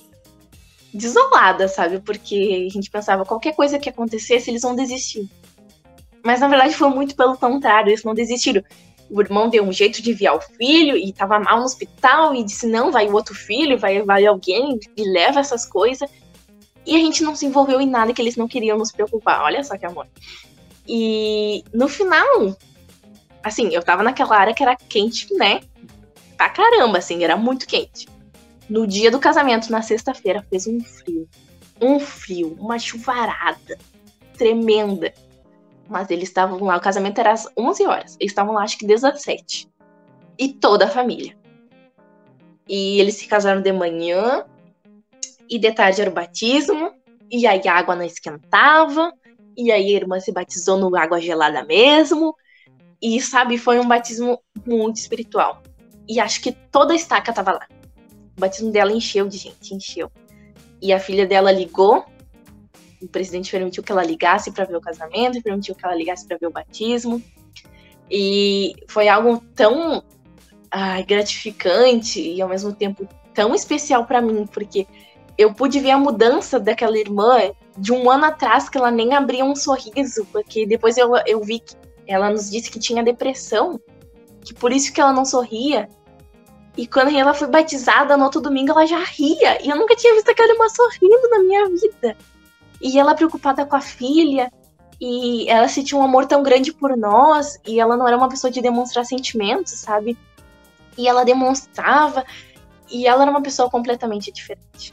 desolada, 0.95 1.69
sabe? 1.69 2.01
Porque 2.01 2.67
a 2.71 2.73
gente 2.73 2.91
pensava, 2.91 3.27
qualquer 3.27 3.55
coisa 3.55 3.79
que 3.79 3.91
acontecesse, 3.91 4.51
eles 4.51 4.63
vão 4.63 4.75
desistir. 4.75 5.29
Mas 6.25 6.41
na 6.41 6.49
verdade 6.49 6.75
foi 6.75 6.89
muito 6.89 7.15
pelo 7.15 7.37
contrário, 7.37 7.91
eles 7.91 8.05
não 8.05 8.15
desistiram. 8.15 8.63
O 9.13 9.21
irmão 9.21 9.51
deu 9.51 9.63
um 9.63 9.71
jeito 9.71 10.01
de 10.01 10.11
enviar 10.11 10.35
o 10.35 10.41
filho 10.41 10.97
e 10.97 11.13
tava 11.13 11.39
mal 11.39 11.59
no 11.59 11.65
hospital 11.65 12.35
e 12.35 12.43
disse: 12.43 12.67
não, 12.67 12.91
vai 12.91 13.09
o 13.09 13.13
outro 13.13 13.35
filho, 13.35 13.77
vai, 13.77 14.01
vai 14.01 14.25
alguém 14.25 14.81
e 14.97 15.05
leva 15.05 15.39
essas 15.39 15.67
coisas. 15.67 16.11
E 16.87 16.97
a 16.97 16.99
gente 16.99 17.23
não 17.23 17.37
se 17.37 17.45
envolveu 17.45 17.79
em 17.79 17.87
nada 17.87 18.15
que 18.15 18.23
eles 18.23 18.37
não 18.37 18.49
queriam 18.49 18.79
nos 18.79 18.91
preocupar. 18.91 19.43
Olha 19.43 19.63
só 19.63 19.77
que 19.77 19.85
amor. 19.85 20.09
E 20.89 21.63
no 21.75 21.89
final, 21.89 22.57
assim, 23.43 23.69
eu 23.69 23.83
tava 23.83 24.03
naquela 24.03 24.35
área 24.35 24.55
que 24.55 24.63
era 24.63 24.75
quente, 24.77 25.33
né? 25.35 25.61
Pra 26.39 26.49
caramba, 26.49 26.97
assim, 26.97 27.23
era 27.23 27.37
muito 27.37 27.67
quente. 27.67 28.09
No 28.67 28.87
dia 28.87 29.11
do 29.11 29.19
casamento, 29.19 29.71
na 29.71 29.83
sexta-feira, 29.83 30.45
fez 30.49 30.67
um 30.67 30.81
frio. 30.81 31.29
Um 31.79 32.01
frio, 32.01 32.57
uma 32.59 32.79
chuvarada 32.79 33.79
tremenda. 34.39 35.13
Mas 35.89 36.11
eles 36.11 36.29
estavam 36.29 36.59
lá, 36.65 36.77
o 36.77 36.81
casamento 36.81 37.19
era 37.19 37.33
às 37.33 37.47
11 37.59 37.87
horas. 37.87 38.17
Eles 38.19 38.33
estavam 38.33 38.55
lá, 38.55 38.63
acho 38.63 38.79
que 38.79 38.87
desde 38.87 39.07
as 39.07 39.23
7. 39.23 39.69
E 40.39 40.49
toda 40.49 40.87
a 40.87 40.89
família. 40.89 41.37
E 42.69 43.01
eles 43.01 43.17
se 43.17 43.27
casaram 43.27 43.61
de 43.61 43.73
manhã. 43.73 44.45
E 45.49 45.59
de 45.59 45.73
tarde 45.73 46.01
era 46.01 46.11
o 46.11 46.15
batismo. 46.15 46.93
E 47.31 47.47
aí 47.47 47.67
a 47.67 47.75
água 47.75 47.95
não 47.95 48.05
esquentava. 48.05 49.13
E 49.57 49.71
aí 49.71 49.95
a 49.95 49.97
irmã 49.97 50.19
se 50.19 50.33
batizou 50.33 50.79
no 50.79 50.97
água 50.97 51.21
gelada 51.21 51.65
mesmo. 51.65 52.35
E, 53.01 53.21
sabe, 53.21 53.59
foi 53.59 53.81
um 53.81 53.89
batismo 53.89 54.39
muito 54.65 54.97
espiritual. 54.97 55.61
E 56.09 56.21
acho 56.21 56.41
que 56.41 56.53
toda 56.53 56.93
a 56.93 56.97
estaca 56.97 57.33
tava 57.33 57.53
lá. 57.53 57.67
O 58.37 58.41
batismo 58.41 58.71
dela 58.71 58.93
encheu 58.93 59.27
de 59.29 59.37
gente, 59.37 59.75
encheu. 59.75 60.11
E 60.81 60.93
a 60.93 61.01
filha 61.01 61.27
dela 61.27 61.51
ligou 61.51 62.05
o 63.05 63.09
presidente 63.09 63.51
permitiu 63.51 63.83
que 63.83 63.93
ela 63.93 64.05
ligasse 64.05 64.53
para 64.53 64.65
ver 64.65 64.77
o 64.77 64.81
casamento, 64.81 65.43
permitiu 65.43 65.75
que 65.75 65.85
ela 65.85 65.95
ligasse 65.95 66.27
para 66.27 66.37
ver 66.39 66.47
o 66.47 66.51
batismo. 66.51 67.23
E 68.11 68.75
foi 68.89 69.09
algo 69.09 69.43
tão 69.55 70.03
ai, 70.71 71.03
gratificante 71.05 72.21
e 72.21 72.41
ao 72.41 72.49
mesmo 72.49 72.73
tempo 72.73 73.09
tão 73.35 73.55
especial 73.55 74.05
para 74.05 74.21
mim, 74.21 74.47
porque 74.47 74.87
eu 75.39 75.53
pude 75.55 75.81
ver 75.81 75.91
a 75.91 75.99
mudança 75.99 76.61
daquela 76.61 76.99
irmã 76.99 77.53
de 77.77 77.93
um 77.93 78.11
ano 78.11 78.27
atrás, 78.27 78.69
que 78.69 78.77
ela 78.77 78.91
nem 78.91 79.15
abria 79.15 79.45
um 79.45 79.57
sorriso, 79.57 80.27
porque 80.31 80.67
depois 80.67 80.97
eu, 80.99 81.11
eu 81.27 81.41
vi 81.41 81.61
que 81.61 81.75
ela 82.07 82.31
nos 82.31 82.51
disse 82.51 82.71
que 82.71 82.79
tinha 82.79 83.03
depressão, 83.03 83.81
que 84.45 84.53
por 84.53 84.73
isso 84.73 84.93
que 84.93 85.01
ela 85.01 85.13
não 85.13 85.25
sorria. 85.25 85.89
E 86.77 86.87
quando 86.87 87.17
ela 87.17 87.35
foi 87.35 87.49
batizada 87.49 88.17
no 88.17 88.25
outro 88.25 88.41
domingo, 88.41 88.73
ela 88.73 88.87
já 88.87 88.99
ria. 88.99 89.63
E 89.63 89.69
eu 89.69 89.77
nunca 89.77 89.95
tinha 89.95 90.15
visto 90.15 90.31
aquela 90.31 90.53
irmã 90.53 90.69
sorrindo 90.69 91.29
na 91.31 91.39
minha 91.41 91.69
vida. 91.69 92.17
E 92.83 92.99
ela 92.99 93.15
preocupada 93.15 93.65
com 93.65 93.77
a 93.77 93.81
filha, 93.81 94.51
e 95.01 95.49
ela 95.49 95.69
sentia 95.69 95.97
um 95.97 96.03
amor 96.03 96.27
tão 96.27 96.43
grande 96.43 96.73
por 96.73 96.97
nós, 96.97 97.59
e 97.67 97.79
ela 97.79 97.97
não 97.97 98.07
era 98.07 98.17
uma 98.17 98.29
pessoa 98.29 98.51
de 98.51 98.61
demonstrar 98.61 99.05
sentimentos, 99.05 99.73
sabe? 99.73 100.19
E 100.99 101.07
ela 101.07 101.25
demonstrava, 101.25 102.25
e 102.91 103.07
ela 103.07 103.23
era 103.23 103.31
uma 103.31 103.43
pessoa 103.43 103.71
completamente 103.71 104.33
diferente. 104.33 104.93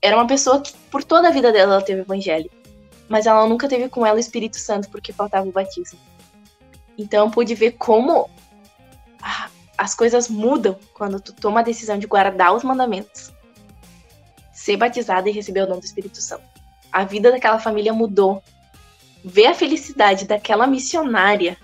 Era 0.00 0.16
uma 0.16 0.26
pessoa 0.26 0.60
que, 0.60 0.72
por 0.90 1.02
toda 1.02 1.28
a 1.28 1.32
vida 1.32 1.50
dela, 1.52 1.74
ela 1.74 1.82
teve 1.82 2.02
evangelho. 2.02 2.50
Mas 3.08 3.26
ela 3.26 3.46
nunca 3.48 3.68
teve 3.68 3.88
com 3.88 4.06
ela 4.06 4.16
o 4.16 4.20
Espírito 4.20 4.56
Santo, 4.58 4.88
porque 4.90 5.12
faltava 5.12 5.48
o 5.48 5.52
batismo. 5.52 5.98
Então 6.96 7.26
eu 7.26 7.30
pude 7.30 7.54
ver 7.54 7.72
como 7.72 8.30
as 9.76 9.94
coisas 9.94 10.28
mudam 10.28 10.76
quando 10.92 11.20
tu 11.20 11.32
toma 11.32 11.60
a 11.60 11.62
decisão 11.62 11.98
de 11.98 12.06
guardar 12.06 12.52
os 12.54 12.64
mandamentos, 12.64 13.32
ser 14.52 14.76
batizada 14.76 15.28
e 15.28 15.32
receber 15.32 15.62
o 15.62 15.66
dom 15.66 15.78
do 15.78 15.84
Espírito 15.84 16.20
Santo 16.20 16.47
a 16.92 17.04
vida 17.04 17.30
daquela 17.30 17.58
família 17.58 17.92
mudou. 17.92 18.42
Ver 19.24 19.46
a 19.46 19.54
felicidade 19.54 20.26
daquela 20.26 20.66
missionária, 20.66 21.56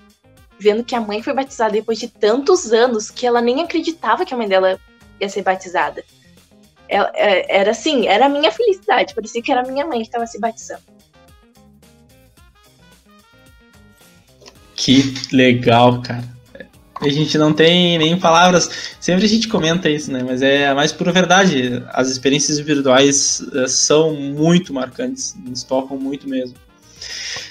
vendo 0.59 0.85
que 0.85 0.95
a 0.95 1.01
mãe 1.01 1.22
foi 1.22 1.33
batizada 1.33 1.72
depois 1.72 1.99
de 1.99 2.09
tantos 2.09 2.72
anos 2.72 3.11
que 3.11 3.27
ela 3.27 3.41
nem 3.41 3.62
acreditava 3.62 4.25
que 4.25 4.35
a 4.35 4.37
mãe 4.37 4.49
dela 4.49 4.79
ia 5.20 5.29
ser 5.29 5.43
batizada. 5.43 6.05
Ela, 6.89 7.11
é, 7.14 7.61
era 7.61 7.70
assim, 7.70 8.07
era 8.07 8.27
a 8.27 8.29
minha 8.29 8.51
felicidade, 8.51 9.14
parecia 9.14 9.43
que 9.43 9.51
era 9.51 9.62
a 9.62 9.70
minha 9.70 9.87
mãe 9.87 10.01
que 10.01 10.07
estava 10.07 10.27
se 10.27 10.39
batizando. 10.39 10.83
Que 14.75 15.14
legal, 15.33 16.03
cara. 16.03 16.34
A 17.05 17.11
gente 17.11 17.37
não 17.37 17.53
tem 17.53 17.99
nem 17.99 18.19
palavras. 18.19 18.97
Sempre 18.99 19.27
a 19.27 19.29
gente 19.29 19.47
comenta 19.47 19.91
isso, 19.91 20.11
né? 20.11 20.23
Mas 20.25 20.41
é 20.41 20.69
a 20.69 20.75
mais 20.75 20.91
pura 20.91 21.13
verdade. 21.13 21.83
As 21.91 22.09
experiências 22.09 22.59
individuais 22.59 23.41
uh, 23.53 23.69
são 23.69 24.15
muito 24.15 24.73
marcantes, 24.73 25.37
nos 25.45 25.63
tocam 25.63 25.99
muito 25.99 26.29
mesmo. 26.29 26.57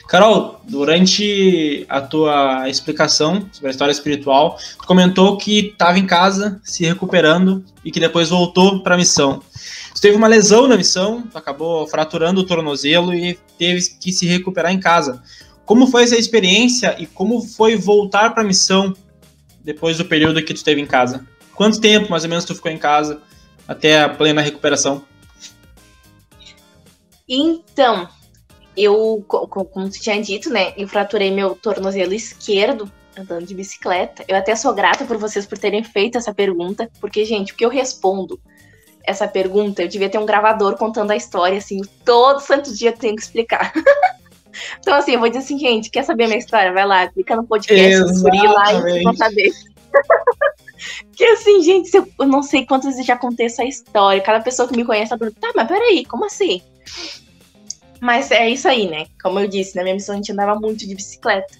Carol, 0.07 0.61
durante 0.67 1.85
a 1.87 2.01
tua 2.01 2.67
explicação 2.67 3.47
sobre 3.51 3.69
a 3.69 3.71
história 3.71 3.91
espiritual, 3.91 4.57
tu 4.79 4.87
comentou 4.87 5.37
que 5.37 5.67
estava 5.67 5.99
em 5.99 6.05
casa 6.05 6.59
se 6.63 6.83
recuperando 6.83 7.63
e 7.85 7.91
que 7.91 7.99
depois 7.99 8.29
voltou 8.29 8.81
para 8.81 8.95
a 8.95 8.97
missão. 8.97 9.41
Tu 9.95 10.01
teve 10.01 10.17
uma 10.17 10.27
lesão 10.27 10.67
na 10.67 10.77
missão, 10.77 11.23
tu 11.23 11.37
acabou 11.37 11.87
fraturando 11.87 12.41
o 12.41 12.43
tornozelo 12.43 13.13
e 13.13 13.37
teve 13.57 13.81
que 13.99 14.11
se 14.11 14.25
recuperar 14.25 14.71
em 14.71 14.79
casa. 14.79 15.21
Como 15.65 15.87
foi 15.87 16.03
essa 16.03 16.17
experiência 16.17 16.95
e 16.99 17.05
como 17.05 17.41
foi 17.41 17.75
voltar 17.75 18.33
para 18.33 18.43
a 18.43 18.45
missão 18.45 18.93
depois 19.63 19.97
do 19.97 20.05
período 20.05 20.43
que 20.43 20.53
tu 20.53 20.57
esteve 20.57 20.81
em 20.81 20.85
casa? 20.85 21.25
Quanto 21.55 21.79
tempo, 21.79 22.09
mais 22.09 22.23
ou 22.23 22.29
menos, 22.29 22.45
tu 22.45 22.55
ficou 22.55 22.71
em 22.71 22.77
casa 22.77 23.21
até 23.67 24.01
a 24.01 24.09
plena 24.09 24.41
recuperação? 24.41 25.03
Então, 27.27 28.09
eu, 28.75 29.23
como 29.27 29.89
tu 29.89 29.99
tinha 29.99 30.21
dito, 30.21 30.49
né, 30.49 30.73
eu 30.75 30.87
fraturei 30.87 31.31
meu 31.31 31.55
tornozelo 31.55 32.13
esquerdo 32.13 32.91
andando 33.17 33.45
de 33.45 33.53
bicicleta. 33.53 34.25
Eu 34.27 34.35
até 34.35 34.55
sou 34.55 34.73
grata 34.73 35.05
por 35.05 35.17
vocês 35.17 35.45
por 35.45 35.57
terem 35.57 35.83
feito 35.83 36.17
essa 36.17 36.33
pergunta, 36.33 36.89
porque, 36.99 37.23
gente, 37.23 37.53
o 37.53 37.55
que 37.55 37.63
eu 37.63 37.69
respondo 37.69 38.39
essa 39.05 39.27
pergunta, 39.27 39.81
eu 39.83 39.87
devia 39.87 40.09
ter 40.09 40.17
um 40.17 40.25
gravador 40.25 40.77
contando 40.77 41.11
a 41.11 41.15
história, 41.15 41.57
assim, 41.57 41.81
todo 42.05 42.39
santo 42.39 42.73
dia 42.73 42.89
eu 42.89 42.97
tenho 42.97 43.15
que 43.15 43.21
explicar. 43.21 43.73
Então, 44.79 44.95
assim, 44.95 45.13
eu 45.13 45.19
vou 45.19 45.29
dizer 45.29 45.43
assim, 45.43 45.57
gente, 45.57 45.89
quer 45.89 46.03
saber 46.03 46.25
a 46.25 46.27
minha 46.27 46.39
história? 46.39 46.73
Vai 46.73 46.85
lá, 46.85 47.07
clica 47.07 47.35
no 47.35 47.45
podcast, 47.45 48.05
descobrir 48.05 48.47
lá 48.47 48.73
e 48.73 49.03
vão 49.03 49.15
saber. 49.15 49.51
que 51.15 51.23
assim, 51.25 51.61
gente, 51.61 51.91
eu 51.95 52.27
não 52.27 52.43
sei 52.43 52.65
quantas 52.65 52.91
vezes 52.91 53.05
já 53.05 53.17
contei 53.17 53.47
essa 53.47 53.63
história. 53.63 54.21
Cada 54.21 54.41
pessoa 54.41 54.67
que 54.67 54.75
me 54.75 54.85
conhece 54.85 55.09
tá 55.09 55.17
perguntando, 55.17 55.41
tá, 55.41 55.51
mas 55.55 55.67
peraí, 55.67 56.05
como 56.05 56.25
assim? 56.25 56.61
Mas 57.99 58.31
é 58.31 58.49
isso 58.49 58.67
aí, 58.67 58.89
né? 58.89 59.05
Como 59.21 59.39
eu 59.39 59.47
disse, 59.47 59.75
na 59.75 59.83
minha 59.83 59.95
missão 59.95 60.13
a 60.13 60.17
gente 60.17 60.31
andava 60.31 60.59
muito 60.59 60.85
de 60.85 60.93
bicicleta. 60.93 61.53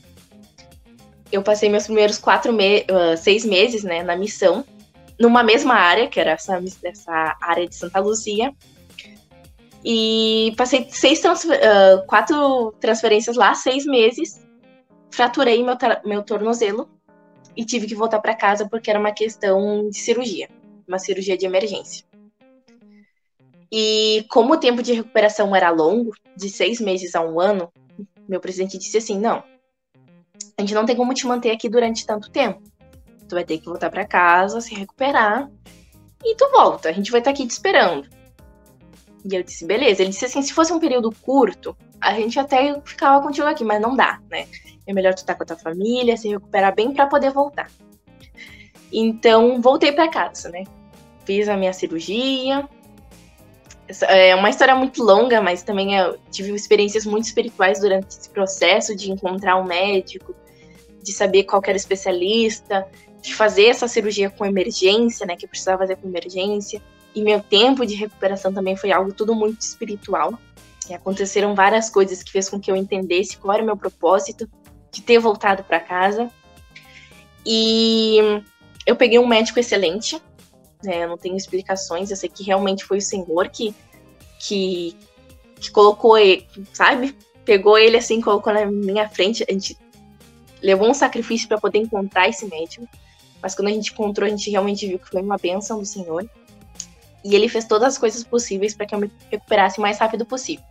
Eu 1.31 1.41
passei 1.41 1.69
meus 1.69 1.85
primeiros 1.85 2.17
quatro 2.17 2.53
me 2.53 2.81
uh, 2.81 3.17
seis 3.17 3.43
meses, 3.43 3.83
né, 3.83 4.03
na 4.03 4.15
missão, 4.15 4.63
numa 5.19 5.41
mesma 5.41 5.73
área, 5.73 6.07
que 6.07 6.19
era 6.19 6.31
essa, 6.31 6.61
essa 6.83 7.37
área 7.41 7.67
de 7.67 7.75
Santa 7.75 7.99
Luzia. 7.99 8.53
E 9.83 10.53
passei 10.55 10.87
seis 10.89 11.19
transfer 11.19 11.59
uh, 11.59 12.05
quatro 12.07 12.71
transferências 12.79 13.35
lá, 13.35 13.53
seis 13.53 13.85
meses. 13.85 14.41
Fraturei 15.11 15.63
meu, 15.63 15.77
meu 16.05 16.23
tornozelo 16.23 16.89
e 17.55 17.65
tive 17.65 17.87
que 17.87 17.95
voltar 17.95 18.19
para 18.19 18.35
casa 18.35 18.67
porque 18.67 18.89
era 18.89 18.99
uma 18.99 19.11
questão 19.11 19.89
de 19.89 19.97
cirurgia, 19.97 20.49
uma 20.87 20.97
cirurgia 20.97 21.37
de 21.37 21.45
emergência. 21.45 22.05
E 23.71 24.25
como 24.29 24.53
o 24.53 24.57
tempo 24.57 24.83
de 24.83 24.93
recuperação 24.93 25.55
era 25.55 25.69
longo, 25.69 26.15
de 26.35 26.49
seis 26.49 26.79
meses 26.79 27.15
a 27.15 27.21
um 27.21 27.39
ano, 27.39 27.71
meu 28.27 28.39
presidente 28.39 28.77
disse 28.77 28.97
assim: 28.97 29.19
não, 29.19 29.43
a 30.57 30.61
gente 30.61 30.73
não 30.73 30.85
tem 30.85 30.95
como 30.95 31.13
te 31.13 31.25
manter 31.25 31.51
aqui 31.51 31.67
durante 31.67 32.05
tanto 32.05 32.29
tempo. 32.29 32.61
Tu 33.27 33.35
vai 33.35 33.43
ter 33.43 33.57
que 33.57 33.65
voltar 33.65 33.89
para 33.89 34.05
casa, 34.05 34.61
se 34.61 34.75
recuperar 34.75 35.49
e 36.23 36.35
tu 36.35 36.49
volta. 36.51 36.89
A 36.89 36.91
gente 36.91 37.11
vai 37.11 37.19
estar 37.19 37.31
tá 37.31 37.35
aqui 37.35 37.47
te 37.47 37.51
esperando. 37.51 38.07
E 39.23 39.35
eu 39.35 39.43
disse, 39.43 39.65
beleza. 39.65 40.01
Ele 40.01 40.11
disse 40.11 40.25
assim, 40.25 40.41
se 40.41 40.53
fosse 40.53 40.73
um 40.73 40.79
período 40.79 41.11
curto, 41.21 41.75
a 41.99 42.13
gente 42.13 42.37
até 42.37 42.79
ficava 42.83 43.23
contigo 43.23 43.47
aqui, 43.47 43.63
mas 43.63 43.81
não 43.81 43.95
dá, 43.95 44.19
né? 44.29 44.47
É 44.85 44.93
melhor 44.93 45.13
tu 45.13 45.19
estar 45.19 45.33
tá 45.33 45.37
com 45.37 45.43
a 45.43 45.45
tua 45.45 45.57
família, 45.57 46.17
se 46.17 46.27
recuperar 46.27 46.75
bem 46.75 46.93
para 46.93 47.07
poder 47.07 47.31
voltar. 47.31 47.71
Então, 48.91 49.61
voltei 49.61 49.91
para 49.91 50.09
casa, 50.09 50.49
né? 50.49 50.65
Fiz 51.25 51.47
a 51.47 51.55
minha 51.55 51.71
cirurgia. 51.71 52.67
É 54.07 54.35
uma 54.35 54.49
história 54.49 54.75
muito 54.75 55.03
longa, 55.03 55.41
mas 55.41 55.63
também 55.63 55.95
eu 55.95 56.17
tive 56.29 56.51
experiências 56.53 57.05
muito 57.05 57.25
espirituais 57.25 57.79
durante 57.79 58.07
esse 58.07 58.29
processo 58.29 58.95
de 58.95 59.11
encontrar 59.11 59.57
um 59.57 59.63
médico, 59.63 60.35
de 61.01 61.13
saber 61.13 61.43
qual 61.43 61.61
era 61.65 61.73
o 61.73 61.77
especialista, 61.77 62.85
de 63.21 63.33
fazer 63.33 63.67
essa 63.67 63.87
cirurgia 63.87 64.29
com 64.29 64.45
emergência, 64.45 65.25
né? 65.25 65.37
Que 65.37 65.45
eu 65.45 65.49
precisava 65.49 65.79
fazer 65.79 65.95
com 65.95 66.07
emergência 66.07 66.81
e 67.15 67.21
meu 67.21 67.41
tempo 67.41 67.85
de 67.85 67.95
recuperação 67.95 68.53
também 68.53 68.75
foi 68.75 68.91
algo 68.91 69.13
tudo 69.13 69.35
muito 69.35 69.61
espiritual. 69.61 70.37
E 70.89 70.93
aconteceram 70.93 71.55
várias 71.55 71.89
coisas 71.89 72.21
que 72.21 72.31
fez 72.31 72.49
com 72.49 72.59
que 72.59 72.69
eu 72.69 72.75
entendesse 72.75 73.37
qual 73.37 73.53
era 73.53 73.63
o 73.63 73.65
meu 73.65 73.77
propósito 73.77 74.49
de 74.91 75.01
ter 75.01 75.19
voltado 75.19 75.63
para 75.63 75.79
casa. 75.79 76.29
E 77.45 78.17
eu 78.85 78.95
peguei 78.95 79.17
um 79.19 79.27
médico 79.27 79.59
excelente, 79.59 80.21
né? 80.83 81.03
Eu 81.03 81.09
não 81.09 81.17
tenho 81.17 81.37
explicações, 81.37 82.11
eu 82.11 82.17
sei 82.17 82.29
que 82.29 82.43
realmente 82.43 82.83
foi 82.83 82.97
o 82.97 83.01
Senhor 83.01 83.49
que 83.49 83.73
que, 84.45 84.95
que 85.59 85.71
colocou 85.71 86.17
ele, 86.17 86.45
sabe? 86.73 87.15
Pegou 87.45 87.77
ele 87.77 87.95
assim, 87.95 88.19
colocou 88.19 88.53
na 88.53 88.65
minha 88.65 89.07
frente. 89.07 89.45
A 89.47 89.53
gente 89.53 89.77
levou 90.61 90.89
um 90.89 90.93
sacrifício 90.93 91.47
para 91.47 91.59
poder 91.59 91.79
encontrar 91.79 92.27
esse 92.27 92.45
médico. 92.45 92.87
Mas 93.41 93.55
quando 93.55 93.69
a 93.69 93.71
gente 93.71 93.91
encontrou, 93.91 94.27
a 94.27 94.29
gente 94.29 94.49
realmente 94.49 94.87
viu 94.87 94.99
que 94.99 95.09
foi 95.09 95.21
uma 95.21 95.37
bênção 95.37 95.79
do 95.79 95.85
Senhor. 95.85 96.29
E 97.23 97.35
ele 97.35 97.47
fez 97.47 97.65
todas 97.65 97.89
as 97.89 97.97
coisas 97.97 98.23
possíveis 98.23 98.75
para 98.75 98.85
que 98.85 98.93
eu 98.93 98.99
me 98.99 99.11
recuperasse 99.31 99.79
o 99.79 99.81
mais 99.81 99.97
rápido 99.97 100.25
possível. 100.25 100.65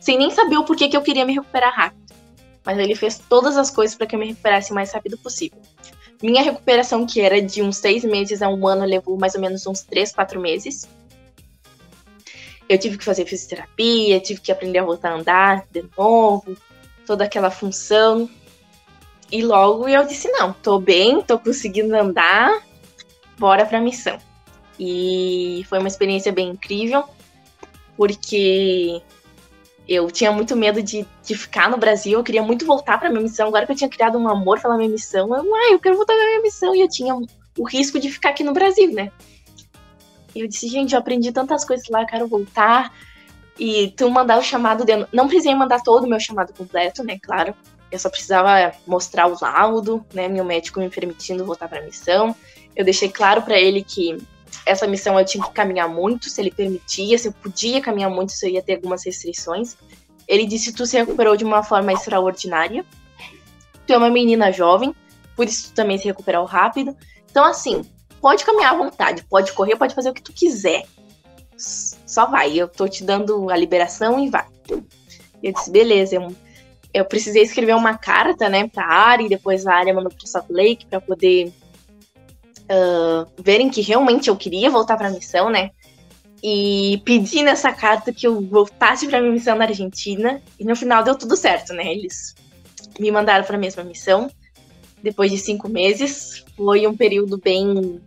Sem 0.00 0.18
nem 0.18 0.30
saber 0.30 0.56
o 0.58 0.64
porquê 0.64 0.88
que 0.88 0.96
eu 0.96 1.02
queria 1.02 1.24
me 1.24 1.32
recuperar 1.32 1.74
rápido. 1.74 2.14
Mas 2.64 2.78
ele 2.78 2.94
fez 2.94 3.18
todas 3.18 3.56
as 3.56 3.70
coisas 3.70 3.96
para 3.96 4.06
que 4.06 4.14
eu 4.14 4.18
me 4.18 4.26
recuperasse 4.26 4.70
o 4.70 4.74
mais 4.74 4.92
rápido 4.92 5.16
possível. 5.18 5.60
Minha 6.22 6.42
recuperação, 6.42 7.06
que 7.06 7.20
era 7.20 7.40
de 7.40 7.62
uns 7.62 7.76
seis 7.76 8.04
meses 8.04 8.40
a 8.40 8.48
um 8.48 8.66
ano, 8.66 8.84
levou 8.84 9.18
mais 9.18 9.34
ou 9.34 9.40
menos 9.40 9.66
uns 9.66 9.82
três, 9.82 10.12
quatro 10.12 10.40
meses. 10.40 10.88
Eu 12.68 12.78
tive 12.78 12.96
que 12.96 13.04
fazer 13.04 13.26
fisioterapia, 13.26 14.20
tive 14.20 14.40
que 14.40 14.50
aprender 14.50 14.78
a 14.78 14.84
voltar 14.84 15.10
a 15.10 15.16
andar 15.16 15.66
de 15.70 15.84
novo, 15.96 16.56
toda 17.06 17.24
aquela 17.24 17.50
função. 17.50 18.28
E 19.30 19.42
logo 19.42 19.88
eu 19.88 20.06
disse: 20.06 20.30
não, 20.30 20.52
tô 20.52 20.78
bem, 20.78 21.20
tô 21.22 21.38
conseguindo 21.38 21.94
andar, 21.94 22.62
bora 23.38 23.66
pra 23.66 23.80
missão. 23.80 24.18
E 24.78 25.64
foi 25.68 25.78
uma 25.78 25.88
experiência 25.88 26.32
bem 26.32 26.50
incrível, 26.50 27.04
porque 27.96 29.00
eu 29.88 30.10
tinha 30.10 30.32
muito 30.32 30.56
medo 30.56 30.82
de, 30.82 31.06
de 31.22 31.34
ficar 31.36 31.70
no 31.70 31.76
Brasil, 31.76 32.18
eu 32.18 32.24
queria 32.24 32.42
muito 32.42 32.64
voltar 32.64 32.98
pra 32.98 33.10
minha 33.10 33.22
missão. 33.22 33.48
Agora 33.48 33.66
que 33.66 33.72
eu 33.72 33.76
tinha 33.76 33.90
criado 33.90 34.18
um 34.18 34.28
amor 34.28 34.60
pela 34.60 34.76
minha 34.76 34.88
missão, 34.88 35.34
eu, 35.34 35.54
ah, 35.54 35.72
eu 35.72 35.78
quero 35.78 35.96
voltar 35.96 36.14
pra 36.14 36.24
minha 36.24 36.42
missão. 36.42 36.74
E 36.74 36.80
eu 36.80 36.88
tinha 36.88 37.14
o 37.14 37.64
risco 37.68 38.00
de 38.00 38.10
ficar 38.10 38.30
aqui 38.30 38.42
no 38.42 38.52
Brasil, 38.52 38.92
né? 38.92 39.12
E 40.34 40.40
eu 40.40 40.48
disse, 40.48 40.68
gente, 40.68 40.94
eu 40.94 40.98
aprendi 40.98 41.30
tantas 41.30 41.64
coisas 41.64 41.86
lá, 41.88 42.04
quero 42.04 42.26
voltar. 42.26 42.92
E 43.58 43.92
tu 43.96 44.10
mandar 44.10 44.38
o 44.38 44.42
chamado 44.42 44.84
de... 44.84 44.92
Não 45.12 45.28
precisei 45.28 45.54
mandar 45.54 45.80
todo 45.80 46.04
o 46.04 46.08
meu 46.08 46.18
chamado 46.18 46.52
completo, 46.52 47.04
né? 47.04 47.18
Claro. 47.22 47.54
Eu 47.92 47.98
só 47.98 48.08
precisava 48.08 48.72
mostrar 48.86 49.28
o 49.28 49.36
laudo, 49.40 50.04
né? 50.12 50.26
Meu 50.28 50.44
médico 50.44 50.80
me 50.80 50.90
permitindo 50.90 51.44
voltar 51.44 51.68
para 51.68 51.78
a 51.78 51.84
missão. 51.84 52.34
Eu 52.74 52.84
deixei 52.84 53.08
claro 53.08 53.42
para 53.42 53.56
ele 53.60 53.84
que 53.84 54.18
essa 54.66 54.86
missão 54.86 55.18
eu 55.18 55.24
tinha 55.24 55.44
que 55.44 55.52
caminhar 55.52 55.88
muito, 55.88 56.28
se 56.28 56.40
ele 56.40 56.50
permitia, 56.50 57.18
se 57.18 57.28
eu 57.28 57.32
podia 57.32 57.80
caminhar 57.80 58.10
muito, 58.10 58.32
se 58.32 58.46
eu 58.46 58.50
ia 58.50 58.62
ter 58.62 58.76
algumas 58.76 59.04
restrições. 59.04 59.76
Ele 60.26 60.46
disse: 60.46 60.72
Tu 60.72 60.86
se 60.86 60.96
recuperou 60.96 61.36
de 61.36 61.44
uma 61.44 61.62
forma 61.62 61.92
extraordinária. 61.92 62.84
Tu 63.86 63.92
é 63.92 63.98
uma 63.98 64.10
menina 64.10 64.50
jovem, 64.50 64.94
por 65.36 65.46
isso 65.46 65.70
tu 65.70 65.74
também 65.74 65.98
se 65.98 66.04
recuperou 66.04 66.44
rápido. 66.44 66.96
Então, 67.30 67.44
assim, 67.44 67.82
pode 68.20 68.44
caminhar 68.44 68.72
à 68.72 68.76
vontade, 68.76 69.24
pode 69.24 69.52
correr, 69.52 69.76
pode 69.76 69.94
fazer 69.94 70.10
o 70.10 70.14
que 70.14 70.22
tu 70.22 70.32
quiser. 70.32 70.84
Só 71.56 72.26
vai, 72.26 72.56
eu 72.56 72.66
tô 72.66 72.88
te 72.88 73.04
dando 73.04 73.50
a 73.50 73.56
liberação 73.56 74.18
e 74.18 74.30
vai. 74.30 74.46
Eu 75.42 75.52
disse, 75.52 75.70
beleza, 75.70 76.16
eu, 76.16 76.34
eu 76.92 77.04
precisei 77.04 77.42
escrever 77.42 77.74
uma 77.74 77.98
carta, 77.98 78.48
né, 78.48 78.66
pra 78.66 79.18
e 79.20 79.28
depois 79.28 79.66
a 79.66 79.74
área 79.74 79.92
mandou 79.92 80.10
pro 80.10 80.26
Salt 80.26 80.46
Lake 80.48 80.86
pra 80.86 81.00
poder 81.00 81.52
uh, 82.70 83.30
verem 83.42 83.70
que 83.70 83.80
realmente 83.80 84.28
eu 84.28 84.36
queria 84.36 84.70
voltar 84.70 84.96
pra 84.96 85.10
missão, 85.10 85.50
né, 85.50 85.70
e 86.42 87.00
pedi 87.04 87.42
nessa 87.42 87.72
carta 87.72 88.12
que 88.12 88.26
eu 88.26 88.40
voltasse 88.40 89.06
pra 89.08 89.20
minha 89.20 89.32
missão 89.32 89.56
na 89.56 89.64
Argentina, 89.64 90.42
e 90.58 90.64
no 90.64 90.76
final 90.76 91.02
deu 91.02 91.16
tudo 91.16 91.36
certo, 91.36 91.72
né, 91.72 91.92
eles 91.92 92.34
me 92.98 93.10
mandaram 93.10 93.44
pra 93.44 93.58
mesma 93.58 93.82
missão, 93.82 94.30
depois 95.02 95.30
de 95.30 95.38
cinco 95.38 95.68
meses, 95.68 96.44
foi 96.56 96.86
um 96.86 96.96
período 96.96 97.38
bem 97.38 98.00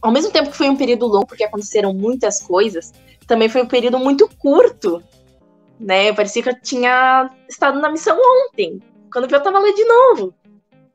ao 0.00 0.12
mesmo 0.12 0.30
tempo 0.30 0.50
que 0.50 0.56
foi 0.56 0.68
um 0.68 0.76
período 0.76 1.06
longo, 1.06 1.26
porque 1.26 1.44
aconteceram 1.44 1.92
muitas 1.92 2.40
coisas, 2.40 2.92
também 3.26 3.48
foi 3.48 3.62
um 3.62 3.66
período 3.66 3.98
muito 3.98 4.28
curto, 4.38 5.02
né? 5.80 6.12
Parecia 6.12 6.42
que 6.42 6.48
eu 6.50 6.60
tinha 6.60 7.30
estado 7.48 7.80
na 7.80 7.90
missão 7.90 8.16
ontem, 8.16 8.80
quando 9.12 9.32
eu 9.32 9.42
tava 9.42 9.58
lá 9.58 9.72
de 9.72 9.84
novo. 9.84 10.34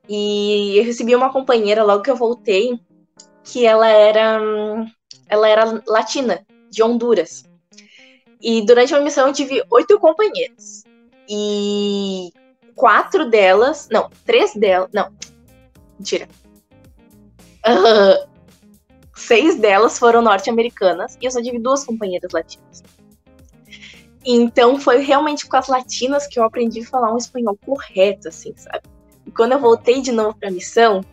E 0.09 0.75
eu 0.75 0.83
recebi 0.83 1.15
uma 1.15 1.31
companheira 1.31 1.83
logo 1.83 2.01
que 2.01 2.09
eu 2.09 2.15
voltei, 2.15 2.79
que 3.43 3.63
ela 3.63 3.87
era 3.87 4.41
ela 5.27 5.47
era 5.47 5.83
latina, 5.87 6.43
de 6.71 6.81
Honduras. 6.81 7.43
E 8.41 8.65
durante 8.65 8.95
a 8.95 8.99
missão 8.99 9.27
eu 9.27 9.33
tive 9.33 9.63
oito 9.69 9.99
companheiras. 9.99 10.83
E 11.29 12.33
quatro 12.75 13.29
delas, 13.29 13.87
não, 13.91 14.09
três 14.25 14.55
delas, 14.55 14.89
não, 14.91 15.13
mentira. 15.99 16.27
Uh, 17.67 18.27
seis 19.15 19.59
delas 19.59 19.99
foram 19.99 20.23
norte-americanas 20.23 21.17
e 21.21 21.25
eu 21.25 21.31
só 21.31 21.39
tive 21.39 21.59
duas 21.59 21.85
companheiras 21.85 22.31
latinas. 22.31 22.81
Então 24.25 24.79
foi 24.79 25.03
realmente 25.03 25.47
com 25.47 25.55
as 25.55 25.67
latinas 25.67 26.25
que 26.25 26.39
eu 26.39 26.43
aprendi 26.43 26.81
a 26.81 26.85
falar 26.85 27.13
um 27.13 27.17
espanhol 27.17 27.57
correto, 27.63 28.29
assim, 28.29 28.53
sabe? 28.57 28.81
E 29.29 29.31
quando 29.31 29.51
eu 29.51 29.59
voltei 29.59 30.01
de 30.01 30.11
novo 30.11 30.35
pra 30.35 30.49
missão, 30.49 31.05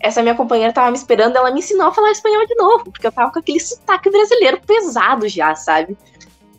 essa 0.00 0.22
minha 0.22 0.34
companheira 0.34 0.72
tava 0.72 0.90
me 0.90 0.96
esperando, 0.96 1.36
ela 1.36 1.50
me 1.50 1.58
ensinou 1.58 1.88
a 1.88 1.92
falar 1.92 2.10
espanhol 2.10 2.46
de 2.46 2.54
novo, 2.54 2.84
porque 2.84 3.06
eu 3.06 3.12
tava 3.12 3.30
com 3.30 3.38
aquele 3.38 3.60
sotaque 3.60 4.10
brasileiro 4.10 4.62
pesado 4.66 5.28
já, 5.28 5.54
sabe? 5.54 5.94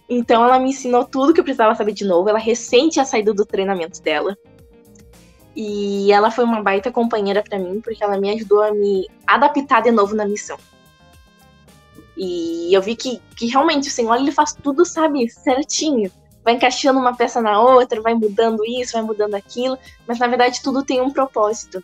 Então 0.08 0.44
ela 0.46 0.60
me 0.60 0.70
ensinou 0.70 1.04
tudo 1.04 1.34
que 1.34 1.40
eu 1.40 1.44
precisava 1.44 1.74
saber 1.74 1.94
de 1.94 2.06
novo. 2.06 2.30
Ela 2.30 2.38
recente 2.38 2.94
tinha 2.94 3.06
saído 3.06 3.34
do 3.34 3.48
treinamento 3.48 4.00
dela. 4.00 4.38
E 5.56 6.12
ela 6.12 6.30
foi 6.30 6.44
uma 6.44 6.62
baita 6.62 6.92
companheira 6.92 7.42
para 7.42 7.58
mim, 7.58 7.82
porque 7.82 8.04
ela 8.04 8.20
me 8.20 8.30
ajudou 8.30 8.62
a 8.62 8.72
me 8.72 9.10
adaptar 9.26 9.82
de 9.82 9.90
novo 9.90 10.16
na 10.16 10.28
missão. 10.28 10.60
E 12.16 12.72
eu 12.72 12.80
vi 12.80 12.96
que, 12.96 13.20
que 13.36 13.48
realmente 13.48 13.90
o 13.90 13.92
Senhor 13.92 14.18
ele 14.18 14.32
faz 14.32 14.54
tudo, 14.54 14.86
sabe, 14.86 15.28
certinho. 15.30 16.12
Vai 16.46 16.54
encaixando 16.54 17.00
uma 17.00 17.18
peça 17.18 17.42
na 17.42 17.60
outra, 17.60 18.00
vai 18.02 18.14
mudando 18.14 18.64
isso, 18.64 18.94
vai 18.94 19.02
mudando 19.02 19.34
aquilo, 19.34 19.78
mas 20.08 20.20
na 20.20 20.28
verdade 20.28 20.62
tudo 20.62 20.86
tem 20.86 21.02
um 21.02 21.12
propósito. 21.12 21.84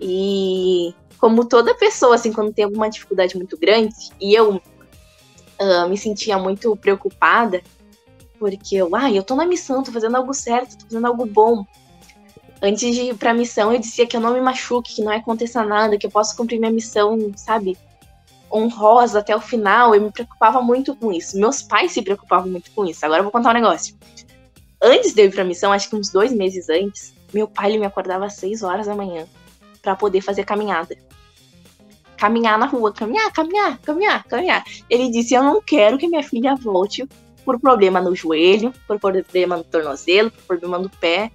E 0.00 0.94
como 1.18 1.44
toda 1.44 1.74
pessoa, 1.74 2.14
assim, 2.14 2.32
quando 2.32 2.52
tem 2.52 2.64
alguma 2.64 2.88
dificuldade 2.88 3.34
muito 3.34 3.58
grande, 3.58 3.94
e 4.20 4.34
eu 4.34 4.56
uh, 4.56 5.88
me 5.88 5.96
sentia 5.96 6.38
muito 6.38 6.76
preocupada, 6.76 7.62
porque 8.38 8.76
eu, 8.76 8.94
ah, 8.94 9.10
eu 9.10 9.22
tô 9.22 9.34
na 9.34 9.46
missão, 9.46 9.82
tô 9.82 9.90
fazendo 9.90 10.16
algo 10.16 10.32
certo, 10.32 10.76
tô 10.76 10.84
fazendo 10.84 11.06
algo 11.06 11.26
bom 11.26 11.64
antes 12.60 12.94
de 12.94 13.02
ir 13.02 13.14
pra 13.16 13.34
missão, 13.34 13.72
eu 13.72 13.78
dizia 13.78 14.06
que 14.06 14.16
eu 14.16 14.20
não 14.20 14.34
me 14.34 14.40
machuque, 14.40 14.96
que 14.96 15.02
não 15.02 15.12
aconteça 15.12 15.64
nada, 15.64 15.96
que 15.96 16.06
eu 16.06 16.10
possa 16.10 16.36
cumprir 16.36 16.58
minha 16.58 16.72
missão, 16.72 17.16
sabe? 17.36 17.76
Honrosa 18.52 19.18
até 19.18 19.34
o 19.34 19.40
final. 19.40 19.94
Eu 19.94 20.00
me 20.00 20.10
preocupava 20.10 20.60
muito 20.60 20.94
com 20.96 21.12
isso. 21.12 21.38
Meus 21.38 21.62
pais 21.62 21.92
se 21.92 22.02
preocupavam 22.02 22.48
muito 22.48 22.70
com 22.72 22.84
isso. 22.84 23.04
Agora 23.04 23.20
eu 23.20 23.24
vou 23.24 23.32
contar 23.32 23.50
um 23.50 23.54
negócio. 23.54 23.96
Antes 24.82 25.12
de 25.12 25.22
eu 25.22 25.26
ir 25.26 25.32
pra 25.32 25.44
missão, 25.44 25.72
acho 25.72 25.90
que 25.90 25.96
uns 25.96 26.10
dois 26.10 26.32
meses 26.32 26.68
antes, 26.68 27.12
meu 27.32 27.48
pai 27.48 27.70
ele 27.70 27.78
me 27.78 27.86
acordava 27.86 28.26
às 28.26 28.34
seis 28.34 28.62
horas 28.62 28.86
da 28.86 28.94
manhã 28.94 29.26
para 29.82 29.96
poder 29.96 30.20
fazer 30.20 30.44
caminhada. 30.44 30.96
Caminhar 32.16 32.58
na 32.58 32.66
rua, 32.66 32.92
caminhar, 32.92 33.32
caminhar, 33.32 33.78
caminhar, 33.78 34.24
caminhar. 34.24 34.64
Ele 34.88 35.10
disse: 35.10 35.34
Eu 35.34 35.42
não 35.42 35.60
quero 35.62 35.98
que 35.98 36.08
minha 36.08 36.22
filha 36.22 36.54
volte 36.54 37.08
por 37.44 37.58
problema 37.58 38.00
no 38.00 38.14
joelho, 38.14 38.72
por 38.86 38.98
problema 38.98 39.56
no 39.56 39.64
tornozelo, 39.64 40.30
por 40.30 40.58
problema 40.58 40.78
no 40.78 40.90
pé. 40.90 41.30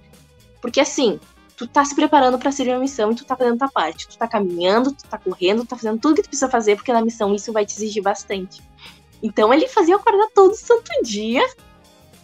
Porque 0.60 0.80
assim, 0.80 1.18
tu 1.56 1.66
tá 1.66 1.84
se 1.84 1.94
preparando 1.94 2.38
para 2.38 2.50
ser 2.50 2.68
uma 2.68 2.78
missão 2.78 3.12
e 3.12 3.14
tu 3.14 3.24
tá 3.24 3.36
fazendo 3.36 3.58
tua 3.58 3.68
parte. 3.68 4.08
Tu 4.08 4.18
tá 4.18 4.26
caminhando, 4.26 4.92
tu 4.92 5.04
tá 5.04 5.18
correndo, 5.18 5.62
tu 5.62 5.68
tá 5.68 5.76
fazendo 5.76 5.98
tudo 5.98 6.16
que 6.16 6.22
tu 6.22 6.28
precisa 6.28 6.48
fazer, 6.48 6.76
porque 6.76 6.92
na 6.92 7.02
missão 7.02 7.34
isso 7.34 7.52
vai 7.52 7.64
te 7.64 7.74
exigir 7.74 8.02
bastante. 8.02 8.62
Então 9.22 9.52
ele 9.54 9.68
fazia 9.68 9.94
eu 9.94 9.98
acordar 9.98 10.28
todo 10.34 10.54
santo 10.54 10.90
dia, 11.02 11.42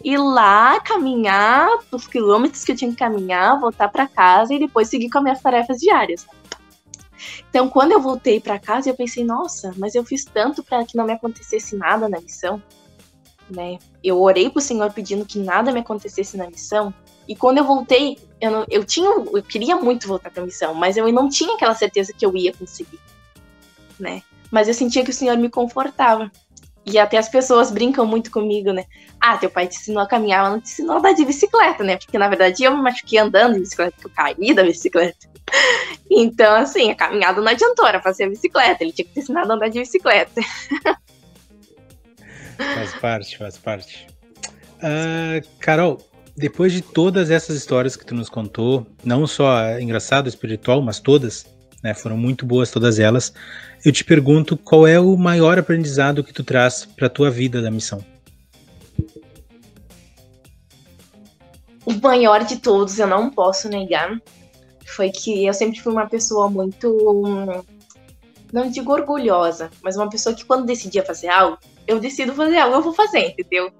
ir 0.03 0.17
lá, 0.17 0.79
caminhar 0.79 1.69
os 1.91 2.07
quilômetros 2.07 2.63
que 2.63 2.71
eu 2.71 2.75
tinha 2.75 2.91
que 2.91 2.97
caminhar, 2.97 3.59
voltar 3.59 3.87
para 3.89 4.07
casa 4.07 4.53
e 4.53 4.59
depois 4.59 4.89
seguir 4.89 5.09
com 5.09 5.19
as 5.19 5.23
minhas 5.23 5.41
tarefas 5.41 5.77
diárias. 5.77 6.27
Então, 7.49 7.69
quando 7.69 7.91
eu 7.91 8.01
voltei 8.01 8.39
para 8.39 8.57
casa, 8.57 8.89
eu 8.89 8.95
pensei, 8.95 9.23
nossa, 9.23 9.73
mas 9.77 9.93
eu 9.93 10.03
fiz 10.03 10.25
tanto 10.25 10.63
para 10.63 10.83
que 10.85 10.97
não 10.97 11.05
me 11.05 11.13
acontecesse 11.13 11.75
nada 11.75 12.09
na 12.09 12.19
missão, 12.19 12.61
né? 13.49 13.77
Eu 14.03 14.19
orei 14.19 14.49
pro 14.49 14.61
Senhor 14.61 14.91
pedindo 14.91 15.25
que 15.25 15.37
nada 15.37 15.71
me 15.71 15.81
acontecesse 15.81 16.35
na 16.35 16.47
missão, 16.47 16.93
e 17.27 17.35
quando 17.35 17.59
eu 17.59 17.65
voltei, 17.65 18.17
eu, 18.41 18.51
não, 18.51 18.65
eu 18.69 18.83
tinha, 18.83 19.07
eu 19.07 19.43
queria 19.43 19.75
muito 19.75 20.07
voltar 20.07 20.31
para 20.31 20.41
a 20.41 20.45
missão, 20.45 20.73
mas 20.73 20.97
eu 20.97 21.09
não 21.11 21.29
tinha 21.29 21.53
aquela 21.53 21.75
certeza 21.75 22.11
que 22.11 22.25
eu 22.25 22.35
ia 22.35 22.51
conseguir, 22.51 22.99
né? 23.99 24.23
Mas 24.49 24.67
eu 24.67 24.73
sentia 24.73 25.03
que 25.03 25.11
o 25.11 25.13
Senhor 25.13 25.37
me 25.37 25.49
confortava. 25.49 26.29
E 26.83 26.97
até 26.97 27.17
as 27.17 27.29
pessoas 27.29 27.69
brincam 27.69 28.05
muito 28.07 28.31
comigo, 28.31 28.73
né? 28.73 28.85
Ah, 29.19 29.37
teu 29.37 29.51
pai 29.51 29.67
te 29.67 29.77
ensinou 29.77 30.01
a 30.01 30.07
caminhar, 30.07 30.41
mas 30.41 30.51
não 30.51 30.59
te 30.59 30.71
ensinou 30.71 30.95
a 30.95 30.99
andar 30.99 31.13
de 31.13 31.23
bicicleta, 31.23 31.83
né? 31.83 31.95
Porque 31.95 32.17
na 32.17 32.27
verdade 32.27 32.63
eu 32.63 32.75
me 32.75 32.81
machuquei 32.81 33.19
andando 33.19 33.53
de 33.53 33.59
bicicleta, 33.59 33.91
porque 33.91 34.07
eu 34.07 34.11
caí 34.15 34.53
da 34.53 34.63
bicicleta. 34.63 35.29
Então, 36.13 36.55
assim, 36.55 36.91
a 36.91 36.95
caminhada 36.95 37.41
não 37.41 37.49
adiantou, 37.49 37.87
era 37.87 38.01
fazer 38.01 38.25
a 38.25 38.29
bicicleta, 38.29 38.83
ele 38.83 38.91
tinha 38.91 39.05
que 39.05 39.13
te 39.13 39.19
ensinar 39.19 39.49
a 39.49 39.53
andar 39.53 39.69
de 39.69 39.79
bicicleta. 39.79 40.41
Faz 42.57 42.93
parte, 42.95 43.37
faz 43.37 43.57
parte. 43.57 44.07
Uh, 44.77 45.45
Carol, 45.59 45.99
depois 46.41 46.73
de 46.73 46.81
todas 46.81 47.29
essas 47.29 47.55
histórias 47.55 47.95
que 47.95 48.03
tu 48.03 48.15
nos 48.15 48.27
contou, 48.27 48.85
não 49.05 49.27
só 49.27 49.79
engraçado, 49.79 50.27
espiritual, 50.27 50.81
mas 50.81 50.99
todas, 50.99 51.45
né, 51.83 51.93
foram 51.93 52.17
muito 52.17 52.47
boas 52.47 52.71
todas 52.71 52.97
elas. 52.97 53.31
Eu 53.85 53.91
te 53.91 54.03
pergunto 54.03 54.57
qual 54.57 54.87
é 54.87 54.99
o 54.99 55.15
maior 55.15 55.59
aprendizado 55.59 56.23
que 56.23 56.33
tu 56.33 56.43
traz 56.43 56.83
para 56.83 57.07
tua 57.07 57.29
vida 57.29 57.61
da 57.61 57.69
missão? 57.69 58.03
O 61.85 61.93
maior 62.01 62.43
de 62.43 62.57
todos, 62.57 62.97
eu 62.97 63.07
não 63.07 63.29
posso 63.29 63.69
negar, 63.69 64.19
foi 64.85 65.11
que 65.11 65.45
eu 65.45 65.53
sempre 65.53 65.79
fui 65.79 65.93
uma 65.93 66.07
pessoa 66.07 66.49
muito 66.49 67.63
não 68.51 68.69
digo 68.69 68.91
orgulhosa, 68.91 69.69
mas 69.81 69.95
uma 69.95 70.09
pessoa 70.09 70.35
que 70.35 70.43
quando 70.43 70.65
decidia 70.65 71.05
fazer 71.05 71.29
algo, 71.29 71.57
eu 71.87 71.99
decido 71.99 72.33
fazer 72.33 72.57
algo, 72.57 72.75
eu 72.75 72.81
vou 72.81 72.93
fazer, 72.93 73.29
entendeu? 73.29 73.71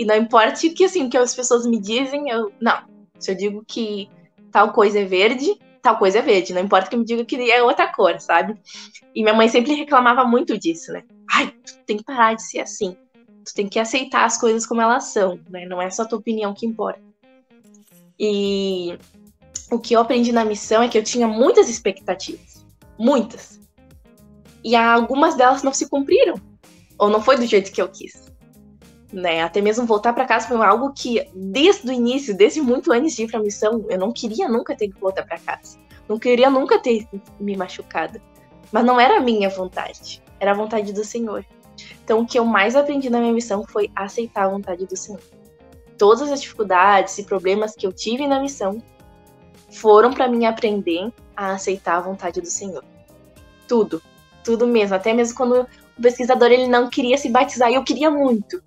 E 0.00 0.04
não 0.06 0.16
importa 0.16 0.66
o 0.66 0.74
que 0.74 0.82
assim 0.82 1.10
que 1.10 1.18
as 1.18 1.34
pessoas 1.34 1.66
me 1.66 1.78
dizem, 1.78 2.30
eu 2.30 2.50
não. 2.58 2.84
Se 3.18 3.32
eu 3.32 3.34
digo 3.34 3.62
que 3.68 4.08
tal 4.50 4.72
coisa 4.72 4.98
é 4.98 5.04
verde, 5.04 5.60
tal 5.82 5.98
coisa 5.98 6.20
é 6.20 6.22
verde, 6.22 6.54
não 6.54 6.62
importa 6.62 6.88
que 6.88 6.96
me 6.96 7.04
diga 7.04 7.22
que 7.22 7.50
é 7.50 7.62
outra 7.62 7.92
cor, 7.92 8.18
sabe? 8.18 8.58
E 9.14 9.22
minha 9.22 9.34
mãe 9.34 9.46
sempre 9.50 9.74
reclamava 9.74 10.24
muito 10.24 10.58
disso, 10.58 10.90
né? 10.90 11.04
Ai, 11.30 11.48
tu 11.48 11.76
tem 11.84 11.98
que 11.98 12.02
parar 12.02 12.32
de 12.32 12.42
ser 12.42 12.60
assim. 12.60 12.96
Tu 13.44 13.52
tem 13.54 13.68
que 13.68 13.78
aceitar 13.78 14.24
as 14.24 14.40
coisas 14.40 14.64
como 14.64 14.80
elas 14.80 15.12
são, 15.12 15.38
né? 15.50 15.66
Não 15.66 15.82
é 15.82 15.90
só 15.90 16.06
tua 16.06 16.18
opinião 16.18 16.54
que 16.54 16.64
importa. 16.64 17.02
E 18.18 18.96
o 19.70 19.78
que 19.78 19.94
eu 19.94 20.00
aprendi 20.00 20.32
na 20.32 20.46
missão 20.46 20.82
é 20.82 20.88
que 20.88 20.96
eu 20.96 21.04
tinha 21.04 21.28
muitas 21.28 21.68
expectativas. 21.68 22.64
Muitas. 22.98 23.60
E 24.64 24.74
algumas 24.74 25.34
delas 25.34 25.62
não 25.62 25.74
se 25.74 25.90
cumpriram. 25.90 26.40
Ou 26.96 27.10
não 27.10 27.20
foi 27.20 27.36
do 27.36 27.44
jeito 27.44 27.70
que 27.70 27.82
eu 27.82 27.88
quis 27.90 28.29
né? 29.12 29.42
Até 29.42 29.60
mesmo 29.60 29.86
voltar 29.86 30.12
para 30.12 30.24
casa 30.24 30.48
foi 30.48 30.56
algo 30.64 30.92
que, 30.92 31.28
desde 31.34 31.88
o 31.88 31.92
início, 31.92 32.36
desde 32.36 32.60
muito 32.60 32.92
antes 32.92 33.14
de 33.14 33.24
ir 33.24 33.30
para 33.30 33.40
a 33.40 33.42
missão, 33.42 33.84
eu 33.88 33.98
não 33.98 34.12
queria 34.12 34.48
nunca 34.48 34.74
ter 34.74 34.88
que 34.88 35.00
voltar 35.00 35.24
para 35.24 35.38
casa. 35.38 35.78
Não 36.08 36.18
queria 36.18 36.50
nunca 36.50 36.78
ter 36.78 37.06
me 37.38 37.56
machucado. 37.56 38.20
Mas 38.72 38.84
não 38.84 39.00
era 39.00 39.18
a 39.18 39.20
minha 39.20 39.48
vontade, 39.48 40.22
era 40.38 40.52
a 40.52 40.54
vontade 40.54 40.92
do 40.92 41.04
Senhor. 41.04 41.44
Então, 42.04 42.20
o 42.20 42.26
que 42.26 42.38
eu 42.38 42.44
mais 42.44 42.76
aprendi 42.76 43.10
na 43.10 43.18
minha 43.20 43.32
missão 43.32 43.64
foi 43.64 43.90
aceitar 43.94 44.44
a 44.44 44.48
vontade 44.48 44.86
do 44.86 44.96
Senhor. 44.96 45.20
Todas 45.98 46.30
as 46.30 46.40
dificuldades 46.40 47.18
e 47.18 47.24
problemas 47.24 47.74
que 47.74 47.86
eu 47.86 47.92
tive 47.92 48.26
na 48.26 48.40
missão 48.40 48.82
foram 49.70 50.12
para 50.12 50.28
mim 50.28 50.46
aprender 50.46 51.12
a 51.36 51.52
aceitar 51.52 51.96
a 51.96 52.00
vontade 52.00 52.40
do 52.40 52.48
Senhor. 52.48 52.84
Tudo, 53.68 54.02
tudo 54.44 54.66
mesmo. 54.66 54.96
Até 54.96 55.12
mesmo 55.12 55.36
quando 55.36 55.66
o 55.98 56.02
pesquisador 56.02 56.50
ele 56.50 56.66
não 56.66 56.88
queria 56.88 57.18
se 57.18 57.28
batizar, 57.28 57.70
e 57.70 57.74
eu 57.74 57.84
queria 57.84 58.10
muito. 58.10 58.62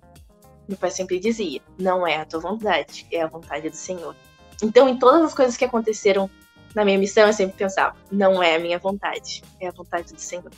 Meu 0.68 0.78
pai 0.78 0.90
sempre 0.90 1.18
dizia: 1.18 1.60
não 1.78 2.06
é 2.06 2.16
a 2.16 2.24
tua 2.24 2.40
vontade, 2.40 3.06
é 3.10 3.22
a 3.22 3.26
vontade 3.26 3.68
do 3.68 3.76
Senhor. 3.76 4.16
Então, 4.62 4.88
em 4.88 4.98
todas 4.98 5.22
as 5.22 5.34
coisas 5.34 5.56
que 5.56 5.64
aconteceram 5.64 6.30
na 6.74 6.84
minha 6.84 6.98
missão, 6.98 7.26
eu 7.26 7.32
sempre 7.32 7.56
pensava: 7.56 7.96
não 8.10 8.42
é 8.42 8.56
a 8.56 8.58
minha 8.58 8.78
vontade, 8.78 9.42
é 9.60 9.68
a 9.68 9.72
vontade 9.72 10.12
do 10.12 10.20
Senhor. 10.20 10.50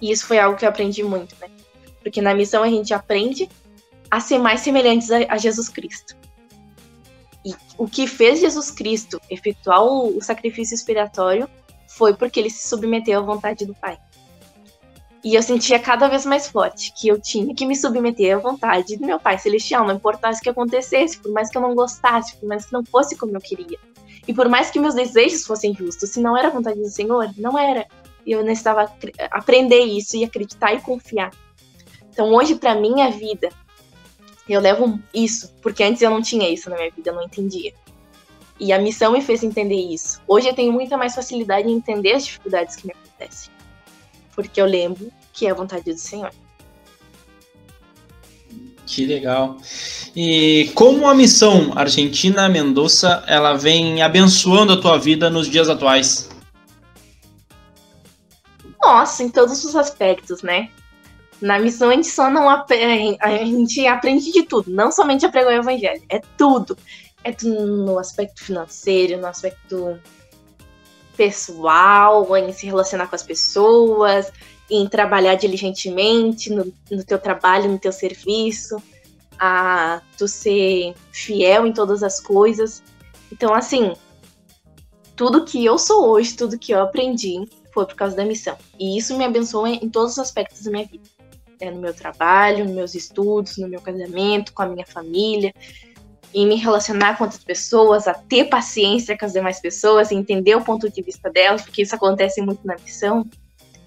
E 0.00 0.10
isso 0.10 0.26
foi 0.26 0.38
algo 0.38 0.56
que 0.56 0.64
eu 0.64 0.68
aprendi 0.68 1.02
muito, 1.02 1.34
né? 1.40 1.48
Porque 2.00 2.20
na 2.20 2.34
missão 2.34 2.62
a 2.62 2.68
gente 2.68 2.94
aprende 2.94 3.48
a 4.10 4.20
ser 4.20 4.38
mais 4.38 4.60
semelhantes 4.60 5.10
a, 5.10 5.18
a 5.28 5.36
Jesus 5.36 5.68
Cristo. 5.68 6.16
E 7.44 7.54
o 7.78 7.86
que 7.86 8.06
fez 8.06 8.40
Jesus 8.40 8.70
Cristo 8.70 9.20
efetuar 9.30 9.82
o, 9.82 10.16
o 10.16 10.22
sacrifício 10.22 10.74
expiratório 10.74 11.48
foi 11.88 12.14
porque 12.14 12.40
ele 12.40 12.50
se 12.50 12.68
submeteu 12.68 13.20
à 13.20 13.22
vontade 13.22 13.64
do 13.64 13.74
Pai. 13.74 13.98
E 15.26 15.34
eu 15.34 15.42
sentia 15.42 15.76
cada 15.80 16.06
vez 16.06 16.24
mais 16.24 16.46
forte 16.46 16.92
que 16.92 17.08
eu 17.08 17.20
tinha 17.20 17.52
que 17.52 17.66
me 17.66 17.74
submeter 17.74 18.36
à 18.36 18.38
vontade 18.38 18.96
do 18.96 19.04
meu 19.04 19.18
Pai 19.18 19.36
Celestial, 19.36 19.84
não 19.84 19.96
importasse 19.96 20.38
o 20.38 20.42
que 20.44 20.48
acontecesse, 20.48 21.18
por 21.18 21.32
mais 21.32 21.50
que 21.50 21.58
eu 21.58 21.62
não 21.62 21.74
gostasse, 21.74 22.36
por 22.36 22.48
mais 22.48 22.64
que 22.64 22.72
não 22.72 22.84
fosse 22.84 23.16
como 23.16 23.36
eu 23.36 23.40
queria. 23.40 23.76
E 24.28 24.32
por 24.32 24.48
mais 24.48 24.70
que 24.70 24.78
meus 24.78 24.94
desejos 24.94 25.44
fossem 25.44 25.74
justos, 25.74 26.10
se 26.10 26.20
não 26.20 26.36
era 26.36 26.46
a 26.46 26.50
vontade 26.52 26.78
do 26.78 26.88
Senhor, 26.88 27.28
não 27.36 27.58
era. 27.58 27.88
E 28.24 28.30
eu 28.30 28.44
necessitava 28.44 28.88
aprender 29.32 29.80
isso 29.80 30.16
e 30.16 30.22
acreditar 30.22 30.74
e 30.74 30.80
confiar. 30.80 31.32
Então 32.12 32.32
hoje, 32.32 32.54
para 32.54 32.76
minha 32.76 33.10
vida, 33.10 33.48
eu 34.48 34.60
levo 34.60 34.96
isso, 35.12 35.52
porque 35.60 35.82
antes 35.82 36.02
eu 36.02 36.10
não 36.10 36.22
tinha 36.22 36.48
isso 36.48 36.70
na 36.70 36.76
minha 36.76 36.92
vida, 36.92 37.10
eu 37.10 37.14
não 37.16 37.24
entendia. 37.24 37.74
E 38.60 38.72
a 38.72 38.78
missão 38.78 39.10
me 39.10 39.20
fez 39.20 39.42
entender 39.42 39.74
isso. 39.74 40.22
Hoje 40.28 40.46
eu 40.46 40.54
tenho 40.54 40.72
muita 40.72 40.96
mais 40.96 41.16
facilidade 41.16 41.66
em 41.68 41.72
entender 41.72 42.12
as 42.12 42.24
dificuldades 42.24 42.76
que 42.76 42.86
me 42.86 42.92
acontecem 42.92 43.55
porque 44.36 44.60
eu 44.60 44.66
lembro 44.66 45.10
que 45.32 45.46
é 45.46 45.50
a 45.50 45.54
vontade 45.54 45.92
do 45.92 45.98
Senhor. 45.98 46.30
Que 48.86 49.04
legal. 49.04 49.56
E 50.14 50.70
como 50.74 51.08
a 51.08 51.14
missão 51.14 51.72
Argentina 51.74 52.48
Mendoza, 52.48 53.24
ela 53.26 53.54
vem 53.54 54.00
abençoando 54.00 54.74
a 54.74 54.80
tua 54.80 54.96
vida 54.96 55.28
nos 55.28 55.50
dias 55.50 55.68
atuais? 55.68 56.30
Nossa, 58.80 59.24
em 59.24 59.28
todos 59.28 59.64
os 59.64 59.74
aspectos, 59.74 60.42
né? 60.42 60.70
Na 61.42 61.58
missão 61.58 61.90
a 61.90 61.94
gente 61.94 62.06
só 62.06 62.30
não 62.30 62.48
a 62.48 62.64
gente 63.44 63.86
aprende 63.86 64.32
de 64.32 64.44
tudo, 64.44 64.70
não 64.70 64.92
somente 64.92 65.26
a 65.26 65.28
pregar 65.28 65.52
o 65.52 65.56
evangelho, 65.56 66.02
é 66.08 66.20
tudo. 66.38 66.78
É 67.24 67.32
tudo 67.32 67.66
no 67.84 67.98
aspecto 67.98 68.44
financeiro, 68.44 69.20
no 69.20 69.26
aspecto 69.26 69.98
pessoal, 71.16 72.36
em 72.36 72.52
se 72.52 72.66
relacionar 72.66 73.06
com 73.06 73.16
as 73.16 73.22
pessoas, 73.22 74.30
em 74.70 74.86
trabalhar 74.88 75.34
diligentemente 75.34 76.50
no, 76.50 76.72
no 76.90 77.04
teu 77.04 77.18
trabalho, 77.18 77.70
no 77.70 77.78
teu 77.78 77.92
serviço, 77.92 78.82
a 79.38 80.00
tu 80.16 80.26
ser 80.26 80.94
fiel 81.12 81.66
em 81.66 81.72
todas 81.72 82.02
as 82.02 82.20
coisas. 82.20 82.82
Então, 83.30 83.54
assim, 83.54 83.94
tudo 85.14 85.44
que 85.44 85.64
eu 85.64 85.78
sou 85.78 86.08
hoje, 86.08 86.36
tudo 86.36 86.58
que 86.58 86.72
eu 86.72 86.82
aprendi 86.82 87.48
foi 87.72 87.86
por 87.86 87.94
causa 87.94 88.16
da 88.16 88.24
missão. 88.24 88.56
E 88.78 88.96
isso 88.96 89.16
me 89.16 89.24
abençoa 89.24 89.70
em 89.70 89.88
todos 89.88 90.12
os 90.12 90.18
aspectos 90.18 90.62
da 90.62 90.70
minha 90.70 90.86
vida. 90.86 91.04
É, 91.58 91.70
no 91.70 91.80
meu 91.80 91.94
trabalho, 91.94 92.66
nos 92.66 92.74
meus 92.74 92.94
estudos, 92.94 93.56
no 93.56 93.66
meu 93.66 93.80
casamento, 93.80 94.52
com 94.52 94.62
a 94.62 94.66
minha 94.66 94.84
família, 94.84 95.54
em 96.36 96.46
me 96.46 96.56
relacionar 96.56 97.16
com 97.16 97.24
outras 97.24 97.42
pessoas, 97.42 98.06
a 98.06 98.12
ter 98.12 98.44
paciência 98.44 99.16
com 99.16 99.24
as 99.24 99.32
demais 99.32 99.58
pessoas, 99.58 100.12
entender 100.12 100.54
o 100.54 100.60
ponto 100.60 100.90
de 100.90 101.00
vista 101.00 101.30
delas, 101.30 101.62
porque 101.62 101.80
isso 101.80 101.94
acontece 101.94 102.42
muito 102.42 102.60
na 102.62 102.76
missão, 102.76 103.24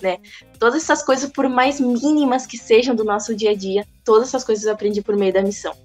né? 0.01 0.17
Todas 0.57 0.81
essas 0.81 1.03
coisas, 1.03 1.29
por 1.29 1.47
mais 1.47 1.79
mínimas 1.79 2.47
que 2.47 2.57
sejam 2.57 2.95
do 2.95 3.03
nosso 3.03 3.35
dia 3.35 3.51
a 3.51 3.55
dia, 3.55 3.85
todas 4.03 4.29
essas 4.29 4.43
coisas 4.43 4.65
eu 4.65 4.73
aprendi 4.73 4.99
por 4.99 5.15
meio 5.15 5.31
da 5.31 5.43
missão. 5.43 5.75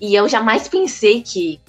E 0.00 0.14
eu 0.14 0.28
jamais 0.28 0.68
pensei 0.68 1.20
que, 1.20 1.60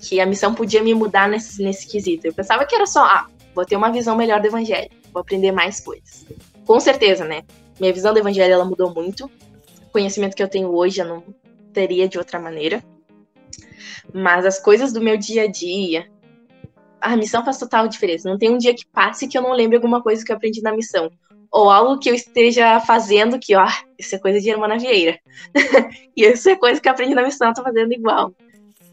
que 0.00 0.20
a 0.20 0.26
missão 0.26 0.52
podia 0.52 0.82
me 0.82 0.92
mudar 0.92 1.28
nesse, 1.28 1.62
nesse 1.62 1.86
quesito. 1.86 2.26
Eu 2.26 2.34
pensava 2.34 2.64
que 2.66 2.74
era 2.74 2.84
só, 2.84 3.04
ah, 3.04 3.28
vou 3.54 3.64
ter 3.64 3.76
uma 3.76 3.92
visão 3.92 4.16
melhor 4.16 4.40
do 4.40 4.48
evangelho, 4.48 4.90
vou 5.12 5.20
aprender 5.20 5.52
mais 5.52 5.78
coisas. 5.78 6.26
Com 6.66 6.80
certeza, 6.80 7.24
né? 7.24 7.44
Minha 7.78 7.92
visão 7.92 8.12
do 8.12 8.18
evangelho 8.18 8.54
ela 8.54 8.64
mudou 8.64 8.92
muito. 8.92 9.26
O 9.86 9.90
conhecimento 9.92 10.34
que 10.34 10.42
eu 10.42 10.48
tenho 10.48 10.74
hoje 10.74 11.00
eu 11.00 11.06
não 11.06 11.22
teria 11.72 12.08
de 12.08 12.18
outra 12.18 12.40
maneira. 12.40 12.82
Mas 14.12 14.44
as 14.44 14.58
coisas 14.58 14.92
do 14.92 15.00
meu 15.00 15.16
dia 15.16 15.44
a 15.44 15.46
dia, 15.46 16.06
a 17.00 17.16
missão 17.16 17.44
faz 17.44 17.58
total 17.58 17.88
diferença. 17.88 18.28
Não 18.28 18.38
tem 18.38 18.50
um 18.50 18.58
dia 18.58 18.74
que 18.74 18.86
passe 18.86 19.26
que 19.26 19.36
eu 19.36 19.42
não 19.42 19.52
lembre 19.52 19.76
alguma 19.76 20.02
coisa 20.02 20.24
que 20.24 20.30
eu 20.30 20.36
aprendi 20.36 20.62
na 20.62 20.72
missão. 20.72 21.10
Ou 21.50 21.70
algo 21.70 21.98
que 21.98 22.08
eu 22.08 22.14
esteja 22.14 22.80
fazendo 22.80 23.38
que, 23.38 23.54
ó, 23.54 23.66
isso 23.98 24.14
é 24.14 24.18
coisa 24.18 24.40
de 24.40 24.48
Irmã 24.48 24.66
Vieira. 24.78 25.18
e 26.16 26.24
isso 26.24 26.48
é 26.48 26.56
coisa 26.56 26.80
que 26.80 26.88
eu 26.88 26.92
aprendi 26.92 27.14
na 27.14 27.22
missão, 27.22 27.48
eu 27.48 27.54
tô 27.54 27.62
fazendo 27.62 27.92
igual. 27.92 28.32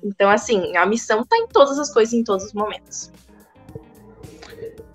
Então, 0.03 0.29
assim, 0.29 0.75
a 0.75 0.85
missão 0.85 1.23
tá 1.25 1.37
em 1.37 1.47
todas 1.47 1.77
as 1.77 1.93
coisas, 1.93 2.13
em 2.13 2.23
todos 2.23 2.45
os 2.45 2.53
momentos. 2.53 3.11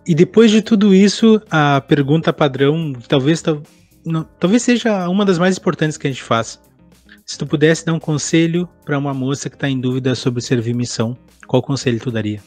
E 0.06 0.14
depois 0.14 0.50
de 0.50 0.60
tudo 0.60 0.94
isso, 0.94 1.40
a 1.50 1.80
pergunta 1.80 2.32
padrão, 2.32 2.92
talvez, 3.08 3.42
talvez 4.38 4.62
seja 4.62 5.08
uma 5.08 5.24
das 5.24 5.38
mais 5.38 5.56
importantes 5.56 5.96
que 5.96 6.06
a 6.06 6.10
gente 6.10 6.22
faz. 6.22 6.60
Se 7.26 7.38
tu 7.38 7.46
pudesse 7.46 7.86
dar 7.86 7.94
um 7.94 7.98
conselho 7.98 8.68
para 8.84 8.98
uma 8.98 9.14
moça 9.14 9.48
que 9.48 9.56
está 9.56 9.68
em 9.68 9.80
dúvida 9.80 10.14
sobre 10.14 10.42
servir 10.42 10.74
missão, 10.74 11.16
qual 11.46 11.62
conselho 11.62 11.98
tu 11.98 12.10
daria? 12.10 12.42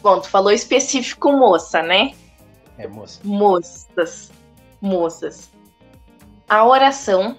Bom, 0.00 0.20
tu 0.20 0.28
falou 0.28 0.52
específico 0.52 1.32
moça, 1.32 1.82
né? 1.82 2.14
É, 2.78 2.86
moça. 2.86 3.20
Moças. 3.24 4.30
Moças. 4.80 5.50
A 6.48 6.64
oração, 6.64 7.36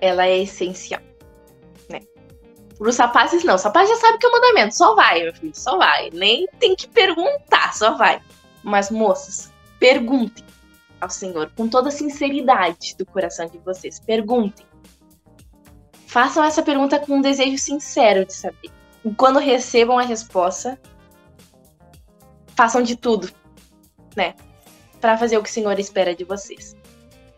ela 0.00 0.26
é 0.26 0.38
essencial. 0.42 1.00
Né? 1.88 2.00
Para 2.78 2.88
os 2.88 2.96
rapazes, 2.96 3.44
não. 3.44 3.56
Os 3.56 3.62
rapazes 3.64 3.90
já 3.90 4.00
sabem 4.00 4.18
que 4.18 4.26
é 4.26 4.28
o 4.28 4.32
mandamento. 4.32 4.76
Só 4.76 4.94
vai, 4.94 5.24
meu 5.24 5.34
filho, 5.34 5.52
só 5.54 5.76
vai. 5.76 6.10
Nem 6.12 6.46
tem 6.60 6.76
que 6.76 6.86
perguntar, 6.88 7.74
só 7.74 7.96
vai. 7.96 8.20
Mas, 8.62 8.90
moças, 8.90 9.52
perguntem. 9.80 10.44
Ao 11.02 11.10
Senhor 11.10 11.50
com 11.56 11.68
toda 11.68 11.88
a 11.88 11.92
sinceridade 11.92 12.94
do 12.96 13.04
coração 13.04 13.46
de 13.46 13.58
vocês. 13.58 13.98
Perguntem. 13.98 14.64
Façam 16.06 16.44
essa 16.44 16.62
pergunta 16.62 16.98
com 17.00 17.16
um 17.16 17.20
desejo 17.20 17.58
sincero 17.58 18.24
de 18.24 18.32
saber. 18.32 18.70
E 19.04 19.12
quando 19.14 19.40
recebam 19.40 19.98
a 19.98 20.02
resposta, 20.02 20.80
façam 22.54 22.82
de 22.82 22.94
tudo, 22.94 23.28
né? 24.14 24.34
Para 25.00 25.18
fazer 25.18 25.36
o 25.36 25.42
que 25.42 25.48
o 25.48 25.52
Senhor 25.52 25.76
espera 25.80 26.14
de 26.14 26.22
vocês. 26.22 26.76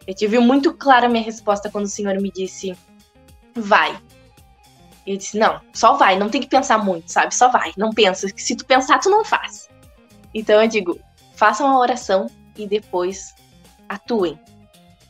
Eu 0.07 0.15
tive 0.15 0.39
muito 0.39 0.75
clara 0.75 1.07
a 1.07 1.09
minha 1.09 1.25
resposta 1.25 1.71
quando 1.71 1.87
o 1.87 1.89
Senhor 1.89 2.21
me 2.21 2.31
disse: 2.31 2.77
vai. 3.55 3.99
Eu 5.07 5.17
disse: 5.17 5.39
não, 5.39 5.61
só 5.73 5.95
vai, 5.95 6.19
não 6.19 6.29
tem 6.29 6.43
que 6.43 6.49
pensar 6.49 6.77
muito, 6.77 7.11
sabe? 7.11 7.35
Só 7.35 7.49
vai, 7.49 7.73
não 7.79 7.91
pensa. 7.91 8.29
Se 8.37 8.55
tu 8.55 8.67
pensar, 8.67 8.99
tu 8.99 9.09
não 9.09 9.25
faz. 9.25 9.71
Então 10.35 10.61
eu 10.61 10.69
digo: 10.69 11.01
façam 11.35 11.67
a 11.67 11.79
oração 11.79 12.27
e 12.57 12.67
depois 12.67 13.35
atuem. 13.89 14.39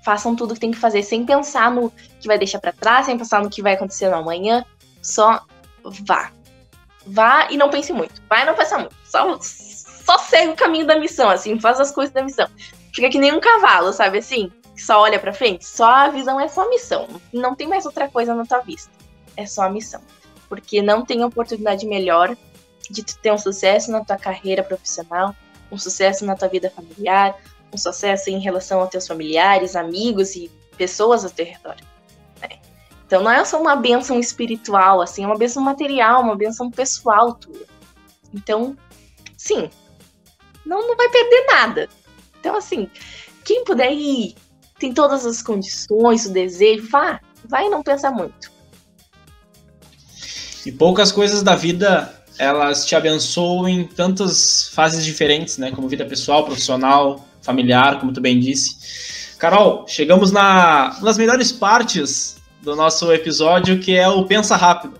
Façam 0.05 0.37
tudo 0.37 0.55
que 0.55 0.61
tem 0.61 0.71
que 0.71 0.79
fazer 0.79 1.03
sem 1.03 1.25
pensar 1.25 1.71
no 1.71 1.91
que 2.21 2.27
vai 2.27 2.39
deixar 2.39 2.59
para 2.59 2.73
trás, 2.73 3.07
sem 3.07 3.17
pensar 3.17 3.43
no 3.43 3.51
que 3.51 3.63
vai 3.63 3.75
acontecer 3.75 4.09
no 4.09 4.17
amanhã. 4.17 4.65
Só 5.03 5.43
vá. 6.07 6.31
Vá 7.07 7.49
e 7.51 7.57
não 7.57 7.71
pense 7.71 7.93
muito. 7.93 8.23
Vai 8.29 8.43
e 8.43 8.45
não 8.45 8.55
pensa 8.55 8.79
muito. 8.79 8.95
Só, 9.05 9.39
só 9.41 10.19
segue 10.19 10.53
o 10.53 10.57
caminho 10.57 10.87
da 10.87 10.99
missão, 10.99 11.31
assim, 11.31 11.59
faz 11.59 11.81
as 11.81 11.91
coisas 11.91 12.13
da 12.13 12.23
missão. 12.23 12.49
Fica 12.95 13.09
que 13.09 13.19
nem 13.19 13.33
um 13.33 13.41
cavalo, 13.41 13.93
sabe 13.93 14.19
assim? 14.19 14.53
Só 14.77 15.01
olha 15.01 15.19
pra 15.19 15.33
frente. 15.33 15.67
Só 15.67 15.87
a 15.87 16.09
visão 16.09 16.39
é 16.39 16.49
só 16.49 16.63
a 16.63 16.69
missão. 16.69 17.09
Não 17.33 17.55
tem 17.55 17.67
mais 17.67 17.87
outra 17.87 18.09
coisa 18.09 18.35
na 18.35 18.45
tua 18.45 18.61
vista. 18.61 18.91
É 19.37 19.47
só 19.47 19.63
a 19.63 19.71
missão. 19.71 20.01
Porque 20.49 20.83
não 20.83 21.05
tem 21.05 21.25
oportunidade 21.25 21.87
melhor 21.87 22.37
de 22.91 23.03
tu 23.03 23.19
ter 23.19 23.33
um 23.33 23.39
sucesso 23.39 23.91
na 23.91 24.05
tua 24.05 24.17
carreira 24.17 24.63
profissional, 24.63 25.35
um 25.71 25.79
sucesso 25.79 26.25
na 26.25 26.37
tua 26.37 26.49
vida 26.49 26.71
familiar, 26.71 27.35
sucesso 27.79 28.31
em 28.31 28.39
relação 28.39 28.81
aos 28.81 28.91
teus 28.91 29.07
familiares, 29.07 29.77
amigos 29.77 30.35
e 30.35 30.51
pessoas 30.77 31.31
teu 31.33 31.47
redor. 31.47 31.77
Né? 32.41 32.59
Então 33.07 33.23
não 33.23 33.31
é 33.31 33.45
só 33.45 33.61
uma 33.61 33.77
benção 33.77 34.19
espiritual, 34.19 35.01
assim, 35.01 35.25
é 35.25 35.27
uma 35.27 35.39
benção 35.39 35.63
material, 35.63 36.23
uma 36.23 36.37
benção 36.37 36.71
pessoal 36.71 37.35
tua. 37.35 37.67
Então, 38.33 38.77
sim, 39.37 39.71
não, 40.65 40.87
não 40.87 40.97
vai 40.97 41.09
perder 41.09 41.47
nada. 41.47 41.89
Então, 42.41 42.57
assim, 42.57 42.91
quem 43.45 43.65
puder 43.65 43.93
ir, 43.93 44.35
tem 44.79 44.93
todas 44.93 45.25
as 45.25 45.43
condições, 45.43 46.27
o 46.27 46.33
desejo, 46.33 46.89
vá, 46.91 47.21
vai 47.45 47.67
e 47.67 47.71
não 47.71 47.83
pensa 47.83 48.11
muito. 48.11 48.53
E 50.67 50.73
poucas 50.73 51.13
coisas 51.13 51.43
da 51.43 51.55
vida 51.55 52.25
elas 52.39 52.85
te 52.85 52.97
abençoam 52.97 53.69
em 53.69 53.87
tantas 53.87 54.69
fases 54.69 55.05
diferentes, 55.05 55.59
né? 55.59 55.71
Como 55.71 55.89
vida 55.89 56.05
pessoal, 56.05 56.45
profissional, 56.45 57.25
familiar, 57.45 58.01
como 58.01 58.13
tu 58.13 58.21
bem 58.21 58.41
disse. 58.41 59.37
Carol, 59.39 59.85
chegamos 59.87 60.33
na, 60.33 60.97
nas 61.03 61.19
melhores 61.19 61.53
partes 61.53 62.37
do 62.63 62.75
nosso 62.75 63.13
episódio, 63.13 63.79
que 63.79 63.95
é 63.95 64.09
o 64.09 64.25
Pensa 64.25 64.57
Rápido. 64.57 64.99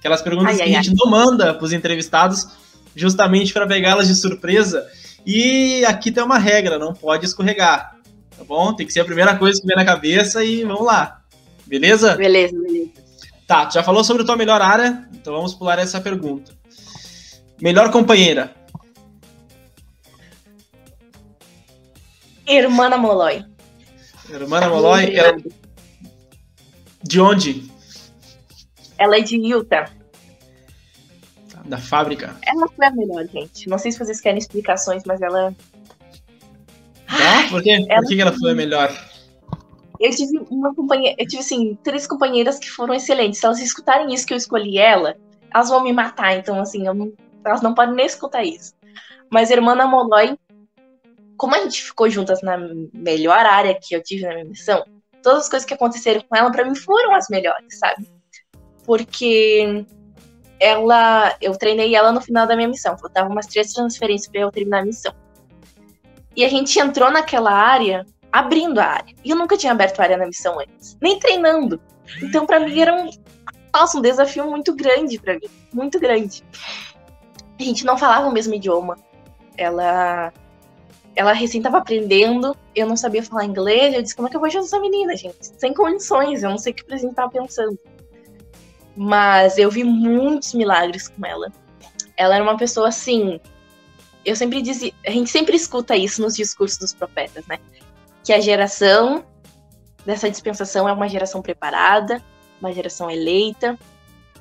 Aquelas 0.00 0.20
perguntas 0.20 0.50
ai, 0.50 0.56
que 0.56 0.62
ai, 0.62 0.74
a 0.74 0.82
gente 0.82 0.90
ai. 0.90 0.96
não 0.98 1.10
manda 1.10 1.54
para 1.54 1.64
os 1.64 1.72
entrevistados, 1.72 2.48
justamente 2.94 3.52
para 3.52 3.66
pegá-las 3.66 4.08
de 4.08 4.14
surpresa. 4.14 4.84
E 5.24 5.84
aqui 5.86 6.10
tem 6.10 6.22
uma 6.22 6.38
regra, 6.38 6.78
não 6.78 6.92
pode 6.92 7.24
escorregar. 7.24 7.94
Tá 8.36 8.44
bom? 8.44 8.74
Tem 8.74 8.86
que 8.86 8.92
ser 8.92 9.00
a 9.00 9.04
primeira 9.04 9.36
coisa 9.36 9.60
que 9.60 9.66
vem 9.66 9.76
na 9.76 9.84
cabeça 9.84 10.44
e 10.44 10.64
vamos 10.64 10.84
lá. 10.84 11.20
Beleza? 11.66 12.16
Beleza, 12.16 12.58
beleza. 12.60 12.90
Tá, 13.46 13.66
tu 13.66 13.74
já 13.74 13.82
falou 13.82 14.02
sobre 14.02 14.22
a 14.22 14.26
tua 14.26 14.36
melhor 14.36 14.60
área, 14.60 15.06
então 15.12 15.34
vamos 15.34 15.54
pular 15.54 15.78
essa 15.78 16.00
pergunta. 16.00 16.52
Melhor 17.60 17.90
companheira. 17.90 18.54
Hermana 22.46 22.96
Molloy. 22.96 23.44
Hermana 24.30 24.68
Molloy, 24.68 25.14
ela... 25.16 25.36
de 27.02 27.20
onde? 27.20 27.70
Ela 28.98 29.18
é 29.18 29.20
de 29.20 29.36
Utah. 29.36 29.90
Da 31.64 31.78
fábrica. 31.78 32.36
Ela 32.46 32.68
foi 32.68 32.86
a 32.86 32.90
melhor, 32.90 33.26
gente. 33.28 33.68
Não 33.68 33.78
sei 33.78 33.90
se 33.90 33.98
vocês 33.98 34.20
querem 34.20 34.38
explicações, 34.38 35.02
mas 35.06 35.22
ela. 35.22 35.54
Tá? 37.06 37.48
Por 37.48 37.62
quê? 37.62 37.86
Ela... 37.88 38.00
Por 38.02 38.08
que 38.08 38.20
ela 38.20 38.32
foi 38.32 38.50
a 38.50 38.54
melhor? 38.54 38.92
Eu 39.98 40.10
tive 40.10 40.38
uma 40.50 40.74
companheira, 40.74 41.16
eu 41.18 41.26
tive 41.26 41.40
assim, 41.40 41.78
três 41.82 42.06
companheiras 42.06 42.58
que 42.58 42.68
foram 42.68 42.92
excelentes. 42.92 43.40
Se 43.40 43.46
elas 43.46 43.60
escutarem 43.60 44.12
isso 44.12 44.26
que 44.26 44.34
eu 44.34 44.36
escolhi 44.36 44.76
ela, 44.76 45.16
elas 45.54 45.68
vão 45.68 45.82
me 45.82 45.92
matar. 45.92 46.36
Então, 46.36 46.60
assim, 46.60 46.82
não, 46.82 47.12
elas 47.46 47.62
não 47.62 47.74
podem 47.74 47.94
nem 47.94 48.06
escutar 48.06 48.44
isso. 48.44 48.74
Mas 49.30 49.50
Hermana 49.50 49.86
Molloy, 49.86 50.36
como 51.44 51.56
a 51.56 51.58
gente 51.58 51.82
ficou 51.82 52.08
juntas 52.08 52.40
na 52.40 52.56
melhor 52.90 53.44
área 53.44 53.78
que 53.78 53.94
eu 53.94 54.02
tive 54.02 54.22
na 54.22 54.32
minha 54.32 54.46
missão, 54.46 54.82
todas 55.22 55.40
as 55.40 55.48
coisas 55.50 55.66
que 55.68 55.74
aconteceram 55.74 56.22
com 56.22 56.34
ela, 56.34 56.50
para 56.50 56.64
mim, 56.64 56.74
foram 56.74 57.14
as 57.14 57.28
melhores, 57.28 57.78
sabe? 57.78 58.08
Porque 58.86 59.84
ela, 60.58 61.36
eu 61.42 61.54
treinei 61.54 61.94
ela 61.94 62.12
no 62.12 62.22
final 62.22 62.46
da 62.46 62.56
minha 62.56 62.66
missão. 62.66 62.96
Faltavam 62.96 63.30
umas 63.30 63.46
três 63.46 63.74
transferências 63.74 64.26
para 64.26 64.40
eu 64.40 64.50
terminar 64.50 64.80
a 64.80 64.84
missão. 64.86 65.12
E 66.34 66.42
a 66.46 66.48
gente 66.48 66.78
entrou 66.80 67.10
naquela 67.10 67.52
área 67.52 68.06
abrindo 68.32 68.78
a 68.78 68.86
área. 68.86 69.14
E 69.22 69.28
eu 69.28 69.36
nunca 69.36 69.54
tinha 69.54 69.72
aberto 69.72 70.00
a 70.00 70.04
área 70.04 70.16
na 70.16 70.24
missão 70.24 70.58
antes, 70.58 70.96
nem 70.98 71.18
treinando. 71.18 71.78
Então, 72.22 72.46
para 72.46 72.58
mim, 72.58 72.80
era 72.80 72.94
um, 72.94 73.10
nossa, 73.74 73.98
um 73.98 74.00
desafio 74.00 74.50
muito 74.50 74.74
grande 74.74 75.20
para 75.20 75.34
mim, 75.34 75.50
muito 75.74 76.00
grande. 76.00 76.42
A 77.60 77.62
gente 77.62 77.84
não 77.84 77.98
falava 77.98 78.28
o 78.28 78.32
mesmo 78.32 78.54
idioma. 78.54 78.96
Ela 79.58 80.32
ela 81.16 81.32
recém 81.32 81.60
estava 81.60 81.78
aprendendo, 81.78 82.56
eu 82.74 82.86
não 82.86 82.96
sabia 82.96 83.22
falar 83.22 83.44
inglês, 83.44 83.94
eu 83.94 84.02
disse, 84.02 84.16
como 84.16 84.28
é 84.28 84.30
que 84.30 84.36
eu 84.36 84.40
vou 84.40 84.46
ajudar 84.48 84.64
essa 84.64 84.80
menina, 84.80 85.16
gente? 85.16 85.36
Sem 85.40 85.72
condições, 85.72 86.42
eu 86.42 86.50
não 86.50 86.58
sei 86.58 86.72
o 86.72 86.76
que 86.76 86.82
o 86.82 86.86
presidente 86.86 87.12
estava 87.12 87.30
pensando. 87.30 87.78
Mas 88.96 89.58
eu 89.58 89.70
vi 89.70 89.84
muitos 89.84 90.54
milagres 90.54 91.08
com 91.08 91.24
ela. 91.24 91.52
Ela 92.16 92.36
era 92.36 92.44
uma 92.44 92.56
pessoa 92.56 92.88
assim. 92.88 93.40
Eu 94.24 94.36
sempre 94.36 94.62
dizia. 94.62 94.92
A 95.04 95.10
gente 95.10 95.30
sempre 95.30 95.56
escuta 95.56 95.96
isso 95.96 96.22
nos 96.22 96.36
discursos 96.36 96.78
dos 96.78 96.94
profetas, 96.94 97.44
né? 97.46 97.58
que 98.24 98.32
a 98.32 98.40
geração 98.40 99.24
dessa 100.04 100.30
dispensação 100.30 100.88
é 100.88 100.92
uma 100.92 101.08
geração 101.08 101.42
preparada, 101.42 102.22
uma 102.58 102.72
geração 102.72 103.10
eleita. 103.10 103.78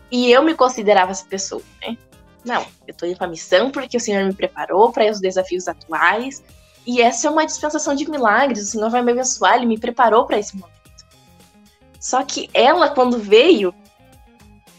E 0.10 0.32
eu 0.32 0.42
me 0.42 0.56
considerava 0.56 1.12
essa 1.12 1.26
pessoa, 1.26 1.62
né? 1.82 1.98
Não, 2.46 2.62
eu 2.88 2.92
estou 2.92 3.08
indo 3.08 3.18
para 3.18 3.28
a 3.28 3.30
missão 3.30 3.70
porque 3.70 3.98
o 3.98 4.00
Senhor 4.00 4.26
me 4.26 4.34
preparou 4.34 4.92
para 4.92 5.10
os 5.12 5.20
desafios 5.20 5.68
atuais. 5.68 6.42
E 6.86 7.02
essa 7.02 7.28
é 7.28 7.32
uma 7.32 7.46
dispensação 7.46 7.96
de 7.96 8.10
milagres. 8.10 8.68
O 8.68 8.72
Senhor 8.72 8.90
vai 8.90 9.02
me 9.02 9.12
abençoar, 9.12 9.56
Ele 9.56 9.66
me 9.66 9.80
preparou 9.80 10.26
para 10.26 10.38
esse 10.38 10.56
momento. 10.56 10.74
Só 12.00 12.24
que 12.24 12.50
ela, 12.54 12.90
quando 12.90 13.18
veio, 13.18 13.74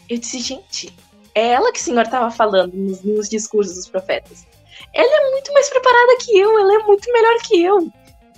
eu 0.07 0.17
disse, 0.17 0.39
gente, 0.39 0.95
é 1.33 1.47
ela 1.47 1.71
que 1.71 1.79
o 1.79 1.83
Senhor 1.83 2.03
estava 2.03 2.29
falando 2.29 2.73
nos, 2.73 3.01
nos 3.01 3.27
discursos 3.27 3.75
dos 3.75 3.87
profetas. 3.87 4.45
Ela 4.93 5.27
é 5.27 5.31
muito 5.31 5.51
mais 5.51 5.69
preparada 5.69 6.17
que 6.19 6.37
eu, 6.37 6.59
ela 6.59 6.75
é 6.75 6.83
muito 6.83 7.11
melhor 7.11 7.39
que 7.41 7.61
eu 7.61 7.91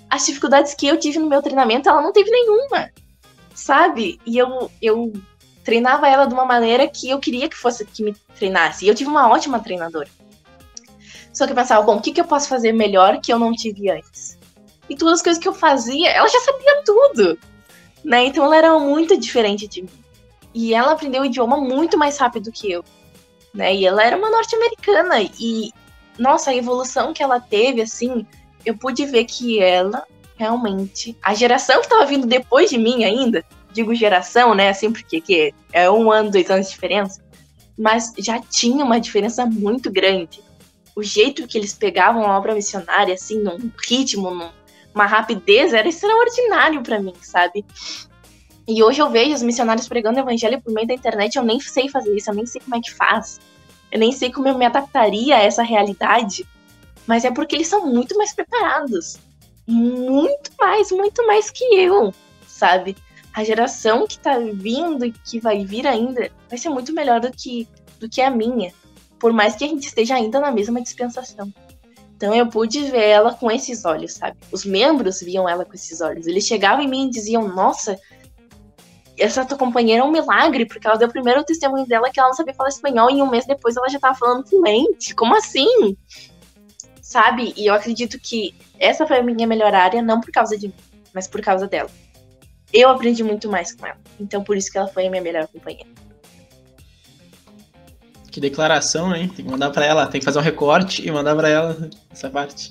as 0.10 0.26
dificuldades 0.26 0.74
que 0.74 0.88
eu 0.88 0.98
tive 0.98 1.20
no 1.20 1.28
meu 1.28 1.42
treinamento, 1.42 1.90
ela 1.90 2.02
não 2.02 2.14
teve 2.14 2.32
nenhuma, 2.32 2.92
sabe? 3.54 4.20
E 4.26 4.38
eu, 4.38 4.72
eu 4.82 5.14
treinava 5.64 6.08
ela 6.08 6.26
de 6.26 6.34
uma 6.34 6.46
maneira 6.46 6.88
que 6.88 7.10
eu 7.10 7.20
queria 7.20 7.50
que 7.50 7.56
fosse 7.56 7.86
que 7.86 8.04
me 8.04 8.16
treinasse. 8.38 8.86
E 8.86 8.88
eu 8.88 8.96
tive 8.96 9.10
uma 9.10 9.30
ótima 9.30 9.60
treinadora. 9.60 10.10
Só 11.38 11.46
que 11.46 11.52
eu 11.52 11.56
pensava, 11.56 11.84
bom, 11.84 11.98
o 11.98 12.02
que, 12.02 12.12
que 12.12 12.20
eu 12.20 12.26
posso 12.26 12.50
fazer 12.50 12.72
melhor 12.72 13.22
que 13.22 13.32
eu 13.32 13.38
não 13.38 13.52
tive 13.52 13.92
antes? 13.92 14.40
E 14.90 14.96
todas 14.96 15.20
as 15.20 15.22
coisas 15.22 15.42
que 15.42 15.48
eu 15.48 15.54
fazia, 15.54 16.10
ela 16.10 16.28
já 16.28 16.40
sabia 16.40 16.82
tudo, 16.84 17.38
né? 18.04 18.26
Então 18.26 18.44
ela 18.44 18.58
era 18.58 18.80
muito 18.80 19.16
diferente 19.16 19.68
de 19.68 19.84
mim. 19.84 19.90
E 20.52 20.74
ela 20.74 20.94
aprendeu 20.94 21.22
o 21.22 21.26
idioma 21.26 21.56
muito 21.58 21.96
mais 21.96 22.18
rápido 22.18 22.52
que 22.52 22.72
eu, 22.72 22.84
né? 23.54 23.76
E 23.76 23.86
ela 23.86 24.04
era 24.04 24.18
uma 24.18 24.32
norte-americana 24.32 25.22
e 25.40 25.72
nossa, 26.18 26.50
a 26.50 26.56
evolução 26.56 27.14
que 27.14 27.22
ela 27.22 27.40
teve 27.40 27.84
assim, 27.84 28.26
eu 28.66 28.76
pude 28.76 29.06
ver 29.06 29.26
que 29.26 29.62
ela 29.62 30.06
realmente. 30.38 31.16
A 31.22 31.36
geração 31.36 31.82
que 31.82 31.90
tava 31.90 32.08
vindo 32.08 32.26
depois 32.26 32.72
de 32.72 32.80
mim 32.80 33.04
ainda, 33.04 33.46
digo 33.72 33.94
geração, 33.94 34.56
né? 34.56 34.70
Assim, 34.70 34.92
porque 34.92 35.22
que 35.22 35.54
é 35.72 35.88
um 35.88 36.12
ano, 36.12 36.32
dois 36.32 36.50
anos 36.50 36.66
de 36.66 36.74
diferença, 36.74 37.22
mas 37.78 38.12
já 38.18 38.40
tinha 38.42 38.84
uma 38.84 39.00
diferença 39.00 39.46
muito 39.46 39.92
grande. 39.92 40.47
O 40.98 41.04
jeito 41.04 41.48
que 41.48 41.58
eles 41.58 41.74
pegavam 41.74 42.26
a 42.26 42.38
obra 42.38 42.56
missionária, 42.56 43.14
assim, 43.14 43.40
num 43.40 43.72
ritmo, 43.88 44.32
numa 44.94 45.06
rapidez, 45.06 45.74
era 45.74 45.88
extraordinário 45.88 46.82
para 46.82 47.00
mim, 47.00 47.14
sabe? 47.22 47.64
E 48.68 48.84
hoje 48.84 49.02
eu 49.02 49.10
vejo 49.10 49.36
os 49.36 49.44
missionários 49.44 49.88
pregando 49.88 50.18
o 50.18 50.22
evangelho 50.22 50.62
por 50.62 50.74
meio 50.74 50.88
da 50.88 50.94
internet, 50.94 51.36
eu 51.36 51.44
nem 51.44 51.60
sei 51.60 51.88
fazer 51.88 52.14
isso, 52.16 52.30
eu 52.30 52.34
nem 52.34 52.46
sei 52.46 52.60
como 52.60 52.76
é 52.76 52.82
que 52.82 52.94
faz. 52.94 53.40
Eu 53.92 54.00
nem 54.00 54.12
sei 54.12 54.32
como 54.32 54.48
eu 54.48 54.58
me 54.58 54.66
adaptaria 54.66 55.38
a 55.38 55.42
essa 55.42 55.64
realidade 55.64 56.46
mas 57.08 57.24
é 57.24 57.32
porque 57.32 57.56
eles 57.56 57.68
são 57.68 57.88
muito 57.88 58.16
mais 58.18 58.36
preparados. 58.36 59.18
Muito 59.66 60.52
mais, 60.60 60.92
muito 60.92 61.26
mais 61.26 61.50
que 61.50 61.64
eu, 61.64 62.14
sabe? 62.46 62.96
A 63.34 63.44
geração 63.44 64.06
que 64.06 64.20
tá 64.20 64.38
vindo 64.38 65.06
e 65.06 65.12
que 65.12 65.40
vai 65.40 65.64
vir 65.64 65.88
ainda 65.88 66.30
vai 66.50 66.58
ser 66.58 66.70
muito 66.70 66.94
melhor 66.94 67.22
do 67.22 67.32
que, 67.32 67.68
do 68.00 68.10
que 68.10 68.22
a 68.22 68.30
minha. 68.30 68.74
Por 69.20 69.34
mais 69.34 69.56
que 69.56 69.64
a 69.64 69.68
gente 69.68 69.88
esteja 69.88 70.16
ainda 70.16 70.40
na 70.40 70.52
mesma 70.52 70.82
dispensação. 70.82 71.52
Então 72.16 72.34
eu 72.34 72.48
pude 72.48 72.84
ver 72.90 73.06
ela 73.06 73.34
com 73.34 73.50
esses 73.52 73.86
olhos, 73.86 74.14
sabe? 74.14 74.38
Os 74.52 74.66
membros 74.66 75.22
viam 75.22 75.48
ela 75.48 75.64
com 75.64 75.74
esses 75.74 76.02
olhos. 76.02 76.26
Eles 76.26 76.46
chegavam 76.46 76.84
em 76.84 76.88
mim 76.88 77.08
e 77.08 77.12
diziam: 77.12 77.48
Nossa, 77.48 78.00
essa 79.18 79.46
tua 79.46 79.58
companheira 79.58 80.02
é 80.02 80.06
um 80.06 80.12
milagre, 80.12 80.66
porque 80.66 80.88
ela 80.88 80.98
deu 80.98 81.10
primeiro 81.10 81.42
o 81.42 81.44
testemunho 81.44 81.86
dela 81.86 82.10
que 82.10 82.20
ela 82.20 82.30
não 82.30 82.36
sabia 82.36 82.54
falar 82.54 82.70
espanhol 82.70 83.12
e 83.12 83.22
um 83.22 83.30
mês 83.30 83.46
depois 83.46 83.78
ela 83.78 83.88
já 83.88 84.00
tava 84.00 84.18
falando 84.18 84.48
fluente. 84.48 85.14
Como 85.14 85.36
assim? 85.36 85.96
Sabe? 87.02 87.54
E 87.56 87.68
eu 87.68 87.74
acredito 87.74 88.20
que 88.20 88.56
essa 88.80 89.06
foi 89.06 89.20
a 89.20 89.24
minha 89.24 89.48
melhor 89.48 89.74
área, 89.74 90.02
não 90.02 90.20
por 90.20 90.32
causa 90.32 90.58
de 90.58 90.68
mim, 90.68 90.76
mas 91.14 91.28
por 91.28 91.42
causa 91.42 91.68
dela. 91.68 91.90
Eu 92.74 92.90
aprendi 92.90 93.24
muito 93.24 93.50
mais 93.50 93.74
com 93.74 93.86
ela. 93.86 94.00
Então 94.20 94.44
por 94.44 94.58
isso 94.58 94.72
que 94.72 94.78
ela 94.78 94.88
foi 94.88 95.08
a 95.08 95.10
minha 95.10 95.22
melhor 95.22 95.48
companheira. 95.48 95.90
Que 98.38 98.42
declaração, 98.42 99.16
hein? 99.16 99.28
Tem 99.36 99.44
que 99.44 99.50
mandar 99.50 99.72
para 99.72 99.84
ela, 99.84 100.06
tem 100.06 100.20
que 100.20 100.26
fazer 100.26 100.38
um 100.38 100.44
recorte 100.44 101.04
e 101.04 101.12
mandar 101.12 101.36
para 101.36 101.50
ela 101.50 101.90
essa 102.12 102.30
parte. 102.30 102.70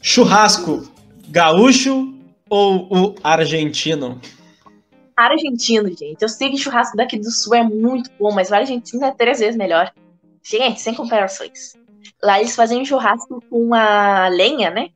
Churrasco, 0.00 0.90
gaúcho 1.28 2.14
ou 2.48 2.88
o 2.90 3.14
argentino? 3.22 4.18
Argentino, 5.14 5.88
gente. 5.88 6.16
Eu 6.18 6.30
sei 6.30 6.48
que 6.48 6.56
churrasco 6.56 6.96
daqui 6.96 7.18
do 7.18 7.30
sul 7.30 7.54
é 7.54 7.62
muito 7.62 8.08
bom, 8.18 8.32
mas 8.32 8.48
o 8.48 8.54
argentino 8.54 9.04
é 9.04 9.10
três 9.10 9.38
vezes 9.38 9.54
melhor. 9.54 9.92
Gente, 10.42 10.80
sem 10.80 10.94
comparações. 10.94 11.74
Lá 12.22 12.40
eles 12.40 12.56
fazem 12.56 12.80
um 12.80 12.86
churrasco 12.86 13.44
com 13.50 13.74
a 13.74 14.28
lenha, 14.28 14.70
né? 14.70 14.88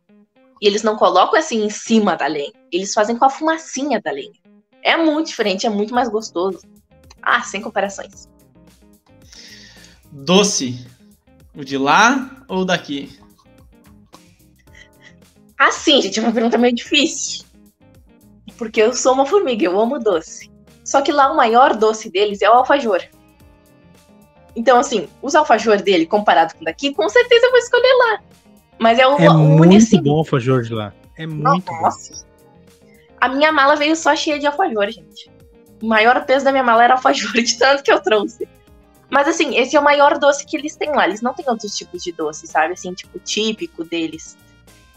E 0.63 0.67
eles 0.67 0.83
não 0.83 0.97
colocam 0.97 1.39
assim 1.39 1.63
em 1.63 1.69
cima 1.69 2.17
da 2.17 2.27
lenha. 2.27 2.55
Eles 2.73 2.95
fazem 2.95 3.19
com 3.19 3.27
a 3.27 3.31
fumacinha 3.31 4.01
da 4.01 4.13
lenha. 4.13 4.33
É 4.83 4.97
muito 4.97 5.27
diferente, 5.27 5.67
é 5.67 5.71
muito 5.71 5.95
mais 5.95 6.09
gostoso. 6.09 6.61
Ah, 7.21 7.43
sem 7.43 7.61
comparações. 7.61 8.27
Doce. 10.11 10.87
O 11.55 11.65
de 11.65 11.77
lá 11.77 12.45
ou 12.49 12.65
daqui? 12.65 13.19
Assim, 15.59 16.01
gente, 16.01 16.19
é 16.21 16.23
uma 16.23 16.33
pergunta 16.33 16.57
meio 16.57 16.75
difícil. 16.75 17.45
Porque 18.57 18.81
eu 18.81 18.93
sou 18.93 19.13
uma 19.13 19.27
formiga, 19.27 19.65
eu 19.65 19.79
amo 19.79 19.99
doce. 19.99 20.51
Só 20.85 21.03
que 21.03 21.13
lá 21.13 21.31
o 21.31 21.37
maior 21.37 21.77
doce 21.77 22.11
deles 22.11 22.41
é 22.43 22.49
o 22.49 22.55
alfajor. 22.55 23.03
Então, 24.55 24.79
assim, 24.79 25.09
os 25.21 25.35
alfajor 25.35 25.83
dele 25.83 26.07
comparado 26.07 26.55
com 26.55 26.65
daqui, 26.65 26.95
com 26.95 27.09
certeza 27.09 27.47
eu 27.47 27.51
vou 27.51 27.59
escolher 27.59 27.95
lá. 27.99 28.21
Mas 28.79 28.99
é 28.99 29.07
o, 29.07 29.17
é 29.19 29.31
o 29.31 29.35
muito 29.35 29.77
assim, 29.77 30.03
bom 30.03 30.15
o 30.15 30.19
alfajor 30.19 30.63
de 30.63 30.73
lá. 30.73 30.93
É 31.17 31.27
muito 31.27 31.71
Nossa. 31.73 32.13
bom. 32.13 32.29
A 33.21 33.29
minha 33.29 33.53
mala 33.53 33.77
veio 33.77 33.97
só 33.97 34.15
cheia 34.15 34.39
de 34.39 34.47
alfajor, 34.47 34.91
gente. 34.91 35.31
O 35.83 35.87
maior 35.87 36.25
peso 36.25 36.45
da 36.45 36.53
minha 36.53 36.65
mala 36.65 36.85
era 36.85 36.95
alfajor, 36.95 37.33
de 37.43 37.59
tanto 37.59 37.83
que 37.83 37.93
eu 37.93 38.01
trouxe. 38.01 38.49
Mas 39.11 39.27
assim, 39.27 39.57
esse 39.57 39.75
é 39.75 39.81
o 39.81 39.85
maior 39.85 40.19
doce 40.19 40.45
que 40.45 40.57
eles 40.57 40.77
têm 40.77 40.91
lá. 40.91 41.07
Eles 41.07 41.23
não 41.23 41.33
têm 41.33 41.49
outros 41.49 41.75
tipos 41.77 42.03
de 42.03 42.13
doce, 42.13 42.47
sabe? 42.47 42.75
Assim, 42.75 42.93
tipo, 42.93 43.19
típico 43.19 43.85
deles. 43.85 44.37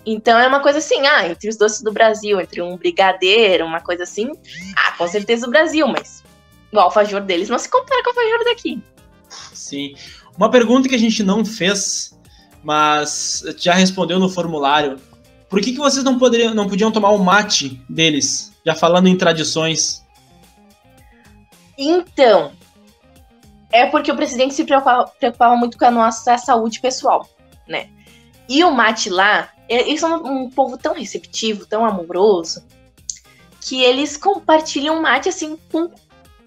Então 0.05 0.37
é 0.39 0.47
uma 0.47 0.61
coisa 0.61 0.79
assim, 0.79 1.05
ah, 1.05 1.27
entre 1.27 1.47
os 1.47 1.55
doces 1.55 1.81
do 1.81 1.91
Brasil, 1.91 2.41
entre 2.41 2.61
um 2.61 2.75
brigadeiro, 2.75 3.65
uma 3.65 3.79
coisa 3.79 4.03
assim, 4.03 4.31
ah, 4.75 4.93
com 4.97 5.07
certeza 5.07 5.47
o 5.47 5.49
Brasil, 5.49 5.87
mas 5.87 6.23
o 6.71 6.79
alfajor 6.79 7.21
deles 7.21 7.49
não 7.49 7.59
se 7.59 7.69
compara 7.69 8.03
com 8.03 8.09
o 8.09 8.13
alfajor 8.13 8.43
daqui. 8.45 8.81
Sim. 9.53 9.93
Uma 10.35 10.49
pergunta 10.49 10.89
que 10.89 10.95
a 10.95 10.99
gente 10.99 11.23
não 11.23 11.45
fez, 11.45 12.17
mas 12.63 13.43
já 13.57 13.73
respondeu 13.73 14.19
no 14.19 14.29
formulário. 14.29 14.97
Por 15.49 15.61
que, 15.61 15.73
que 15.73 15.77
vocês 15.77 16.03
não, 16.03 16.17
poderiam, 16.17 16.53
não 16.53 16.67
podiam 16.67 16.91
tomar 16.91 17.11
o 17.11 17.17
mate 17.17 17.81
deles? 17.87 18.51
Já 18.65 18.73
falando 18.73 19.07
em 19.07 19.17
tradições. 19.17 20.03
Então, 21.77 22.53
é 23.71 23.85
porque 23.85 24.11
o 24.11 24.15
presidente 24.15 24.53
se 24.53 24.63
preocupava, 24.63 25.07
preocupava 25.19 25.55
muito 25.55 25.77
com 25.77 25.85
a 25.85 25.91
nossa 25.91 26.37
saúde 26.37 26.79
pessoal, 26.79 27.27
né? 27.67 27.89
E 28.47 28.63
o 28.63 28.71
mate 28.71 29.09
lá, 29.09 29.49
eles 29.69 29.99
são 29.99 30.23
um 30.23 30.49
povo 30.49 30.77
tão 30.77 30.93
receptivo, 30.93 31.65
tão 31.65 31.85
amoroso, 31.85 32.63
que 33.61 33.81
eles 33.81 34.17
compartilham 34.17 35.01
mate 35.01 35.29
assim 35.29 35.57
com 35.71 35.89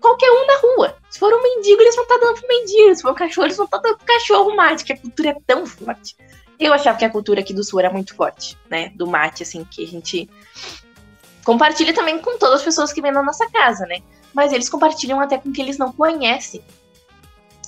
qualquer 0.01 0.31
um 0.31 0.47
da 0.47 0.59
rua. 0.59 0.97
Se 1.09 1.19
for 1.19 1.33
um 1.33 1.43
mendigo, 1.43 1.81
eles 1.81 1.95
vão 1.95 2.05
estar 2.05 2.19
tá 2.19 2.27
dando 2.27 2.39
pro 2.39 2.49
mendigo. 2.49 2.95
Se 2.95 3.03
for 3.03 3.13
um 3.13 3.15
cachorro, 3.15 3.47
eles 3.47 3.57
vão 3.57 3.65
estar 3.65 3.79
tá 3.79 3.89
dando 3.89 3.97
pro 3.97 4.07
cachorro 4.07 4.55
mate, 4.55 4.85
que 4.85 4.93
a 4.93 4.99
cultura 4.99 5.31
é 5.31 5.37
tão 5.47 5.65
forte. 5.65 6.17
Eu 6.59 6.73
achava 6.73 6.99
que 6.99 7.05
a 7.05 7.11
cultura 7.11 7.41
aqui 7.41 7.55
do 7.55 7.65
sul 7.65 7.81
era 7.81 7.91
muito 7.91 8.15
forte, 8.15 8.59
né? 8.69 8.93
Do 8.95 9.07
mate, 9.07 9.43
assim, 9.43 9.65
que 9.65 9.83
a 9.83 9.87
gente 9.87 10.29
compartilha 11.43 11.95
também 11.95 12.19
com 12.19 12.39
todas 12.39 12.57
as 12.57 12.63
pessoas 12.63 12.93
que 12.93 13.01
vêm 13.01 13.13
na 13.13 13.23
nossa 13.23 13.49
casa, 13.51 13.87
né? 13.87 14.01
Mas 14.33 14.53
eles 14.53 14.69
compartilham 14.69 15.21
até 15.21 15.39
com 15.39 15.53
quem 15.53 15.65
eles 15.65 15.79
não 15.79 15.93
conhecem. 15.93 16.63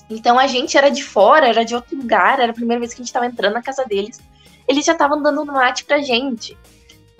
Então 0.08 0.38
a 0.38 0.46
gente 0.46 0.76
era 0.76 0.88
de 0.88 1.02
fora, 1.02 1.48
era 1.48 1.64
de 1.64 1.74
outro 1.74 1.96
lugar, 1.96 2.38
era 2.38 2.52
a 2.52 2.54
primeira 2.54 2.80
vez 2.80 2.92
que 2.92 3.00
a 3.00 3.02
gente 3.02 3.08
estava 3.08 3.26
entrando 3.26 3.54
na 3.54 3.62
casa 3.62 3.84
deles. 3.84 4.20
Eles 4.68 4.84
já 4.84 4.92
estavam 4.92 5.20
dando 5.20 5.44
mate 5.44 5.84
pra 5.84 6.00
gente. 6.00 6.56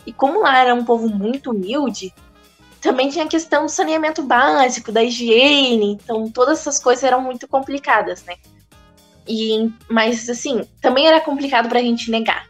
E 0.07 0.13
como 0.13 0.41
lá 0.41 0.59
era 0.59 0.75
um 0.75 0.85
povo 0.85 1.09
muito 1.09 1.51
humilde, 1.51 2.15
também 2.81 3.09
tinha 3.09 3.25
a 3.25 3.29
questão 3.29 3.67
do 3.67 3.69
saneamento 3.69 4.23
básico, 4.23 4.93
da 4.93 5.03
higiene, 5.03 5.93
então 5.93 6.31
todas 6.31 6.61
essas 6.61 6.79
coisas 6.79 7.03
eram 7.03 7.21
muito 7.21 7.49
complicadas, 7.49 8.25
né? 8.25 8.37
E, 9.27 9.73
mas 9.91 10.29
assim, 10.31 10.65
também 10.81 11.09
era 11.09 11.21
complicado 11.21 11.69
pra 11.69 11.81
gente 11.81 12.11
negar. 12.11 12.49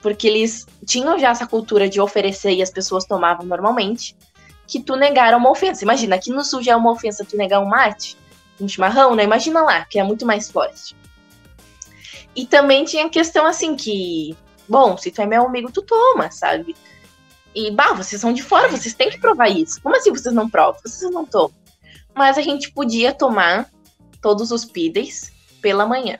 Porque 0.00 0.26
eles 0.26 0.66
tinham 0.84 1.16
já 1.16 1.30
essa 1.30 1.46
cultura 1.46 1.88
de 1.88 2.00
oferecer 2.00 2.52
e 2.52 2.62
as 2.62 2.70
pessoas 2.70 3.04
tomavam 3.04 3.46
normalmente, 3.46 4.16
que 4.66 4.80
tu 4.80 4.96
negar 4.96 5.32
uma 5.36 5.50
ofensa. 5.50 5.84
Imagina, 5.84 6.16
aqui 6.16 6.32
no 6.32 6.42
sul 6.42 6.60
já 6.60 6.72
é 6.72 6.76
uma 6.76 6.90
ofensa 6.90 7.24
tu 7.24 7.36
negar 7.36 7.60
um 7.60 7.68
mate 7.68 8.16
um 8.64 8.68
chimarrão, 8.68 9.14
né? 9.14 9.24
Imagina 9.24 9.62
lá, 9.62 9.84
que 9.84 9.98
é 9.98 10.04
muito 10.04 10.24
mais 10.24 10.50
forte. 10.50 10.96
E 12.34 12.46
também 12.46 12.84
tinha 12.84 13.06
a 13.06 13.10
questão 13.10 13.46
assim 13.46 13.76
que, 13.76 14.36
bom, 14.68 14.96
se 14.96 15.10
tu 15.10 15.20
é 15.20 15.26
meu 15.26 15.46
amigo, 15.46 15.70
tu 15.70 15.82
toma, 15.82 16.30
sabe? 16.30 16.74
E, 17.54 17.70
bah, 17.70 17.92
vocês 17.92 18.20
são 18.20 18.32
de 18.32 18.42
fora, 18.42 18.68
vocês 18.68 18.94
têm 18.94 19.10
que 19.10 19.18
provar 19.18 19.48
isso. 19.48 19.80
Como 19.82 19.94
assim 19.94 20.10
vocês 20.10 20.34
não 20.34 20.48
provam? 20.48 20.80
Vocês 20.82 21.10
não 21.10 21.26
tomam. 21.26 21.52
Mas 22.14 22.38
a 22.38 22.42
gente 22.42 22.72
podia 22.72 23.12
tomar 23.12 23.70
todos 24.20 24.50
os 24.50 24.64
pídeis 24.64 25.32
pela 25.60 25.84
manhã. 25.84 26.18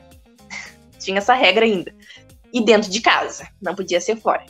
Tinha 0.98 1.18
essa 1.18 1.34
regra 1.34 1.64
ainda. 1.64 1.94
E 2.52 2.62
dentro 2.62 2.90
de 2.90 3.00
casa, 3.00 3.48
não 3.60 3.74
podia 3.74 4.00
ser 4.00 4.16
fora. 4.16 4.44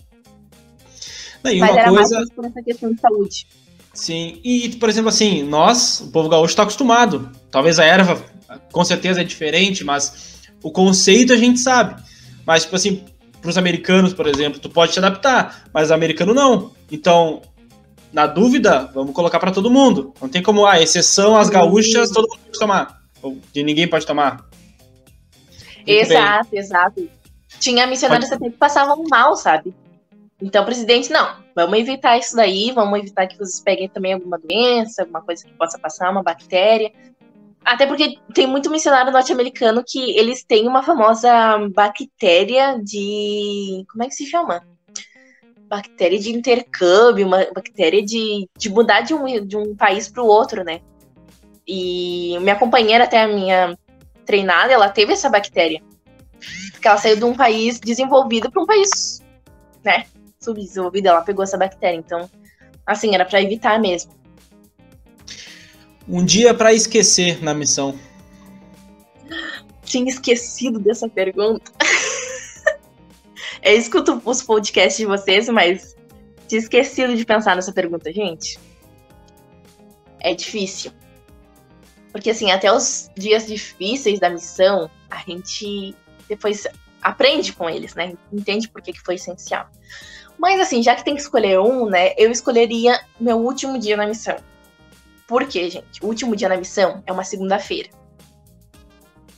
Não, 1.44 1.56
Mas 1.56 1.76
era 1.76 1.90
coisa... 1.90 2.16
mais 2.16 2.30
por 2.32 2.44
essa 2.44 2.62
questão 2.62 2.92
de 2.92 3.00
saúde. 3.00 3.46
Sim, 3.94 4.40
e 4.42 4.70
por 4.76 4.88
exemplo 4.88 5.08
assim, 5.08 5.42
nós, 5.42 6.00
o 6.00 6.10
povo 6.10 6.28
gaúcho 6.28 6.52
está 6.52 6.62
acostumado. 6.62 7.30
Talvez 7.50 7.78
a 7.78 7.84
erva, 7.84 8.22
com 8.72 8.84
certeza 8.84 9.20
é 9.20 9.24
diferente, 9.24 9.84
mas 9.84 10.40
o 10.62 10.70
conceito 10.70 11.32
a 11.32 11.36
gente 11.36 11.60
sabe. 11.60 12.02
Mas 12.46 12.64
tipo 12.64 12.76
assim, 12.76 13.04
para 13.40 13.50
os 13.50 13.58
americanos, 13.58 14.14
por 14.14 14.26
exemplo, 14.26 14.60
tu 14.60 14.70
pode 14.70 14.92
te 14.92 14.98
adaptar, 14.98 15.64
mas 15.74 15.90
americano 15.90 16.32
não. 16.32 16.70
Então, 16.90 17.42
na 18.12 18.26
dúvida, 18.26 18.90
vamos 18.94 19.14
colocar 19.14 19.40
para 19.40 19.50
todo 19.50 19.70
mundo. 19.70 20.14
Não 20.20 20.28
tem 20.28 20.42
como, 20.42 20.64
ah, 20.64 20.80
exceção 20.80 21.36
as 21.36 21.50
gaúchas, 21.50 22.10
todo 22.10 22.28
mundo 22.28 22.40
pode 22.46 22.58
tomar. 22.58 23.02
Ou 23.20 23.38
de 23.52 23.62
ninguém 23.62 23.88
pode 23.88 24.06
tomar. 24.06 24.44
Muito 25.76 25.88
exato, 25.88 26.50
bem. 26.50 26.60
exato. 26.60 27.08
Tinha 27.58 27.86
missionários 27.86 28.28
pode... 28.28 28.50
que 28.50 28.50
passavam 28.56 29.02
mal, 29.08 29.34
sabe? 29.36 29.74
Então, 30.42 30.64
presidente, 30.64 31.08
não, 31.12 31.36
vamos 31.54 31.78
evitar 31.78 32.18
isso 32.18 32.34
daí, 32.34 32.72
vamos 32.72 32.98
evitar 32.98 33.28
que 33.28 33.38
vocês 33.38 33.60
peguem 33.60 33.88
também 33.88 34.14
alguma 34.14 34.36
doença, 34.38 35.02
alguma 35.02 35.22
coisa 35.22 35.44
que 35.44 35.52
possa 35.54 35.78
passar, 35.78 36.10
uma 36.10 36.22
bactéria. 36.22 36.92
Até 37.64 37.86
porque 37.86 38.18
tem 38.34 38.44
muito 38.44 38.68
missionário 38.68 39.12
norte-americano 39.12 39.84
que 39.86 40.18
eles 40.18 40.42
têm 40.42 40.66
uma 40.66 40.82
famosa 40.82 41.30
bactéria 41.72 42.76
de. 42.82 43.84
Como 43.88 44.02
é 44.02 44.08
que 44.08 44.16
se 44.16 44.26
chama? 44.26 44.66
Bactéria 45.68 46.18
de 46.18 46.32
intercâmbio, 46.32 47.24
uma 47.24 47.46
bactéria 47.54 48.04
de, 48.04 48.48
de 48.58 48.68
mudar 48.68 49.02
de 49.02 49.14
um, 49.14 49.46
de 49.46 49.56
um 49.56 49.76
país 49.76 50.08
para 50.08 50.24
o 50.24 50.26
outro, 50.26 50.64
né? 50.64 50.80
E 51.66 52.36
minha 52.40 52.56
companheira, 52.56 53.04
até 53.04 53.22
a 53.22 53.28
minha 53.28 53.78
treinada, 54.26 54.72
ela 54.72 54.88
teve 54.88 55.12
essa 55.12 55.30
bactéria. 55.30 55.80
Porque 56.72 56.88
ela 56.88 56.98
saiu 56.98 57.16
de 57.16 57.24
um 57.24 57.34
país 57.34 57.78
desenvolvido 57.78 58.50
para 58.50 58.60
um 58.60 58.66
país, 58.66 59.22
né? 59.84 60.04
Subdesenvolvida, 60.42 61.10
ela 61.10 61.22
pegou 61.22 61.42
essa 61.42 61.56
bactéria. 61.56 61.96
Então, 61.96 62.30
assim, 62.86 63.14
era 63.14 63.24
para 63.24 63.40
evitar 63.42 63.80
mesmo. 63.80 64.12
Um 66.08 66.24
dia 66.24 66.52
para 66.52 66.72
esquecer 66.72 67.42
na 67.42 67.54
missão. 67.54 67.98
Tinha 69.84 70.10
esquecido 70.10 70.78
dessa 70.78 71.08
pergunta. 71.08 71.70
Eu 73.62 73.76
escuto 73.76 74.20
os 74.24 74.42
podcasts 74.42 74.96
de 74.96 75.06
vocês, 75.06 75.48
mas 75.48 75.94
tinha 76.48 76.58
esquecido 76.58 77.16
de 77.16 77.24
pensar 77.24 77.54
nessa 77.54 77.72
pergunta, 77.72 78.12
gente. 78.12 78.58
É 80.18 80.34
difícil. 80.34 80.92
Porque, 82.10 82.30
assim, 82.30 82.50
até 82.50 82.72
os 82.72 83.10
dias 83.16 83.46
difíceis 83.46 84.20
da 84.20 84.28
missão, 84.28 84.90
a 85.10 85.18
gente 85.18 85.94
depois 86.28 86.66
aprende 87.00 87.52
com 87.52 87.68
eles, 87.68 87.94
né? 87.94 88.14
Entende 88.32 88.68
por 88.68 88.82
que, 88.82 88.92
que 88.92 89.00
foi 89.00 89.14
essencial. 89.14 89.68
Mas 90.42 90.58
assim, 90.58 90.82
já 90.82 90.96
que 90.96 91.04
tem 91.04 91.14
que 91.14 91.20
escolher 91.20 91.60
um, 91.60 91.86
né? 91.86 92.14
Eu 92.18 92.28
escolheria 92.28 93.00
meu 93.20 93.38
último 93.38 93.78
dia 93.78 93.96
na 93.96 94.08
missão. 94.08 94.34
Por 95.24 95.46
quê, 95.46 95.70
gente? 95.70 96.02
O 96.04 96.08
último 96.08 96.34
dia 96.34 96.48
na 96.48 96.56
missão 96.56 97.00
é 97.06 97.12
uma 97.12 97.22
segunda-feira. 97.22 97.90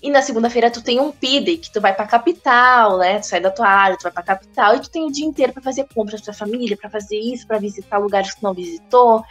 E 0.03 0.11
na 0.11 0.23
segunda-feira 0.23 0.71
tu 0.71 0.83
tem 0.83 0.99
um 0.99 1.13
PID, 1.13 1.59
que 1.59 1.71
tu 1.71 1.79
vai 1.79 1.95
pra 1.95 2.07
capital, 2.07 2.97
né? 2.97 3.19
Tu 3.19 3.27
sai 3.27 3.39
da 3.39 3.51
tua 3.51 3.69
área, 3.69 3.99
tu 3.99 4.05
vai 4.05 4.13
pra 4.13 4.23
capital 4.23 4.77
e 4.77 4.81
tu 4.81 4.89
tem 4.89 5.05
o 5.05 5.13
dia 5.13 5.27
inteiro 5.27 5.53
para 5.53 5.63
fazer 5.63 5.87
compras 5.95 6.23
pra 6.23 6.33
família, 6.33 6.75
para 6.75 6.89
fazer 6.89 7.19
isso, 7.19 7.47
para 7.47 7.59
visitar 7.59 7.99
lugares 7.99 8.33
que 8.33 8.41
tu 8.41 8.45
não 8.45 8.55
visitou. 8.55 9.23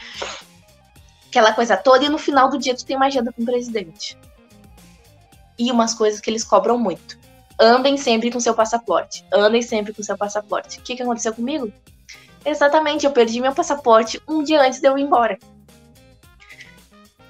Aquela 1.27 1.53
coisa 1.53 1.75
toda. 1.75 2.05
E 2.05 2.09
no 2.09 2.19
final 2.19 2.51
do 2.51 2.59
dia 2.59 2.75
tu 2.75 2.85
tem 2.85 2.95
uma 2.95 3.07
agenda 3.07 3.33
com 3.33 3.41
o 3.41 3.45
presidente. 3.45 4.15
E 5.57 5.71
umas 5.71 5.95
coisas 5.95 6.21
que 6.21 6.29
eles 6.29 6.43
cobram 6.43 6.77
muito. 6.77 7.22
Andem 7.63 7.95
sempre 7.95 8.29
com 8.29 8.41
seu 8.41 8.53
passaporte. 8.53 9.25
Andem 9.33 9.61
sempre 9.61 9.93
com 9.93 10.03
seu 10.03 10.17
passaporte. 10.17 10.79
O 10.79 10.81
que, 10.81 10.97
que 10.97 11.01
aconteceu 11.01 11.33
comigo? 11.33 11.71
Exatamente, 12.43 13.05
eu 13.05 13.11
perdi 13.13 13.39
meu 13.39 13.55
passaporte 13.55 14.21
um 14.27 14.43
dia 14.43 14.61
antes 14.61 14.81
de 14.81 14.87
eu 14.89 14.97
ir 14.97 15.03
embora. 15.03 15.39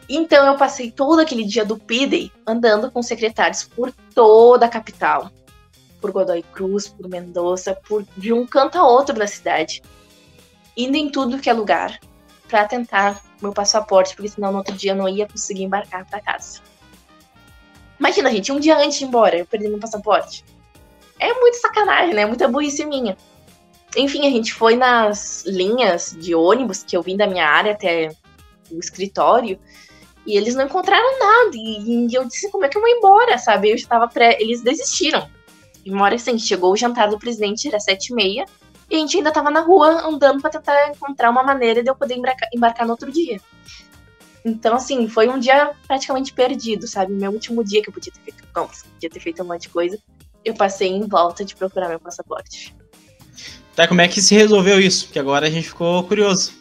Então 0.09 0.43
eu 0.47 0.57
passei 0.57 0.89
todo 0.89 1.19
aquele 1.19 1.43
dia 1.43 1.63
do 1.63 1.77
P-Day 1.77 2.31
andando 2.47 2.89
com 2.89 3.03
secretários 3.03 3.63
por 3.63 3.93
toda 4.15 4.65
a 4.65 4.69
capital. 4.69 5.29
Por 6.01 6.11
Godoy 6.11 6.41
Cruz, 6.41 6.87
por 6.87 7.07
Mendoza, 7.07 7.79
por 7.87 8.03
de 8.17 8.33
um 8.33 8.43
canto 8.43 8.79
a 8.79 8.87
outro 8.87 9.13
da 9.13 9.27
cidade. 9.27 9.83
Indo 10.75 10.97
em 10.97 11.11
tudo 11.11 11.37
que 11.37 11.47
é 11.47 11.53
lugar 11.53 11.99
para 12.49 12.67
tentar 12.67 13.21
meu 13.39 13.53
passaporte, 13.53 14.15
porque 14.15 14.29
senão 14.29 14.51
no 14.51 14.57
outro 14.57 14.75
dia 14.75 14.93
eu 14.93 14.95
não 14.95 15.07
ia 15.07 15.27
conseguir 15.27 15.61
embarcar 15.61 16.09
para 16.09 16.19
casa. 16.19 16.72
Imagina, 17.99 18.31
gente, 18.31 18.51
um 18.51 18.59
dia 18.59 18.77
antes 18.77 18.97
de 18.97 19.05
ir 19.05 19.07
embora, 19.07 19.37
eu 19.37 19.45
perdi 19.45 19.67
meu 19.67 19.79
passaporte. 19.79 20.43
É 21.19 21.33
muito 21.33 21.55
sacanagem, 21.55 22.13
né? 22.13 22.25
Muita 22.25 22.47
burrice 22.47 22.85
minha. 22.85 23.15
Enfim, 23.95 24.25
a 24.25 24.29
gente 24.29 24.53
foi 24.53 24.75
nas 24.75 25.43
linhas 25.45 26.15
de 26.19 26.33
ônibus 26.33 26.83
que 26.83 26.97
eu 26.97 27.03
vim 27.03 27.15
da 27.15 27.27
minha 27.27 27.47
área 27.47 27.73
até 27.73 28.09
o 28.71 28.79
escritório 28.79 29.59
e 30.25 30.37
eles 30.37 30.55
não 30.55 30.65
encontraram 30.65 31.19
nada. 31.19 31.51
E, 31.53 32.07
e 32.07 32.13
eu 32.13 32.25
disse, 32.25 32.49
como 32.49 32.65
é 32.65 32.69
que 32.69 32.77
eu 32.77 32.81
vou 32.81 32.89
embora, 32.89 33.37
sabe? 33.37 33.69
Eu 33.69 33.75
estava 33.75 34.07
pré. 34.07 34.37
Eles 34.39 34.61
desistiram. 34.61 35.29
E 35.85 35.91
uma 35.91 36.05
hora 36.05 36.15
assim, 36.15 36.37
chegou 36.39 36.71
o 36.71 36.77
jantar 36.77 37.09
do 37.09 37.19
presidente, 37.19 37.67
era 37.67 37.79
sete 37.79 38.11
e 38.11 38.15
meia. 38.15 38.45
E 38.89 38.95
a 38.95 38.99
gente 38.99 39.17
ainda 39.17 39.29
estava 39.29 39.51
na 39.51 39.61
rua 39.61 40.07
andando 40.07 40.41
para 40.41 40.51
tentar 40.51 40.89
encontrar 40.89 41.29
uma 41.29 41.43
maneira 41.43 41.83
de 41.83 41.89
eu 41.89 41.95
poder 41.95 42.15
embarcar, 42.15 42.49
embarcar 42.53 42.85
no 42.85 42.91
outro 42.91 43.11
dia. 43.11 43.39
Então, 44.45 44.75
assim, 44.75 45.07
foi 45.07 45.29
um 45.29 45.39
dia 45.39 45.71
praticamente 45.87 46.33
perdido, 46.33 46.85
sabe? 46.87 47.13
Meu 47.13 47.31
último 47.31 47.63
dia 47.63 47.81
que 47.81 47.89
eu 47.89 47.93
podia 47.93 48.11
ter 48.11 48.19
feito 48.19 48.43
compras, 48.53 48.83
podia 48.83 49.09
ter 49.09 49.19
feito 49.19 49.41
um 49.41 49.45
monte 49.45 49.63
de 49.63 49.69
coisa. 49.69 49.97
Eu 50.43 50.53
passei 50.53 50.89
em 50.89 51.07
volta 51.07 51.45
de 51.45 51.55
procurar 51.55 51.87
meu 51.87 51.99
passaporte. 51.99 52.75
Tá, 53.75 53.87
como 53.87 54.01
é 54.01 54.07
que 54.07 54.21
se 54.21 54.35
resolveu 54.35 54.79
isso? 54.79 55.09
Que 55.09 55.17
agora 55.17 55.47
a 55.47 55.49
gente 55.49 55.69
ficou 55.69 56.03
curioso. 56.03 56.53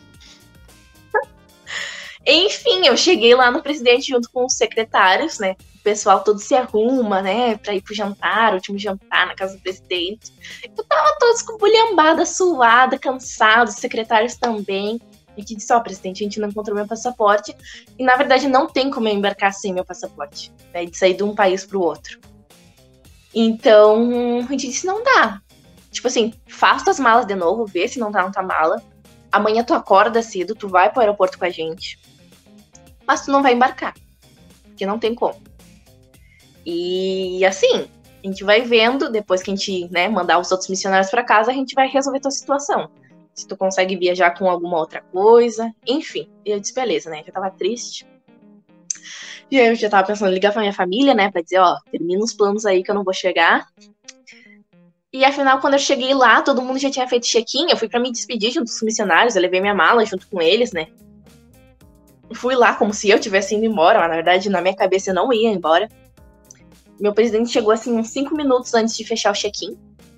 Enfim, 2.25 2.87
eu 2.87 2.97
cheguei 2.97 3.35
lá 3.35 3.51
no 3.51 3.63
presidente 3.63 4.09
junto 4.09 4.31
com 4.31 4.47
os 4.47 4.55
secretários, 4.55 5.39
né? 5.39 5.57
O 5.75 5.83
pessoal 5.83 6.23
todo 6.23 6.39
se 6.39 6.55
arruma, 6.55 7.21
né, 7.21 7.57
pra 7.57 7.75
ir 7.75 7.83
pro 7.83 7.93
jantar, 7.93 8.55
último 8.55 8.79
jantar 8.79 9.27
na 9.27 9.35
casa 9.35 9.57
do 9.57 9.63
presidente. 9.63 10.33
Eu 10.63 10.85
tava 10.85 11.17
todos 11.19 11.43
com 11.43 11.59
bulhambada, 11.59 12.25
suada, 12.25 12.97
cansada, 12.97 13.69
os 13.69 13.77
secretários 13.77 14.37
também. 14.37 15.01
A 15.37 15.41
gente 15.41 15.57
disse, 15.57 15.73
ó, 15.73 15.79
oh, 15.79 15.83
presidente, 15.83 16.23
a 16.23 16.25
gente 16.25 16.41
não 16.41 16.49
encontrou 16.49 16.77
meu 16.77 16.87
passaporte. 16.87 17.57
E 17.99 18.05
na 18.05 18.17
verdade 18.17 18.49
não 18.49 18.67
tem 18.67 18.91
como 18.91 19.09
eu 19.09 19.15
embarcar 19.15 19.53
sem 19.53 19.73
meu 19.73 19.85
passaporte, 19.85 20.53
né? 20.73 20.85
De 20.85 20.97
sair 20.97 21.15
de 21.15 21.23
um 21.23 21.35
país 21.35 21.65
pro 21.65 21.81
outro. 21.81 22.21
Então, 23.35 24.41
a 24.41 24.51
gente 24.53 24.69
disse, 24.69 24.87
não 24.87 25.03
dá. 25.03 25.41
Tipo 25.91 26.09
assim, 26.09 26.35
faça 26.47 26.91
as 26.91 27.01
malas 27.01 27.27
de 27.27 27.35
novo, 27.35 27.67
vê 27.67 27.89
se 27.89 27.99
não 27.99 28.13
tá 28.13 28.23
na 28.23 28.31
tua 28.31 28.43
mala. 28.43 28.83
Amanhã 29.31 29.65
tu 29.65 29.73
acorda 29.73 30.23
cedo, 30.23 30.55
tu 30.55 30.69
vai 30.69 30.91
pro 30.91 31.01
aeroporto 31.01 31.39
com 31.39 31.45
a 31.45 31.51
gente 31.51 31.99
mas 33.07 33.25
tu 33.25 33.31
não 33.31 33.43
vai 33.43 33.53
embarcar. 33.53 33.95
Porque 34.65 34.87
não 34.87 34.99
tem 34.99 35.15
como. 35.15 35.41
E 36.65 37.45
assim, 37.45 37.89
a 38.23 38.27
gente 38.27 38.45
vai 38.45 38.63
vendo, 38.63 39.11
depois 39.11 39.43
que 39.43 39.51
a 39.51 39.55
gente 39.55 39.89
né, 39.91 40.09
mandar 40.09 40.39
os 40.39 40.51
outros 40.51 40.71
missionários 40.71 41.11
para 41.11 41.25
casa, 41.25 41.51
a 41.51 41.55
gente 41.55 41.75
vai 41.75 41.89
resolver 41.89 42.21
tua 42.21 42.31
situação. 42.31 42.89
Se 43.35 43.47
tu 43.47 43.57
consegue 43.57 43.97
viajar 43.97 44.33
com 44.33 44.49
alguma 44.49 44.79
outra 44.79 45.01
coisa, 45.01 45.73
enfim. 45.87 46.29
E 46.45 46.51
eu 46.51 46.61
disse, 46.61 46.75
beleza, 46.75 47.11
né? 47.11 47.23
Eu 47.27 47.33
tava 47.33 47.51
triste. 47.51 48.07
E 49.51 49.59
eu 49.59 49.75
já 49.75 49.89
tava 49.89 50.07
pensando 50.07 50.31
em 50.31 50.35
ligar 50.35 50.53
pra 50.53 50.61
minha 50.61 50.73
família, 50.73 51.15
né? 51.15 51.31
Pra 51.31 51.43
dizer, 51.43 51.59
ó, 51.59 51.77
termina 51.91 52.23
os 52.23 52.33
planos 52.33 52.67
aí 52.67 52.83
que 52.83 52.91
eu 52.91 52.95
não 52.95 53.05
vou 53.05 53.15
chegar. 53.15 53.67
E 55.13 55.25
afinal, 55.25 55.61
quando 55.61 55.75
eu 55.75 55.79
cheguei 55.79 56.15
lá, 56.15 56.41
todo 56.41 56.63
mundo 56.63 56.79
já 56.79 56.91
tinha 56.91 57.07
feito 57.07 57.27
check-in. 57.27 57.71
Eu 57.71 57.77
fui 57.77 57.89
para 57.89 58.01
me 58.01 58.11
despedir 58.11 58.51
junto 58.51 58.71
com 58.71 58.77
os 58.77 58.83
missionários, 58.83 59.37
eu 59.37 59.43
levei 59.43 59.61
minha 59.61 59.75
mala 59.75 60.05
junto 60.05 60.27
com 60.29 60.41
eles, 60.41 60.73
né? 60.73 60.89
fui 62.35 62.55
lá 62.55 62.75
como 62.75 62.93
se 62.93 63.11
eu 63.11 63.19
tivesse 63.19 63.55
indo 63.55 63.65
embora, 63.65 63.99
mas 63.99 64.09
na 64.09 64.15
verdade 64.15 64.49
na 64.49 64.61
minha 64.61 64.75
cabeça 64.75 65.11
eu 65.11 65.15
não 65.15 65.33
ia 65.33 65.51
embora. 65.51 65.89
Meu 67.01 67.13
presidente 67.13 67.51
chegou 67.51 67.73
assim 67.73 67.97
uns 67.97 68.09
5 68.09 68.35
minutos 68.35 68.73
antes 68.75 68.97
de 68.97 69.05
fechar 69.05 69.31
o 69.33 69.35
check-in. 69.35 69.77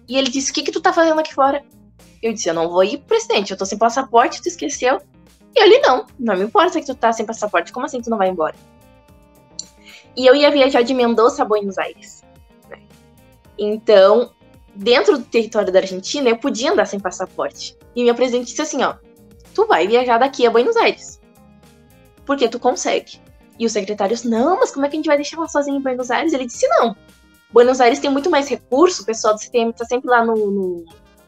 E 0.08 0.16
ele 0.16 0.30
disse: 0.30 0.50
O 0.50 0.54
que, 0.54 0.62
que 0.62 0.72
tu 0.72 0.80
tá 0.80 0.92
fazendo 0.92 1.18
aqui 1.18 1.32
fora? 1.32 1.64
Eu 2.24 2.32
disse: 2.32 2.48
Eu 2.48 2.54
não 2.54 2.70
vou 2.70 2.82
ir, 2.82 2.98
presidente, 2.98 3.50
eu 3.50 3.58
tô 3.58 3.66
sem 3.66 3.76
passaporte, 3.76 4.40
tu 4.40 4.48
esqueceu? 4.48 4.98
E 5.54 5.62
ele: 5.62 5.78
Não, 5.80 6.06
não 6.18 6.36
me 6.36 6.44
importa 6.44 6.80
que 6.80 6.86
tu 6.86 6.94
tá 6.94 7.12
sem 7.12 7.26
passaporte, 7.26 7.72
como 7.72 7.84
assim 7.84 8.00
tu 8.00 8.08
não 8.08 8.18
vai 8.18 8.30
embora? 8.30 8.54
E 10.16 10.26
eu 10.26 10.34
ia 10.34 10.50
viajar 10.50 10.82
de 10.82 10.94
Mendoza 10.94 11.42
a 11.42 11.44
Buenos 11.44 11.76
Aires. 11.76 12.24
Né? 12.70 12.80
Então, 13.58 14.30
dentro 14.74 15.18
do 15.18 15.24
território 15.24 15.72
da 15.72 15.80
Argentina, 15.80 16.30
eu 16.30 16.38
podia 16.38 16.72
andar 16.72 16.86
sem 16.86 16.98
passaporte. 16.98 17.76
E 17.94 18.02
meu 18.02 18.14
presidente 18.14 18.46
disse 18.46 18.62
assim: 18.62 18.82
Ó, 18.82 18.94
tu 19.54 19.66
vai 19.66 19.86
viajar 19.86 20.16
daqui 20.16 20.46
a 20.46 20.50
Buenos 20.50 20.76
Aires 20.76 21.20
porque 22.24 22.48
tu 22.48 22.58
consegue. 22.58 23.20
E 23.58 23.66
os 23.66 23.72
secretários, 23.72 24.24
não, 24.24 24.58
mas 24.58 24.70
como 24.72 24.84
é 24.84 24.88
que 24.88 24.96
a 24.96 24.98
gente 24.98 25.06
vai 25.06 25.16
deixar 25.16 25.36
ela 25.36 25.48
sozinha 25.48 25.78
em 25.78 25.82
Buenos 25.82 26.10
Aires? 26.10 26.32
Ele 26.32 26.46
disse, 26.46 26.66
não. 26.68 26.96
Buenos 27.52 27.80
Aires 27.80 28.00
tem 28.00 28.10
muito 28.10 28.30
mais 28.30 28.48
recurso, 28.48 29.02
o 29.02 29.06
pessoal 29.06 29.34
do 29.34 29.40
CTM 29.40 29.72
tá 29.72 29.84
sempre 29.84 30.10
lá 30.10 30.24
no, 30.24 30.34
no, 30.34 30.84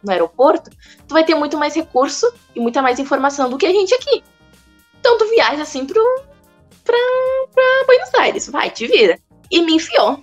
no 0.06 0.12
aeroporto, 0.12 0.70
tu 1.06 1.12
vai 1.12 1.24
ter 1.24 1.34
muito 1.34 1.58
mais 1.58 1.74
recurso 1.74 2.32
e 2.54 2.60
muita 2.60 2.80
mais 2.80 2.98
informação 2.98 3.50
do 3.50 3.58
que 3.58 3.66
a 3.66 3.72
gente 3.72 3.92
aqui. 3.94 4.22
Então 5.00 5.18
tu 5.18 5.28
viaja 5.28 5.62
assim 5.62 5.84
pro, 5.84 6.02
pra, 6.84 6.96
pra 7.52 7.84
Buenos 7.86 8.14
Aires, 8.14 8.48
vai, 8.48 8.70
te 8.70 8.86
vira. 8.86 9.18
E 9.50 9.60
me 9.62 9.74
enfiou. 9.74 10.22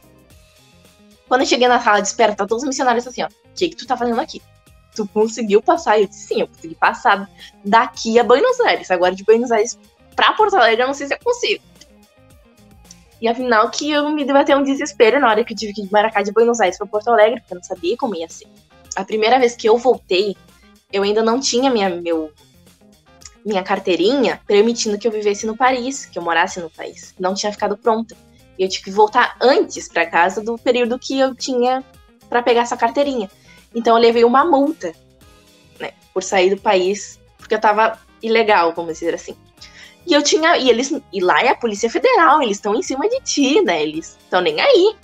Quando 1.27 1.41
eu 1.41 1.47
cheguei 1.47 1.67
na 1.67 1.79
sala 1.79 2.01
de 2.01 2.07
espera, 2.07 2.35
tá 2.35 2.45
todos 2.45 2.63
os 2.63 2.67
missionários 2.67 3.05
assim, 3.05 3.23
ó, 3.23 3.27
o 3.27 3.53
que 3.55 3.69
que 3.69 3.75
tu 3.75 3.85
tá 3.85 3.95
fazendo 3.97 4.19
aqui? 4.19 4.41
Tu 4.95 5.07
conseguiu 5.07 5.61
passar? 5.61 5.99
Eu 5.99 6.07
disse, 6.07 6.27
sim, 6.27 6.41
eu 6.41 6.47
consegui 6.47 6.75
passar 6.75 7.29
daqui 7.65 8.19
a 8.19 8.23
Buenos 8.23 8.59
Aires. 8.61 8.91
Agora 8.91 9.15
de 9.15 9.23
Buenos 9.23 9.51
Aires 9.51 9.77
pra 10.15 10.33
Porto 10.33 10.55
Alegre, 10.55 10.83
eu 10.83 10.87
não 10.87 10.93
sei 10.93 11.07
se 11.07 11.13
eu 11.13 11.19
consigo. 11.23 11.63
E 13.19 13.27
afinal 13.27 13.69
que 13.71 13.89
eu 13.89 14.09
me 14.09 14.25
debatei 14.25 14.53
um 14.53 14.63
desespero 14.63 15.19
na 15.19 15.29
hora 15.29 15.43
que 15.43 15.53
eu 15.53 15.57
tive 15.57 15.73
que 15.73 15.81
embarcar 15.81 16.23
de 16.23 16.31
Buenos 16.31 16.59
Aires 16.59 16.77
para 16.77 16.87
Porto 16.87 17.07
Alegre, 17.07 17.39
porque 17.39 17.53
eu 17.53 17.55
não 17.55 17.63
sabia 17.63 17.97
como 17.97 18.15
ia 18.15 18.29
ser. 18.29 18.47
A 18.95 19.03
primeira 19.03 19.39
vez 19.39 19.55
que 19.55 19.67
eu 19.67 19.77
voltei, 19.77 20.35
eu 20.91 21.03
ainda 21.03 21.23
não 21.23 21.39
tinha 21.39 21.71
minha, 21.71 21.89
meu, 21.89 22.31
minha 23.45 23.63
carteirinha 23.63 24.41
permitindo 24.47 24.97
que 24.97 25.07
eu 25.07 25.11
vivesse 25.11 25.45
no 25.45 25.57
Paris, 25.57 26.05
que 26.05 26.17
eu 26.17 26.23
morasse 26.23 26.59
no 26.59 26.69
país. 26.69 27.13
Não 27.19 27.33
tinha 27.33 27.51
ficado 27.51 27.77
pronta. 27.77 28.15
E 28.57 28.63
eu 28.63 28.69
tive 28.69 28.85
que 28.85 28.91
voltar 28.91 29.35
antes 29.41 29.87
para 29.87 30.05
casa 30.05 30.41
do 30.41 30.57
período 30.57 30.99
que 30.99 31.19
eu 31.19 31.33
tinha 31.33 31.83
para 32.29 32.43
pegar 32.43 32.61
essa 32.61 32.77
carteirinha. 32.77 33.29
Então 33.73 33.95
eu 33.95 34.01
levei 34.01 34.23
uma 34.23 34.45
multa, 34.45 34.93
né, 35.79 35.91
por 36.13 36.21
sair 36.21 36.53
do 36.53 36.61
país, 36.61 37.19
porque 37.37 37.55
eu 37.55 37.59
tava 37.59 37.99
ilegal, 38.21 38.73
vamos 38.73 38.93
dizer 38.93 39.15
assim. 39.15 39.35
E 40.05 40.13
eu 40.13 40.21
tinha. 40.21 40.57
E 40.57 40.69
eles. 40.69 40.93
E 41.11 41.21
lá 41.21 41.41
é 41.41 41.49
a 41.49 41.55
Polícia 41.55 41.89
Federal, 41.89 42.41
eles 42.41 42.57
estão 42.57 42.75
em 42.75 42.81
cima 42.81 43.07
de 43.09 43.19
ti, 43.21 43.61
né? 43.61 43.81
Eles 43.81 44.17
estão 44.23 44.41
nem 44.41 44.59
aí. 44.59 44.95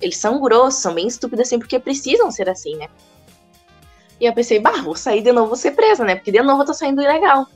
Eles 0.00 0.16
são 0.16 0.40
grossos, 0.40 0.80
são 0.80 0.94
bem 0.94 1.06
estúpidos 1.06 1.46
assim, 1.46 1.58
porque 1.58 1.78
precisam 1.78 2.30
ser 2.30 2.48
assim, 2.48 2.76
né? 2.76 2.88
E 4.20 4.26
eu 4.26 4.32
pensei, 4.32 4.58
bah, 4.58 4.82
vou 4.82 4.96
sair 4.96 5.22
de 5.22 5.32
novo, 5.32 5.48
vou 5.48 5.56
ser 5.56 5.72
presa, 5.72 6.04
né? 6.04 6.14
Porque 6.14 6.32
de 6.32 6.42
novo 6.42 6.62
eu 6.62 6.66
tô 6.66 6.74
saindo 6.74 7.02
ilegal. 7.02 7.46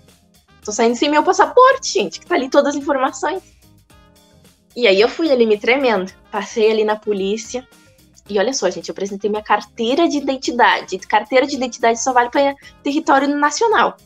Tô 0.64 0.72
saindo 0.72 0.96
sem 0.96 1.08
meu 1.08 1.22
passaporte, 1.22 1.92
gente, 1.92 2.20
que 2.20 2.26
tá 2.26 2.34
ali 2.34 2.50
todas 2.50 2.74
as 2.74 2.80
informações. 2.80 3.42
E 4.76 4.86
aí 4.86 5.00
eu 5.00 5.08
fui 5.08 5.30
ali 5.30 5.46
me 5.46 5.58
tremendo. 5.58 6.12
Passei 6.30 6.70
ali 6.70 6.84
na 6.84 6.96
polícia. 6.96 7.66
E 8.28 8.38
olha 8.38 8.52
só, 8.52 8.68
gente, 8.70 8.88
eu 8.88 8.92
apresentei 8.92 9.30
minha 9.30 9.42
carteira 9.42 10.08
de 10.08 10.18
identidade. 10.18 10.98
Carteira 10.98 11.46
de 11.46 11.56
identidade 11.56 12.00
só 12.00 12.12
vale 12.12 12.30
para 12.30 12.54
território 12.82 13.28
nacional. 13.28 13.96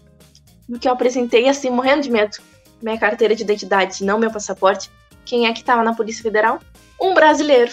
O 0.69 0.79
que 0.79 0.89
eu 0.89 0.93
apresentei 0.93 1.49
assim, 1.49 1.71
morrendo 1.71 2.03
de 2.03 2.11
medo 2.11 2.39
minha 2.85 2.99
carteira 2.99 3.35
de 3.35 3.43
identidade, 3.43 4.05
não 4.05 4.19
meu 4.19 4.31
passaporte, 4.31 4.91
quem 5.25 5.47
é 5.47 5.53
que 5.53 5.65
tava 5.65 5.83
na 5.83 5.95
Polícia 5.95 6.23
Federal? 6.23 6.61
Um 7.01 7.15
brasileiro. 7.15 7.73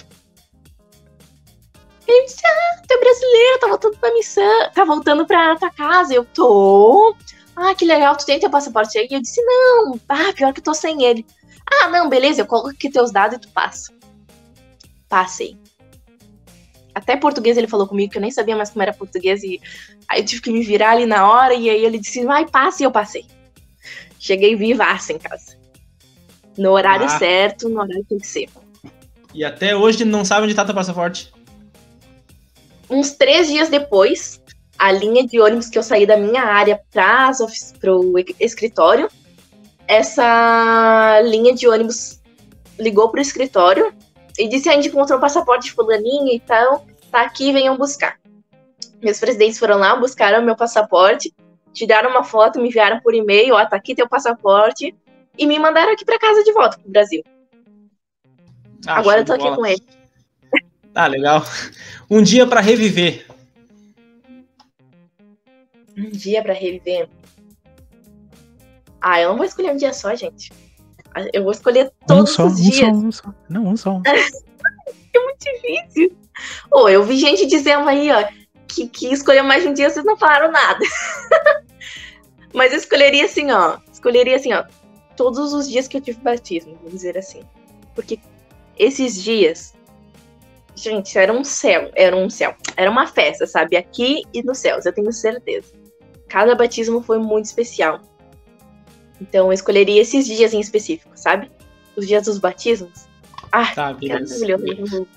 Ele 2.08 2.26
disse, 2.26 2.42
ah, 2.46 2.82
tu 2.88 2.94
é 2.94 3.00
brasileiro, 3.00 3.60
tá 3.60 3.68
voltando 3.68 3.98
pra 3.98 4.14
missão, 4.14 4.70
tá 4.74 4.84
voltando 4.84 5.26
pra 5.26 5.56
tua 5.56 5.72
casa. 5.72 6.14
Eu 6.14 6.26
tô. 6.26 7.16
Ah, 7.56 7.76
que 7.76 7.86
legal, 7.86 8.16
tu 8.16 8.26
tem 8.26 8.40
teu 8.40 8.50
passaporte 8.50 8.98
aí? 8.98 9.08
Eu 9.10 9.22
disse, 9.22 9.42
não, 9.44 10.00
ah, 10.10 10.34
pior 10.34 10.54
que 10.54 10.60
eu 10.60 10.64
tô 10.64 10.74
sem 10.74 11.04
ele. 11.04 11.26
Ah, 11.72 11.88
não, 11.90 12.10
beleza, 12.10 12.42
eu 12.42 12.46
coloco 12.46 12.70
aqui 12.70 12.90
teus 12.90 13.12
dados 13.12 13.38
e 13.38 13.40
tu 13.40 13.50
passa. 13.50 13.94
Passei. 15.08 15.58
Até 16.94 17.16
português 17.16 17.58
ele 17.58 17.68
falou 17.68 17.88
comigo, 17.88 18.12
que 18.12 18.18
eu 18.18 18.22
nem 18.22 18.32
sabia 18.32 18.56
mais 18.56 18.70
como 18.70 18.84
era 18.84 18.94
português, 18.94 19.44
e 19.44 19.62
aí 20.08 20.20
eu 20.22 20.26
tive 20.26 20.42
que 20.42 20.52
me 20.52 20.64
virar 20.64 20.92
ali 20.92 21.06
na 21.06 21.30
hora, 21.30 21.54
e 21.54 21.70
aí 21.70 21.86
ele 21.86 21.98
disse, 21.98 22.26
vai, 22.26 22.46
passe, 22.48 22.84
e 22.84 22.86
eu 22.86 22.92
passei. 22.92 23.26
Cheguei 24.20 24.56
vivaça 24.56 25.14
em 25.14 25.18
casa. 25.18 25.58
No 26.58 26.72
horário 26.72 27.06
ah. 27.06 27.18
certo, 27.18 27.70
no 27.70 27.80
horário 27.80 28.04
que 28.04 28.10
tem 28.10 28.18
que 28.18 28.28
ser. 28.28 28.50
E 29.34 29.46
até 29.46 29.76
hoje 29.76 30.04
não 30.04 30.26
sabe 30.26 30.46
onde 30.46 30.54
tá 30.54 30.66
teu 30.66 30.76
passaporte. 30.76 31.32
Uns 32.92 33.14
três 33.14 33.48
dias 33.48 33.70
depois, 33.70 34.42
a 34.78 34.92
linha 34.92 35.26
de 35.26 35.40
ônibus 35.40 35.70
que 35.70 35.78
eu 35.78 35.84
saí 35.84 36.06
da 36.06 36.18
minha 36.18 36.44
área 36.44 36.82
para 36.92 37.32
o 37.96 38.14
escritório, 38.38 39.10
essa 39.88 41.22
linha 41.24 41.56
de 41.56 41.70
ônibus 41.70 42.22
ligou 42.78 43.10
pro 43.10 43.22
escritório 43.22 43.94
e 44.38 44.48
disse: 44.50 44.68
a 44.68 44.74
gente 44.74 44.90
encontrou 44.90 45.18
o 45.18 45.22
passaporte 45.22 45.68
de 45.68 45.72
fulaninha 45.72 46.34
e 46.34 46.40
tal, 46.42 46.86
tá 47.10 47.22
aqui, 47.22 47.54
venham 47.54 47.78
buscar. 47.78 48.20
Meus 49.02 49.20
presidentes 49.20 49.58
foram 49.58 49.78
lá, 49.78 49.96
buscaram 49.96 50.44
meu 50.44 50.56
passaporte, 50.56 51.34
tiraram 51.72 52.10
uma 52.10 52.26
foto, 52.26 52.60
me 52.60 52.68
enviaram 52.68 53.00
por 53.00 53.16
e-mail, 53.16 53.56
ó, 53.56 53.66
tá 53.66 53.78
aqui 53.78 53.96
teu 53.96 54.08
passaporte, 54.08 54.94
e 55.38 55.48
me 55.48 55.58
mandaram 55.58 55.94
aqui 55.94 56.04
para 56.04 56.20
casa 56.20 56.44
de 56.44 56.52
volta 56.52 56.78
pro 56.78 56.92
Brasil. 56.92 57.24
Ah, 58.86 59.00
Agora 59.00 59.22
eu 59.22 59.26
tô 59.26 59.34
aqui 59.34 59.44
bola. 59.44 59.56
com 59.56 59.66
ele. 59.66 60.01
Ah, 60.94 61.08
legal. 61.08 61.44
Um 62.10 62.22
dia 62.22 62.46
para 62.46 62.62
reviver. 62.62 63.26
Um 65.98 66.10
dia 66.10 66.42
para 66.42 66.54
reviver. 66.54 67.10
Ah, 69.00 69.20
eu 69.22 69.30
não 69.30 69.38
vou 69.38 69.46
escolher 69.46 69.72
um 69.72 69.78
dia 69.78 69.94
só, 69.94 70.14
gente. 70.16 70.52
Eu 71.34 71.44
vou 71.44 71.52
escolher 71.52 71.92
todos 72.08 72.32
um 72.32 72.34
só, 72.34 72.46
os 72.46 72.62
dias. 72.62 72.90
Um 72.90 73.02
só, 73.02 73.08
um 73.08 73.12
só. 73.12 73.34
Não, 73.50 73.68
um 73.68 73.78
só. 73.78 74.02
é 74.08 75.20
muito 75.20 75.40
difícil. 75.40 76.16
Oh, 76.72 76.88
eu 76.88 77.04
vi 77.04 77.18
gente 77.18 77.46
dizendo 77.46 77.88
aí, 77.88 78.12
ó, 78.12 78.28
que, 78.68 78.88
que 78.88 79.08
escolheu 79.08 79.44
mais 79.44 79.66
um 79.66 79.74
dia, 79.74 79.90
vocês 79.90 80.06
não 80.06 80.18
falaram 80.18 80.52
nada. 80.52 80.80
Mas 82.54 82.72
eu 82.72 82.78
escolheria 82.78 83.26
assim, 83.26 83.52
ó. 83.52 83.78
Escolheria 83.92 84.36
assim, 84.36 84.54
ó. 84.54 84.64
Todos 85.16 85.54
os 85.54 85.70
dias 85.70 85.88
que 85.88 85.98
eu 85.98 86.02
tive 86.02 86.20
batismo, 86.22 86.76
vamos 86.76 86.94
dizer 86.94 87.18
assim. 87.18 87.44
Porque 87.96 88.20
esses 88.78 89.22
dias, 89.22 89.74
gente, 90.76 91.18
era 91.18 91.32
um 91.32 91.44
céu, 91.44 91.92
era 91.96 92.16
um 92.16 92.30
céu. 92.30 92.56
Era 92.76 92.90
uma 92.90 93.08
festa, 93.08 93.46
sabe? 93.46 93.76
Aqui 93.78 94.24
e 94.34 94.44
nos 94.44 94.60
céus, 94.60 94.86
eu 94.86 94.94
tenho 94.94 95.12
certeza. 95.12 95.74
Cada 96.28 96.56
batismo 96.56 97.02
foi 97.02 97.20
muito 97.20 97.46
especial. 97.46 98.00
Então 99.20 99.48
eu 99.48 99.54
escolheria 99.54 100.02
esses 100.02 100.26
dias 100.26 100.54
em 100.54 100.60
específico, 100.60 101.12
sabe? 101.16 101.52
Os 101.96 102.08
dias 102.08 102.24
dos 102.24 102.40
batismos. 102.40 103.08
Ah, 103.52 103.74
tá, 103.74 103.94
beleza. 103.94 104.46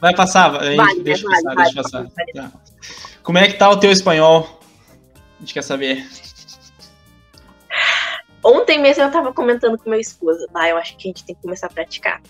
Vai 0.01 0.14
passar, 0.14 0.48
vale, 0.51 0.76
né? 0.76 1.05
deixa, 1.05 1.28
vale, 1.28 1.43
passar, 1.43 1.55
vale, 1.55 1.72
deixa 1.72 1.82
passar. 1.82 2.06
Tá. 2.35 2.52
Como 3.22 3.39
é 3.39 3.47
que 3.47 3.55
tá 3.55 3.70
o 3.70 3.78
teu 3.78 3.90
espanhol? 3.90 4.60
A 5.14 5.40
gente 5.40 5.55
quer 5.55 5.62
saber. 5.62 6.06
Ontem 8.44 8.78
mesmo 8.78 9.02
eu 9.02 9.10
tava 9.10 9.32
comentando 9.32 9.78
com 9.78 9.89
meu 9.89 9.98
esposo. 9.98 10.47
Ah, 10.52 10.68
eu 10.68 10.76
acho 10.76 10.97
que 10.97 11.09
a 11.09 11.10
gente 11.10 11.24
tem 11.24 11.35
que 11.35 11.40
começar 11.40 11.68
a 11.68 11.70
praticar. 11.70 12.20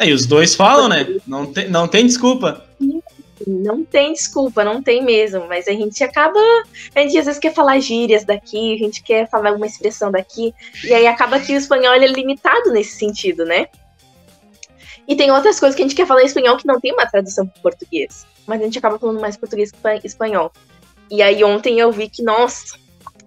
É, 0.00 0.06
e 0.06 0.14
os 0.14 0.24
dois 0.24 0.54
falam, 0.54 0.88
né? 0.88 1.06
Não 1.26 1.44
tem, 1.52 1.68
não 1.68 1.86
tem 1.86 2.06
desculpa. 2.06 2.64
Não 3.46 3.84
tem 3.84 4.14
desculpa, 4.14 4.64
não 4.64 4.82
tem 4.82 5.04
mesmo. 5.04 5.46
Mas 5.46 5.68
a 5.68 5.72
gente 5.72 6.02
acaba. 6.02 6.40
A 6.94 7.00
gente 7.00 7.18
às 7.18 7.26
vezes 7.26 7.38
quer 7.38 7.52
falar 7.52 7.78
gírias 7.80 8.24
daqui, 8.24 8.74
a 8.74 8.78
gente 8.78 9.02
quer 9.02 9.28
falar 9.28 9.52
uma 9.52 9.66
expressão 9.66 10.10
daqui. 10.10 10.54
E 10.84 10.94
aí 10.94 11.06
acaba 11.06 11.38
que 11.38 11.52
o 11.52 11.56
espanhol 11.56 11.92
é 11.92 12.06
limitado 12.06 12.72
nesse 12.72 12.96
sentido, 12.96 13.44
né? 13.44 13.66
E 15.06 15.14
tem 15.14 15.30
outras 15.30 15.60
coisas 15.60 15.76
que 15.76 15.82
a 15.82 15.84
gente 15.84 15.94
quer 15.94 16.06
falar 16.06 16.22
em 16.22 16.26
espanhol 16.26 16.56
que 16.56 16.66
não 16.66 16.80
tem 16.80 16.94
uma 16.94 17.04
tradução 17.04 17.46
para 17.46 17.60
português. 17.60 18.26
Mas 18.46 18.62
a 18.62 18.64
gente 18.64 18.78
acaba 18.78 18.98
falando 18.98 19.20
mais 19.20 19.36
português 19.36 19.70
que 19.70 20.06
espanhol. 20.06 20.50
E 21.10 21.20
aí 21.20 21.44
ontem 21.44 21.78
eu 21.78 21.92
vi 21.92 22.08
que, 22.08 22.22
nossa, 22.22 22.78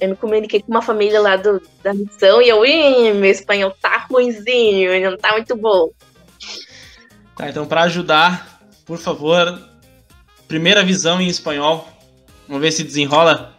eu 0.01 0.09
me 0.09 0.15
comuniquei 0.15 0.61
com 0.63 0.71
uma 0.71 0.81
família 0.81 1.21
lá 1.21 1.35
do, 1.35 1.61
da 1.83 1.93
missão 1.93 2.41
e 2.41 2.49
eu, 2.49 2.61
meu 3.13 3.29
espanhol 3.29 3.71
tá 3.79 4.07
ruimzinho, 4.09 5.11
não 5.11 5.17
tá 5.17 5.33
muito 5.33 5.55
bom. 5.55 5.91
Tá, 7.35 7.49
então 7.49 7.65
para 7.65 7.83
ajudar, 7.83 8.61
por 8.85 8.97
favor, 8.97 9.59
primeira 10.47 10.83
visão 10.83 11.19
em 11.19 11.27
espanhol. 11.27 11.87
Vamos 12.47 12.61
ver 12.61 12.71
se 12.71 12.83
desenrola. 12.83 13.57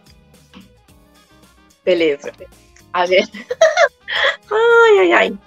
Beleza. 1.83 2.31
A 2.93 3.05
ver. 3.05 3.27
ai, 4.51 4.99
ai, 4.99 5.13
ai. 5.13 5.39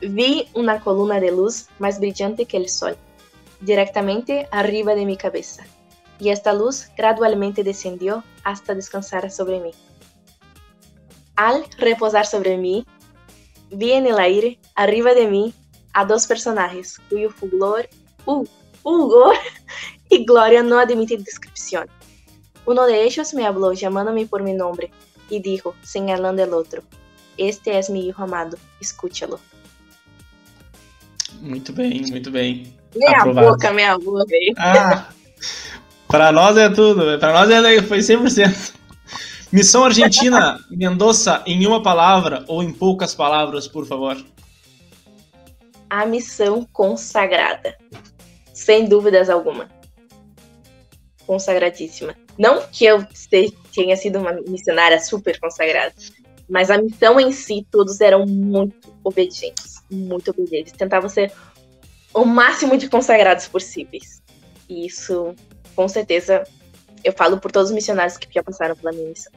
Vi 0.00 0.48
una 0.52 0.80
columna 0.80 1.20
de 1.20 1.30
luz 1.30 1.68
más 1.78 1.98
brillante 1.98 2.44
que 2.44 2.56
el 2.56 2.68
sol, 2.68 2.96
directamente 3.60 4.46
arriba 4.50 4.94
de 4.94 5.06
mi 5.06 5.16
cabeza, 5.16 5.64
y 6.18 6.28
esta 6.28 6.52
luz 6.52 6.88
gradualmente 6.96 7.64
descendió 7.64 8.22
hasta 8.44 8.74
descansar 8.74 9.30
sobre 9.30 9.60
mí. 9.60 9.70
Al 11.36 11.64
reposar 11.78 12.26
sobre 12.26 12.56
mí, 12.58 12.84
vi 13.70 13.92
en 13.92 14.06
el 14.06 14.18
aire, 14.18 14.58
arriba 14.74 15.14
de 15.14 15.28
mí, 15.28 15.54
a 15.96 16.04
dos 16.04 16.26
personajes 16.26 17.00
cuyo 17.08 17.30
fulgor, 17.30 17.88
uh, 18.26 18.44
fulgor 18.82 19.34
y 20.10 20.26
gloria 20.26 20.62
no 20.62 20.78
admiten 20.78 21.24
descripción. 21.24 21.88
Uno 22.66 22.84
de 22.84 23.04
ellos 23.04 23.32
me 23.32 23.46
habló 23.46 23.72
llamándome 23.72 24.26
por 24.26 24.42
mi 24.42 24.52
nombre 24.52 24.90
y 25.30 25.40
dijo, 25.40 25.74
señalando 25.82 26.44
el 26.44 26.52
otro, 26.52 26.82
este 27.38 27.78
es 27.78 27.88
mi 27.88 28.06
hijo 28.06 28.22
amado, 28.22 28.58
escúchalo. 28.78 29.40
Muito 31.40 31.72
bem, 31.72 32.02
muito 32.10 32.30
bem. 32.30 32.74
Meia 32.94 33.20
Aprovado. 33.20 33.50
boca, 33.50 33.72
meia 33.72 33.96
boca. 33.96 34.34
Ah, 34.58 35.08
para 36.08 36.30
nós 36.30 36.58
é 36.58 36.68
tudo, 36.68 37.18
para 37.18 37.32
nós 37.32 37.50
é, 37.50 37.82
foi 37.82 38.00
100%. 38.00 38.74
Missão 39.50 39.84
Argentina, 39.84 40.60
Mendoza, 40.70 41.42
em 41.46 41.66
uma 41.66 41.82
palavra 41.82 42.44
ou 42.48 42.62
em 42.62 42.70
poucas 42.70 43.14
palavras, 43.14 43.66
por 43.66 43.86
favor 43.86 44.16
a 45.88 46.06
missão 46.06 46.66
consagrada. 46.72 47.76
Sem 48.52 48.88
dúvidas 48.88 49.28
alguma. 49.28 49.68
Consagradíssima. 51.26 52.14
Não 52.38 52.66
que 52.68 52.84
eu 52.84 53.06
tenha 53.72 53.96
sido 53.96 54.18
uma 54.18 54.32
missionária 54.32 55.00
super 55.00 55.38
consagrada, 55.40 55.94
mas 56.48 56.70
a 56.70 56.78
missão 56.78 57.18
em 57.18 57.32
si, 57.32 57.66
todos 57.70 58.00
eram 58.00 58.24
muito 58.26 58.94
obedientes. 59.02 59.82
Muito 59.90 60.30
obedientes. 60.30 60.72
Tentavam 60.72 61.08
ser 61.08 61.32
o 62.14 62.24
máximo 62.24 62.76
de 62.76 62.88
consagrados 62.88 63.48
possíveis. 63.48 64.22
E 64.68 64.86
isso, 64.86 65.34
com 65.74 65.88
certeza, 65.88 66.44
eu 67.02 67.12
falo 67.12 67.38
por 67.38 67.52
todos 67.52 67.70
os 67.70 67.74
missionários 67.74 68.16
que 68.16 68.32
já 68.32 68.42
passaram 68.42 68.76
pela 68.76 68.92
minha 68.92 69.08
missão. 69.08 69.32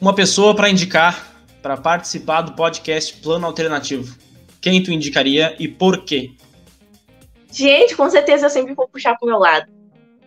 Uma 0.00 0.14
pessoa 0.14 0.54
para 0.54 0.70
indicar 0.70 1.34
para 1.62 1.76
participar 1.76 2.42
do 2.42 2.52
podcast 2.52 3.14
Plano 3.14 3.46
Alternativo. 3.46 4.16
Quem 4.68 4.82
tu 4.82 4.92
indicaria 4.92 5.56
e 5.58 5.66
por 5.66 6.04
quê? 6.04 6.32
Gente, 7.50 7.96
com 7.96 8.10
certeza 8.10 8.44
eu 8.44 8.50
sempre 8.50 8.74
vou 8.74 8.86
puxar 8.86 9.16
pro 9.16 9.26
meu 9.26 9.38
lado. 9.38 9.72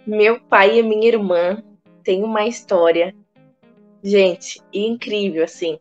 Meu 0.04 0.42
pai 0.42 0.80
e 0.80 0.82
minha 0.82 1.08
irmã 1.08 1.62
têm 2.04 2.24
uma 2.24 2.48
história, 2.48 3.14
gente, 4.04 4.60
incrível, 4.74 5.44
assim. 5.44 5.78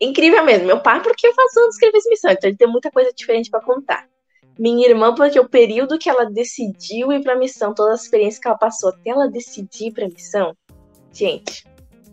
Incrível 0.00 0.44
mesmo. 0.44 0.66
Meu 0.66 0.80
pai, 0.80 1.00
porque 1.04 1.24
eu 1.24 1.34
faço 1.34 1.60
anos 1.60 1.76
que 1.76 1.84
ele 1.84 1.92
fez 1.92 2.04
missão, 2.08 2.32
então 2.32 2.50
ele 2.50 2.56
tem 2.56 2.66
muita 2.66 2.90
coisa 2.90 3.12
diferente 3.14 3.48
para 3.48 3.60
contar. 3.60 4.08
Minha 4.58 4.88
irmã, 4.88 5.14
porque 5.14 5.38
o 5.38 5.48
período 5.48 5.96
que 5.96 6.10
ela 6.10 6.24
decidiu 6.24 7.12
ir 7.12 7.22
pra 7.22 7.38
missão, 7.38 7.72
toda 7.72 7.92
a 7.92 7.94
experiência 7.94 8.40
que 8.42 8.48
ela 8.48 8.58
passou 8.58 8.88
até 8.88 9.10
ela 9.10 9.28
decidir 9.28 9.86
ir 9.86 9.92
pra 9.92 10.08
missão, 10.08 10.52
gente, 11.12 11.64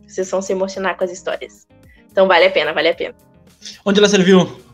vocês 0.08 0.30
vão 0.30 0.44
se 0.44 0.52
emocionar 0.52 0.96
com 0.96 1.06
as 1.06 1.12
histórias. 1.12 1.68
Então 2.12 2.28
vale 2.28 2.46
a 2.46 2.52
pena, 2.52 2.72
vale 2.72 2.90
a 2.90 2.94
pena. 2.94 3.16
Onde 3.84 3.98
ela 3.98 4.08
serviu? 4.08 4.70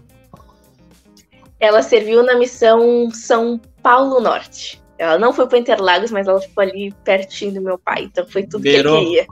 Ela 1.59 1.81
serviu 1.81 2.23
na 2.23 2.35
missão 2.35 3.09
São 3.11 3.59
Paulo 3.81 4.19
Norte. 4.19 4.81
Ela 4.97 5.17
não 5.17 5.31
foi 5.31 5.47
para 5.47 5.59
Interlagos, 5.59 6.11
mas 6.11 6.27
ela 6.27 6.41
ficou 6.41 6.63
ali 6.63 6.93
pertinho 7.03 7.53
do 7.53 7.61
meu 7.61 7.77
pai, 7.77 8.03
então 8.03 8.25
foi 8.25 8.43
tudo 8.43 8.61
Beirou. 8.61 8.99
que 8.99 9.03
eu 9.03 9.09
queria. 9.09 9.27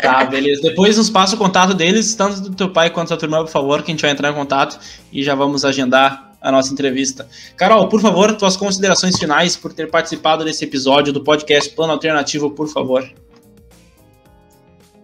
Tá, 0.00 0.24
beleza. 0.24 0.62
Depois 0.62 0.96
nos 0.96 1.10
passa 1.10 1.34
o 1.34 1.38
contato 1.38 1.74
deles, 1.74 2.14
tanto 2.14 2.40
do 2.40 2.56
teu 2.56 2.70
pai 2.70 2.90
quanto 2.90 3.10
da 3.10 3.16
tua 3.16 3.26
irmã, 3.26 3.38
por 3.38 3.50
favor, 3.50 3.82
que 3.82 3.90
a 3.90 3.94
gente 3.94 4.02
vai 4.02 4.10
entrar 4.10 4.30
em 4.30 4.34
contato 4.34 4.78
e 5.12 5.22
já 5.22 5.34
vamos 5.34 5.64
agendar 5.64 6.32
a 6.40 6.52
nossa 6.52 6.72
entrevista. 6.72 7.28
Carol, 7.56 7.88
por 7.88 8.00
favor, 8.00 8.36
tuas 8.36 8.56
considerações 8.56 9.16
finais 9.16 9.56
por 9.56 9.72
ter 9.72 9.90
participado 9.90 10.44
desse 10.44 10.64
episódio 10.64 11.12
do 11.12 11.22
podcast 11.22 11.74
Plano 11.74 11.92
Alternativo, 11.92 12.50
por 12.50 12.68
favor. 12.68 13.08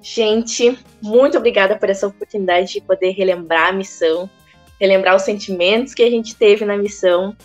Gente, 0.01 0.77
muito 1.01 1.39
obrigada 1.39 1.77
por 1.77 1.89
essa 1.89 2.09
oportunidade 2.09 2.73
de 2.73 2.81
poder 2.81 3.13
relembrar 3.13 3.69
a 3.69 3.73
missão, 3.73 4.29
relembrar 4.83 5.15
os 5.15 5.23
sentimentos 5.23 5.95
que 5.95 6.03
a 6.03 6.11
gente 6.11 6.35
teve 6.35 6.65
na 6.65 6.77
missão. 6.77 7.37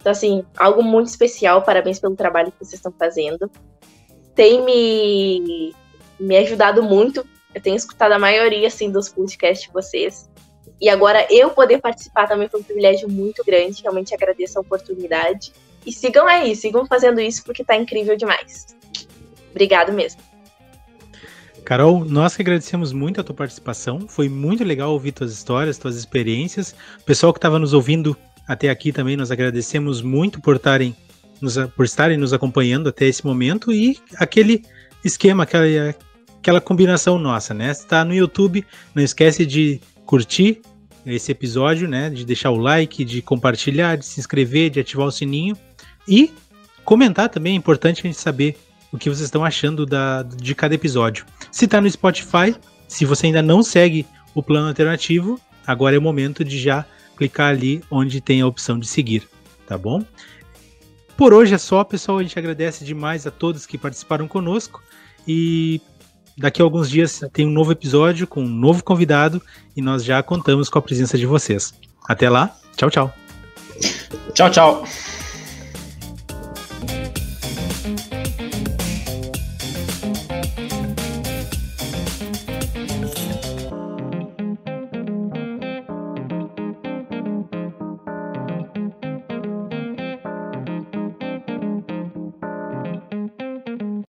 Então, 0.00 0.10
assim, 0.10 0.42
algo 0.56 0.82
muito 0.82 1.08
especial. 1.08 1.60
Parabéns 1.60 1.98
pelo 1.98 2.16
trabalho 2.16 2.50
que 2.50 2.64
vocês 2.64 2.78
estão 2.78 2.90
fazendo. 2.90 3.50
Tem 4.34 4.64
me, 4.64 5.74
me 6.18 6.38
ajudado 6.38 6.82
muito. 6.82 7.28
Eu 7.54 7.60
tenho 7.60 7.76
escutado 7.76 8.12
a 8.12 8.18
maioria, 8.18 8.68
assim, 8.68 8.90
dos 8.90 9.10
podcasts 9.10 9.66
de 9.66 9.72
vocês. 9.72 10.30
E 10.80 10.88
agora 10.88 11.26
eu 11.28 11.50
poder 11.50 11.78
participar 11.78 12.26
também 12.26 12.48
foi 12.48 12.60
um 12.60 12.62
privilégio 12.62 13.06
muito 13.06 13.44
grande. 13.44 13.82
Realmente 13.82 14.14
agradeço 14.14 14.58
a 14.58 14.62
oportunidade. 14.62 15.52
E 15.84 15.92
sigam 15.92 16.26
aí, 16.26 16.56
sigam 16.56 16.86
fazendo 16.86 17.20
isso 17.20 17.44
porque 17.44 17.62
tá 17.62 17.76
incrível 17.76 18.16
demais. 18.16 18.74
Obrigado 19.50 19.92
mesmo. 19.92 20.22
Carol, 21.68 22.02
nós 22.02 22.34
que 22.34 22.40
agradecemos 22.40 22.94
muito 22.94 23.20
a 23.20 23.22
tua 23.22 23.34
participação. 23.34 24.08
Foi 24.08 24.26
muito 24.26 24.64
legal 24.64 24.90
ouvir 24.90 25.12
tuas 25.12 25.30
histórias, 25.30 25.76
tuas 25.76 25.96
experiências. 25.96 26.74
O 26.98 27.04
pessoal 27.04 27.30
que 27.30 27.36
estava 27.36 27.58
nos 27.58 27.74
ouvindo 27.74 28.16
até 28.46 28.70
aqui 28.70 28.90
também. 28.90 29.18
Nós 29.18 29.30
agradecemos 29.30 30.00
muito 30.00 30.40
por 30.40 30.56
estarem 30.56 30.96
nos, 31.42 31.58
por 31.76 31.84
estarem 31.84 32.16
nos 32.16 32.32
acompanhando 32.32 32.88
até 32.88 33.04
esse 33.04 33.22
momento 33.22 33.70
e 33.70 33.98
aquele 34.16 34.64
esquema, 35.04 35.42
aquela, 35.42 35.94
aquela 36.40 36.58
combinação 36.58 37.18
nossa, 37.18 37.52
né? 37.52 37.70
Está 37.70 38.02
no 38.02 38.14
YouTube, 38.14 38.64
não 38.94 39.04
esquece 39.04 39.44
de 39.44 39.78
curtir 40.06 40.62
esse 41.04 41.30
episódio, 41.32 41.86
né? 41.86 42.08
De 42.08 42.24
deixar 42.24 42.48
o 42.50 42.56
like, 42.56 43.04
de 43.04 43.20
compartilhar, 43.20 43.98
de 43.98 44.06
se 44.06 44.18
inscrever, 44.18 44.70
de 44.70 44.80
ativar 44.80 45.06
o 45.06 45.12
sininho 45.12 45.54
e 46.08 46.32
comentar 46.82 47.28
também. 47.28 47.52
É 47.52 47.56
importante 47.56 48.00
a 48.00 48.06
gente 48.06 48.18
saber 48.18 48.56
o 48.90 48.96
que 48.96 49.10
vocês 49.10 49.26
estão 49.26 49.44
achando 49.44 49.84
da, 49.84 50.22
de 50.22 50.54
cada 50.54 50.74
episódio. 50.74 51.26
Se 51.58 51.64
está 51.64 51.80
no 51.80 51.90
Spotify, 51.90 52.54
se 52.86 53.04
você 53.04 53.26
ainda 53.26 53.42
não 53.42 53.64
segue 53.64 54.06
o 54.32 54.40
plano 54.40 54.68
alternativo, 54.68 55.40
agora 55.66 55.96
é 55.96 55.98
o 55.98 56.02
momento 56.02 56.44
de 56.44 56.56
já 56.56 56.86
clicar 57.16 57.48
ali 57.48 57.82
onde 57.90 58.20
tem 58.20 58.40
a 58.40 58.46
opção 58.46 58.78
de 58.78 58.86
seguir, 58.86 59.28
tá 59.66 59.76
bom? 59.76 60.04
Por 61.16 61.34
hoje 61.34 61.54
é 61.54 61.58
só, 61.58 61.82
pessoal. 61.82 62.18
A 62.18 62.22
gente 62.22 62.38
agradece 62.38 62.84
demais 62.84 63.26
a 63.26 63.32
todos 63.32 63.66
que 63.66 63.76
participaram 63.76 64.28
conosco 64.28 64.80
e 65.26 65.80
daqui 66.36 66.62
a 66.62 66.64
alguns 66.64 66.88
dias 66.88 67.24
tem 67.32 67.44
um 67.44 67.50
novo 67.50 67.72
episódio 67.72 68.24
com 68.28 68.44
um 68.44 68.48
novo 68.48 68.84
convidado 68.84 69.42
e 69.76 69.82
nós 69.82 70.04
já 70.04 70.22
contamos 70.22 70.68
com 70.68 70.78
a 70.78 70.82
presença 70.82 71.18
de 71.18 71.26
vocês. 71.26 71.74
Até 72.08 72.30
lá, 72.30 72.56
tchau, 72.76 72.88
tchau. 72.88 73.12
Tchau, 74.32 74.48
tchau. 74.48 74.84